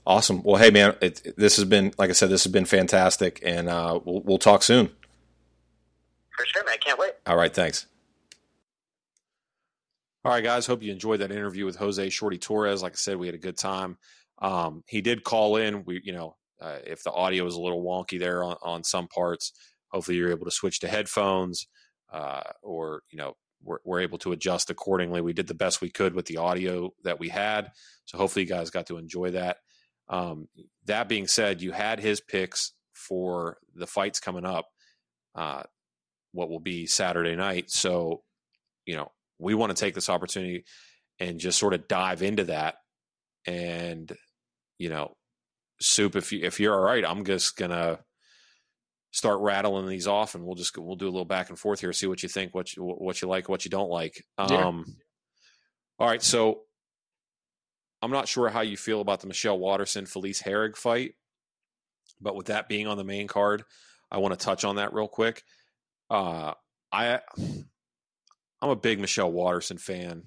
Awesome. 0.05 0.43
Well, 0.43 0.61
hey 0.61 0.69
man, 0.69 0.95
it, 1.01 1.35
this 1.37 1.55
has 1.55 1.65
been 1.65 1.93
like 1.97 2.09
I 2.09 2.13
said, 2.13 2.29
this 2.29 2.43
has 2.43 2.51
been 2.51 2.65
fantastic, 2.65 3.41
and 3.43 3.67
uh, 3.69 3.99
we'll, 4.03 4.21
we'll 4.21 4.37
talk 4.37 4.63
soon. 4.63 4.89
For 6.37 6.45
sure, 6.45 6.63
man. 6.65 6.73
I 6.73 6.77
can't 6.77 6.99
wait. 6.99 7.11
All 7.25 7.37
right, 7.37 7.53
thanks. 7.53 7.87
All 10.23 10.31
right, 10.31 10.43
guys. 10.43 10.65
Hope 10.65 10.83
you 10.83 10.91
enjoyed 10.91 11.21
that 11.21 11.31
interview 11.31 11.65
with 11.65 11.75
Jose 11.77 12.09
Shorty 12.09 12.37
Torres. 12.37 12.83
Like 12.83 12.93
I 12.93 12.95
said, 12.95 13.17
we 13.17 13.27
had 13.27 13.35
a 13.35 13.39
good 13.39 13.57
time. 13.57 13.97
Um, 14.39 14.83
he 14.87 15.01
did 15.01 15.23
call 15.23 15.55
in. 15.57 15.85
We, 15.85 16.01
you 16.03 16.13
know, 16.13 16.35
uh, 16.59 16.77
if 16.85 17.03
the 17.03 17.11
audio 17.11 17.45
is 17.45 17.55
a 17.55 17.61
little 17.61 17.83
wonky 17.83 18.19
there 18.19 18.43
on, 18.43 18.57
on 18.61 18.83
some 18.83 19.07
parts, 19.07 19.53
hopefully 19.89 20.17
you're 20.17 20.31
able 20.31 20.45
to 20.45 20.51
switch 20.51 20.79
to 20.81 20.87
headphones, 20.87 21.67
uh, 22.11 22.41
or 22.61 23.03
you 23.11 23.17
know, 23.17 23.35
we're, 23.63 23.77
we're 23.85 24.01
able 24.01 24.17
to 24.19 24.31
adjust 24.31 24.69
accordingly. 24.69 25.21
We 25.21 25.33
did 25.33 25.47
the 25.47 25.53
best 25.53 25.81
we 25.81 25.89
could 25.89 26.13
with 26.13 26.25
the 26.25 26.37
audio 26.37 26.91
that 27.03 27.19
we 27.19 27.29
had, 27.29 27.71
so 28.05 28.17
hopefully 28.17 28.43
you 28.43 28.49
guys 28.49 28.69
got 28.69 28.87
to 28.87 28.97
enjoy 28.97 29.31
that. 29.31 29.57
Um, 30.07 30.47
that 30.85 31.09
being 31.09 31.27
said, 31.27 31.61
you 31.61 31.71
had 31.71 31.99
his 31.99 32.21
picks 32.21 32.73
for 32.93 33.57
the 33.73 33.87
fights 33.87 34.19
coming 34.19 34.45
up, 34.45 34.67
uh, 35.35 35.63
what 36.31 36.49
will 36.49 36.59
be 36.59 36.85
Saturday 36.85 37.35
night. 37.35 37.71
So, 37.71 38.23
you 38.85 38.95
know, 38.95 39.11
we 39.39 39.53
want 39.55 39.75
to 39.75 39.79
take 39.79 39.95
this 39.95 40.09
opportunity 40.09 40.65
and 41.19 41.39
just 41.39 41.59
sort 41.59 41.73
of 41.73 41.87
dive 41.87 42.21
into 42.21 42.45
that. 42.45 42.75
And, 43.47 44.11
you 44.77 44.89
know, 44.89 45.15
soup, 45.79 46.15
if 46.15 46.31
you 46.31 46.43
if 46.43 46.59
you're 46.59 46.73
all 46.73 46.81
right, 46.83 47.05
I'm 47.05 47.25
just 47.25 47.57
gonna 47.57 47.99
start 49.11 49.39
rattling 49.39 49.87
these 49.87 50.07
off, 50.07 50.35
and 50.35 50.45
we'll 50.45 50.55
just 50.55 50.77
we'll 50.77 50.95
do 50.95 51.07
a 51.07 51.09
little 51.09 51.25
back 51.25 51.49
and 51.49 51.59
forth 51.59 51.79
here, 51.79 51.93
see 51.93 52.07
what 52.07 52.23
you 52.23 52.29
think, 52.29 52.53
what 52.53 52.75
you, 52.75 52.83
what 52.83 53.21
you 53.21 53.27
like, 53.27 53.49
what 53.49 53.65
you 53.65 53.71
don't 53.71 53.89
like. 53.89 54.23
Um, 54.37 54.51
Yeah. 54.51 54.93
All 55.97 56.07
right, 56.07 56.21
so 56.21 56.61
I'm 58.05 58.11
not 58.11 58.27
sure 58.27 58.49
how 58.49 58.61
you 58.61 58.77
feel 58.77 59.01
about 59.01 59.21
the 59.21 59.27
Michelle 59.27 59.57
Waterson 59.57 60.05
Felice 60.05 60.39
Herrig 60.39 60.75
fight, 60.75 61.15
but 62.21 62.35
with 62.35 62.45
that 62.47 62.69
being 62.69 62.85
on 62.85 62.97
the 62.97 63.03
main 63.03 63.27
card, 63.27 63.63
I 64.11 64.19
want 64.19 64.39
to 64.39 64.45
touch 64.45 64.63
on 64.63 64.75
that 64.75 64.93
real 64.93 65.07
quick. 65.07 65.41
Uh, 66.07 66.53
I 66.91 67.21
I'm 68.61 68.69
a 68.69 68.75
big 68.75 68.99
Michelle 68.99 69.31
Waterson 69.31 69.79
fan. 69.79 70.21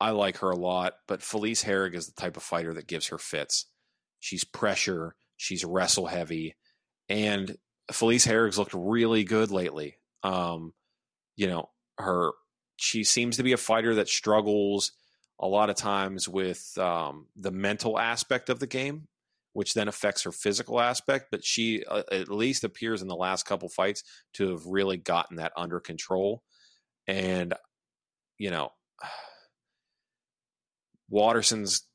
I 0.00 0.10
like 0.10 0.38
her 0.38 0.50
a 0.50 0.56
lot, 0.56 0.94
but 1.06 1.22
Felice 1.22 1.62
Herrig 1.62 1.94
is 1.94 2.08
the 2.08 2.20
type 2.20 2.36
of 2.36 2.42
fighter 2.42 2.74
that 2.74 2.88
gives 2.88 3.06
her 3.08 3.18
fits. 3.18 3.66
She's 4.18 4.42
pressure, 4.42 5.14
she's 5.36 5.64
wrestle 5.64 6.06
heavy, 6.06 6.56
and 7.08 7.56
Felice 7.92 8.26
Herrig's 8.26 8.58
looked 8.58 8.74
really 8.74 9.22
good 9.22 9.52
lately. 9.52 9.98
Um, 10.24 10.74
you 11.36 11.46
know, 11.46 11.70
her 11.98 12.32
she 12.76 13.04
seems 13.04 13.36
to 13.36 13.44
be 13.44 13.52
a 13.52 13.56
fighter 13.56 13.94
that 13.94 14.08
struggles 14.08 14.90
a 15.40 15.48
lot 15.48 15.70
of 15.70 15.76
times 15.76 16.28
with 16.28 16.76
um, 16.78 17.26
the 17.36 17.50
mental 17.50 17.98
aspect 17.98 18.48
of 18.48 18.60
the 18.60 18.66
game, 18.66 19.08
which 19.52 19.74
then 19.74 19.88
affects 19.88 20.22
her 20.22 20.32
physical 20.32 20.80
aspect. 20.80 21.26
But 21.30 21.44
she 21.44 21.84
uh, 21.84 22.02
at 22.10 22.28
least 22.28 22.64
appears 22.64 23.02
in 23.02 23.08
the 23.08 23.16
last 23.16 23.46
couple 23.46 23.68
fights 23.68 24.04
to 24.34 24.50
have 24.50 24.66
really 24.66 24.96
gotten 24.96 25.36
that 25.36 25.52
under 25.56 25.80
control. 25.80 26.42
And 27.06 27.54
you 28.38 28.50
know, 28.50 28.70
Waterson's 31.10 31.86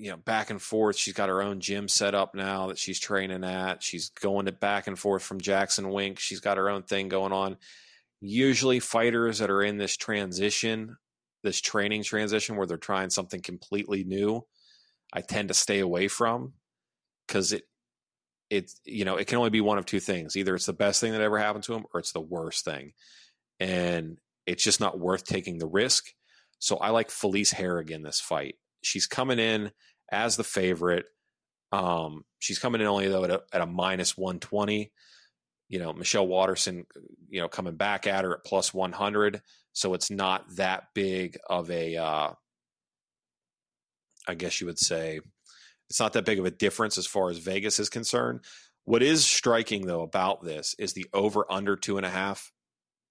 you 0.00 0.10
know 0.10 0.16
back 0.16 0.50
and 0.50 0.60
forth. 0.60 0.96
She's 0.96 1.14
got 1.14 1.28
her 1.28 1.42
own 1.42 1.60
gym 1.60 1.86
set 1.86 2.14
up 2.14 2.34
now 2.34 2.68
that 2.68 2.78
she's 2.78 2.98
training 2.98 3.44
at. 3.44 3.82
She's 3.82 4.08
going 4.08 4.46
to 4.46 4.52
back 4.52 4.86
and 4.86 4.98
forth 4.98 5.22
from 5.22 5.40
Jackson 5.40 5.90
Wink. 5.90 6.18
She's 6.18 6.40
got 6.40 6.56
her 6.56 6.70
own 6.70 6.84
thing 6.84 7.08
going 7.08 7.32
on. 7.32 7.58
Usually, 8.20 8.80
fighters 8.80 9.38
that 9.38 9.50
are 9.50 9.62
in 9.62 9.76
this 9.76 9.96
transition, 9.96 10.96
this 11.42 11.60
training 11.60 12.02
transition 12.02 12.56
where 12.56 12.66
they're 12.66 12.76
trying 12.76 13.10
something 13.10 13.40
completely 13.40 14.04
new, 14.04 14.46
I 15.12 15.20
tend 15.22 15.48
to 15.48 15.54
stay 15.54 15.80
away 15.80 16.08
from 16.08 16.54
because 17.26 17.52
it 17.52 17.64
it 18.50 18.72
you 18.84 19.04
know 19.04 19.16
it 19.16 19.26
can 19.26 19.38
only 19.38 19.50
be 19.50 19.60
one 19.60 19.78
of 19.78 19.86
two 19.86 20.00
things. 20.00 20.36
Either 20.36 20.54
it's 20.54 20.66
the 20.66 20.72
best 20.72 21.00
thing 21.00 21.12
that 21.12 21.20
ever 21.20 21.38
happened 21.38 21.64
to 21.64 21.72
them, 21.72 21.84
or 21.94 22.00
it's 22.00 22.12
the 22.12 22.20
worst 22.20 22.64
thing, 22.64 22.92
and 23.58 24.18
it's 24.46 24.64
just 24.64 24.80
not 24.80 24.98
worth 24.98 25.24
taking 25.24 25.58
the 25.58 25.66
risk. 25.66 26.06
So 26.58 26.76
I 26.76 26.90
like 26.90 27.10
Felice 27.10 27.54
Herrig 27.54 27.90
in 27.90 28.02
this 28.02 28.20
fight. 28.20 28.56
She's 28.82 29.06
coming 29.06 29.38
in 29.38 29.70
as 30.10 30.36
the 30.36 30.44
favorite. 30.44 31.06
Um, 31.72 32.24
she's 32.40 32.58
coming 32.58 32.80
in 32.80 32.86
only 32.86 33.08
though 33.08 33.24
at 33.24 33.30
a, 33.30 33.42
at 33.52 33.60
a 33.60 33.66
minus 33.66 34.16
one 34.16 34.40
twenty. 34.40 34.92
You 35.70 35.78
know, 35.78 35.94
Michelle 35.94 36.26
Waterson, 36.26 36.84
you 37.30 37.40
know, 37.40 37.48
coming 37.48 37.76
back 37.76 38.06
at 38.06 38.24
her 38.24 38.34
at 38.34 38.44
plus 38.44 38.74
one 38.74 38.92
hundred. 38.92 39.40
So 39.72 39.94
it's 39.94 40.10
not 40.10 40.44
that 40.56 40.88
big 40.94 41.38
of 41.48 41.70
a, 41.70 41.96
uh, 41.96 42.32
I 44.26 44.34
guess 44.34 44.60
you 44.60 44.66
would 44.66 44.78
say, 44.78 45.20
it's 45.88 46.00
not 46.00 46.12
that 46.12 46.26
big 46.26 46.38
of 46.38 46.44
a 46.44 46.50
difference 46.50 46.98
as 46.98 47.06
far 47.06 47.30
as 47.30 47.38
Vegas 47.38 47.78
is 47.78 47.88
concerned. 47.88 48.40
What 48.84 49.02
is 49.02 49.24
striking 49.24 49.86
though 49.86 50.02
about 50.02 50.44
this 50.44 50.74
is 50.78 50.92
the 50.92 51.06
over 51.14 51.50
under 51.50 51.76
two 51.76 51.96
and 51.96 52.04
a 52.04 52.10
half 52.10 52.52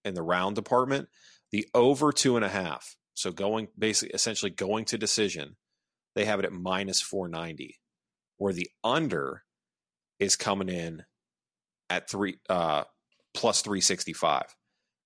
in 0.06 0.14
the 0.14 0.22
round 0.22 0.56
department. 0.56 1.08
The 1.52 1.68
over 1.74 2.12
two 2.12 2.36
and 2.36 2.46
a 2.46 2.50
half 2.50 2.96
so 3.20 3.34
going 3.34 3.68
basically 3.78 4.14
essentially 4.14 4.50
going 4.50 4.86
to 4.86 4.98
decision, 4.98 5.58
they 6.16 6.24
have 6.24 6.40
it 6.40 6.46
at 6.46 6.54
minus 6.54 7.02
490, 7.02 7.78
where 8.38 8.54
the 8.54 8.70
under 8.82 9.44
is 10.20 10.38
coming 10.38 10.70
in 10.70 11.04
at 11.90 12.10
three 12.10 12.38
uh, 12.50 12.84
plus 13.34 13.62
365. 13.62 14.56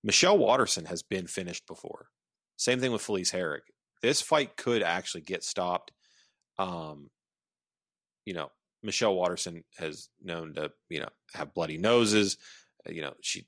Michelle 0.04 0.38
Waterson 0.38 0.86
has 0.86 1.04
been 1.04 1.28
finished 1.28 1.66
before. 1.68 2.08
Same 2.58 2.80
thing 2.80 2.92
with 2.92 3.02
Felice 3.02 3.32
Herrig. 3.32 3.62
This 4.02 4.22
fight 4.22 4.58
could 4.58 4.84
actually 4.84 5.22
get 5.22 5.44
stopped. 5.44 5.92
Um, 6.60 7.10
you 8.26 8.34
know, 8.34 8.50
Michelle 8.82 9.16
Waterson 9.16 9.64
has 9.78 10.10
known 10.22 10.54
to, 10.56 10.72
you 10.90 11.00
know, 11.00 11.10
have 11.34 11.54
bloody 11.54 11.78
noses. 11.78 12.38
You 12.88 13.02
know, 13.02 13.14
she 13.22 13.46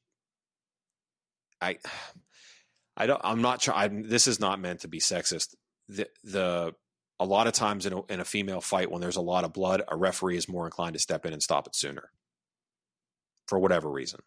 I 1.62 1.78
I 2.98 3.08
don't. 3.08 3.22
I'm 3.26 3.42
not 3.42 3.60
trying. 3.60 4.04
This 4.04 4.26
is 4.26 4.40
not 4.40 4.62
meant 4.62 4.82
to 4.82 4.88
be 4.88 5.00
sexist. 5.00 5.56
The 5.90 6.08
the 6.24 6.74
a 7.20 7.26
lot 7.26 7.48
of 7.48 7.54
times 7.54 7.86
in 7.86 7.94
a, 7.94 8.02
in 8.06 8.20
a 8.22 8.26
female 8.26 8.62
fight 8.62 8.90
when 8.90 9.02
there's 9.02 9.18
a 9.18 9.22
lot 9.22 9.44
of 9.44 9.54
blood, 9.54 9.82
a 9.88 9.96
referee 9.96 10.38
is 10.38 10.48
more 10.48 10.66
inclined 10.66 10.94
to 10.94 11.00
step 11.00 11.26
in 11.26 11.34
and 11.34 11.44
stop 11.44 11.68
it 11.68 11.76
sooner, 11.76 12.10
for 13.48 13.60
whatever 13.60 13.90
reason. 13.90 14.22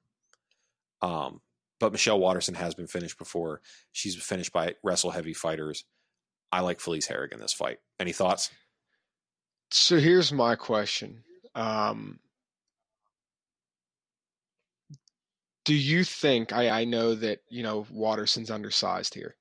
Um, 1.03 1.41
but 1.81 1.93
Michelle 1.93 2.19
Waterson 2.19 2.55
has 2.55 2.75
been 2.75 2.87
finished 2.87 3.19
before. 3.19 3.61
She's 3.93 4.17
finished 4.17 4.53
by 4.53 4.75
wrestle 4.83 5.11
heavy 5.11 5.33
fighters. 5.33 5.85
I 6.51 6.61
like 6.61 6.81
Felice 6.81 7.09
Herrig 7.09 7.33
in 7.33 7.41
this 7.41 7.53
fight. 7.53 7.79
Any 8.01 8.13
thoughts? 8.13 8.51
So 9.71 9.99
here's 9.99 10.33
my 10.33 10.57
question. 10.57 11.25
Um, 11.55 12.19
do 15.65 15.75
you 15.75 16.05
think 16.05 16.53
I, 16.53 16.71
I 16.71 16.85
know 16.85 17.15
that 17.15 17.41
you 17.51 17.63
know 17.63 17.87
Waterson's 17.91 18.51
undersized 18.51 19.15
here? 19.15 19.37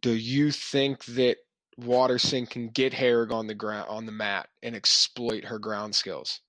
Do 0.00 0.12
you 0.12 0.50
think 0.50 1.04
that 1.06 1.38
Waterson 1.78 2.46
can 2.46 2.68
get 2.68 2.92
Herrig 2.92 3.32
on 3.32 3.46
the 3.46 3.54
ground 3.54 3.88
on 3.88 4.04
the 4.04 4.12
mat 4.12 4.48
and 4.62 4.76
exploit 4.76 5.46
her 5.46 5.58
ground 5.58 5.94
skills? 5.94 6.40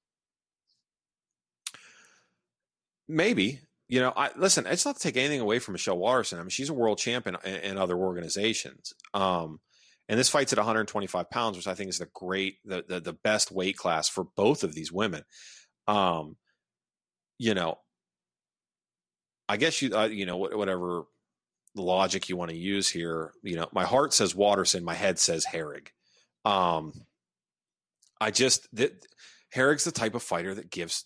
Maybe. 3.08 3.60
You 3.88 4.00
know, 4.00 4.14
I 4.16 4.32
listen. 4.36 4.66
It's 4.66 4.86
not 4.86 4.96
to 4.96 5.02
take 5.02 5.18
anything 5.18 5.42
away 5.42 5.60
from 5.60 5.74
Michelle 5.74 5.98
Waterson. 5.98 6.40
I 6.40 6.42
mean, 6.42 6.50
she's 6.50 6.70
a 6.70 6.74
world 6.74 6.98
champion 6.98 7.38
in, 7.44 7.56
in 7.56 7.78
other 7.78 7.98
organizations. 7.98 8.94
Um, 9.14 9.60
and 10.10 10.20
this 10.20 10.30
fight's 10.30 10.52
at 10.52 10.60
125 10.60 11.30
pounds, 11.30 11.58
which 11.58 11.68
I 11.68 11.76
think 11.76 11.90
is 11.90 12.00
the 12.00 12.10
great, 12.14 12.56
the 12.66 12.84
the, 12.88 13.00
the 13.00 13.14
best 13.14 13.52
weight 13.52 13.78
class 13.78 14.10
for 14.10 14.24
both 14.36 14.64
of 14.64 14.74
these 14.74 14.92
women. 14.92 15.24
Um, 15.88 16.38
you 17.38 17.54
know, 17.54 17.78
I 19.48 19.58
guess 19.58 19.82
you 19.82 19.96
uh, 19.96 20.06
you 20.06 20.26
know 20.26 20.38
whatever 20.38 21.04
logic 21.76 22.30
you 22.30 22.38
want 22.38 22.52
to 22.52 22.58
use 22.58 22.90
here. 22.90 23.34
You 23.44 23.58
know, 23.58 23.68
my 23.74 23.84
heart 23.84 24.14
says 24.14 24.36
Waterson, 24.36 24.84
my 24.84 24.94
head 24.94 25.20
says 25.20 25.46
Herrig. 25.46 25.88
Um, 26.46 26.94
I 28.20 28.32
just 28.32 28.68
that 28.76 29.06
Herrig's 29.52 29.84
the 29.84 29.92
type 29.92 30.16
of 30.16 30.24
fighter 30.24 30.56
that 30.56 30.72
gives 30.72 31.06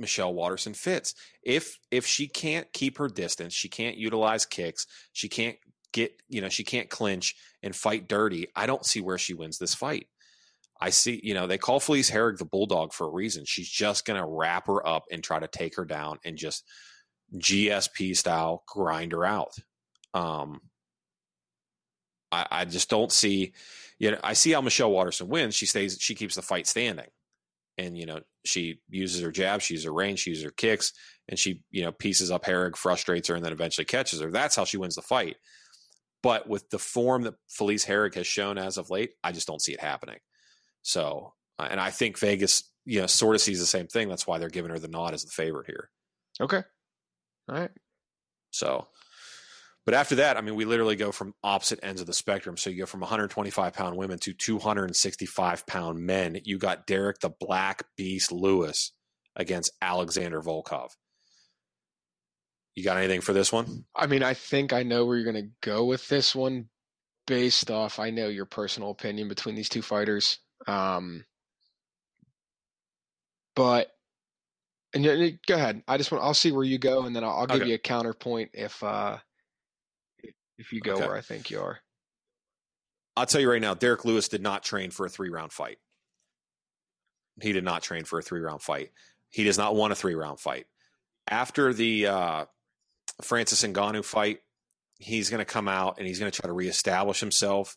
Michelle 0.00 0.34
Waterson 0.34 0.74
fits. 0.74 1.14
If 1.42 1.78
if 1.90 2.06
she 2.06 2.26
can't 2.26 2.72
keep 2.72 2.98
her 2.98 3.08
distance, 3.08 3.54
she 3.54 3.68
can't 3.68 3.96
utilize 3.96 4.46
kicks, 4.46 4.86
she 5.12 5.28
can't 5.28 5.56
get 5.92 6.12
you 6.28 6.40
know 6.40 6.48
she 6.48 6.64
can't 6.64 6.90
clinch 6.90 7.36
and 7.62 7.76
fight 7.76 8.08
dirty. 8.08 8.48
I 8.56 8.66
don't 8.66 8.86
see 8.86 9.00
where 9.00 9.18
she 9.18 9.34
wins 9.34 9.58
this 9.58 9.74
fight. 9.74 10.08
I 10.80 10.90
see, 10.90 11.20
you 11.22 11.34
know, 11.34 11.46
they 11.46 11.58
call 11.58 11.78
Felice 11.78 12.10
Herrig 12.10 12.38
the 12.38 12.46
bulldog 12.46 12.94
for 12.94 13.06
a 13.06 13.10
reason. 13.10 13.44
She's 13.44 13.68
just 13.68 14.06
going 14.06 14.18
to 14.18 14.26
wrap 14.26 14.66
her 14.66 14.86
up 14.86 15.04
and 15.12 15.22
try 15.22 15.38
to 15.38 15.46
take 15.46 15.76
her 15.76 15.84
down 15.84 16.18
and 16.24 16.38
just 16.38 16.64
GSP 17.36 18.16
style 18.16 18.64
grind 18.66 19.12
her 19.12 19.26
out. 19.26 19.52
Um, 20.14 20.62
I, 22.32 22.46
I 22.50 22.64
just 22.64 22.88
don't 22.88 23.12
see, 23.12 23.52
you 23.98 24.12
know, 24.12 24.18
I 24.24 24.32
see 24.32 24.52
how 24.52 24.62
Michelle 24.62 24.90
Waterson 24.90 25.28
wins. 25.28 25.54
She 25.54 25.66
stays, 25.66 25.98
she 26.00 26.14
keeps 26.14 26.34
the 26.34 26.42
fight 26.42 26.66
standing. 26.66 27.08
And, 27.76 27.96
you 27.96 28.06
know, 28.06 28.20
she 28.44 28.80
uses 28.88 29.22
her 29.22 29.30
jab, 29.30 29.60
she 29.60 29.74
uses 29.74 29.86
her 29.86 29.92
range, 29.92 30.20
she 30.20 30.30
uses 30.30 30.44
her 30.44 30.50
kicks, 30.50 30.92
and 31.28 31.38
she, 31.38 31.62
you 31.70 31.82
know, 31.82 31.92
pieces 31.92 32.30
up 32.30 32.44
Herrig, 32.44 32.76
frustrates 32.76 33.28
her, 33.28 33.34
and 33.34 33.44
then 33.44 33.52
eventually 33.52 33.84
catches 33.84 34.20
her. 34.20 34.30
That's 34.30 34.56
how 34.56 34.64
she 34.64 34.76
wins 34.76 34.96
the 34.96 35.02
fight. 35.02 35.36
But 36.22 36.48
with 36.48 36.68
the 36.70 36.78
form 36.78 37.22
that 37.22 37.34
Felice 37.48 37.84
Herrig 37.84 38.14
has 38.14 38.26
shown 38.26 38.58
as 38.58 38.78
of 38.78 38.90
late, 38.90 39.12
I 39.24 39.32
just 39.32 39.46
don't 39.46 39.62
see 39.62 39.72
it 39.72 39.80
happening. 39.80 40.18
So, 40.82 41.34
uh, 41.58 41.68
and 41.70 41.80
I 41.80 41.90
think 41.90 42.18
Vegas, 42.18 42.64
you 42.84 43.00
know, 43.00 43.06
sort 43.06 43.34
of 43.34 43.40
sees 43.40 43.60
the 43.60 43.66
same 43.66 43.86
thing. 43.86 44.08
That's 44.08 44.26
why 44.26 44.38
they're 44.38 44.48
giving 44.48 44.70
her 44.70 44.78
the 44.78 44.88
nod 44.88 45.14
as 45.14 45.24
the 45.24 45.30
favorite 45.30 45.66
here. 45.66 45.90
Okay. 46.40 46.62
All 47.48 47.54
right. 47.58 47.70
So, 48.50 48.88
But 49.86 49.94
after 49.94 50.16
that, 50.16 50.36
I 50.36 50.40
mean, 50.42 50.54
we 50.54 50.64
literally 50.64 50.96
go 50.96 51.10
from 51.10 51.34
opposite 51.42 51.80
ends 51.82 52.00
of 52.00 52.06
the 52.06 52.12
spectrum. 52.12 52.56
So 52.56 52.70
you 52.70 52.78
go 52.78 52.86
from 52.86 53.00
125 53.00 53.72
pound 53.72 53.96
women 53.96 54.18
to 54.20 54.32
265 54.34 55.66
pound 55.66 55.98
men. 56.00 56.38
You 56.44 56.58
got 56.58 56.86
Derrick 56.86 57.20
the 57.20 57.30
Black 57.30 57.82
Beast 57.96 58.30
Lewis 58.30 58.92
against 59.34 59.72
Alexander 59.80 60.42
Volkov. 60.42 60.90
You 62.76 62.84
got 62.84 62.98
anything 62.98 63.20
for 63.20 63.32
this 63.32 63.52
one? 63.52 63.84
I 63.96 64.06
mean, 64.06 64.22
I 64.22 64.34
think 64.34 64.72
I 64.72 64.82
know 64.82 65.06
where 65.06 65.16
you're 65.16 65.30
going 65.32 65.44
to 65.44 65.50
go 65.62 65.84
with 65.86 66.06
this 66.08 66.34
one 66.34 66.68
based 67.26 67.70
off, 67.70 67.98
I 67.98 68.10
know 68.10 68.28
your 68.28 68.44
personal 68.46 68.90
opinion 68.90 69.28
between 69.28 69.54
these 69.54 69.68
two 69.68 69.82
fighters. 69.82 70.38
Um, 70.66 71.24
but, 73.54 73.88
and 74.94 75.04
go 75.46 75.54
ahead. 75.54 75.82
I 75.86 75.96
just 75.96 76.10
want, 76.10 76.24
I'll 76.24 76.34
see 76.34 76.52
where 76.52 76.64
you 76.64 76.78
go 76.78 77.04
and 77.06 77.14
then 77.14 77.22
I'll, 77.24 77.30
I'll 77.30 77.46
give 77.46 77.62
Okay. 77.62 77.68
you 77.68 77.74
a 77.74 77.78
counterpoint 77.78 78.50
if, 78.54 78.82
uh, 78.82 79.18
if 80.60 80.72
you 80.72 80.80
go 80.80 80.92
Okay. 80.94 81.06
where 81.06 81.16
I 81.16 81.20
think 81.22 81.50
you 81.50 81.60
are. 81.60 81.80
I'll 83.16 83.26
tell 83.26 83.40
you 83.40 83.50
right 83.50 83.60
now, 83.60 83.74
Derrick 83.74 84.04
Lewis 84.04 84.28
did 84.28 84.42
not 84.42 84.62
train 84.62 84.90
for 84.90 85.04
a 85.06 85.08
three 85.08 85.30
round 85.30 85.52
fight. 85.52 85.78
He 87.42 87.52
did 87.52 87.64
not 87.64 87.82
train 87.82 88.04
for 88.04 88.18
a 88.18 88.22
three 88.22 88.40
round 88.40 88.62
fight. 88.62 88.90
He 89.30 89.44
does 89.44 89.58
not 89.58 89.74
want 89.74 89.92
a 89.92 89.96
three 89.96 90.14
round 90.14 90.38
fight. 90.40 90.66
After 91.28 91.72
the 91.72 92.06
uh, 92.06 92.44
Francis 93.22 93.62
Ngannou 93.62 94.04
fight, 94.04 94.40
he's 94.98 95.30
going 95.30 95.38
to 95.38 95.44
come 95.44 95.68
out 95.68 95.98
and 95.98 96.06
he's 96.06 96.18
going 96.18 96.30
to 96.30 96.40
try 96.40 96.46
to 96.46 96.52
reestablish 96.52 97.20
himself 97.20 97.76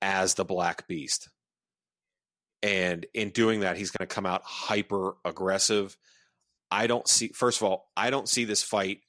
as 0.00 0.34
the 0.34 0.44
Black 0.44 0.86
Beast. 0.86 1.28
And 2.62 3.04
in 3.12 3.30
doing 3.30 3.60
that, 3.60 3.76
he's 3.76 3.90
going 3.90 4.06
to 4.08 4.14
come 4.14 4.26
out 4.26 4.42
hyper 4.44 5.16
aggressive. 5.24 5.96
I 6.70 6.86
don't 6.86 7.06
see, 7.06 7.28
first 7.28 7.60
of 7.60 7.66
all, 7.68 7.90
I 7.96 8.10
don't 8.10 8.28
see 8.28 8.44
this 8.44 8.62
fight 8.62 9.00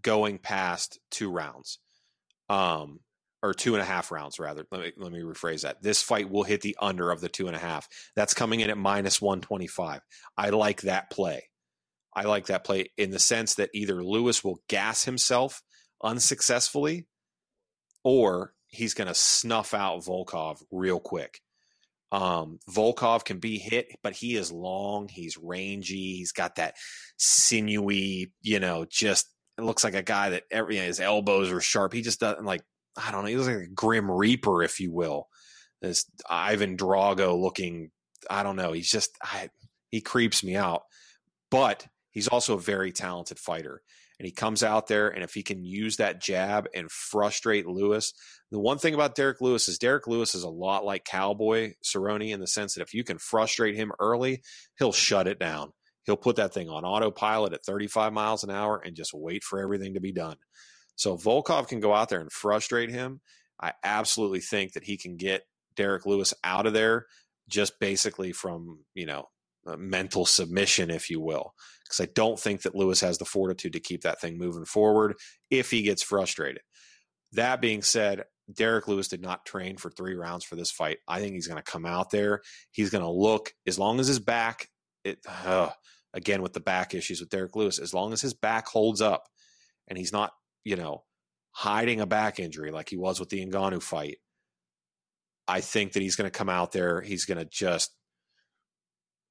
going 0.00 0.38
past 0.38 0.98
two 1.10 1.30
rounds. 1.30 1.78
Um, 2.48 3.00
or 3.42 3.54
two 3.54 3.74
and 3.74 3.82
a 3.82 3.86
half 3.86 4.10
rounds 4.10 4.38
rather. 4.38 4.66
Let 4.70 4.80
me 4.80 4.92
let 4.96 5.12
me 5.12 5.20
rephrase 5.20 5.62
that. 5.62 5.82
This 5.82 6.02
fight 6.02 6.28
will 6.28 6.42
hit 6.42 6.60
the 6.60 6.76
under 6.80 7.10
of 7.10 7.20
the 7.20 7.28
two 7.28 7.46
and 7.46 7.54
a 7.54 7.60
half. 7.60 7.88
That's 8.16 8.34
coming 8.34 8.60
in 8.60 8.70
at 8.70 8.78
minus 8.78 9.22
one 9.22 9.40
twenty 9.40 9.68
five. 9.68 10.00
I 10.36 10.50
like 10.50 10.82
that 10.82 11.10
play. 11.10 11.44
I 12.14 12.24
like 12.24 12.46
that 12.46 12.64
play 12.64 12.90
in 12.96 13.10
the 13.10 13.20
sense 13.20 13.54
that 13.54 13.70
either 13.74 14.02
Lewis 14.02 14.42
will 14.42 14.60
gas 14.68 15.04
himself 15.04 15.62
unsuccessfully, 16.02 17.06
or 18.02 18.54
he's 18.66 18.94
going 18.94 19.08
to 19.08 19.14
snuff 19.14 19.72
out 19.72 20.04
Volkov 20.04 20.62
real 20.72 20.98
quick. 20.98 21.40
Um, 22.10 22.58
Volkov 22.68 23.24
can 23.24 23.38
be 23.38 23.58
hit, 23.58 23.94
but 24.02 24.14
he 24.14 24.34
is 24.34 24.50
long. 24.50 25.08
He's 25.08 25.36
rangy. 25.36 26.16
He's 26.16 26.32
got 26.32 26.56
that 26.56 26.74
sinewy, 27.18 28.32
you 28.40 28.58
know, 28.58 28.86
just 28.88 29.28
it 29.58 29.62
looks 29.62 29.84
like 29.84 29.94
a 29.94 30.02
guy 30.02 30.30
that 30.30 30.44
every 30.50 30.76
you 30.76 30.82
know, 30.82 30.86
his 30.86 31.00
elbows 31.00 31.50
are 31.50 31.60
sharp. 31.60 31.92
He 31.92 32.02
just 32.02 32.20
doesn't 32.20 32.44
like 32.44 32.62
I 32.96 33.10
don't 33.10 33.22
know. 33.22 33.28
He 33.28 33.36
looks 33.36 33.48
like 33.48 33.66
a 33.66 33.74
grim 33.74 34.10
reaper, 34.10 34.62
if 34.62 34.80
you 34.80 34.92
will. 34.92 35.28
This 35.82 36.06
Ivan 36.28 36.76
Drago 36.76 37.38
looking. 37.38 37.90
I 38.30 38.42
don't 38.42 38.56
know. 38.56 38.72
He's 38.72 38.90
just 38.90 39.10
I, 39.22 39.50
he 39.90 40.00
creeps 40.00 40.42
me 40.42 40.56
out, 40.56 40.82
but 41.50 41.86
he's 42.10 42.28
also 42.28 42.54
a 42.54 42.60
very 42.60 42.92
talented 42.92 43.38
fighter. 43.38 43.82
And 44.18 44.26
he 44.26 44.32
comes 44.32 44.64
out 44.64 44.88
there, 44.88 45.08
and 45.08 45.22
if 45.22 45.34
he 45.34 45.44
can 45.44 45.64
use 45.64 45.98
that 45.98 46.20
jab 46.20 46.66
and 46.74 46.90
frustrate 46.90 47.68
Lewis, 47.68 48.12
the 48.50 48.58
one 48.58 48.78
thing 48.78 48.94
about 48.94 49.14
Derrick 49.14 49.40
Lewis 49.40 49.68
is 49.68 49.78
Derrick 49.78 50.08
Lewis 50.08 50.34
is 50.34 50.42
a 50.42 50.48
lot 50.48 50.84
like 50.84 51.04
Cowboy 51.04 51.74
Cerrone 51.84 52.32
in 52.32 52.40
the 52.40 52.48
sense 52.48 52.74
that 52.74 52.82
if 52.82 52.94
you 52.94 53.04
can 53.04 53.18
frustrate 53.18 53.76
him 53.76 53.92
early, 54.00 54.42
he'll 54.76 54.90
shut 54.90 55.28
it 55.28 55.38
down. 55.38 55.72
He'll 56.08 56.16
put 56.16 56.36
that 56.36 56.54
thing 56.54 56.70
on 56.70 56.86
autopilot 56.86 57.52
at 57.52 57.66
35 57.66 58.14
miles 58.14 58.42
an 58.42 58.48
hour 58.48 58.80
and 58.82 58.96
just 58.96 59.12
wait 59.12 59.44
for 59.44 59.60
everything 59.60 59.92
to 59.92 60.00
be 60.00 60.10
done. 60.10 60.36
So 60.96 61.18
Volkov 61.18 61.68
can 61.68 61.80
go 61.80 61.92
out 61.92 62.08
there 62.08 62.22
and 62.22 62.32
frustrate 62.32 62.88
him. 62.88 63.20
I 63.60 63.74
absolutely 63.84 64.40
think 64.40 64.72
that 64.72 64.84
he 64.84 64.96
can 64.96 65.18
get 65.18 65.42
Derrick 65.76 66.06
Lewis 66.06 66.32
out 66.42 66.64
of 66.64 66.72
there 66.72 67.04
just 67.46 67.78
basically 67.78 68.32
from, 68.32 68.78
you 68.94 69.04
know, 69.04 69.26
mental 69.76 70.24
submission, 70.24 70.90
if 70.90 71.10
you 71.10 71.20
will. 71.20 71.52
Because 71.84 72.00
I 72.00 72.10
don't 72.14 72.40
think 72.40 72.62
that 72.62 72.74
Lewis 72.74 73.02
has 73.02 73.18
the 73.18 73.26
fortitude 73.26 73.74
to 73.74 73.80
keep 73.80 74.00
that 74.04 74.18
thing 74.18 74.38
moving 74.38 74.64
forward 74.64 75.14
if 75.50 75.70
he 75.70 75.82
gets 75.82 76.02
frustrated. 76.02 76.62
That 77.32 77.60
being 77.60 77.82
said, 77.82 78.24
Derrick 78.50 78.88
Lewis 78.88 79.08
did 79.08 79.20
not 79.20 79.44
train 79.44 79.76
for 79.76 79.90
three 79.90 80.14
rounds 80.14 80.46
for 80.46 80.56
this 80.56 80.70
fight. 80.70 81.00
I 81.06 81.20
think 81.20 81.34
he's 81.34 81.48
going 81.48 81.62
to 81.62 81.70
come 81.70 81.84
out 81.84 82.08
there. 82.08 82.40
He's 82.70 82.88
going 82.88 83.04
to 83.04 83.10
look, 83.10 83.52
as 83.66 83.78
long 83.78 84.00
as 84.00 84.06
his 84.06 84.20
back, 84.20 84.70
it, 85.04 85.18
uh, 85.44 85.68
again, 86.18 86.42
with 86.42 86.52
the 86.52 86.60
back 86.60 86.92
issues 86.92 87.20
with 87.20 87.30
Derrick 87.30 87.56
Lewis, 87.56 87.78
as 87.78 87.94
long 87.94 88.12
as 88.12 88.20
his 88.20 88.34
back 88.34 88.68
holds 88.68 89.00
up 89.00 89.24
and 89.88 89.96
he's 89.96 90.12
not 90.12 90.32
you 90.68 90.76
know, 90.76 91.02
hiding 91.50 92.00
a 92.00 92.06
back 92.06 92.38
injury 92.38 92.70
like 92.70 92.90
he 92.90 92.98
was 92.98 93.18
with 93.18 93.30
the 93.30 93.44
Ngannou 93.44 93.82
fight, 93.82 94.18
I 95.48 95.62
think 95.62 95.92
that 95.92 96.02
he's 96.02 96.14
going 96.14 96.30
to 96.30 96.38
come 96.38 96.50
out 96.50 96.72
there. 96.72 97.00
He's 97.00 97.24
going 97.24 97.38
to 97.38 97.46
just 97.46 97.90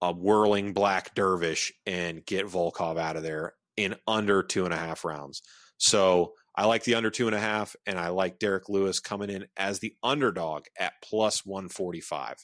a 0.02 0.12
whirling 0.12 0.74
black 0.74 1.14
dervish 1.14 1.72
and 1.86 2.26
get 2.26 2.48
Volkov 2.48 2.98
out 2.98 3.18
of 3.18 3.24
there 3.24 3.54
in 3.76 3.96
under 4.08 4.42
two 4.42 4.66
and 4.66 4.74
a 4.74 4.78
half 4.78 5.06
rounds. 5.06 5.44
So 5.78 6.34
I 6.56 6.66
like 6.66 6.84
the 6.84 6.96
under 6.96 7.12
two 7.12 7.28
and 7.28 7.36
a 7.36 7.40
half, 7.40 7.76
and 7.86 8.00
I 8.00 8.10
like 8.10 8.40
Derrick 8.40 8.68
Lewis 8.68 9.00
coming 9.00 9.30
in 9.30 9.46
as 9.56 9.78
the 9.78 9.94
underdog 10.02 10.66
at 10.80 10.94
plus 11.04 11.46
145. 11.46 12.38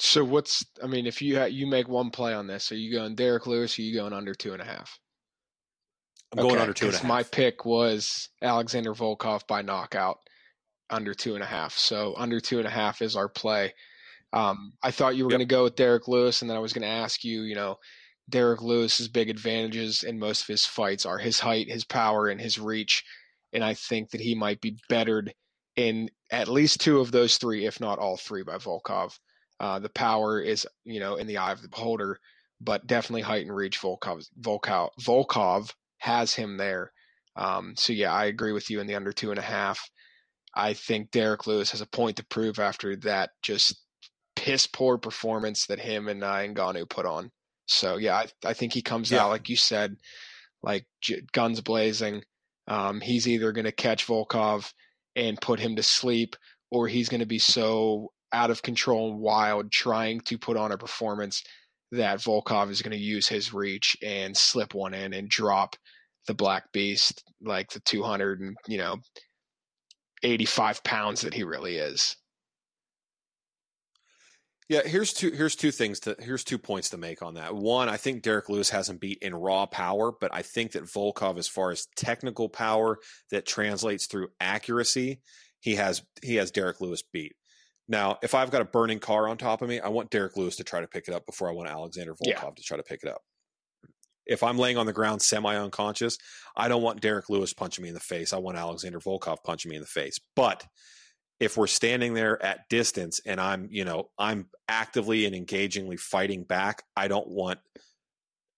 So 0.00 0.24
what's, 0.24 0.64
I 0.82 0.86
mean, 0.86 1.06
if 1.06 1.20
you, 1.22 1.38
ha- 1.38 1.44
you 1.46 1.66
make 1.66 1.88
one 1.88 2.10
play 2.10 2.32
on 2.34 2.46
this, 2.46 2.70
are 2.72 2.76
you 2.76 2.92
going 2.92 3.14
Derrick 3.14 3.46
Lewis 3.46 3.78
or 3.78 3.82
are 3.82 3.84
you 3.84 3.94
going 3.94 4.12
under 4.12 4.34
two 4.34 4.52
and 4.52 4.62
a 4.62 4.64
half? 4.64 4.98
I'm 6.32 6.38
going 6.38 6.58
Okay, 6.58 6.60
under 6.60 6.74
two 6.74 6.86
and 6.88 6.96
a 6.96 7.00
half. 7.00 7.04
My 7.04 7.22
pick 7.24 7.64
was 7.64 8.28
Alexander 8.42 8.94
Volkov 8.94 9.46
by 9.46 9.62
knockout, 9.62 10.18
under 10.90 11.14
two 11.14 11.34
and 11.34 11.42
a 11.42 11.46
half. 11.46 11.76
So 11.76 12.14
under 12.16 12.40
two 12.40 12.58
and 12.58 12.66
a 12.66 12.70
half 12.70 13.02
is 13.02 13.16
our 13.16 13.28
play. 13.28 13.74
Um, 14.32 14.72
I 14.82 14.90
thought 14.90 15.16
you 15.16 15.24
were 15.24 15.30
Yep. 15.30 15.38
going 15.38 15.40
to 15.40 15.46
go 15.46 15.64
with 15.64 15.76
Derrick 15.76 16.06
Lewis, 16.08 16.42
and 16.42 16.50
then 16.50 16.56
I 16.56 16.60
was 16.60 16.72
going 16.72 16.82
to 16.82 16.88
ask 16.88 17.24
you, 17.24 17.42
you 17.42 17.54
know, 17.54 17.76
Derrick 18.28 18.62
Lewis's 18.62 19.08
big 19.08 19.30
advantages 19.30 20.04
in 20.04 20.18
most 20.18 20.42
of 20.42 20.48
his 20.48 20.66
fights 20.66 21.06
are 21.06 21.18
his 21.18 21.40
height, 21.40 21.70
his 21.70 21.84
power, 21.84 22.28
and 22.28 22.40
his 22.40 22.58
reach. 22.58 23.04
And 23.52 23.64
I 23.64 23.74
think 23.74 24.10
that 24.10 24.20
he 24.20 24.34
might 24.34 24.60
be 24.60 24.78
bettered 24.88 25.32
in 25.76 26.10
at 26.30 26.48
least 26.48 26.80
two 26.80 27.00
of 27.00 27.10
those 27.10 27.38
three, 27.38 27.64
if 27.66 27.80
not 27.80 27.98
all 27.98 28.18
three, 28.18 28.42
by 28.42 28.56
Volkov. 28.56 29.18
Uh, 29.60 29.78
the 29.78 29.88
power 29.88 30.40
is, 30.40 30.66
you 30.84 31.00
know, 31.00 31.16
in 31.16 31.26
the 31.26 31.38
eye 31.38 31.52
of 31.52 31.62
the 31.62 31.68
beholder, 31.68 32.18
but 32.60 32.86
definitely 32.86 33.22
height 33.22 33.44
and 33.46 33.54
reach. 33.54 33.80
Volkov, 33.80 34.26
Volkov, 34.40 34.90
Volkov 35.00 35.72
has 35.98 36.34
him 36.34 36.56
there. 36.56 36.92
Um, 37.36 37.74
so 37.76 37.92
yeah, 37.92 38.12
I 38.12 38.26
agree 38.26 38.52
with 38.52 38.70
you 38.70 38.80
in 38.80 38.86
the 38.86 38.94
under 38.94 39.12
two 39.12 39.30
and 39.30 39.38
a 39.38 39.42
half. 39.42 39.80
I 40.54 40.72
think 40.74 41.10
Derrick 41.10 41.46
Lewis 41.46 41.70
has 41.72 41.80
a 41.80 41.86
point 41.86 42.16
to 42.16 42.26
prove 42.26 42.58
after 42.58 42.96
that 42.96 43.30
just 43.42 43.80
piss 44.34 44.66
poor 44.66 44.98
performance 44.98 45.66
that 45.66 45.78
him 45.80 46.08
and 46.08 46.22
uh, 46.24 46.34
Ngannou 46.36 46.88
put 46.88 47.06
on. 47.06 47.30
So 47.66 47.96
yeah, 47.96 48.16
I, 48.16 48.26
I 48.44 48.52
think 48.54 48.72
he 48.72 48.82
comes 48.82 49.10
Yeah. 49.10 49.24
out 49.24 49.30
like 49.30 49.48
you 49.48 49.56
said, 49.56 49.96
like 50.62 50.86
j- 51.00 51.22
guns 51.32 51.60
blazing. 51.60 52.22
Um, 52.66 53.00
he's 53.00 53.28
either 53.28 53.52
going 53.52 53.64
to 53.66 53.72
catch 53.72 54.06
Volkov 54.06 54.72
and 55.16 55.40
put 55.40 55.60
him 55.60 55.76
to 55.76 55.82
sleep, 55.82 56.36
or 56.70 56.86
he's 56.88 57.08
going 57.08 57.20
to 57.20 57.26
be 57.26 57.38
so 57.38 58.12
out 58.32 58.50
of 58.50 58.62
control 58.62 59.12
and 59.12 59.20
wild 59.20 59.70
trying 59.70 60.20
to 60.20 60.38
put 60.38 60.56
on 60.56 60.72
a 60.72 60.78
performance 60.78 61.42
that 61.92 62.18
Volkov 62.18 62.70
is 62.70 62.82
going 62.82 62.96
to 62.96 63.02
use 63.02 63.28
his 63.28 63.54
reach 63.54 63.96
and 64.02 64.36
slip 64.36 64.74
one 64.74 64.94
in 64.94 65.14
and 65.14 65.28
drop 65.28 65.76
the 66.26 66.34
Black 66.34 66.70
Beast 66.72 67.24
like 67.42 67.70
the 67.70 67.80
200 67.80 68.40
and 68.40 68.56
you 68.66 68.78
know 68.78 68.98
85 70.22 70.84
pounds 70.84 71.22
that 71.22 71.34
he 71.34 71.44
really 71.44 71.76
is. 71.76 72.16
Yeah, 74.68 74.82
here's 74.84 75.14
two 75.14 75.30
here's 75.30 75.56
two 75.56 75.70
things 75.70 76.00
to 76.00 76.14
here's 76.18 76.44
two 76.44 76.58
points 76.58 76.90
to 76.90 76.98
make 76.98 77.22
on 77.22 77.34
that. 77.34 77.54
One, 77.54 77.88
I 77.88 77.96
think 77.96 78.22
Derrick 78.22 78.50
Lewis 78.50 78.68
hasn't 78.68 79.00
beat 79.00 79.18
in 79.22 79.34
raw 79.34 79.64
power, 79.64 80.12
but 80.12 80.30
I 80.34 80.42
think 80.42 80.72
that 80.72 80.84
Volkov, 80.84 81.38
as 81.38 81.48
far 81.48 81.70
as 81.70 81.86
technical 81.96 82.50
power 82.50 82.98
that 83.30 83.46
translates 83.46 84.06
through 84.06 84.28
accuracy, 84.40 85.22
he 85.60 85.76
has 85.76 86.02
he 86.22 86.34
has 86.34 86.50
Derrick 86.50 86.82
Lewis 86.82 87.02
beat. 87.02 87.34
Now, 87.88 88.18
if 88.22 88.34
I've 88.34 88.50
got 88.50 88.60
a 88.60 88.66
burning 88.66 88.98
car 89.00 89.28
on 89.28 89.38
top 89.38 89.62
of 89.62 89.68
me, 89.68 89.80
I 89.80 89.88
want 89.88 90.10
Derrick 90.10 90.36
Lewis 90.36 90.56
to 90.56 90.64
try 90.64 90.80
to 90.80 90.86
pick 90.86 91.08
it 91.08 91.14
up 91.14 91.24
before 91.24 91.48
I 91.48 91.52
want 91.52 91.70
Alexander 91.70 92.12
Volkov 92.14 92.26
Yeah. 92.26 92.50
to 92.54 92.62
try 92.62 92.76
to 92.76 92.82
pick 92.82 93.02
it 93.02 93.08
up. 93.08 93.22
If 94.26 94.42
I'm 94.42 94.58
laying 94.58 94.76
on 94.76 94.84
the 94.84 94.92
ground 94.92 95.22
semi 95.22 95.56
unconscious, 95.56 96.18
I 96.54 96.68
don't 96.68 96.82
want 96.82 97.00
Derrick 97.00 97.30
Lewis 97.30 97.54
punching 97.54 97.82
me 97.82 97.88
in 97.88 97.94
the 97.94 98.00
face. 98.00 98.34
I 98.34 98.38
want 98.38 98.58
Alexander 98.58 99.00
Volkov 99.00 99.38
punching 99.42 99.70
me 99.70 99.76
in 99.76 99.80
the 99.82 99.88
face. 99.88 100.20
But 100.36 100.66
if 101.40 101.56
we're 101.56 101.66
standing 101.66 102.12
there 102.12 102.42
at 102.44 102.68
distance 102.68 103.20
and 103.24 103.40
I'm, 103.40 103.68
you 103.70 103.86
know, 103.86 104.10
I'm 104.18 104.50
actively 104.68 105.24
and 105.24 105.34
engagingly 105.34 105.96
fighting 105.96 106.44
back, 106.44 106.82
I 106.94 107.08
don't 107.08 107.28
want 107.28 107.60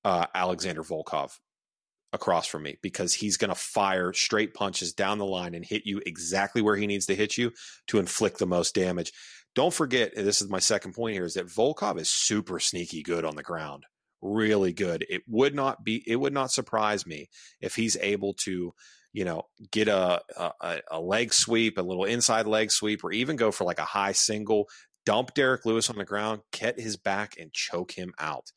uh, 0.04 0.26
Alexander 0.34 0.82
Volkov 0.82 1.38
across 2.12 2.46
from 2.46 2.62
me 2.62 2.76
because 2.82 3.14
he's 3.14 3.36
going 3.36 3.50
to 3.50 3.54
fire 3.54 4.12
straight 4.12 4.54
punches 4.54 4.92
down 4.92 5.18
the 5.18 5.26
line 5.26 5.54
and 5.54 5.64
hit 5.64 5.82
you 5.84 6.00
exactly 6.04 6.62
where 6.62 6.76
he 6.76 6.86
needs 6.86 7.06
to 7.06 7.14
hit 7.14 7.38
you 7.38 7.52
to 7.86 7.98
inflict 7.98 8.38
the 8.38 8.46
most 8.46 8.74
damage. 8.74 9.12
Don't 9.54 9.74
forget, 9.74 10.14
this 10.14 10.42
is 10.42 10.48
my 10.48 10.58
second 10.58 10.94
point 10.94 11.14
here, 11.14 11.24
is 11.24 11.34
that 11.34 11.46
Volkov 11.46 11.98
is 11.98 12.10
super 12.10 12.60
sneaky 12.60 13.02
good 13.02 13.24
on 13.24 13.36
the 13.36 13.42
ground. 13.42 13.84
Really 14.22 14.72
good. 14.72 15.04
It 15.08 15.22
would 15.26 15.54
not 15.54 15.84
be, 15.84 16.02
it 16.06 16.16
would 16.16 16.32
not 16.32 16.52
surprise 16.52 17.06
me 17.06 17.28
if 17.60 17.74
he's 17.74 17.96
able 17.96 18.34
to 18.44 18.72
you 19.12 19.24
know, 19.24 19.42
get 19.70 19.88
a, 19.88 20.20
a, 20.36 20.80
a 20.90 21.00
leg 21.00 21.34
sweep, 21.34 21.78
a 21.78 21.82
little 21.82 22.04
inside 22.04 22.46
leg 22.46 22.70
sweep, 22.70 23.02
or 23.02 23.12
even 23.12 23.36
go 23.36 23.50
for 23.50 23.64
like 23.64 23.80
a 23.80 23.84
high 23.84 24.12
single, 24.12 24.68
dump 25.04 25.34
Derrick 25.34 25.66
Lewis 25.66 25.90
on 25.90 25.96
the 25.96 26.04
ground, 26.04 26.42
get 26.52 26.78
his 26.78 26.96
back, 26.96 27.34
and 27.38 27.52
choke 27.52 27.92
him 27.92 28.12
out. 28.18 28.52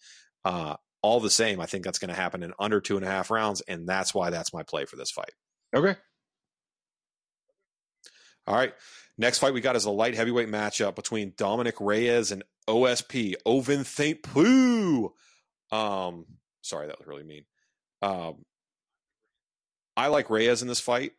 Uh, 0.46 0.76
all 1.04 1.20
the 1.20 1.30
same, 1.30 1.60
I 1.60 1.68
think 1.68 1.84
that's 1.84 2.00
going 2.00 2.10
to 2.10 2.16
happen 2.16 2.42
in 2.42 2.54
under 2.58 2.82
two 2.82 2.96
and 2.96 3.06
a 3.06 3.10
half 3.10 3.30
rounds, 3.30 3.62
and 3.62 3.88
that's 3.88 4.16
why 4.16 4.30
that's 4.30 4.54
my 4.54 4.64
play 4.64 4.86
for 4.86 4.96
this 4.96 5.12
fight. 5.12 5.34
Okay. 5.76 5.96
All 8.48 8.56
right. 8.56 8.74
Next 9.18 9.40
fight 9.40 9.54
we 9.54 9.62
got 9.62 9.76
is 9.76 9.86
a 9.86 9.92
light 9.92 10.16
heavyweight 10.16 10.50
matchup 10.50 10.96
between 10.96 11.34
Dominic 11.38 11.76
Reyes 11.80 12.32
and 12.32 12.44
OSP 12.68 13.36
Ovin 13.46 13.86
St. 13.86 14.24
Poo. 14.24 15.14
Um, 15.72 16.26
sorry, 16.62 16.88
that 16.88 16.98
was 16.98 17.08
really 17.08 17.24
mean. 17.24 17.46
Um, 18.02 18.44
I 19.96 20.08
like 20.08 20.30
Reyes 20.30 20.62
in 20.62 20.68
this 20.68 20.80
fight. 20.80 21.12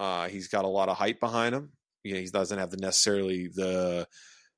Uh, 0.00 0.28
he's 0.28 0.48
got 0.48 0.64
a 0.64 0.68
lot 0.68 0.88
of 0.88 0.96
hype 0.96 1.20
behind 1.20 1.54
him. 1.54 1.72
You 2.02 2.14
know, 2.14 2.20
he 2.20 2.26
doesn't 2.26 2.58
have 2.58 2.70
the 2.70 2.76
necessarily 2.78 3.48
the 3.48 4.08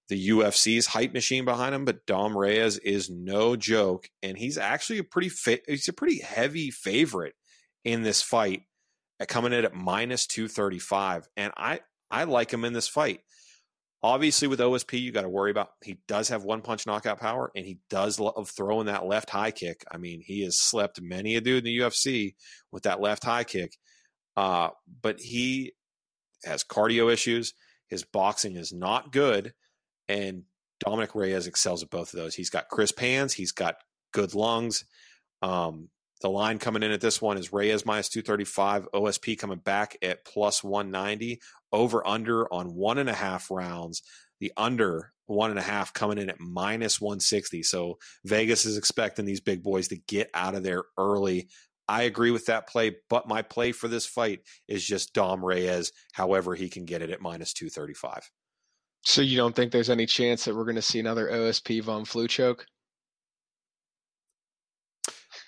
the 0.09 0.29
UFC's 0.31 0.87
hype 0.87 1.15
machine 1.15 1.45
behind 1.45 1.75
him, 1.75 1.85
but 1.85 2.07
Dom 2.07 2.37
Reyes 2.37 2.79
is 2.79 3.09
no 3.09 3.57
joke, 3.57 4.09
and 4.23 4.37
he's 4.37 4.59
actually 4.59 4.99
a 4.99 5.05
pretty 5.05 5.31
fa- 5.31 5.61
he's 5.67 5.89
a 5.89 5.93
pretty 5.93 6.21
heavy 6.21 6.71
favorite 6.71 7.35
in 7.85 8.03
this 8.03 8.23
fight, 8.23 8.63
at 9.21 9.29
coming 9.29 9.53
in 9.53 9.65
at 9.65 9.75
minus 9.75 10.27
two 10.27 10.49
thirty 10.49 10.79
five, 10.79 11.27
and 11.37 11.53
I 11.57 11.81
I 12.11 12.25
like 12.25 12.53
him 12.53 12.65
in 12.65 12.73
this 12.73 12.89
fight. 12.89 13.21
Obviously, 14.03 14.49
with 14.49 14.61
OSP, 14.61 15.01
you 15.01 15.13
got 15.13 15.23
to 15.23 15.31
worry 15.31 15.51
about 15.51 15.71
he 15.83 15.97
does 16.07 16.29
have 16.29 16.45
one 16.45 16.61
punch 16.61 16.87
knockout 16.87 17.19
power, 17.19 17.51
and 17.57 17.65
he 17.65 17.79
does 17.89 18.21
love 18.21 18.51
throwing 18.51 18.87
that 18.87 19.07
left 19.07 19.31
high 19.31 19.51
kick. 19.51 19.83
I 19.91 19.97
mean, 19.97 20.21
he 20.21 20.43
has 20.45 20.59
slept 20.59 21.01
many 21.01 21.37
a 21.37 21.41
dude 21.41 21.59
in 21.59 21.65
the 21.65 21.79
UFC 21.79 22.35
with 22.71 22.83
that 22.83 23.01
left 23.01 23.25
high 23.25 23.45
kick. 23.45 23.79
Uh, 24.37 24.71
but 25.01 25.21
he 25.21 25.73
has 26.45 26.65
cardio 26.65 27.11
issues. 27.11 27.55
His 27.89 28.05
boxing 28.05 28.57
is 28.57 28.73
not 28.73 29.13
good, 29.13 29.55
and 30.09 30.43
Dominic 30.81 31.15
Reyes 31.15 31.47
excels 31.47 31.83
at 31.83 31.91
both 31.91 32.13
of 32.13 32.19
those. 32.19 32.35
He's 32.35 32.51
got 32.51 32.69
crisp 32.69 32.99
hands. 32.99 33.33
He's 33.33 33.53
got 33.53 33.77
good 34.13 34.35
lungs. 34.35 34.85
Um, 35.43 35.89
the 36.21 36.31
line 36.31 36.59
coming 36.59 36.83
in 36.83 36.91
at 36.91 37.01
this 37.01 37.21
one 37.21 37.37
is 37.37 37.53
Reyes 37.53 37.85
minus 37.85 38.09
235, 38.09 38.89
OSP 38.93 39.39
coming 39.39 39.59
back 39.59 39.97
at 40.03 40.25
plus 40.25 40.65
190, 40.65 41.41
over 41.73 42.07
under 42.07 42.53
on 42.53 42.75
one 42.75 42.99
and 42.99 43.11
a 43.11 43.15
half 43.15 43.51
rounds. 43.51 44.03
The 44.41 44.53
under 44.57 45.13
one 45.27 45.51
and 45.51 45.59
a 45.59 45.63
half 45.63 45.93
coming 45.93 46.19
in 46.19 46.31
at 46.31 46.41
minus 46.41 47.01
160. 47.01 47.63
So 47.63 47.99
Vegas 48.25 48.67
is 48.67 48.77
expecting 48.77 49.25
these 49.25 49.41
big 49.41 49.63
boys 49.63 49.89
to 49.89 49.97
get 49.97 50.31
out 50.35 50.55
of 50.55 50.63
there 50.63 50.85
early. 50.99 51.49
I 51.89 52.03
agree 52.03 52.31
with 52.31 52.47
that 52.47 52.69
play, 52.69 52.97
but 53.11 53.29
my 53.29 53.43
play 53.43 53.73
for 53.73 53.89
this 53.89 54.07
fight 54.07 54.41
is 54.69 54.85
just 54.85 55.13
Dom 55.13 55.45
Reyes, 55.45 55.93
however, 56.13 56.55
he 56.55 56.71
can 56.71 56.87
get 56.87 57.03
it 57.03 57.11
at 57.11 57.21
minus 57.21 57.53
235. 57.53 58.31
So 59.05 59.21
you 59.21 59.37
don't 59.37 59.55
think 59.55 59.71
there's 59.71 59.91
any 59.91 60.07
chance 60.07 60.45
that 60.45 60.55
we're 60.55 60.65
going 60.65 60.77
to 60.77 60.83
see 60.83 60.99
another 60.99 61.29
OSP 61.29 61.83
Von 61.83 62.05
Flue 62.05 62.27
choke? 62.27 62.67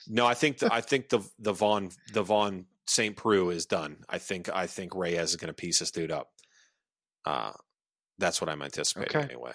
No, 0.08 0.26
I 0.26 0.34
think 0.34 0.58
the, 0.58 0.72
I 0.72 0.82
think 0.82 1.08
the 1.08 1.20
the 1.38 1.52
Von 1.52 1.90
the 2.12 2.22
Von 2.22 2.66
St. 2.86 3.16
Preux 3.16 3.48
is 3.50 3.66
done. 3.66 4.04
I 4.08 4.18
think 4.18 4.48
I 4.54 4.66
think 4.66 4.94
Reyes 4.94 5.30
is 5.30 5.36
going 5.36 5.48
to 5.48 5.54
piece 5.54 5.80
this 5.80 5.90
dude 5.90 6.12
up. 6.12 6.28
Uh, 7.24 7.52
that's 8.18 8.40
what 8.40 8.48
I'm 8.48 8.62
anticipating 8.62 9.16
okay. 9.16 9.24
anyway. 9.24 9.54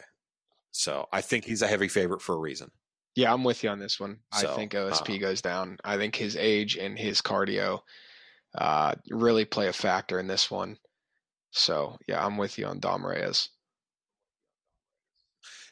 So 0.72 1.08
I 1.14 1.22
think 1.22 1.46
he's 1.46 1.62
a 1.62 1.68
heavy 1.68 1.88
favorite 1.88 2.22
for 2.22 2.36
a 2.36 2.40
reason. 2.40 2.72
Yeah, 3.16 3.34
I'm 3.34 3.44
with 3.44 3.64
you 3.64 3.70
on 3.70 3.80
this 3.80 4.00
one. 4.00 4.20
So, 4.34 4.52
I 4.52 4.56
think 4.56 4.72
OSP 4.74 5.16
uh, 5.16 5.20
goes 5.20 5.42
down. 5.42 5.78
I 5.84 5.98
think 5.98 6.16
his 6.16 6.36
age 6.36 6.78
and 6.78 6.98
his 6.98 7.22
cardio 7.22 7.82
uh, 8.58 8.96
really 9.10 9.46
play 9.46 9.68
a 9.68 9.74
factor 9.74 10.20
in 10.20 10.28
this 10.28 10.50
one. 10.50 10.78
So 11.52 11.98
yeah, 12.08 12.26
I'm 12.26 12.38
with 12.38 12.58
you 12.58 12.66
on 12.66 12.80
Dom 12.80 13.06
Reyes 13.06 13.50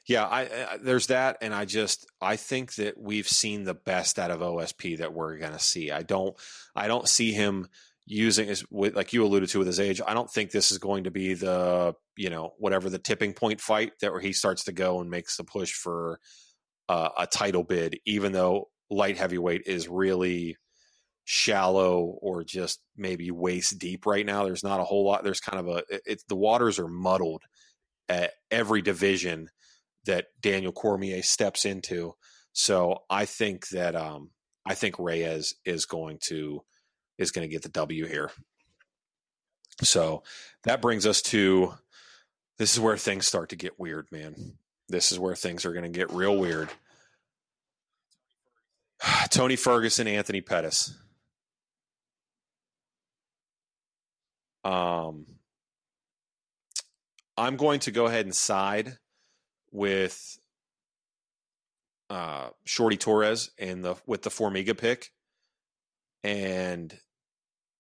yeah, 0.09 0.25
I, 0.25 0.41
I, 0.41 0.77
there's 0.81 1.07
that, 1.07 1.37
and 1.39 1.53
I 1.53 1.65
just 1.65 2.07
I 2.19 2.35
think 2.35 2.73
that 2.75 2.97
we've 2.97 3.27
seen 3.27 3.63
the 3.63 3.75
best 3.75 4.17
out 4.17 4.31
of 4.31 4.39
OSP 4.39 4.97
that 4.97 5.13
we're 5.13 5.37
going 5.37 5.51
to 5.51 5.59
see. 5.59 5.91
I 5.91 6.01
don't 6.01 6.35
I 6.75 6.87
don't 6.87 7.07
see 7.07 7.31
him 7.31 7.67
using 8.07 8.47
his 8.47 8.65
like 8.71 9.13
you 9.13 9.23
alluded 9.23 9.49
to 9.49 9.59
with 9.59 9.67
his 9.67 9.79
age. 9.79 10.01
I 10.05 10.15
don't 10.15 10.29
think 10.29 10.49
this 10.49 10.71
is 10.71 10.79
going 10.79 11.03
to 11.03 11.11
be 11.11 11.35
the 11.35 11.93
you 12.17 12.31
know 12.31 12.53
whatever 12.57 12.89
the 12.89 12.97
tipping 12.97 13.33
point 13.33 13.61
fight 13.61 13.91
that 14.01 14.11
where 14.11 14.19
he 14.19 14.33
starts 14.33 14.63
to 14.63 14.71
go 14.71 14.99
and 14.99 15.11
makes 15.11 15.37
the 15.37 15.43
push 15.43 15.73
for 15.73 16.19
uh, 16.89 17.09
a 17.15 17.27
title 17.27 17.63
bid, 17.63 17.99
even 18.07 18.31
though 18.31 18.69
light 18.89 19.15
heavyweight 19.15 19.61
is 19.67 19.87
really 19.87 20.57
shallow 21.23 22.17
or 22.19 22.43
just 22.43 22.79
maybe 22.97 23.29
waist 23.29 23.77
deep 23.77 24.07
right 24.07 24.25
now. 24.25 24.43
There's 24.43 24.63
not 24.63 24.79
a 24.79 24.85
whole 24.85 25.05
lot. 25.05 25.23
There's 25.23 25.39
kind 25.39 25.59
of 25.59 25.67
a 25.67 25.83
it's 26.07 26.23
the 26.23 26.35
waters 26.35 26.79
are 26.79 26.87
muddled 26.87 27.43
at 28.09 28.31
every 28.49 28.81
division 28.81 29.51
that 30.05 30.27
Daniel 30.41 30.71
Cormier 30.71 31.21
steps 31.21 31.65
into. 31.65 32.15
So 32.53 33.03
I 33.09 33.25
think 33.25 33.69
that 33.69 33.95
um, 33.95 34.31
I 34.65 34.75
think 34.75 34.99
Reyes 34.99 35.55
is 35.65 35.85
going 35.85 36.19
to 36.27 36.63
is 37.17 37.31
going 37.31 37.47
to 37.47 37.51
get 37.51 37.63
the 37.63 37.69
W 37.69 38.05
here. 38.05 38.31
So 39.83 40.23
that 40.63 40.81
brings 40.81 41.05
us 41.05 41.21
to 41.23 41.73
this 42.57 42.73
is 42.73 42.79
where 42.79 42.97
things 42.97 43.25
start 43.25 43.49
to 43.49 43.55
get 43.55 43.79
weird, 43.79 44.07
man. 44.11 44.57
This 44.89 45.11
is 45.11 45.19
where 45.19 45.35
things 45.35 45.65
are 45.65 45.73
going 45.73 45.91
to 45.91 45.97
get 45.97 46.11
real 46.11 46.37
weird. 46.37 46.69
Tony 49.29 49.55
Ferguson, 49.55 50.07
Anthony 50.07 50.41
Pettis. 50.41 50.97
Um, 54.63 55.25
I'm 57.37 57.55
going 57.55 57.79
to 57.81 57.91
go 57.91 58.05
ahead 58.07 58.25
and 58.25 58.35
side 58.35 58.97
with 59.71 60.39
uh, 62.09 62.49
Shorty 62.65 62.97
Torres 62.97 63.51
and 63.59 63.83
the 63.83 63.95
with 64.05 64.23
the 64.23 64.29
Formiga 64.29 64.77
pick, 64.77 65.11
and 66.23 66.93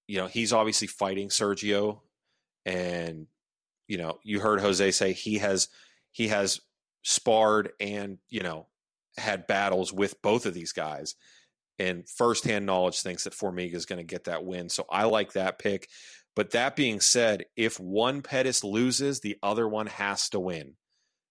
you 0.07 0.17
know 0.17 0.27
he's 0.27 0.53
obviously 0.53 0.87
fighting 0.87 1.29
Sergio, 1.29 2.01
and 2.65 3.27
you 3.87 3.97
know 3.97 4.19
you 4.23 4.39
heard 4.39 4.61
Jose 4.61 4.91
say 4.91 5.13
he 5.13 5.39
has 5.39 5.67
he 6.11 6.27
has 6.27 6.61
sparred 7.03 7.71
and 7.79 8.19
you 8.29 8.41
know 8.41 8.67
had 9.17 9.47
battles 9.47 9.91
with 9.91 10.21
both 10.21 10.45
of 10.45 10.53
these 10.53 10.73
guys, 10.73 11.15
and 11.79 12.07
firsthand 12.07 12.65
knowledge 12.65 13.01
thinks 13.01 13.23
that 13.23 13.33
Formiga 13.33 13.73
is 13.73 13.85
going 13.85 13.97
to 13.97 14.03
get 14.03 14.25
that 14.25 14.45
win. 14.45 14.69
So 14.69 14.85
I 14.89 15.05
like 15.05 15.33
that 15.33 15.59
pick. 15.59 15.87
But 16.35 16.51
that 16.51 16.75
being 16.75 17.01
said, 17.01 17.45
if 17.57 17.79
one 17.79 18.21
Pettis 18.21 18.63
loses, 18.63 19.19
the 19.19 19.37
other 19.43 19.67
one 19.67 19.87
has 19.87 20.29
to 20.29 20.39
win 20.39 20.75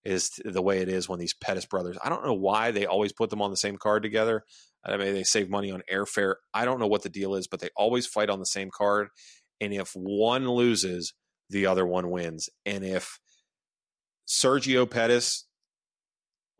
is 0.04 0.40
the 0.44 0.62
way 0.62 0.78
it 0.78 0.88
is 0.88 1.08
when 1.08 1.18
these 1.18 1.34
Pettis 1.34 1.66
brothers. 1.66 1.98
I 2.02 2.08
don't 2.08 2.24
know 2.24 2.34
why 2.34 2.70
they 2.70 2.86
always 2.86 3.12
put 3.12 3.30
them 3.30 3.42
on 3.42 3.50
the 3.50 3.56
same 3.56 3.76
card 3.76 4.02
together. 4.02 4.44
I 4.84 4.96
mean, 4.96 5.12
they 5.12 5.24
save 5.24 5.50
money 5.50 5.70
on 5.70 5.82
airfare. 5.92 6.36
I 6.54 6.64
don't 6.64 6.80
know 6.80 6.86
what 6.86 7.02
the 7.02 7.08
deal 7.08 7.34
is, 7.34 7.46
but 7.46 7.60
they 7.60 7.68
always 7.76 8.06
fight 8.06 8.30
on 8.30 8.38
the 8.38 8.46
same 8.46 8.70
card. 8.70 9.08
And 9.60 9.72
if 9.74 9.92
one 9.92 10.48
loses, 10.48 11.14
the 11.50 11.66
other 11.66 11.86
one 11.86 12.10
wins. 12.10 12.48
And 12.64 12.84
if 12.84 13.18
Sergio 14.26 14.88
Pettis 14.88 15.46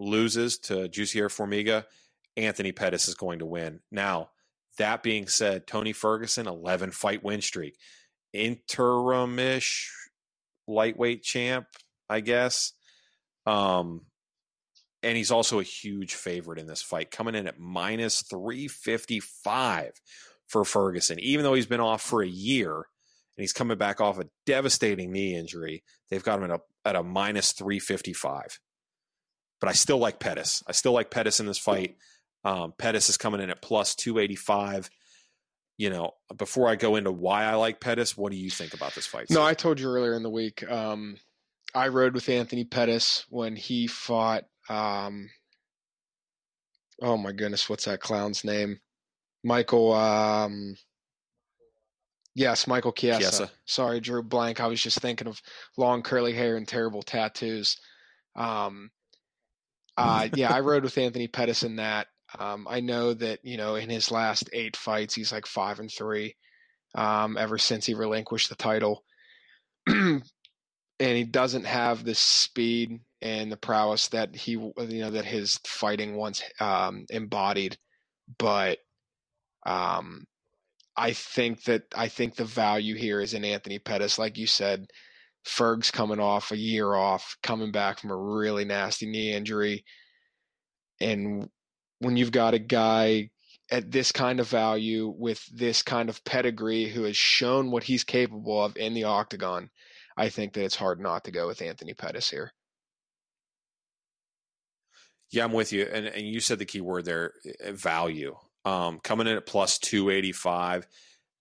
loses 0.01 0.59
to 0.59 0.89
Jussier 0.89 1.28
Formiga, 1.28 1.85
Anthony 2.36 2.73
Pettis 2.73 3.09
is 3.09 3.15
going 3.15 3.40
to 3.40 3.47
win. 3.47 3.81
Now, 3.90 4.31
that 4.78 5.02
being 5.02 5.27
said, 5.27 5.66
Tony 5.66 5.93
Ferguson, 5.93 6.47
11 6.47 6.93
fight 6.93 7.23
win 7.24 7.40
streak, 7.40 7.77
interimish 8.35 9.89
lightweight 10.66 11.23
champ, 11.23 11.66
I 12.09 12.20
guess. 12.20 12.73
Um, 13.48 14.02
and 15.02 15.16
he's 15.16 15.30
also 15.30 15.58
a 15.58 15.64
huge 15.64 16.14
favorite 16.14 16.58
in 16.58 16.66
this 16.66 16.82
fight, 16.82 17.10
coming 17.10 17.34
in 17.34 17.46
at 17.46 17.58
minus 17.58 18.22
355 18.22 19.92
for 20.46 20.64
Ferguson. 20.64 21.18
Even 21.20 21.44
though 21.44 21.54
he's 21.54 21.66
been 21.66 21.80
off 21.80 22.02
for 22.02 22.22
a 22.22 22.28
year 22.28 22.74
and 22.76 23.42
he's 23.42 23.52
coming 23.54 23.78
back 23.78 24.00
off 24.02 24.18
a 24.18 24.28
devastating 24.44 25.10
knee 25.10 25.34
injury, 25.34 25.82
they've 26.10 26.22
got 26.24 26.38
him 26.38 26.50
at 26.50 26.60
a, 26.60 26.60
at 26.84 26.96
a 26.96 27.02
minus 27.02 27.52
355. 27.52 28.58
But 29.60 29.68
I 29.68 29.72
still 29.72 29.98
like 29.98 30.18
Pettis. 30.18 30.62
I 30.66 30.72
still 30.72 30.92
like 30.92 31.10
Pettis 31.10 31.40
in 31.40 31.46
this 31.46 31.58
fight. 31.58 31.96
Um, 32.44 32.74
Pettis 32.76 33.08
is 33.08 33.16
coming 33.16 33.40
in 33.40 33.50
at 33.50 33.62
plus 33.62 33.94
285. 33.94 34.90
You 35.78 35.90
know, 35.90 36.12
before 36.36 36.68
I 36.68 36.74
go 36.74 36.96
into 36.96 37.12
why 37.12 37.44
I 37.44 37.54
like 37.54 37.80
Pettis, 37.80 38.16
what 38.16 38.30
do 38.30 38.38
you 38.38 38.50
think 38.50 38.74
about 38.74 38.94
this 38.94 39.06
fight? 39.06 39.30
No, 39.30 39.42
I 39.42 39.54
told 39.54 39.80
you 39.80 39.88
earlier 39.88 40.14
in 40.14 40.22
the 40.22 40.30
week. 40.30 40.68
Um, 40.68 41.16
I 41.78 41.88
rode 41.88 42.14
with 42.14 42.28
Anthony 42.28 42.64
Pettis 42.64 43.24
when 43.28 43.55
he 43.56 43.86
fought. 43.86 44.44
Um, 44.68 45.30
oh 47.00 47.16
my 47.16 47.32
goodness, 47.32 47.68
what's 47.68 47.84
that 47.84 48.00
clown's 48.00 48.44
name? 48.44 48.80
Michael. 49.44 49.92
Um, 49.92 50.76
yes, 52.34 52.66
Michael 52.66 52.92
Chiesa. 52.92 53.18
Chiesa. 53.18 53.50
Sorry, 53.64 54.00
Drew 54.00 54.22
Blank. 54.22 54.60
I 54.60 54.66
was 54.66 54.82
just 54.82 55.00
thinking 55.00 55.28
of 55.28 55.40
long 55.76 56.02
curly 56.02 56.32
hair 56.32 56.56
and 56.56 56.66
terrible 56.66 57.02
tattoos. 57.02 57.78
Um, 58.34 58.90
uh, 59.96 60.28
yeah, 60.34 60.52
I 60.52 60.60
rode 60.60 60.82
with 60.82 60.98
Anthony 60.98 61.28
Pettis 61.28 61.62
in 61.62 61.76
that. 61.76 62.09
Um, 62.38 62.66
I 62.68 62.80
know 62.80 63.14
that 63.14 63.38
you 63.44 63.56
know 63.56 63.76
in 63.76 63.88
his 63.88 64.10
last 64.10 64.50
eight 64.52 64.76
fights, 64.76 65.14
he's 65.14 65.32
like 65.32 65.46
five 65.46 65.78
and 65.78 65.90
three. 65.90 66.34
um, 66.94 67.36
ever 67.38 67.59
since 67.59 67.86
he 67.86 67.94
relinquished 67.94 68.48
the 68.48 68.56
title. 68.56 69.05
and 71.00 71.16
he 71.16 71.24
doesn't 71.24 71.64
have 71.64 72.04
the 72.04 72.14
speed 72.14 73.00
and 73.20 73.50
the 73.50 73.56
prowess 73.56 74.08
that 74.08 74.34
he 74.34 74.52
you 74.52 74.72
know 74.76 75.10
that 75.10 75.24
his 75.24 75.58
fighting 75.66 76.14
once 76.14 76.42
um, 76.60 77.04
embodied 77.10 77.76
but 78.38 78.78
um, 79.66 80.24
I 80.96 81.12
think 81.12 81.64
that 81.64 81.84
I 81.94 82.08
think 82.08 82.34
the 82.34 82.44
value 82.44 82.94
here 82.94 83.20
is 83.20 83.34
in 83.34 83.44
Anthony 83.44 83.78
Pettis 83.78 84.18
like 84.18 84.38
you 84.38 84.46
said 84.46 84.86
Ferg's 85.44 85.90
coming 85.90 86.20
off 86.20 86.52
a 86.52 86.56
year 86.56 86.94
off 86.94 87.36
coming 87.42 87.72
back 87.72 87.98
from 87.98 88.10
a 88.10 88.16
really 88.16 88.64
nasty 88.64 89.06
knee 89.06 89.32
injury 89.32 89.84
and 91.00 91.48
when 92.00 92.16
you've 92.16 92.32
got 92.32 92.54
a 92.54 92.58
guy 92.58 93.30
at 93.70 93.90
this 93.90 94.12
kind 94.12 94.40
of 94.40 94.48
value 94.48 95.12
with 95.16 95.44
this 95.54 95.82
kind 95.82 96.08
of 96.08 96.24
pedigree 96.24 96.86
who 96.86 97.02
has 97.02 97.16
shown 97.16 97.70
what 97.70 97.84
he's 97.84 98.04
capable 98.04 98.64
of 98.64 98.76
in 98.76 98.94
the 98.94 99.04
octagon 99.04 99.68
I 100.18 100.30
think 100.30 100.52
that 100.54 100.64
it's 100.64 100.74
hard 100.74 101.00
not 101.00 101.24
to 101.24 101.30
go 101.30 101.46
with 101.46 101.62
Anthony 101.62 101.94
Pettis 101.94 102.28
here. 102.28 102.52
Yeah, 105.30 105.44
I'm 105.44 105.52
with 105.52 105.72
you. 105.72 105.84
And 105.84 106.06
and 106.06 106.26
you 106.26 106.40
said 106.40 106.58
the 106.58 106.64
key 106.64 106.80
word 106.80 107.04
there, 107.04 107.34
eh, 107.60 107.70
value. 107.70 108.36
Um, 108.64 108.98
coming 108.98 109.28
in 109.28 109.36
at 109.36 109.46
plus 109.46 109.78
285, 109.78 110.88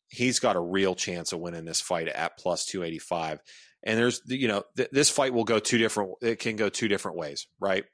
he's 0.09 0.39
got 0.39 0.55
a 0.55 0.61
real 0.61 0.93
chance 0.93 1.33
of 1.33 1.39
winning 1.39 1.65
this 1.65 1.81
fight 1.81 2.07
at 2.07 2.37
plus 2.37 2.65
285. 2.65 3.39
And 3.83 3.97
there's, 3.97 4.21
you 4.27 4.47
know, 4.47 4.63
th- 4.75 4.89
this 4.91 5.09
fight 5.09 5.33
will 5.33 5.43
go 5.43 5.57
two 5.57 5.79
different. 5.79 6.11
It 6.21 6.39
can 6.39 6.55
go 6.55 6.69
two 6.69 6.87
different 6.87 7.17
ways, 7.17 7.47
right? 7.59 7.85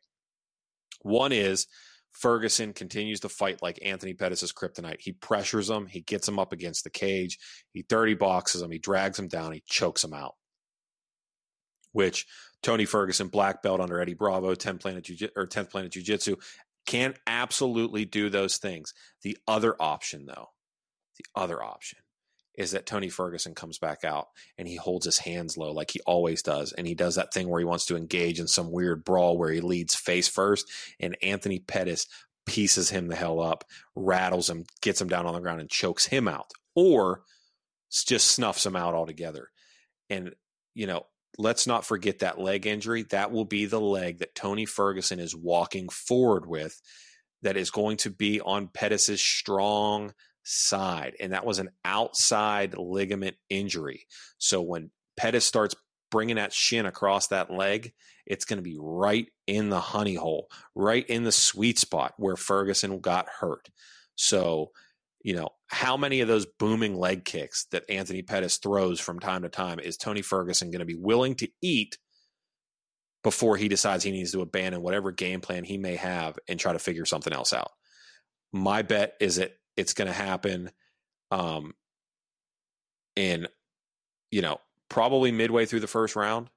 One 1.02 1.32
is 1.32 1.68
Ferguson 2.12 2.74
continues 2.74 3.22
to 3.22 3.30
fight 3.30 3.62
like 3.62 3.80
Anthony 3.82 4.14
Pettis' 4.14 4.52
kryptonite. 4.52 5.00
He 5.00 5.14
pressures 5.14 5.70
him. 5.70 5.86
He 5.86 6.02
gets 6.02 6.28
him 6.28 6.40
up 6.40 6.52
against 6.52 6.84
the 6.84 6.90
cage. 6.90 7.38
He 7.72 7.84
dirty 7.84 8.16
boxes 8.16 8.62
him. 8.62 8.72
He 8.72 8.80
drags 8.80 9.18
him 9.18 9.30
down. 9.30 9.54
He 9.54 9.64
chokes 9.66 10.04
him 10.04 10.14
out. 10.14 10.36
Which 11.94 12.28
Tony 12.62 12.86
Ferguson, 12.86 13.28
black 13.30 13.64
belt 13.64 13.80
under 13.80 14.00
Eddie 14.00 14.14
Bravo, 14.14 14.54
10 14.56 14.78
planet 14.78 15.06
Jiu- 15.06 15.30
or 15.36 15.48
10th 15.48 15.72
planet 15.72 15.92
jiu-jitsu, 15.92 16.36
can 16.86 17.16
absolutely 17.26 18.06
do 18.06 18.30
those 18.30 18.58
things. 18.58 18.94
The 19.22 19.38
other 19.48 19.76
option 19.80 20.26
though, 20.26 20.50
the 21.18 21.26
other 21.36 21.64
option 21.64 22.00
is 22.56 22.72
that 22.72 22.86
Tony 22.86 23.10
Ferguson 23.10 23.56
comes 23.56 23.80
back 23.80 24.04
out 24.04 24.28
and 24.58 24.68
he 24.68 24.76
holds 24.76 25.06
his 25.06 25.20
hands 25.20 25.58
low 25.58 25.72
like 25.72 25.92
he 25.92 26.00
always 26.02 26.44
does. 26.44 26.72
And 26.72 26.86
he 26.86 26.94
does 26.94 27.16
that 27.16 27.34
thing 27.34 27.50
where 27.50 27.60
he 27.60 27.66
wants 27.66 27.86
to 27.88 27.96
engage 27.96 28.40
in 28.40 28.48
some 28.48 28.72
weird 28.72 29.04
brawl 29.04 29.38
where 29.38 29.52
he 29.52 29.62
leads 29.62 29.96
face 29.96 30.28
first. 30.28 30.70
And 31.00 31.18
Anthony 31.24 31.60
Pettis 31.60 32.08
pieces 32.46 32.90
him 32.90 33.08
the 33.08 33.16
hell 33.16 33.40
up, 33.40 33.64
rattles 33.96 34.50
him, 34.50 34.66
gets 34.82 35.02
him 35.02 35.08
down 35.08 35.26
on 35.26 35.34
the 35.34 35.40
ground, 35.40 35.62
and 35.62 35.70
chokes 35.70 36.06
him 36.06 36.28
out, 36.28 36.52
or 36.76 37.22
just 37.90 38.32
snuffs 38.32 38.66
him 38.66 38.76
out 38.76 38.94
altogether. 38.94 39.50
And, 40.10 40.36
you 40.76 40.86
know, 40.86 41.08
let's 41.38 41.68
not 41.68 41.86
forget 41.86 42.20
that 42.20 42.40
leg 42.40 42.66
injury. 42.66 43.04
That 43.04 43.32
will 43.32 43.46
be 43.46 43.66
the 43.66 43.82
leg 43.82 44.20
that 44.20 44.36
Tony 44.36 44.66
Ferguson 44.66 45.20
is 45.20 45.36
walking 45.36 45.90
forward 45.90 46.46
with 46.46 46.80
that 47.42 47.58
is 47.58 47.72
going 47.72 47.98
to 47.98 48.10
be 48.10 48.40
on 48.42 48.68
Pettis's 48.68 49.22
strong 49.22 50.14
side. 50.44 51.16
And 51.20 51.34
that 51.34 51.46
was 51.46 51.60
an 51.60 51.70
outside 51.84 52.78
ligament 52.78 53.36
injury. 53.50 54.06
So 54.38 54.62
when 54.62 54.92
Pettis 55.18 55.46
starts 55.46 55.76
bringing 56.12 56.36
that 56.38 56.54
shin 56.54 56.86
across 56.86 57.28
that 57.28 57.52
leg, 57.52 57.94
it's 58.26 58.46
going 58.46 58.58
to 58.58 58.64
be 58.64 58.78
right 58.80 59.28
in 59.48 59.70
the 59.70 59.80
honey 59.80 60.16
hole, 60.16 60.50
right 60.76 61.06
in 61.10 61.24
the 61.24 61.32
sweet 61.32 61.80
spot 61.80 62.14
where 62.18 62.36
Ferguson 62.38 63.00
got 63.00 63.28
hurt. 63.28 63.70
So 64.16 64.72
you 65.24 65.36
know, 65.36 65.50
how 65.68 65.96
many 65.96 66.20
of 66.20 66.28
those 66.28 66.46
booming 66.46 66.96
leg 66.96 67.24
kicks 67.24 67.66
that 67.72 67.90
Anthony 67.90 68.22
Pettis 68.22 68.58
throws 68.58 69.00
from 69.00 69.20
time 69.20 69.44
to 69.44 69.50
time 69.50 69.80
is 69.80 69.96
Tony 69.96 70.22
Ferguson 70.22 70.70
going 70.70 70.80
to 70.80 70.86
be 70.86 70.96
willing 70.96 71.36
to 71.36 71.48
eat 71.62 71.98
before 73.24 73.56
he 73.56 73.70
decides 73.70 74.04
he 74.04 74.12
needs 74.12 74.34
to 74.34 74.42
abandon 74.42 74.82
whatever 74.82 75.12
game 75.12 75.40
plan 75.40 75.64
he 75.64 75.78
may 75.78 75.96
have 75.96 76.38
and 76.50 76.60
try 76.60 76.74
to 76.74 76.80
figure 76.80 77.06
something 77.06 77.32
else 77.32 77.54
out? 77.54 77.72
My 78.52 78.82
bet 78.82 79.14
is 79.22 79.38
that 79.38 79.54
it's 79.78 79.94
going 79.94 80.10
to 80.10 80.14
happen 80.14 80.70
um, 81.32 81.74
in, 83.16 83.48
you 84.30 84.42
know, 84.42 84.60
probably 84.90 85.32
midway 85.32 85.66
through 85.66 85.80
the 85.80 85.88
first 85.88 86.18
round. 86.18 86.50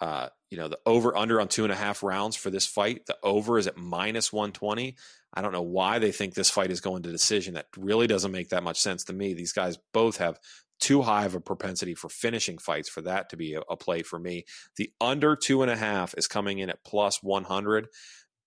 Uh, 0.00 0.28
you 0.50 0.58
know, 0.58 0.68
the 0.68 0.78
over 0.86 1.16
under 1.16 1.40
on 1.40 1.48
two 1.48 1.64
and 1.64 1.72
a 1.72 1.76
half 1.76 2.02
rounds 2.02 2.34
for 2.34 2.50
this 2.50 2.66
fight, 2.66 3.06
the 3.06 3.16
over 3.22 3.58
is 3.58 3.66
at 3.66 3.76
minus 3.76 4.32
120. 4.32 4.96
I 5.34 5.42
don't 5.42 5.52
know 5.52 5.62
why 5.62 5.98
they 5.98 6.10
think 6.10 6.34
this 6.34 6.50
fight 6.50 6.70
is 6.70 6.80
going 6.80 7.02
to 7.02 7.12
decision. 7.12 7.54
That 7.54 7.66
really 7.76 8.06
doesn't 8.06 8.32
make 8.32 8.48
that 8.48 8.62
much 8.62 8.80
sense 8.80 9.04
to 9.04 9.12
me. 9.12 9.34
These 9.34 9.52
guys 9.52 9.78
both 9.92 10.16
have 10.16 10.38
too 10.80 11.02
high 11.02 11.26
of 11.26 11.34
a 11.34 11.40
propensity 11.40 11.94
for 11.94 12.08
finishing 12.08 12.58
fights 12.58 12.88
for 12.88 13.02
that 13.02 13.28
to 13.28 13.36
be 13.36 13.54
a, 13.54 13.60
a 13.68 13.76
play 13.76 14.02
for 14.02 14.18
me. 14.18 14.44
The 14.76 14.90
under 15.00 15.36
two 15.36 15.62
and 15.62 15.70
a 15.70 15.76
half 15.76 16.14
is 16.16 16.26
coming 16.26 16.58
in 16.58 16.70
at 16.70 16.82
plus 16.84 17.22
100. 17.22 17.88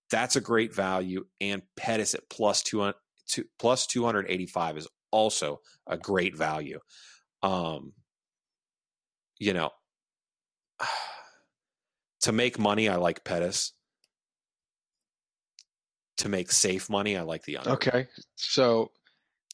That's 0.10 0.36
a 0.36 0.42
great 0.42 0.74
value. 0.76 1.26
And 1.40 1.62
Pettis 1.78 2.16
at 2.16 2.30
plus, 2.30 2.64
200, 2.64 2.96
plus 3.60 3.88
285 3.88 4.78
is 4.78 4.88
also 5.12 5.62
a 5.88 5.98
great 5.98 6.36
value. 6.36 6.80
Um, 7.44 7.94
you 9.40 9.54
know, 9.54 9.70
to 12.24 12.32
make 12.32 12.58
money, 12.60 12.90
I 12.90 12.95
like 12.95 13.24
Pettis 13.24 13.74
to 16.18 16.30
make 16.30 16.52
safe 16.52 16.90
money, 16.90 17.18
I 17.18 17.22
like 17.22 17.44
the 17.44 17.58
under. 17.58 17.72
Okay, 17.72 18.08
so 18.36 18.91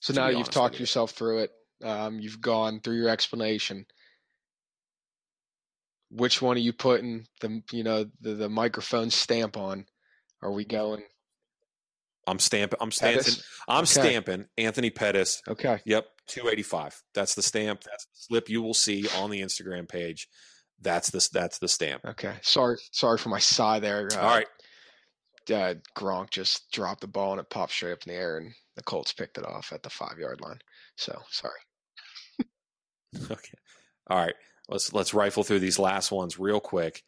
so 0.02 0.14
now 0.14 0.30
you've 0.30 0.50
talked 0.50 0.76
you. 0.76 0.82
yourself 0.82 1.12
through 1.12 1.40
it. 1.40 1.52
Um, 1.84 2.20
you've 2.20 2.42
gone 2.42 2.80
through 2.82 2.98
your 2.98 3.10
explanation. 3.10 3.86
Which 6.12 6.42
one 6.42 6.58
are 6.58 6.62
you 6.62 6.74
putting 6.74 7.26
the 7.42 7.62
you 7.72 7.84
know 7.84 8.06
the, 8.22 8.34
the 8.34 8.50
microphone 8.50 9.10
stamp 9.10 9.58
on? 9.58 9.86
Are 10.42 10.52
we 10.52 10.66
going? 10.66 11.04
I'm 12.28 12.40
stamping. 12.40 12.78
I'm 12.80 12.92
stamping. 12.92 13.34
I'm 13.68 13.84
okay. 13.84 13.86
stamping 13.86 14.46
Anthony 14.58 14.90
Pettis. 14.90 15.42
Okay. 15.48 15.80
Yep. 15.86 16.06
285. 16.28 17.02
That's 17.16 17.34
the 17.34 17.42
stamp. 17.42 17.82
That's 17.84 18.06
the 18.06 18.12
slip 18.14 18.50
you 18.50 18.62
will 18.62 18.76
see 18.76 19.08
on 19.18 19.32
the 19.32 19.42
Instagram 19.42 19.90
page. 19.90 20.28
That's 20.82 21.10
the 21.10 21.28
that's 21.34 21.60
the 21.60 21.68
stamp. 21.68 22.06
Okay. 22.06 22.36
Sorry. 22.42 22.78
Sorry 22.92 23.18
for 23.18 23.30
my 23.30 23.40
sigh 23.40 23.80
there. 23.80 24.08
Uh, 24.14 24.20
All 24.20 24.36
right 24.36 24.48
uh, 25.52 25.76
Gronk 25.96 26.30
just 26.30 26.72
dropped 26.72 27.02
the 27.02 27.08
ball 27.08 27.32
and 27.32 27.42
it 27.42 27.50
popped 27.50 27.74
straight 27.74 27.94
up 27.94 28.04
in 28.06 28.14
the 28.14 28.20
air, 28.20 28.38
and 28.38 28.54
the 28.76 28.84
Colts 28.84 29.14
picked 29.14 29.38
it 29.38 29.46
off 29.46 29.72
at 29.74 29.84
the 29.84 29.90
five 29.90 30.18
yard 30.20 30.42
line. 30.42 30.60
So 30.96 31.18
sorry. 31.30 31.60
okay, 33.32 33.58
all 34.10 34.18
right. 34.18 34.36
Let's 34.68 34.94
let's 34.94 35.14
rifle 35.14 35.44
through 35.44 35.60
these 35.60 35.80
last 35.80 36.12
ones 36.12 36.40
real 36.40 36.60
quick. 36.60 37.04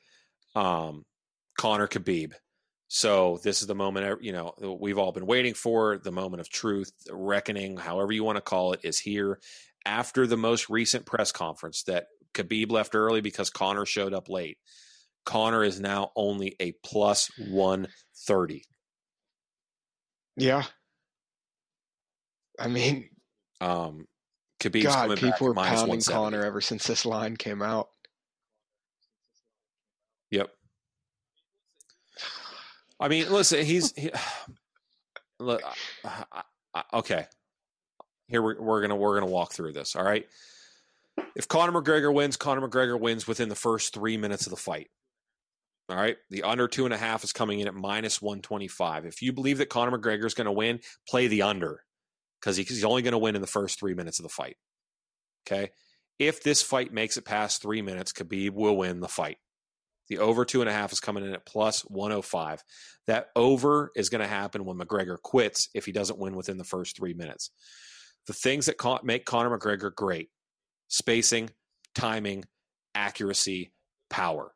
Um, 0.56 1.06
Conor 1.58 1.88
Khabib. 1.88 2.34
So 2.88 3.40
this 3.44 3.62
is 3.62 3.68
the 3.68 3.76
moment 3.76 4.22
you 4.22 4.34
know 4.34 4.54
we've 4.80 4.98
all 4.98 5.12
been 5.12 5.28
waiting 5.28 5.54
for. 5.54 5.98
The 5.98 6.12
moment 6.12 6.42
of 6.42 6.50
truth, 6.50 6.92
reckoning, 7.12 7.78
however 7.78 8.12
you 8.12 8.24
want 8.24 8.38
to 8.38 8.42
call 8.42 8.74
it, 8.74 8.82
is 8.84 9.00
here. 9.00 9.40
After 9.84 10.28
the 10.28 10.38
most 10.38 10.70
recent 10.70 11.08
press 11.08 11.32
conference 11.32 11.84
that 11.84 12.06
Khabib 12.34 12.72
left 12.72 12.96
early 12.96 13.22
because 13.22 13.50
Conor 13.50 13.86
showed 13.86 14.14
up 14.14 14.30
late. 14.30 14.58
Conor 15.26 15.64
is 15.64 15.80
now 15.80 16.12
only 16.16 16.56
a 16.60 16.74
plus 16.84 17.30
130. 17.38 18.64
Yeah. 20.38 20.64
I 22.60 22.68
mean, 22.68 23.10
um, 23.60 24.08
Khabib's 24.60 24.86
God, 24.86 25.18
people 25.18 25.48
were 25.48 25.54
pounding 25.54 26.02
Conor 26.02 26.44
ever 26.44 26.62
since 26.62 26.86
this 26.86 27.06
line 27.06 27.36
came 27.36 27.62
out. 27.62 27.90
Yep. 30.32 30.50
I 33.00 33.08
mean, 33.08 33.32
listen, 33.32 33.66
he's 33.66 33.94
he, 33.96 34.12
look, 35.40 35.62
okay. 36.94 37.26
Here 38.28 38.42
we're, 38.42 38.62
we're 38.62 38.82
gonna 38.82 38.96
we're 38.96 39.20
gonna 39.20 39.32
walk 39.32 39.54
through 39.54 39.74
this. 39.74 39.96
All 39.96 40.06
right. 40.06 40.26
If 41.36 41.48
Conor 41.48 41.82
McGregor 41.82 42.14
wins, 42.14 42.38
Conor 42.38 42.68
McGregor 42.68 43.00
wins 43.00 43.28
within 43.28 43.50
the 43.50 43.56
first 43.56 43.94
three 43.94 44.18
minutes 44.18 44.46
of 44.46 44.52
the 44.52 44.58
fight. 44.58 44.90
All 45.90 45.98
right. 45.98 46.18
The 46.30 46.44
under 46.44 46.68
two 46.68 46.86
and 46.86 46.94
a 46.94 46.98
half 46.98 47.24
is 47.24 47.34
coming 47.34 47.60
in 47.60 47.68
at 47.68 47.74
minus 47.74 48.22
125. 48.22 49.06
If 49.06 49.22
you 49.22 49.34
believe 49.34 49.58
that 49.58 49.70
Conor 49.70 49.98
McGregor 49.98 50.26
is 50.26 50.34
going 50.34 50.46
to 50.46 50.52
win, 50.52 50.80
play 51.08 51.28
the 51.28 51.42
under 51.42 51.84
because 52.40 52.58
he's 52.58 52.86
only 52.86 53.02
going 53.02 53.12
to 53.12 53.18
win 53.18 53.36
in 53.36 53.42
the 53.42 53.48
first 53.48 53.80
three 53.80 53.94
minutes 53.94 54.20
of 54.20 54.24
the 54.24 54.30
fight. 54.30 54.56
Okay. 55.46 55.72
If 56.18 56.44
this 56.44 56.62
fight 56.62 56.94
makes 56.94 57.18
it 57.18 57.26
past 57.26 57.62
three 57.62 57.82
minutes, 57.82 58.14
Khabib 58.14 58.52
will 58.52 58.78
win 58.78 59.00
the 59.00 59.08
fight. 59.08 59.38
The 60.08 60.20
over 60.20 60.46
two 60.46 60.62
and 60.62 60.70
a 60.70 60.74
half 60.74 60.92
is 60.92 61.00
coming 61.00 61.26
in 61.26 61.34
at 61.34 61.46
plus 61.46 61.82
105. 61.82 62.64
That 63.08 63.28
over 63.36 63.92
is 63.96 64.10
going 64.10 64.22
to 64.22 64.28
happen 64.28 64.66
when 64.66 64.78
McGregor 64.78 65.20
quits 65.22 65.70
if 65.74 65.86
he 65.86 65.92
doesn't 65.92 66.20
win 66.20 66.36
within 66.36 66.58
the 66.58 66.64
first 66.64 66.96
three 66.96 67.14
minutes. 67.14 67.50
The 68.28 68.34
things 68.34 68.68
that 68.68 69.04
make 69.04 69.26
Conor 69.26 69.58
McGregor 69.58 69.94
great 69.94 70.30
spacing, 70.92 71.50
timing, 71.96 72.46
accuracy, 72.94 73.74
power 74.10 74.54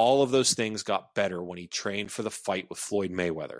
all 0.00 0.22
of 0.22 0.30
those 0.30 0.54
things 0.54 0.82
got 0.82 1.14
better 1.14 1.42
when 1.42 1.58
he 1.58 1.66
trained 1.66 2.10
for 2.10 2.22
the 2.22 2.30
fight 2.30 2.64
with 2.70 2.78
Floyd 2.78 3.10
Mayweather. 3.10 3.58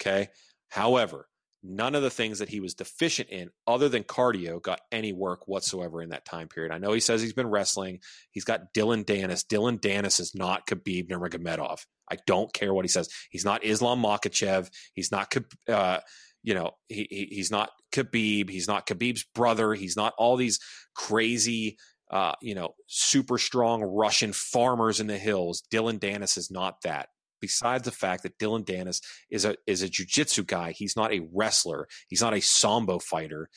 Okay. 0.00 0.28
However, 0.70 1.28
None 1.64 1.94
of 1.94 2.02
the 2.02 2.10
things 2.10 2.40
that 2.40 2.48
he 2.48 2.58
was 2.58 2.74
deficient 2.74 3.28
in, 3.28 3.50
other 3.68 3.88
than 3.88 4.02
cardio, 4.02 4.60
got 4.60 4.80
any 4.90 5.12
work 5.12 5.46
whatsoever 5.46 6.02
in 6.02 6.08
that 6.08 6.24
time 6.24 6.48
period. 6.48 6.72
I 6.72 6.78
know 6.78 6.92
he 6.92 6.98
says 6.98 7.22
he's 7.22 7.34
been 7.34 7.48
wrestling. 7.48 8.00
He's 8.32 8.44
got 8.44 8.72
Dillon 8.74 9.04
Danis. 9.04 9.46
Dillon 9.46 9.78
Danis 9.78 10.18
is 10.18 10.34
not 10.34 10.66
Khabib 10.66 11.08
Nurmagomedov. 11.08 11.84
I 12.10 12.16
don't 12.26 12.52
care 12.52 12.74
what 12.74 12.84
he 12.84 12.88
says. 12.88 13.08
He's 13.30 13.44
not 13.44 13.64
Islam 13.64 14.02
Makhachev. 14.02 14.70
He's 14.94 15.12
not, 15.12 15.32
uh, 15.68 16.00
you 16.42 16.54
know, 16.54 16.72
he, 16.88 17.06
he, 17.10 17.28
he's 17.30 17.50
not 17.50 17.70
Khabib. 17.92 18.50
He's 18.50 18.68
not 18.68 18.86
Khabib's 18.86 19.24
brother. 19.34 19.74
He's 19.74 19.96
not 19.96 20.14
all 20.18 20.36
these 20.36 20.58
crazy, 20.94 21.76
uh, 22.10 22.34
you 22.40 22.54
know, 22.54 22.74
super 22.86 23.38
strong 23.38 23.82
Russian 23.82 24.32
farmers 24.32 25.00
in 25.00 25.06
the 25.06 25.18
hills. 25.18 25.62
Dillon 25.70 25.98
Danis 25.98 26.36
is 26.36 26.50
not 26.50 26.82
that 26.82 27.08
besides 27.42 27.84
the 27.84 27.90
fact 27.90 28.22
that 28.22 28.38
Dillon 28.38 28.64
Danis 28.64 29.02
is 29.30 29.44
a 29.44 29.56
is 29.66 29.82
a 29.82 29.88
jujitsu 29.88 30.46
guy, 30.46 30.72
he's 30.72 30.96
not 30.96 31.12
a 31.12 31.26
wrestler. 31.34 31.88
He's 32.08 32.22
not 32.22 32.32
a 32.32 32.40
sambo 32.40 32.98
fighter. 32.98 33.50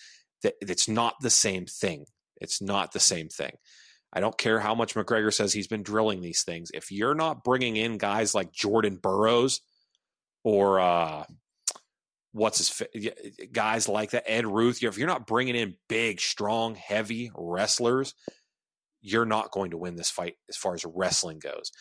That 0.44 0.56
it's 0.60 0.90
not 0.90 1.16
the 1.22 1.30
same 1.30 1.66
thing. 1.68 2.06
It's 2.41 2.62
not 2.62 2.91
the 2.91 2.99
same 2.99 3.30
thing. 3.30 3.53
I 4.12 4.20
don't 4.20 4.38
care 4.38 4.60
how 4.60 4.76
much 4.76 4.95
McGregor 4.95 5.34
says 5.34 5.53
he's 5.53 5.68
been 5.68 5.84
drilling 5.84 6.22
these 6.22 6.44
things. 6.44 6.72
If 6.74 6.91
you're 6.91 7.16
not 7.16 7.44
bringing 7.44 7.78
in 7.78 7.98
guys 7.98 8.36
like 8.36 8.52
Jordan 8.52 8.98
Burroughs 9.02 9.62
or 10.44 10.80
uh, 10.80 11.24
what's 12.36 12.57
his 12.57 13.14
guys 13.53 13.88
like 13.88 14.12
that, 14.12 14.30
Ed 14.30 14.45
Ruth, 14.45 14.84
if 14.84 14.98
you're 14.98 15.07
not 15.07 15.26
bringing 15.26 15.56
in 15.56 15.78
big, 15.88 16.20
strong, 16.20 16.76
heavy 16.76 17.32
wrestlers, 17.34 18.14
you're 19.02 19.26
not 19.26 19.52
going 19.52 19.72
to 19.72 19.78
win 19.78 19.95
this 19.95 20.10
fight 20.10 20.36
as 20.49 20.57
far 20.57 20.74
as 20.74 20.84
wrestling 20.86 21.40
goes. 21.40 21.72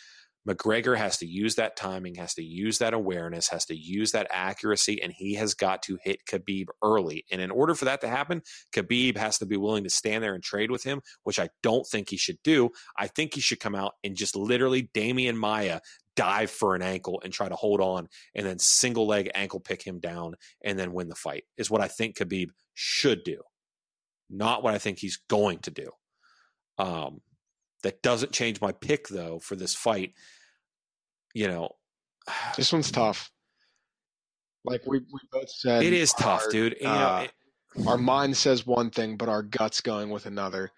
McGregor 0.48 0.96
has 0.96 1.16
to 1.18 1.26
use 1.26 1.56
that 1.56 1.74
timing, 1.74 2.16
has 2.16 2.34
to 2.34 2.42
use 2.44 2.78
that 2.78 2.94
awareness, 2.94 3.48
has 3.48 3.64
to 3.64 3.74
use 3.74 4.12
that 4.12 4.28
accuracy, 4.30 5.02
and 5.02 5.12
he 5.12 5.34
has 5.34 5.54
got 5.54 5.82
to 5.84 5.98
hit 6.04 6.20
Khabib 6.30 6.66
early. 6.82 7.24
And 7.32 7.40
in 7.40 7.50
order 7.50 7.74
for 7.74 7.86
that 7.86 8.02
to 8.02 8.08
happen, 8.08 8.42
Khabib 8.76 9.16
has 9.16 9.38
to 9.38 9.46
be 9.46 9.56
willing 9.56 9.84
to 9.84 9.90
stand 9.90 10.22
there 10.22 10.34
and 10.34 10.44
trade 10.44 10.70
with 10.70 10.84
him, 10.84 11.00
which 11.24 11.40
I 11.40 11.48
don't 11.62 11.86
think 11.86 12.10
he 12.10 12.18
should 12.18 12.38
do. 12.44 12.70
I 12.96 13.06
think 13.08 13.34
he 13.34 13.40
should 13.40 13.58
come 13.58 13.74
out 13.74 13.94
and 14.04 14.14
just 14.14 14.36
literally 14.36 14.90
Demian 14.94 15.36
Maia 15.36 15.80
dive 16.16 16.50
for 16.50 16.74
an 16.74 16.82
ankle 16.82 17.20
and 17.24 17.32
try 17.32 17.48
to 17.48 17.54
hold 17.54 17.80
on 17.80 18.08
and 18.34 18.46
then 18.46 18.58
single 18.58 19.06
leg 19.06 19.30
ankle 19.34 19.60
pick 19.60 19.82
him 19.82 19.98
down 20.00 20.34
and 20.64 20.78
then 20.78 20.92
win 20.92 21.08
the 21.08 21.14
fight, 21.14 21.44
is 21.56 21.70
what 21.70 21.80
I 21.80 21.88
think 21.88 22.16
Khabib 22.16 22.48
should 22.74 23.24
do, 23.24 23.42
not 24.30 24.62
what 24.62 24.74
I 24.74 24.78
think 24.78 24.98
he's 24.98 25.18
going 25.28 25.58
to 25.60 25.70
do. 25.70 25.90
Um, 26.78 27.20
that 27.82 28.02
doesn't 28.02 28.32
change 28.32 28.60
my 28.60 28.72
pick 28.72 29.08
though 29.08 29.38
for 29.38 29.56
this 29.56 29.74
fight. 29.74 30.14
You 31.34 31.48
know, 31.48 31.70
this 32.56 32.72
one's 32.72 32.90
tough. 32.90 33.30
Like 34.64 34.80
we, 34.86 34.98
we 34.98 35.20
both 35.30 35.50
said, 35.50 35.82
it 35.82 35.92
is 35.92 36.14
tough, 36.14 36.44
dude. 36.50 36.76
You 36.80 36.88
uh, 36.88 36.98
know, 36.98 37.18
it, 37.24 37.32
our 37.86 37.98
mind 37.98 38.36
says 38.36 38.66
one 38.66 38.90
thing, 38.90 39.16
but 39.16 39.28
our 39.28 39.42
guts 39.42 39.80
going 39.80 40.08
with 40.08 40.26
another. 40.26 40.70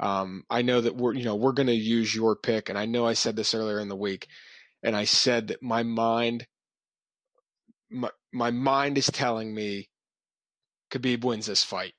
Um, 0.00 0.44
I 0.50 0.62
know 0.62 0.80
that 0.80 0.96
we're 0.96 1.14
you 1.14 1.24
know 1.24 1.36
we're 1.36 1.52
going 1.52 1.68
to 1.68 1.74
use 1.74 2.14
your 2.14 2.36
pick, 2.36 2.68
and 2.68 2.78
I 2.78 2.86
know 2.86 3.06
I 3.06 3.12
said 3.12 3.36
this 3.36 3.54
earlier 3.54 3.80
in 3.80 3.88
the 3.88 3.96
week, 3.96 4.28
and 4.84 4.94
I 4.94 5.04
said 5.04 5.48
that 5.48 5.62
my 5.62 5.82
mind, 5.82 6.46
my 7.90 8.10
my 8.32 8.50
mind 8.50 8.98
is 8.98 9.06
telling 9.06 9.54
me, 9.54 9.88
Khabib 10.92 11.24
wins 11.24 11.46
this 11.46 11.64
fight. 11.64 11.94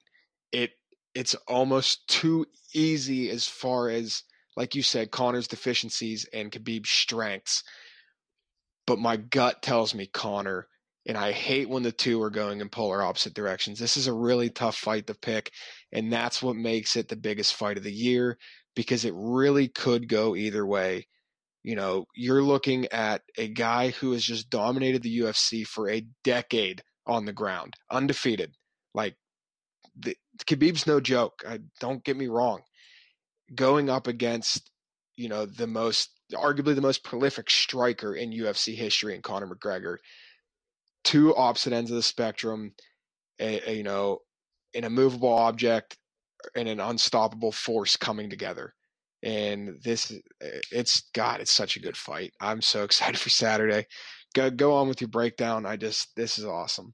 It 0.52 0.72
it's 1.16 1.36
almost 1.48 2.08
too 2.08 2.46
easy 2.74 3.30
as 3.30 3.48
far 3.48 3.90
as 3.90 4.24
like 4.56 4.76
you 4.76 4.84
said, 4.84 5.12
Conor's 5.12 5.48
deficiencies 5.48 6.26
and 6.32 6.52
Khabib's 6.52 6.90
strengths. 6.90 7.64
But 8.88 9.00
my 9.00 9.18
gut 9.18 9.62
tells 9.62 9.94
me 9.94 10.06
Conor 10.06 10.68
and 11.08 11.18
I 11.18 11.32
hate 11.32 11.70
when 11.70 11.84
the 11.84 11.92
two 11.92 12.22
are 12.22 12.30
going 12.30 12.62
in 12.62 12.70
polar 12.70 13.04
opposite 13.04 13.34
directions. 13.34 13.80
This 13.80 13.98
is 13.98 14.08
a 14.08 14.14
really 14.14 14.50
tough 14.50 14.76
fight 14.76 15.08
to 15.08 15.14
pick, 15.14 15.52
and 15.92 16.12
that's 16.12 16.42
what 16.42 16.56
makes 16.56 16.96
it 16.96 17.08
the 17.08 17.16
biggest 17.16 17.54
fight 17.54 17.78
of 17.78 17.84
the 17.84 17.92
year 17.92 18.38
because 18.76 19.06
it 19.06 19.14
really 19.16 19.68
could 19.68 20.08
go 20.08 20.36
either 20.36 20.66
way. 20.66 21.08
You 21.66 21.76
know, 21.76 22.06
you're 22.16 22.44
looking 22.44 22.86
at 22.92 23.24
a 23.40 23.48
guy 23.48 23.90
who 23.90 24.12
has 24.12 24.24
just 24.24 24.52
dominated 24.52 25.02
the 25.02 25.22
UFC 25.22 25.66
for 25.66 25.90
a 25.90 26.06
decade 26.24 26.84
on 27.08 27.26
the 27.26 27.34
ground, 27.34 27.74
undefeated. 27.90 28.52
Like, 28.94 29.16
the, 29.98 30.16
Khabib's 30.46 30.86
no 30.86 31.00
joke. 31.00 31.42
I, 31.48 31.62
don't 31.80 32.04
get 32.04 32.18
me 32.18 32.28
wrong 32.28 32.62
going 33.56 33.90
up 33.90 34.06
against, 34.06 34.70
you 35.16 35.28
know, 35.28 35.48
the 35.48 35.66
most, 35.66 36.12
arguably 36.34 36.76
the 36.76 36.82
most 36.82 37.04
prolific 37.04 37.50
striker 37.50 38.14
in 38.14 38.30
UFC 38.30 38.76
history 38.76 39.16
in 39.16 39.24
Conor 39.24 39.48
McGregor. 39.48 39.98
Two 41.04 41.36
opposite 41.36 41.74
ends 41.74 41.90
of 41.90 41.98
the 41.98 42.04
spectrum, 42.04 42.74
a, 43.40 43.72
a, 43.72 43.74
you 43.74 43.84
know, 43.84 44.20
an 44.76 44.84
immovable 44.84 45.34
object 45.34 45.98
and 46.56 46.70
an 46.70 46.80
unstoppable 46.80 47.52
force 47.52 47.98
coming 47.98 48.30
together. 48.30 48.76
And 49.26 49.82
this, 49.84 50.14
it's 50.72 51.10
God, 51.14 51.42
it's 51.42 51.52
such 51.52 51.76
a 51.76 51.82
good 51.82 51.98
fight. 51.98 52.32
I'm 52.40 52.62
so 52.62 52.84
excited 52.86 53.20
for 53.20 53.30
Saturday. 53.30 53.88
Go 54.34 54.50
go 54.50 54.76
on 54.76 54.88
with 54.88 55.02
your 55.02 55.10
breakdown. 55.10 55.66
I 55.66 55.76
just 55.76 56.16
this 56.16 56.38
is 56.38 56.46
awesome. 56.46 56.94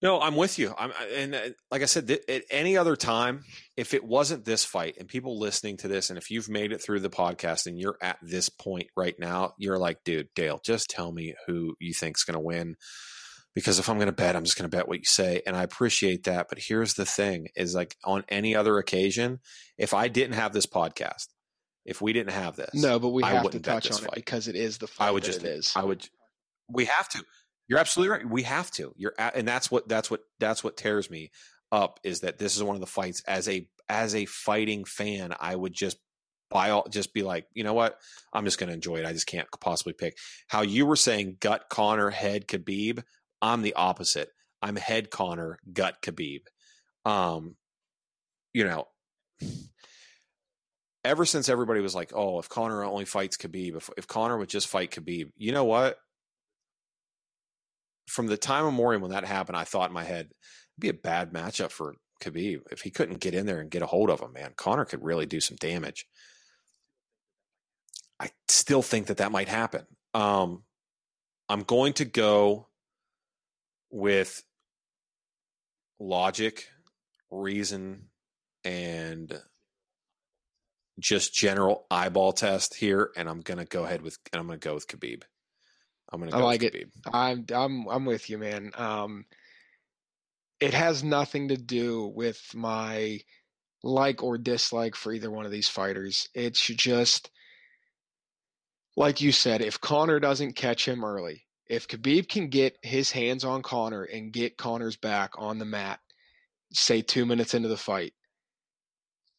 No, 0.00 0.20
I'm 0.20 0.36
with 0.36 0.60
you. 0.60 0.72
I'm, 0.78 0.92
and 1.12 1.34
uh, 1.34 1.40
like 1.72 1.82
I 1.82 1.86
said, 1.86 2.08
at 2.28 2.42
any 2.52 2.76
other 2.76 2.94
time, 2.94 3.42
if 3.76 3.94
it 3.94 4.04
wasn't 4.04 4.44
this 4.44 4.64
fight, 4.64 4.94
and 4.98 5.08
people 5.08 5.40
listening 5.40 5.76
to 5.78 5.88
this, 5.88 6.08
and 6.08 6.16
if 6.16 6.30
you've 6.30 6.48
made 6.48 6.70
it 6.70 6.80
through 6.80 7.00
the 7.00 7.10
podcast 7.10 7.66
and 7.66 7.76
you're 7.76 7.98
at 8.00 8.16
this 8.22 8.48
point 8.48 8.86
right 8.96 9.16
now, 9.18 9.54
you're 9.58 9.78
like, 9.78 10.04
dude, 10.04 10.28
Dale, 10.36 10.60
just 10.64 10.88
tell 10.88 11.10
me 11.10 11.34
who 11.48 11.74
you 11.80 11.92
think's 11.92 12.22
going 12.22 12.34
to 12.34 12.40
win. 12.40 12.76
Because 13.58 13.78
if 13.78 13.88
I'm 13.88 13.96
going 13.96 14.06
to 14.06 14.12
bet, 14.12 14.36
I'm 14.36 14.44
just 14.44 14.56
going 14.56 14.70
to 14.70 14.76
bet 14.76 14.88
what 14.88 14.98
you 14.98 15.04
say, 15.04 15.42
and 15.46 15.56
I 15.56 15.62
appreciate 15.62 16.24
that. 16.24 16.46
But 16.48 16.58
here's 16.60 16.94
the 16.94 17.04
thing: 17.04 17.48
is 17.56 17.74
like 17.74 17.96
on 18.04 18.24
any 18.28 18.54
other 18.54 18.78
occasion, 18.78 19.40
if 19.76 19.94
I 19.94 20.08
didn't 20.08 20.34
have 20.34 20.52
this 20.52 20.66
podcast, 20.66 21.28
if 21.84 22.00
we 22.00 22.12
didn't 22.12 22.32
have 22.32 22.56
this, 22.56 22.74
no, 22.74 22.98
but 22.98 23.10
we 23.10 23.22
I 23.22 23.30
have 23.30 23.50
to 23.50 23.60
touch 23.60 23.90
on 23.90 23.98
fight. 23.98 24.08
it 24.08 24.14
because 24.14 24.48
it 24.48 24.56
is 24.56 24.78
the 24.78 24.86
fight. 24.86 25.08
I 25.08 25.10
would 25.10 25.24
just, 25.24 25.42
it 25.42 25.48
is. 25.48 25.72
I 25.76 25.84
would. 25.84 26.08
We 26.70 26.84
have 26.84 27.08
to 27.10 27.24
you're 27.68 27.78
absolutely 27.78 28.16
right. 28.16 28.28
We 28.28 28.42
have 28.44 28.70
to. 28.72 28.92
You're 28.96 29.14
at, 29.18 29.36
and 29.36 29.46
that's 29.46 29.70
what 29.70 29.88
that's 29.88 30.10
what 30.10 30.22
that's 30.40 30.64
what 30.64 30.76
tears 30.76 31.10
me 31.10 31.30
up 31.70 32.00
is 32.02 32.20
that 32.20 32.38
this 32.38 32.56
is 32.56 32.62
one 32.62 32.74
of 32.74 32.80
the 32.80 32.86
fights 32.86 33.22
as 33.28 33.48
a 33.48 33.68
as 33.88 34.14
a 34.14 34.24
fighting 34.24 34.84
fan, 34.84 35.34
I 35.38 35.54
would 35.54 35.74
just 35.74 35.98
buy 36.50 36.70
all 36.70 36.86
just 36.88 37.12
be 37.12 37.22
like, 37.22 37.46
you 37.52 37.64
know 37.64 37.74
what? 37.74 37.98
I'm 38.32 38.46
just 38.46 38.58
going 38.58 38.68
to 38.68 38.74
enjoy 38.74 38.96
it. 38.96 39.06
I 39.06 39.12
just 39.12 39.26
can't 39.26 39.46
possibly 39.60 39.92
pick. 39.92 40.16
How 40.48 40.62
you 40.62 40.86
were 40.86 40.96
saying 40.96 41.36
gut 41.40 41.66
Conor, 41.68 42.08
head 42.08 42.48
Khabib, 42.48 43.02
I'm 43.40 43.62
the 43.62 43.74
opposite. 43.74 44.30
I'm 44.60 44.76
head 44.76 45.10
Conor, 45.10 45.58
gut 45.72 46.02
Khabib. 46.02 46.40
Um, 47.04 47.56
you 48.52 48.64
know, 48.64 48.88
ever 51.04 51.24
since 51.24 51.48
everybody 51.48 51.80
was 51.80 51.94
like, 51.94 52.12
"Oh, 52.14 52.38
if 52.38 52.48
Conor 52.48 52.84
only 52.84 53.04
fights 53.04 53.36
Khabib, 53.36 53.76
if 53.76 53.90
if 53.96 54.06
Conor 54.06 54.38
would 54.38 54.48
just 54.48 54.68
fight 54.68 54.90
Khabib," 54.90 55.30
you 55.36 55.52
know 55.52 55.64
what? 55.64 55.98
from 58.08 58.26
the 58.26 58.36
time 58.36 58.64
of 58.64 58.72
memorial 58.72 59.02
when 59.02 59.10
that 59.10 59.24
happened, 59.24 59.56
I 59.56 59.64
thought 59.64 59.90
in 59.90 59.94
my 59.94 60.04
head, 60.04 60.26
it'd 60.26 60.80
be 60.80 60.88
a 60.88 60.94
bad 60.94 61.32
matchup 61.32 61.70
for 61.70 61.94
Khabib 62.22 62.62
if 62.72 62.80
he 62.80 62.90
couldn't 62.90 63.20
get 63.20 63.34
in 63.34 63.46
there 63.46 63.60
and 63.60 63.70
get 63.70 63.82
a 63.82 63.86
hold 63.86 64.10
of 64.10 64.20
him. 64.20 64.32
Man, 64.32 64.54
Conor 64.56 64.86
could 64.86 65.04
really 65.04 65.26
do 65.26 65.40
some 65.40 65.56
damage. 65.58 66.06
I 68.18 68.30
still 68.48 68.82
think 68.82 69.06
that 69.06 69.18
that 69.18 69.30
might 69.30 69.48
happen. 69.48 69.86
Um, 70.14 70.64
I'm 71.48 71.62
going 71.62 71.92
to 71.94 72.04
go 72.04 72.68
with 73.90 74.42
logic, 75.98 76.68
reason, 77.30 78.08
and 78.64 79.40
just 80.98 81.34
general 81.34 81.86
eyeball 81.90 82.32
test 82.32 82.74
here, 82.74 83.10
and 83.16 83.28
I'm 83.28 83.40
going 83.40 83.58
to 83.58 83.64
go 83.64 83.84
ahead 83.84 84.02
with 84.02 84.18
and 84.32 84.40
I'm 84.40 84.46
going 84.46 84.58
to 84.58 84.68
go 84.68 84.74
with 84.74 84.88
Khabib. 84.88 85.22
I'm 86.10 86.20
gonna. 86.20 86.32
Go 86.32 86.38
I 86.38 86.42
like 86.42 86.62
it. 86.62 86.88
I'm 87.12 87.44
I'm 87.54 87.86
I'm 87.88 88.04
with 88.04 88.30
you, 88.30 88.38
man. 88.38 88.70
Um, 88.76 89.26
it 90.60 90.74
has 90.74 91.04
nothing 91.04 91.48
to 91.48 91.56
do 91.56 92.06
with 92.06 92.40
my 92.54 93.20
like 93.82 94.22
or 94.22 94.38
dislike 94.38 94.94
for 94.94 95.12
either 95.12 95.30
one 95.30 95.44
of 95.44 95.52
these 95.52 95.68
fighters. 95.68 96.28
It's 96.34 96.66
just 96.66 97.30
like 98.96 99.20
you 99.20 99.32
said. 99.32 99.60
If 99.60 99.80
Conor 99.80 100.18
doesn't 100.18 100.56
catch 100.56 100.86
him 100.86 101.04
early, 101.04 101.44
if 101.68 101.88
Khabib 101.88 102.28
can 102.28 102.48
get 102.48 102.78
his 102.82 103.10
hands 103.10 103.44
on 103.44 103.62
Conor 103.62 104.04
and 104.04 104.32
get 104.32 104.56
Conor's 104.56 104.96
back 104.96 105.32
on 105.36 105.58
the 105.58 105.64
mat, 105.64 106.00
say 106.72 107.02
two 107.02 107.26
minutes 107.26 107.54
into 107.54 107.68
the 107.68 107.76
fight, 107.76 108.14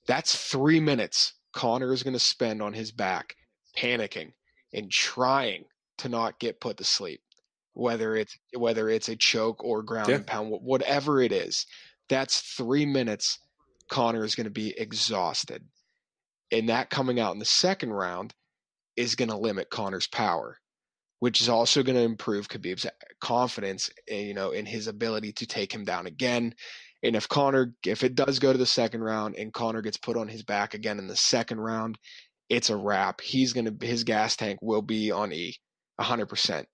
that's 0.08 0.36
three 0.36 0.80
minutes 0.80 1.34
Conor 1.54 1.92
is 1.94 2.04
going 2.04 2.14
to 2.14 2.20
spend 2.20 2.62
on 2.62 2.74
his 2.74 2.92
back, 2.92 3.36
panicking 3.76 4.34
and 4.74 4.92
trying 4.92 5.66
to 5.98 6.10
not 6.10 6.40
get 6.40 6.62
put 6.62 6.78
to 6.78 6.84
sleep 6.84 7.22
whether 7.74 8.16
it's 8.16 8.38
whether 8.58 8.90
it's 8.90 9.10
a 9.10 9.16
choke 9.16 9.64
or 9.64 9.82
ground 9.82 10.10
yeah. 10.10 10.16
and 10.16 10.28
pound 10.28 10.50
whatever 10.50 11.22
it 11.22 11.32
is 11.32 11.66
that's 12.08 12.42
three 12.42 12.86
minutes 12.86 13.40
Conor 13.90 14.24
is 14.24 14.36
going 14.36 14.46
to 14.46 14.52
be 14.52 14.78
exhausted 14.78 15.64
and 16.52 16.70
that 16.70 16.90
coming 16.90 17.20
out 17.20 17.34
in 17.34 17.40
the 17.40 17.46
second 17.46 17.92
round 17.92 18.34
is 18.96 19.16
going 19.16 19.30
to 19.30 19.38
limit 19.38 19.70
Conor's 19.70 20.08
power 20.08 20.58
which 21.20 21.42
is 21.42 21.50
also 21.50 21.84
going 21.84 21.96
to 21.98 22.02
improve 22.02 22.48
Khabib's 22.48 22.86
confidence, 23.22 23.90
eh, 24.08 24.22
you 24.22 24.34
know, 24.34 24.52
in 24.52 24.66
his 24.66 24.88
ability 24.88 25.34
to 25.34 25.46
take 25.46 25.74
him 25.74 25.84
down 25.84 26.08
again. 26.08 26.54
And 27.04 27.16
if 27.16 27.28
Conor, 27.28 27.74
if 27.86 28.04
it 28.04 28.16
does 28.16 28.40
go 28.40 28.52
to 28.52 28.58
the 28.58 28.66
second 28.66 29.02
round 29.02 29.36
and 29.36 29.54
Conor 29.54 29.82
gets 29.82 29.98
put 29.98 30.18
on 30.18 30.28
his 30.28 30.44
back 30.44 30.74
again 30.74 31.00
in 31.00 31.08
the 31.08 31.16
second 31.16 31.60
round, 31.60 31.98
it's 32.50 32.70
a 32.70 32.76
wrap. 32.76 33.22
He's 33.22 33.54
gonna 33.54 33.74
his 33.82 34.04
gas 34.04 34.36
tank 34.36 34.60
will 34.62 34.82
be 34.82 35.12
on 35.12 35.32
E, 35.32 35.56
hundred 36.00 36.28
percent. 36.28 36.68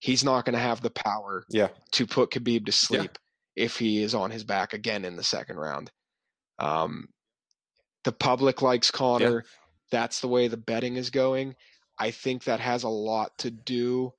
He's 0.00 0.24
not 0.24 0.44
gonna 0.44 0.58
have 0.58 0.80
the 0.80 0.90
power 0.90 1.44
Yeah. 1.48 1.68
to 1.92 2.06
put 2.06 2.30
Khabib 2.30 2.66
to 2.66 2.72
sleep 2.72 3.18
if 3.56 3.76
he 3.78 4.02
is 4.02 4.14
on 4.14 4.30
his 4.30 4.44
back 4.44 4.72
again 4.72 5.04
in 5.04 5.16
the 5.16 5.22
second 5.24 5.56
round. 5.56 5.90
Um, 6.58 7.08
the 8.04 8.12
public 8.12 8.62
likes 8.62 8.90
Conor. 8.90 9.44
That's 9.90 10.20
the 10.20 10.28
way 10.28 10.48
the 10.48 10.56
betting 10.56 10.96
is 10.96 11.10
going. 11.10 11.54
I 11.98 12.10
think 12.10 12.44
that 12.44 12.60
has 12.60 12.84
a 12.84 12.88
lot 12.88 13.36
to 13.38 13.50
do 13.50 14.12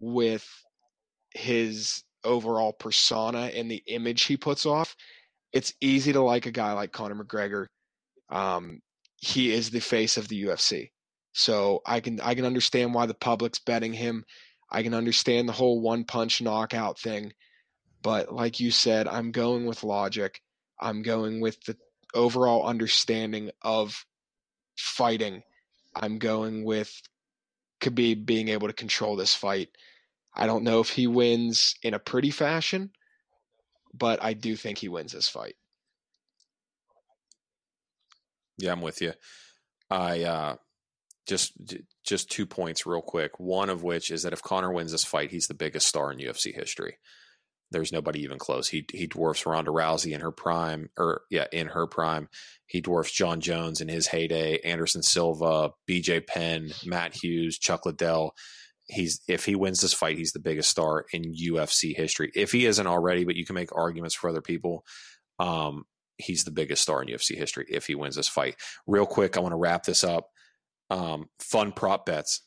with 0.00 0.46
his 1.30 2.04
overall 2.24 2.72
persona 2.72 3.50
and 3.54 3.70
the 3.70 3.82
image 3.86 4.24
he 4.24 4.36
puts 4.36 4.66
off. 4.66 4.96
It's 5.52 5.72
easy 5.80 6.12
to 6.12 6.20
like 6.20 6.46
a 6.46 6.50
guy 6.50 6.72
like 6.72 6.92
Conor 6.92 7.24
McGregor. 7.24 7.66
Um, 8.28 8.80
he 9.16 9.52
is 9.52 9.70
the 9.70 9.80
face 9.80 10.16
of 10.16 10.28
the 10.28 10.44
UFC. 10.44 10.90
So 11.32 11.82
I 11.84 12.00
can 12.00 12.20
I 12.20 12.34
can 12.34 12.44
understand 12.44 12.94
why 12.94 13.06
the 13.06 13.14
public's 13.14 13.58
betting 13.58 13.92
him. 13.92 14.24
I 14.70 14.82
can 14.82 14.94
understand 14.94 15.48
the 15.48 15.52
whole 15.52 15.80
one 15.80 16.04
punch 16.04 16.40
knockout 16.40 16.98
thing. 16.98 17.32
But 18.02 18.32
like 18.32 18.60
you 18.60 18.70
said, 18.70 19.08
I'm 19.08 19.32
going 19.32 19.66
with 19.66 19.84
logic. 19.84 20.40
I'm 20.80 21.02
going 21.02 21.40
with 21.40 21.62
the 21.64 21.76
overall 22.14 22.64
understanding 22.66 23.50
of 23.62 24.04
fighting. 24.76 25.42
I'm 25.94 26.18
going 26.18 26.64
with 26.64 27.02
Khabib 27.80 28.26
being 28.26 28.48
able 28.48 28.68
to 28.68 28.74
control 28.74 29.16
this 29.16 29.34
fight. 29.34 29.68
I 30.34 30.46
don't 30.46 30.64
know 30.64 30.80
if 30.80 30.90
he 30.90 31.06
wins 31.06 31.74
in 31.82 31.94
a 31.94 31.98
pretty 31.98 32.30
fashion, 32.30 32.90
but 33.94 34.22
I 34.22 34.34
do 34.34 34.56
think 34.56 34.78
he 34.78 34.88
wins 34.88 35.12
this 35.12 35.28
fight. 35.28 35.56
Yeah, 38.58 38.72
I'm 38.72 38.82
with 38.82 39.00
you. 39.00 39.12
I 39.90 40.22
uh, 40.22 40.56
just 41.26 41.52
just 42.04 42.30
two 42.30 42.46
points 42.46 42.86
real 42.86 43.02
quick. 43.02 43.38
One 43.38 43.70
of 43.70 43.82
which 43.82 44.10
is 44.10 44.22
that 44.22 44.32
if 44.32 44.42
Conor 44.42 44.72
wins 44.72 44.92
this 44.92 45.04
fight, 45.04 45.30
he's 45.30 45.46
the 45.46 45.54
biggest 45.54 45.86
star 45.86 46.12
in 46.12 46.18
UFC 46.18 46.54
history. 46.54 46.98
There's 47.76 47.92
nobody 47.92 48.22
even 48.22 48.38
close. 48.38 48.68
He 48.68 48.86
he 48.90 49.06
dwarfs 49.06 49.44
Ronda 49.44 49.70
Rousey 49.70 50.12
in 50.12 50.22
her 50.22 50.30
prime, 50.30 50.88
or 50.96 51.24
yeah, 51.30 51.44
in 51.52 51.66
her 51.66 51.86
prime. 51.86 52.30
He 52.66 52.80
dwarfs 52.80 53.12
Jon 53.12 53.42
Jones 53.42 53.82
in 53.82 53.88
his 53.88 54.06
heyday. 54.06 54.60
Anderson 54.60 55.02
Silva, 55.02 55.72
B.J. 55.86 56.20
Penn, 56.20 56.72
Matt 56.86 57.14
Hughes, 57.14 57.58
Chuck 57.58 57.84
Liddell. 57.84 58.34
He's 58.86 59.20
if 59.28 59.44
he 59.44 59.54
wins 59.54 59.82
this 59.82 59.92
fight, 59.92 60.16
he's 60.16 60.32
the 60.32 60.38
biggest 60.38 60.70
star 60.70 61.04
in 61.12 61.34
UFC 61.34 61.94
history. 61.94 62.32
If 62.34 62.50
he 62.50 62.64
isn't 62.64 62.86
already, 62.86 63.24
but 63.24 63.36
you 63.36 63.44
can 63.44 63.54
make 63.54 63.76
arguments 63.76 64.14
for 64.14 64.30
other 64.30 64.40
people. 64.40 64.86
Um, 65.38 65.84
he's 66.16 66.44
the 66.44 66.50
biggest 66.50 66.80
star 66.82 67.02
in 67.02 67.08
UFC 67.08 67.36
history 67.36 67.66
if 67.68 67.86
he 67.86 67.94
wins 67.94 68.16
this 68.16 68.26
fight. 68.26 68.56
Real 68.86 69.04
quick, 69.04 69.36
I 69.36 69.40
want 69.40 69.52
to 69.52 69.58
wrap 69.58 69.84
this 69.84 70.02
up. 70.02 70.30
Um, 70.88 71.28
fun 71.40 71.72
prop 71.72 72.06
bets 72.06 72.40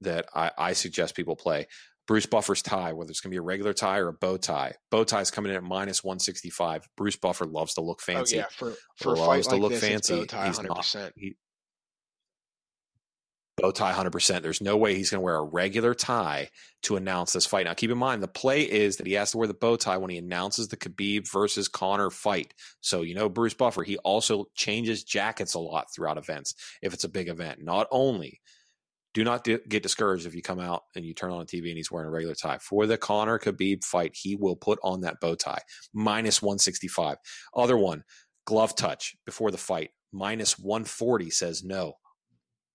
that 0.00 0.24
I, 0.34 0.52
I 0.56 0.72
suggest 0.72 1.16
people 1.16 1.36
play. 1.36 1.66
Bruce 2.08 2.26
Buffer's 2.26 2.62
tie, 2.62 2.94
whether 2.94 3.10
it's 3.10 3.20
going 3.20 3.30
to 3.30 3.34
be 3.34 3.38
a 3.38 3.42
regular 3.42 3.74
tie 3.74 3.98
or 3.98 4.08
a 4.08 4.14
bow 4.14 4.38
tie. 4.38 4.72
Bow 4.90 5.04
tie's 5.04 5.30
coming 5.30 5.50
in 5.50 5.56
at 5.56 5.62
minus 5.62 6.02
165. 6.02 6.88
Bruce 6.96 7.16
Buffer 7.16 7.44
loves 7.44 7.74
to 7.74 7.82
look 7.82 8.00
oh, 8.02 8.12
fancy. 8.12 8.36
Oh 8.36 8.40
yeah, 8.40 8.46
for 8.50 8.74
for 8.96 9.12
a 9.12 9.18
Loves 9.18 9.26
fight 9.26 9.42
to 9.44 9.50
like 9.50 9.60
look 9.60 9.72
this, 9.72 9.80
fancy. 9.80 10.14
bow 10.16 10.24
tie 10.24 10.46
He's 10.46 10.62
not- 10.62 10.78
100%. 10.78 11.12
He, 11.16 11.36
bow 13.58 13.72
tie 13.72 13.92
100%. 13.92 14.40
There's 14.40 14.62
no 14.62 14.78
way 14.78 14.94
he's 14.94 15.10
going 15.10 15.20
to 15.20 15.24
wear 15.24 15.36
a 15.36 15.42
regular 15.42 15.92
tie 15.92 16.48
to 16.84 16.96
announce 16.96 17.34
this 17.34 17.44
fight. 17.44 17.66
Now, 17.66 17.74
keep 17.74 17.90
in 17.90 17.98
mind, 17.98 18.22
the 18.22 18.28
play 18.28 18.62
is 18.62 18.96
that 18.96 19.06
he 19.06 19.12
has 19.14 19.32
to 19.32 19.38
wear 19.38 19.48
the 19.48 19.52
bow 19.52 19.76
tie 19.76 19.98
when 19.98 20.10
he 20.10 20.16
announces 20.16 20.68
the 20.68 20.76
Khabib 20.78 21.30
versus 21.30 21.68
Conor 21.68 22.08
fight. 22.08 22.54
So, 22.80 23.02
you 23.02 23.14
know, 23.14 23.28
Bruce 23.28 23.54
Buffer, 23.54 23.82
he 23.82 23.98
also 23.98 24.46
changes 24.54 25.04
jackets 25.04 25.54
a 25.54 25.58
lot 25.58 25.88
throughout 25.94 26.16
events 26.16 26.54
if 26.80 26.94
it's 26.94 27.04
a 27.04 27.08
big 27.08 27.28
event. 27.28 27.62
Not 27.62 27.86
only 27.90 28.40
do 29.14 29.24
not 29.24 29.44
get 29.44 29.82
discouraged 29.82 30.26
if 30.26 30.34
you 30.34 30.42
come 30.42 30.60
out 30.60 30.82
and 30.94 31.04
you 31.04 31.14
turn 31.14 31.30
on 31.30 31.42
a 31.42 31.46
TV 31.46 31.68
and 31.68 31.76
he's 31.76 31.90
wearing 31.90 32.08
a 32.08 32.10
regular 32.10 32.34
tie. 32.34 32.58
For 32.58 32.86
the 32.86 32.98
Conor 32.98 33.38
Khabib 33.38 33.84
fight, 33.84 34.12
he 34.14 34.36
will 34.36 34.56
put 34.56 34.78
on 34.82 35.00
that 35.00 35.20
bow 35.20 35.34
tie, 35.34 35.62
minus 35.94 36.42
165. 36.42 37.16
Other 37.56 37.76
one, 37.76 38.04
glove 38.46 38.76
touch 38.76 39.16
before 39.24 39.50
the 39.50 39.58
fight, 39.58 39.90
minus 40.12 40.58
140 40.58 41.30
says 41.30 41.64
no. 41.64 41.94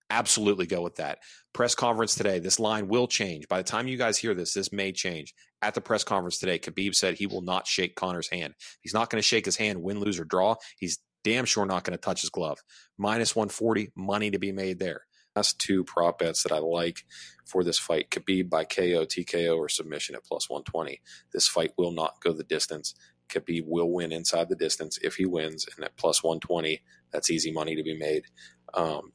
Absolutely 0.09 0.65
go 0.65 0.81
with 0.81 0.95
that. 0.97 1.19
Press 1.53 1.75
conference 1.75 2.13
today. 2.13 2.39
This 2.39 2.59
line 2.59 2.87
will 2.87 3.07
change. 3.07 3.47
By 3.47 3.57
the 3.57 3.63
time 3.63 3.87
you 3.87 3.97
guys 3.97 4.17
hear 4.17 4.33
this, 4.33 4.53
this 4.53 4.71
may 4.71 4.91
change. 4.91 5.33
At 5.61 5.73
the 5.73 5.81
press 5.81 6.03
conference 6.03 6.37
today, 6.37 6.59
Khabib 6.59 6.93
said 6.93 7.15
he 7.15 7.25
will 7.25 7.41
not 7.41 7.65
shake 7.65 7.95
Conor's 7.95 8.29
hand. 8.29 8.53
He's 8.81 8.93
not 8.93 9.09
going 9.09 9.19
to 9.19 9.27
shake 9.27 9.45
his 9.45 9.55
hand, 9.55 9.81
win, 9.81 9.99
lose, 9.99 10.19
or 10.19 10.25
draw. 10.25 10.55
He's 10.77 10.99
damn 11.23 11.45
sure 11.45 11.65
not 11.65 11.83
going 11.83 11.97
to 11.97 12.01
touch 12.01 12.21
his 12.21 12.29
glove. 12.29 12.59
Minus 12.97 13.35
140, 13.35 13.91
money 13.95 14.29
to 14.29 14.39
be 14.39 14.51
made 14.51 14.77
there. 14.77 15.01
That's 15.35 15.53
two 15.53 15.83
prop 15.83 16.19
bets 16.19 16.43
that 16.43 16.51
I 16.51 16.59
like 16.59 17.05
for 17.45 17.63
this 17.63 17.79
fight. 17.79 18.09
Khabib 18.11 18.49
by 18.49 18.65
KO, 18.65 19.05
TKO, 19.05 19.57
or 19.57 19.69
submission 19.69 20.15
at 20.15 20.25
plus 20.25 20.49
120. 20.49 21.01
This 21.31 21.47
fight 21.47 21.73
will 21.77 21.91
not 21.91 22.21
go 22.21 22.33
the 22.33 22.43
distance. 22.43 22.93
Khabib 23.29 23.63
will 23.67 23.91
win 23.91 24.11
inside 24.11 24.49
the 24.49 24.55
distance 24.55 24.99
if 25.01 25.15
he 25.15 25.25
wins, 25.25 25.67
and 25.75 25.83
at 25.85 25.97
plus 25.97 26.23
120, 26.23 26.81
that's 27.11 27.31
easy 27.31 27.51
money 27.51 27.75
to 27.75 27.83
be 27.83 27.97
made. 27.97 28.25
Um, 28.73 29.13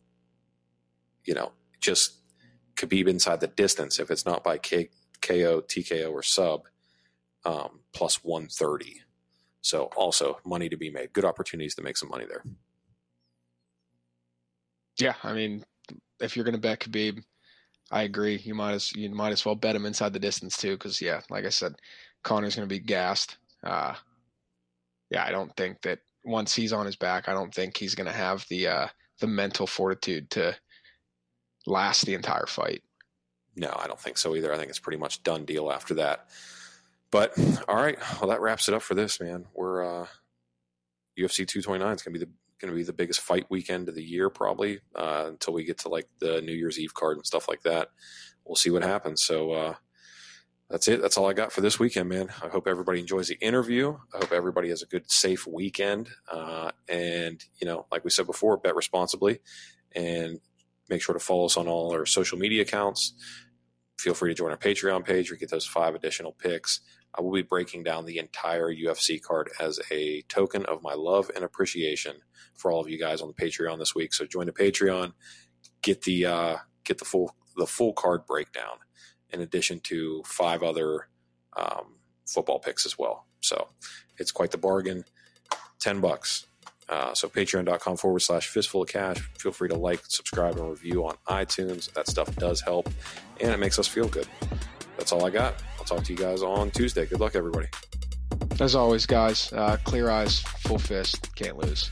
you 1.24 1.35
know, 1.35 1.53
just 1.81 2.20
Khabib 2.77 3.09
inside 3.09 3.40
the 3.40 3.47
distance 3.49 3.99
if 3.99 4.11
it's 4.11 4.27
not 4.27 4.43
by 4.43 4.59
K- 4.59 4.90
KO, 5.23 5.61
TKO, 5.62 6.12
or 6.12 6.23
sub, 6.23 6.62
um, 7.45 7.81
plus 7.93 8.24
130. 8.24 9.03
So 9.61 9.85
also 9.97 10.39
money 10.47 10.69
to 10.69 10.77
be 10.77 10.90
made. 10.90 11.12
Good 11.12 11.24
opportunities 11.24 11.74
to 11.77 11.82
make 11.82 11.97
some 11.97 12.09
money 12.09 12.24
there. 12.28 12.45
Yeah, 14.99 15.15
I 15.23 15.32
mean, 15.32 15.65
if 16.20 16.36
you're 16.36 16.45
going 16.45 16.55
to 16.55 16.61
bet 16.61 16.81
Khabib, 16.81 17.23
I 17.90 18.03
agree. 18.03 18.36
You 18.36 18.55
might 18.55 18.73
as 18.73 18.93
you 18.93 19.11
might 19.11 19.32
as 19.32 19.45
well 19.45 19.55
bet 19.55 19.77
him 19.77 19.86
inside 19.86 20.12
the 20.12 20.19
distance 20.19 20.57
too, 20.57 20.73
because 20.73 21.01
yeah, 21.01 21.20
like 21.31 21.45
I 21.45 21.51
said, 21.51 21.74
Conor's 22.23 22.57
going 22.57 22.69
to 22.69 22.74
be 22.74 22.81
gassed. 22.81 23.39
Uh, 23.65 23.95
yeah, 25.11 25.24
I 25.24 25.31
don't 25.31 25.55
think 25.57 25.81
that 25.82 26.01
once 26.24 26.55
he's 26.55 26.73
on 26.73 26.86
his 26.86 26.97
back, 26.97 27.28
I 27.28 27.32
don't 27.32 27.55
think 27.55 27.77
he's 27.77 27.95
going 27.95 28.07
to 28.07 28.12
have 28.12 28.45
the 28.51 28.69
uh, 28.69 28.86
the 29.20 29.27
mental 29.27 29.66
fortitude 29.66 30.31
to 30.31 30.55
last 31.66 32.05
the 32.05 32.15
entire 32.15 32.47
fight. 32.47 32.82
No, 33.57 33.74
I 33.77 33.86
don't 33.86 34.01
think 34.01 34.19
so 34.19 34.36
either. 34.36 34.53
I 34.53 34.59
think 34.59 34.70
it's 34.70 34.78
pretty 34.78 34.99
much 34.99 35.23
done 35.23 35.45
deal 35.45 35.73
after 35.73 35.95
that. 35.95 36.28
But 37.11 37.39
all 37.66 37.77
right, 37.77 37.99
well 38.20 38.31
that 38.31 38.40
wraps 38.40 38.69
it 38.69 38.74
up 38.74 38.82
for 38.82 38.95
this 38.95 39.20
man. 39.20 39.47
We're 39.55 39.82
uh, 39.82 40.07
UFC 41.19 41.47
229 41.47 41.95
is 41.95 42.03
going 42.03 42.15
to 42.15 42.19
be 42.19 42.24
the 42.24 42.31
going 42.61 42.71
to 42.73 42.77
be 42.77 42.85
the 42.85 42.93
biggest 42.93 43.21
fight 43.21 43.47
weekend 43.49 43.89
of 43.89 43.95
the 43.95 44.03
year 44.03 44.31
probably 44.31 44.81
uh, 44.95 45.25
until 45.29 45.55
we 45.55 45.65
get 45.65 45.79
to 45.79 45.89
like 45.89 46.09
the 46.19 46.41
New 46.43 46.53
Year's 46.53 46.79
Eve 46.79 46.95
card 46.95 47.17
and 47.17 47.27
stuff 47.27 47.49
like 47.49 47.63
that. 47.63 47.89
We'll 48.45 48.57
see 48.57 48.71
what 48.71 48.83
happens. 48.83 49.23
So 49.23 49.53
uh, 49.53 49.75
that's 50.71 50.89
it. 50.89 51.01
That's 51.01 51.17
all 51.17 51.29
I 51.29 51.33
got 51.33 51.53
for 51.53 51.61
this 51.61 51.79
weekend, 51.79 52.09
man. 52.09 52.29
I 52.43 52.49
hope 52.49 52.67
everybody 52.67 53.01
enjoys 53.01 53.29
the 53.29 53.39
interview. 53.41 53.97
I 54.15 54.19
hope 54.19 54.33
everybody 54.33 54.69
has 54.69 54.83
a 54.83 54.87
good, 54.87 55.11
safe 55.11 55.47
weekend. 55.47 56.09
Uh, 56.31 56.71
and 56.89 57.43
you 57.61 57.67
know, 57.67 57.87
like 57.91 58.05
we 58.05 58.11
said 58.11 58.27
before, 58.27 58.57
bet 58.59 58.77
responsibly 58.77 59.41
and 59.95 60.41
make 60.89 61.03
sure 61.03 61.15
to 61.15 61.21
follow 61.21 61.47
us 61.47 61.57
on 61.57 61.69
all 61.69 61.93
our 61.93 62.07
social 62.07 62.39
media 62.39 62.63
accounts. 62.63 63.15
Feel 63.99 64.15
free 64.15 64.31
to 64.31 64.35
join 64.35 64.51
our 64.51 64.57
Patreon 64.57 65.05
page 65.05 65.33
or 65.33 65.37
get 65.37 65.51
those 65.51 65.67
five 65.67 65.95
additional 65.95 66.33
picks. 66.33 66.81
I 67.19 67.23
will 67.23 67.32
be 67.32 67.43
breaking 67.43 67.82
down 67.82 68.07
the 68.07 68.19
entire 68.19 68.73
UFC 68.73 69.20
card 69.20 69.51
as 69.59 69.81
a 69.90 70.23
token 70.28 70.65
of 70.66 70.82
my 70.82 70.95
love 70.95 71.31
and 71.35 71.45
appreciation 71.45 72.16
for 72.55 72.70
all 72.70 72.81
of 72.81 72.89
you 72.89 72.99
guys 72.99 73.20
on 73.20 73.28
the 73.28 73.35
Patreon 73.35 73.78
this 73.78 73.95
week. 73.95 74.15
So 74.15 74.24
join 74.24 74.47
the 74.47 74.53
Patreon, 74.53 75.12
get 75.82 76.03
the 76.03 76.27
uh, 76.27 76.57
get 76.85 76.99
the 76.99 77.05
full 77.05 77.35
the 77.57 77.66
full 77.66 77.93
card 77.93 78.24
breakdown, 78.27 78.78
in 79.31 79.40
addition 79.40 79.81
to 79.81 80.23
five 80.24 80.62
other 80.62 81.09
um, 81.57 81.97
football 82.27 82.61
picks 82.61 82.86
as 82.86 82.97
well. 82.97 83.27
So 83.40 83.69
it's 84.19 84.31
quite 84.31 84.53
the 84.53 84.59
bargain. 84.59 85.05
Ten 85.81 86.01
bucks. 86.01 86.47
Uh, 86.89 87.12
so 87.15 87.28
patreon.com 87.28 87.97
forward 87.99 88.20
slash 88.20 88.47
fistful 88.47 88.82
of 88.82 88.89
cash. 88.89 89.19
Feel 89.39 89.53
free 89.53 89.69
to 89.69 89.77
like, 89.77 90.01
subscribe, 90.09 90.57
and 90.57 90.70
review 90.70 91.05
on 91.07 91.16
iTunes. 91.28 91.93
That 91.93 92.07
stuff 92.09 92.35
does 92.36 92.62
help, 92.62 92.89
and 93.40 93.51
it 93.51 93.59
makes 93.59 93.78
us 93.78 93.86
feel 93.86 94.09
good. 94.09 94.27
That's 95.09 95.23
all 95.23 95.27
I 95.27 95.31
got. 95.31 95.55
I'll 95.79 95.87
talk 95.87 96.05
to 96.05 96.13
you 96.13 96.19
guys 96.19 96.43
on 96.43 96.71
Tuesday. 96.71 97.07
Good 97.07 97.19
luck, 97.19 97.35
everybody. 97.35 97.67
As 98.61 98.75
always, 98.75 99.07
guys, 99.07 99.51
uh, 99.55 99.79
clear 99.83 100.11
eyes, 100.11 100.41
full 100.41 100.77
fist, 100.79 101.35
can't 101.35 101.57
lose. 101.57 101.91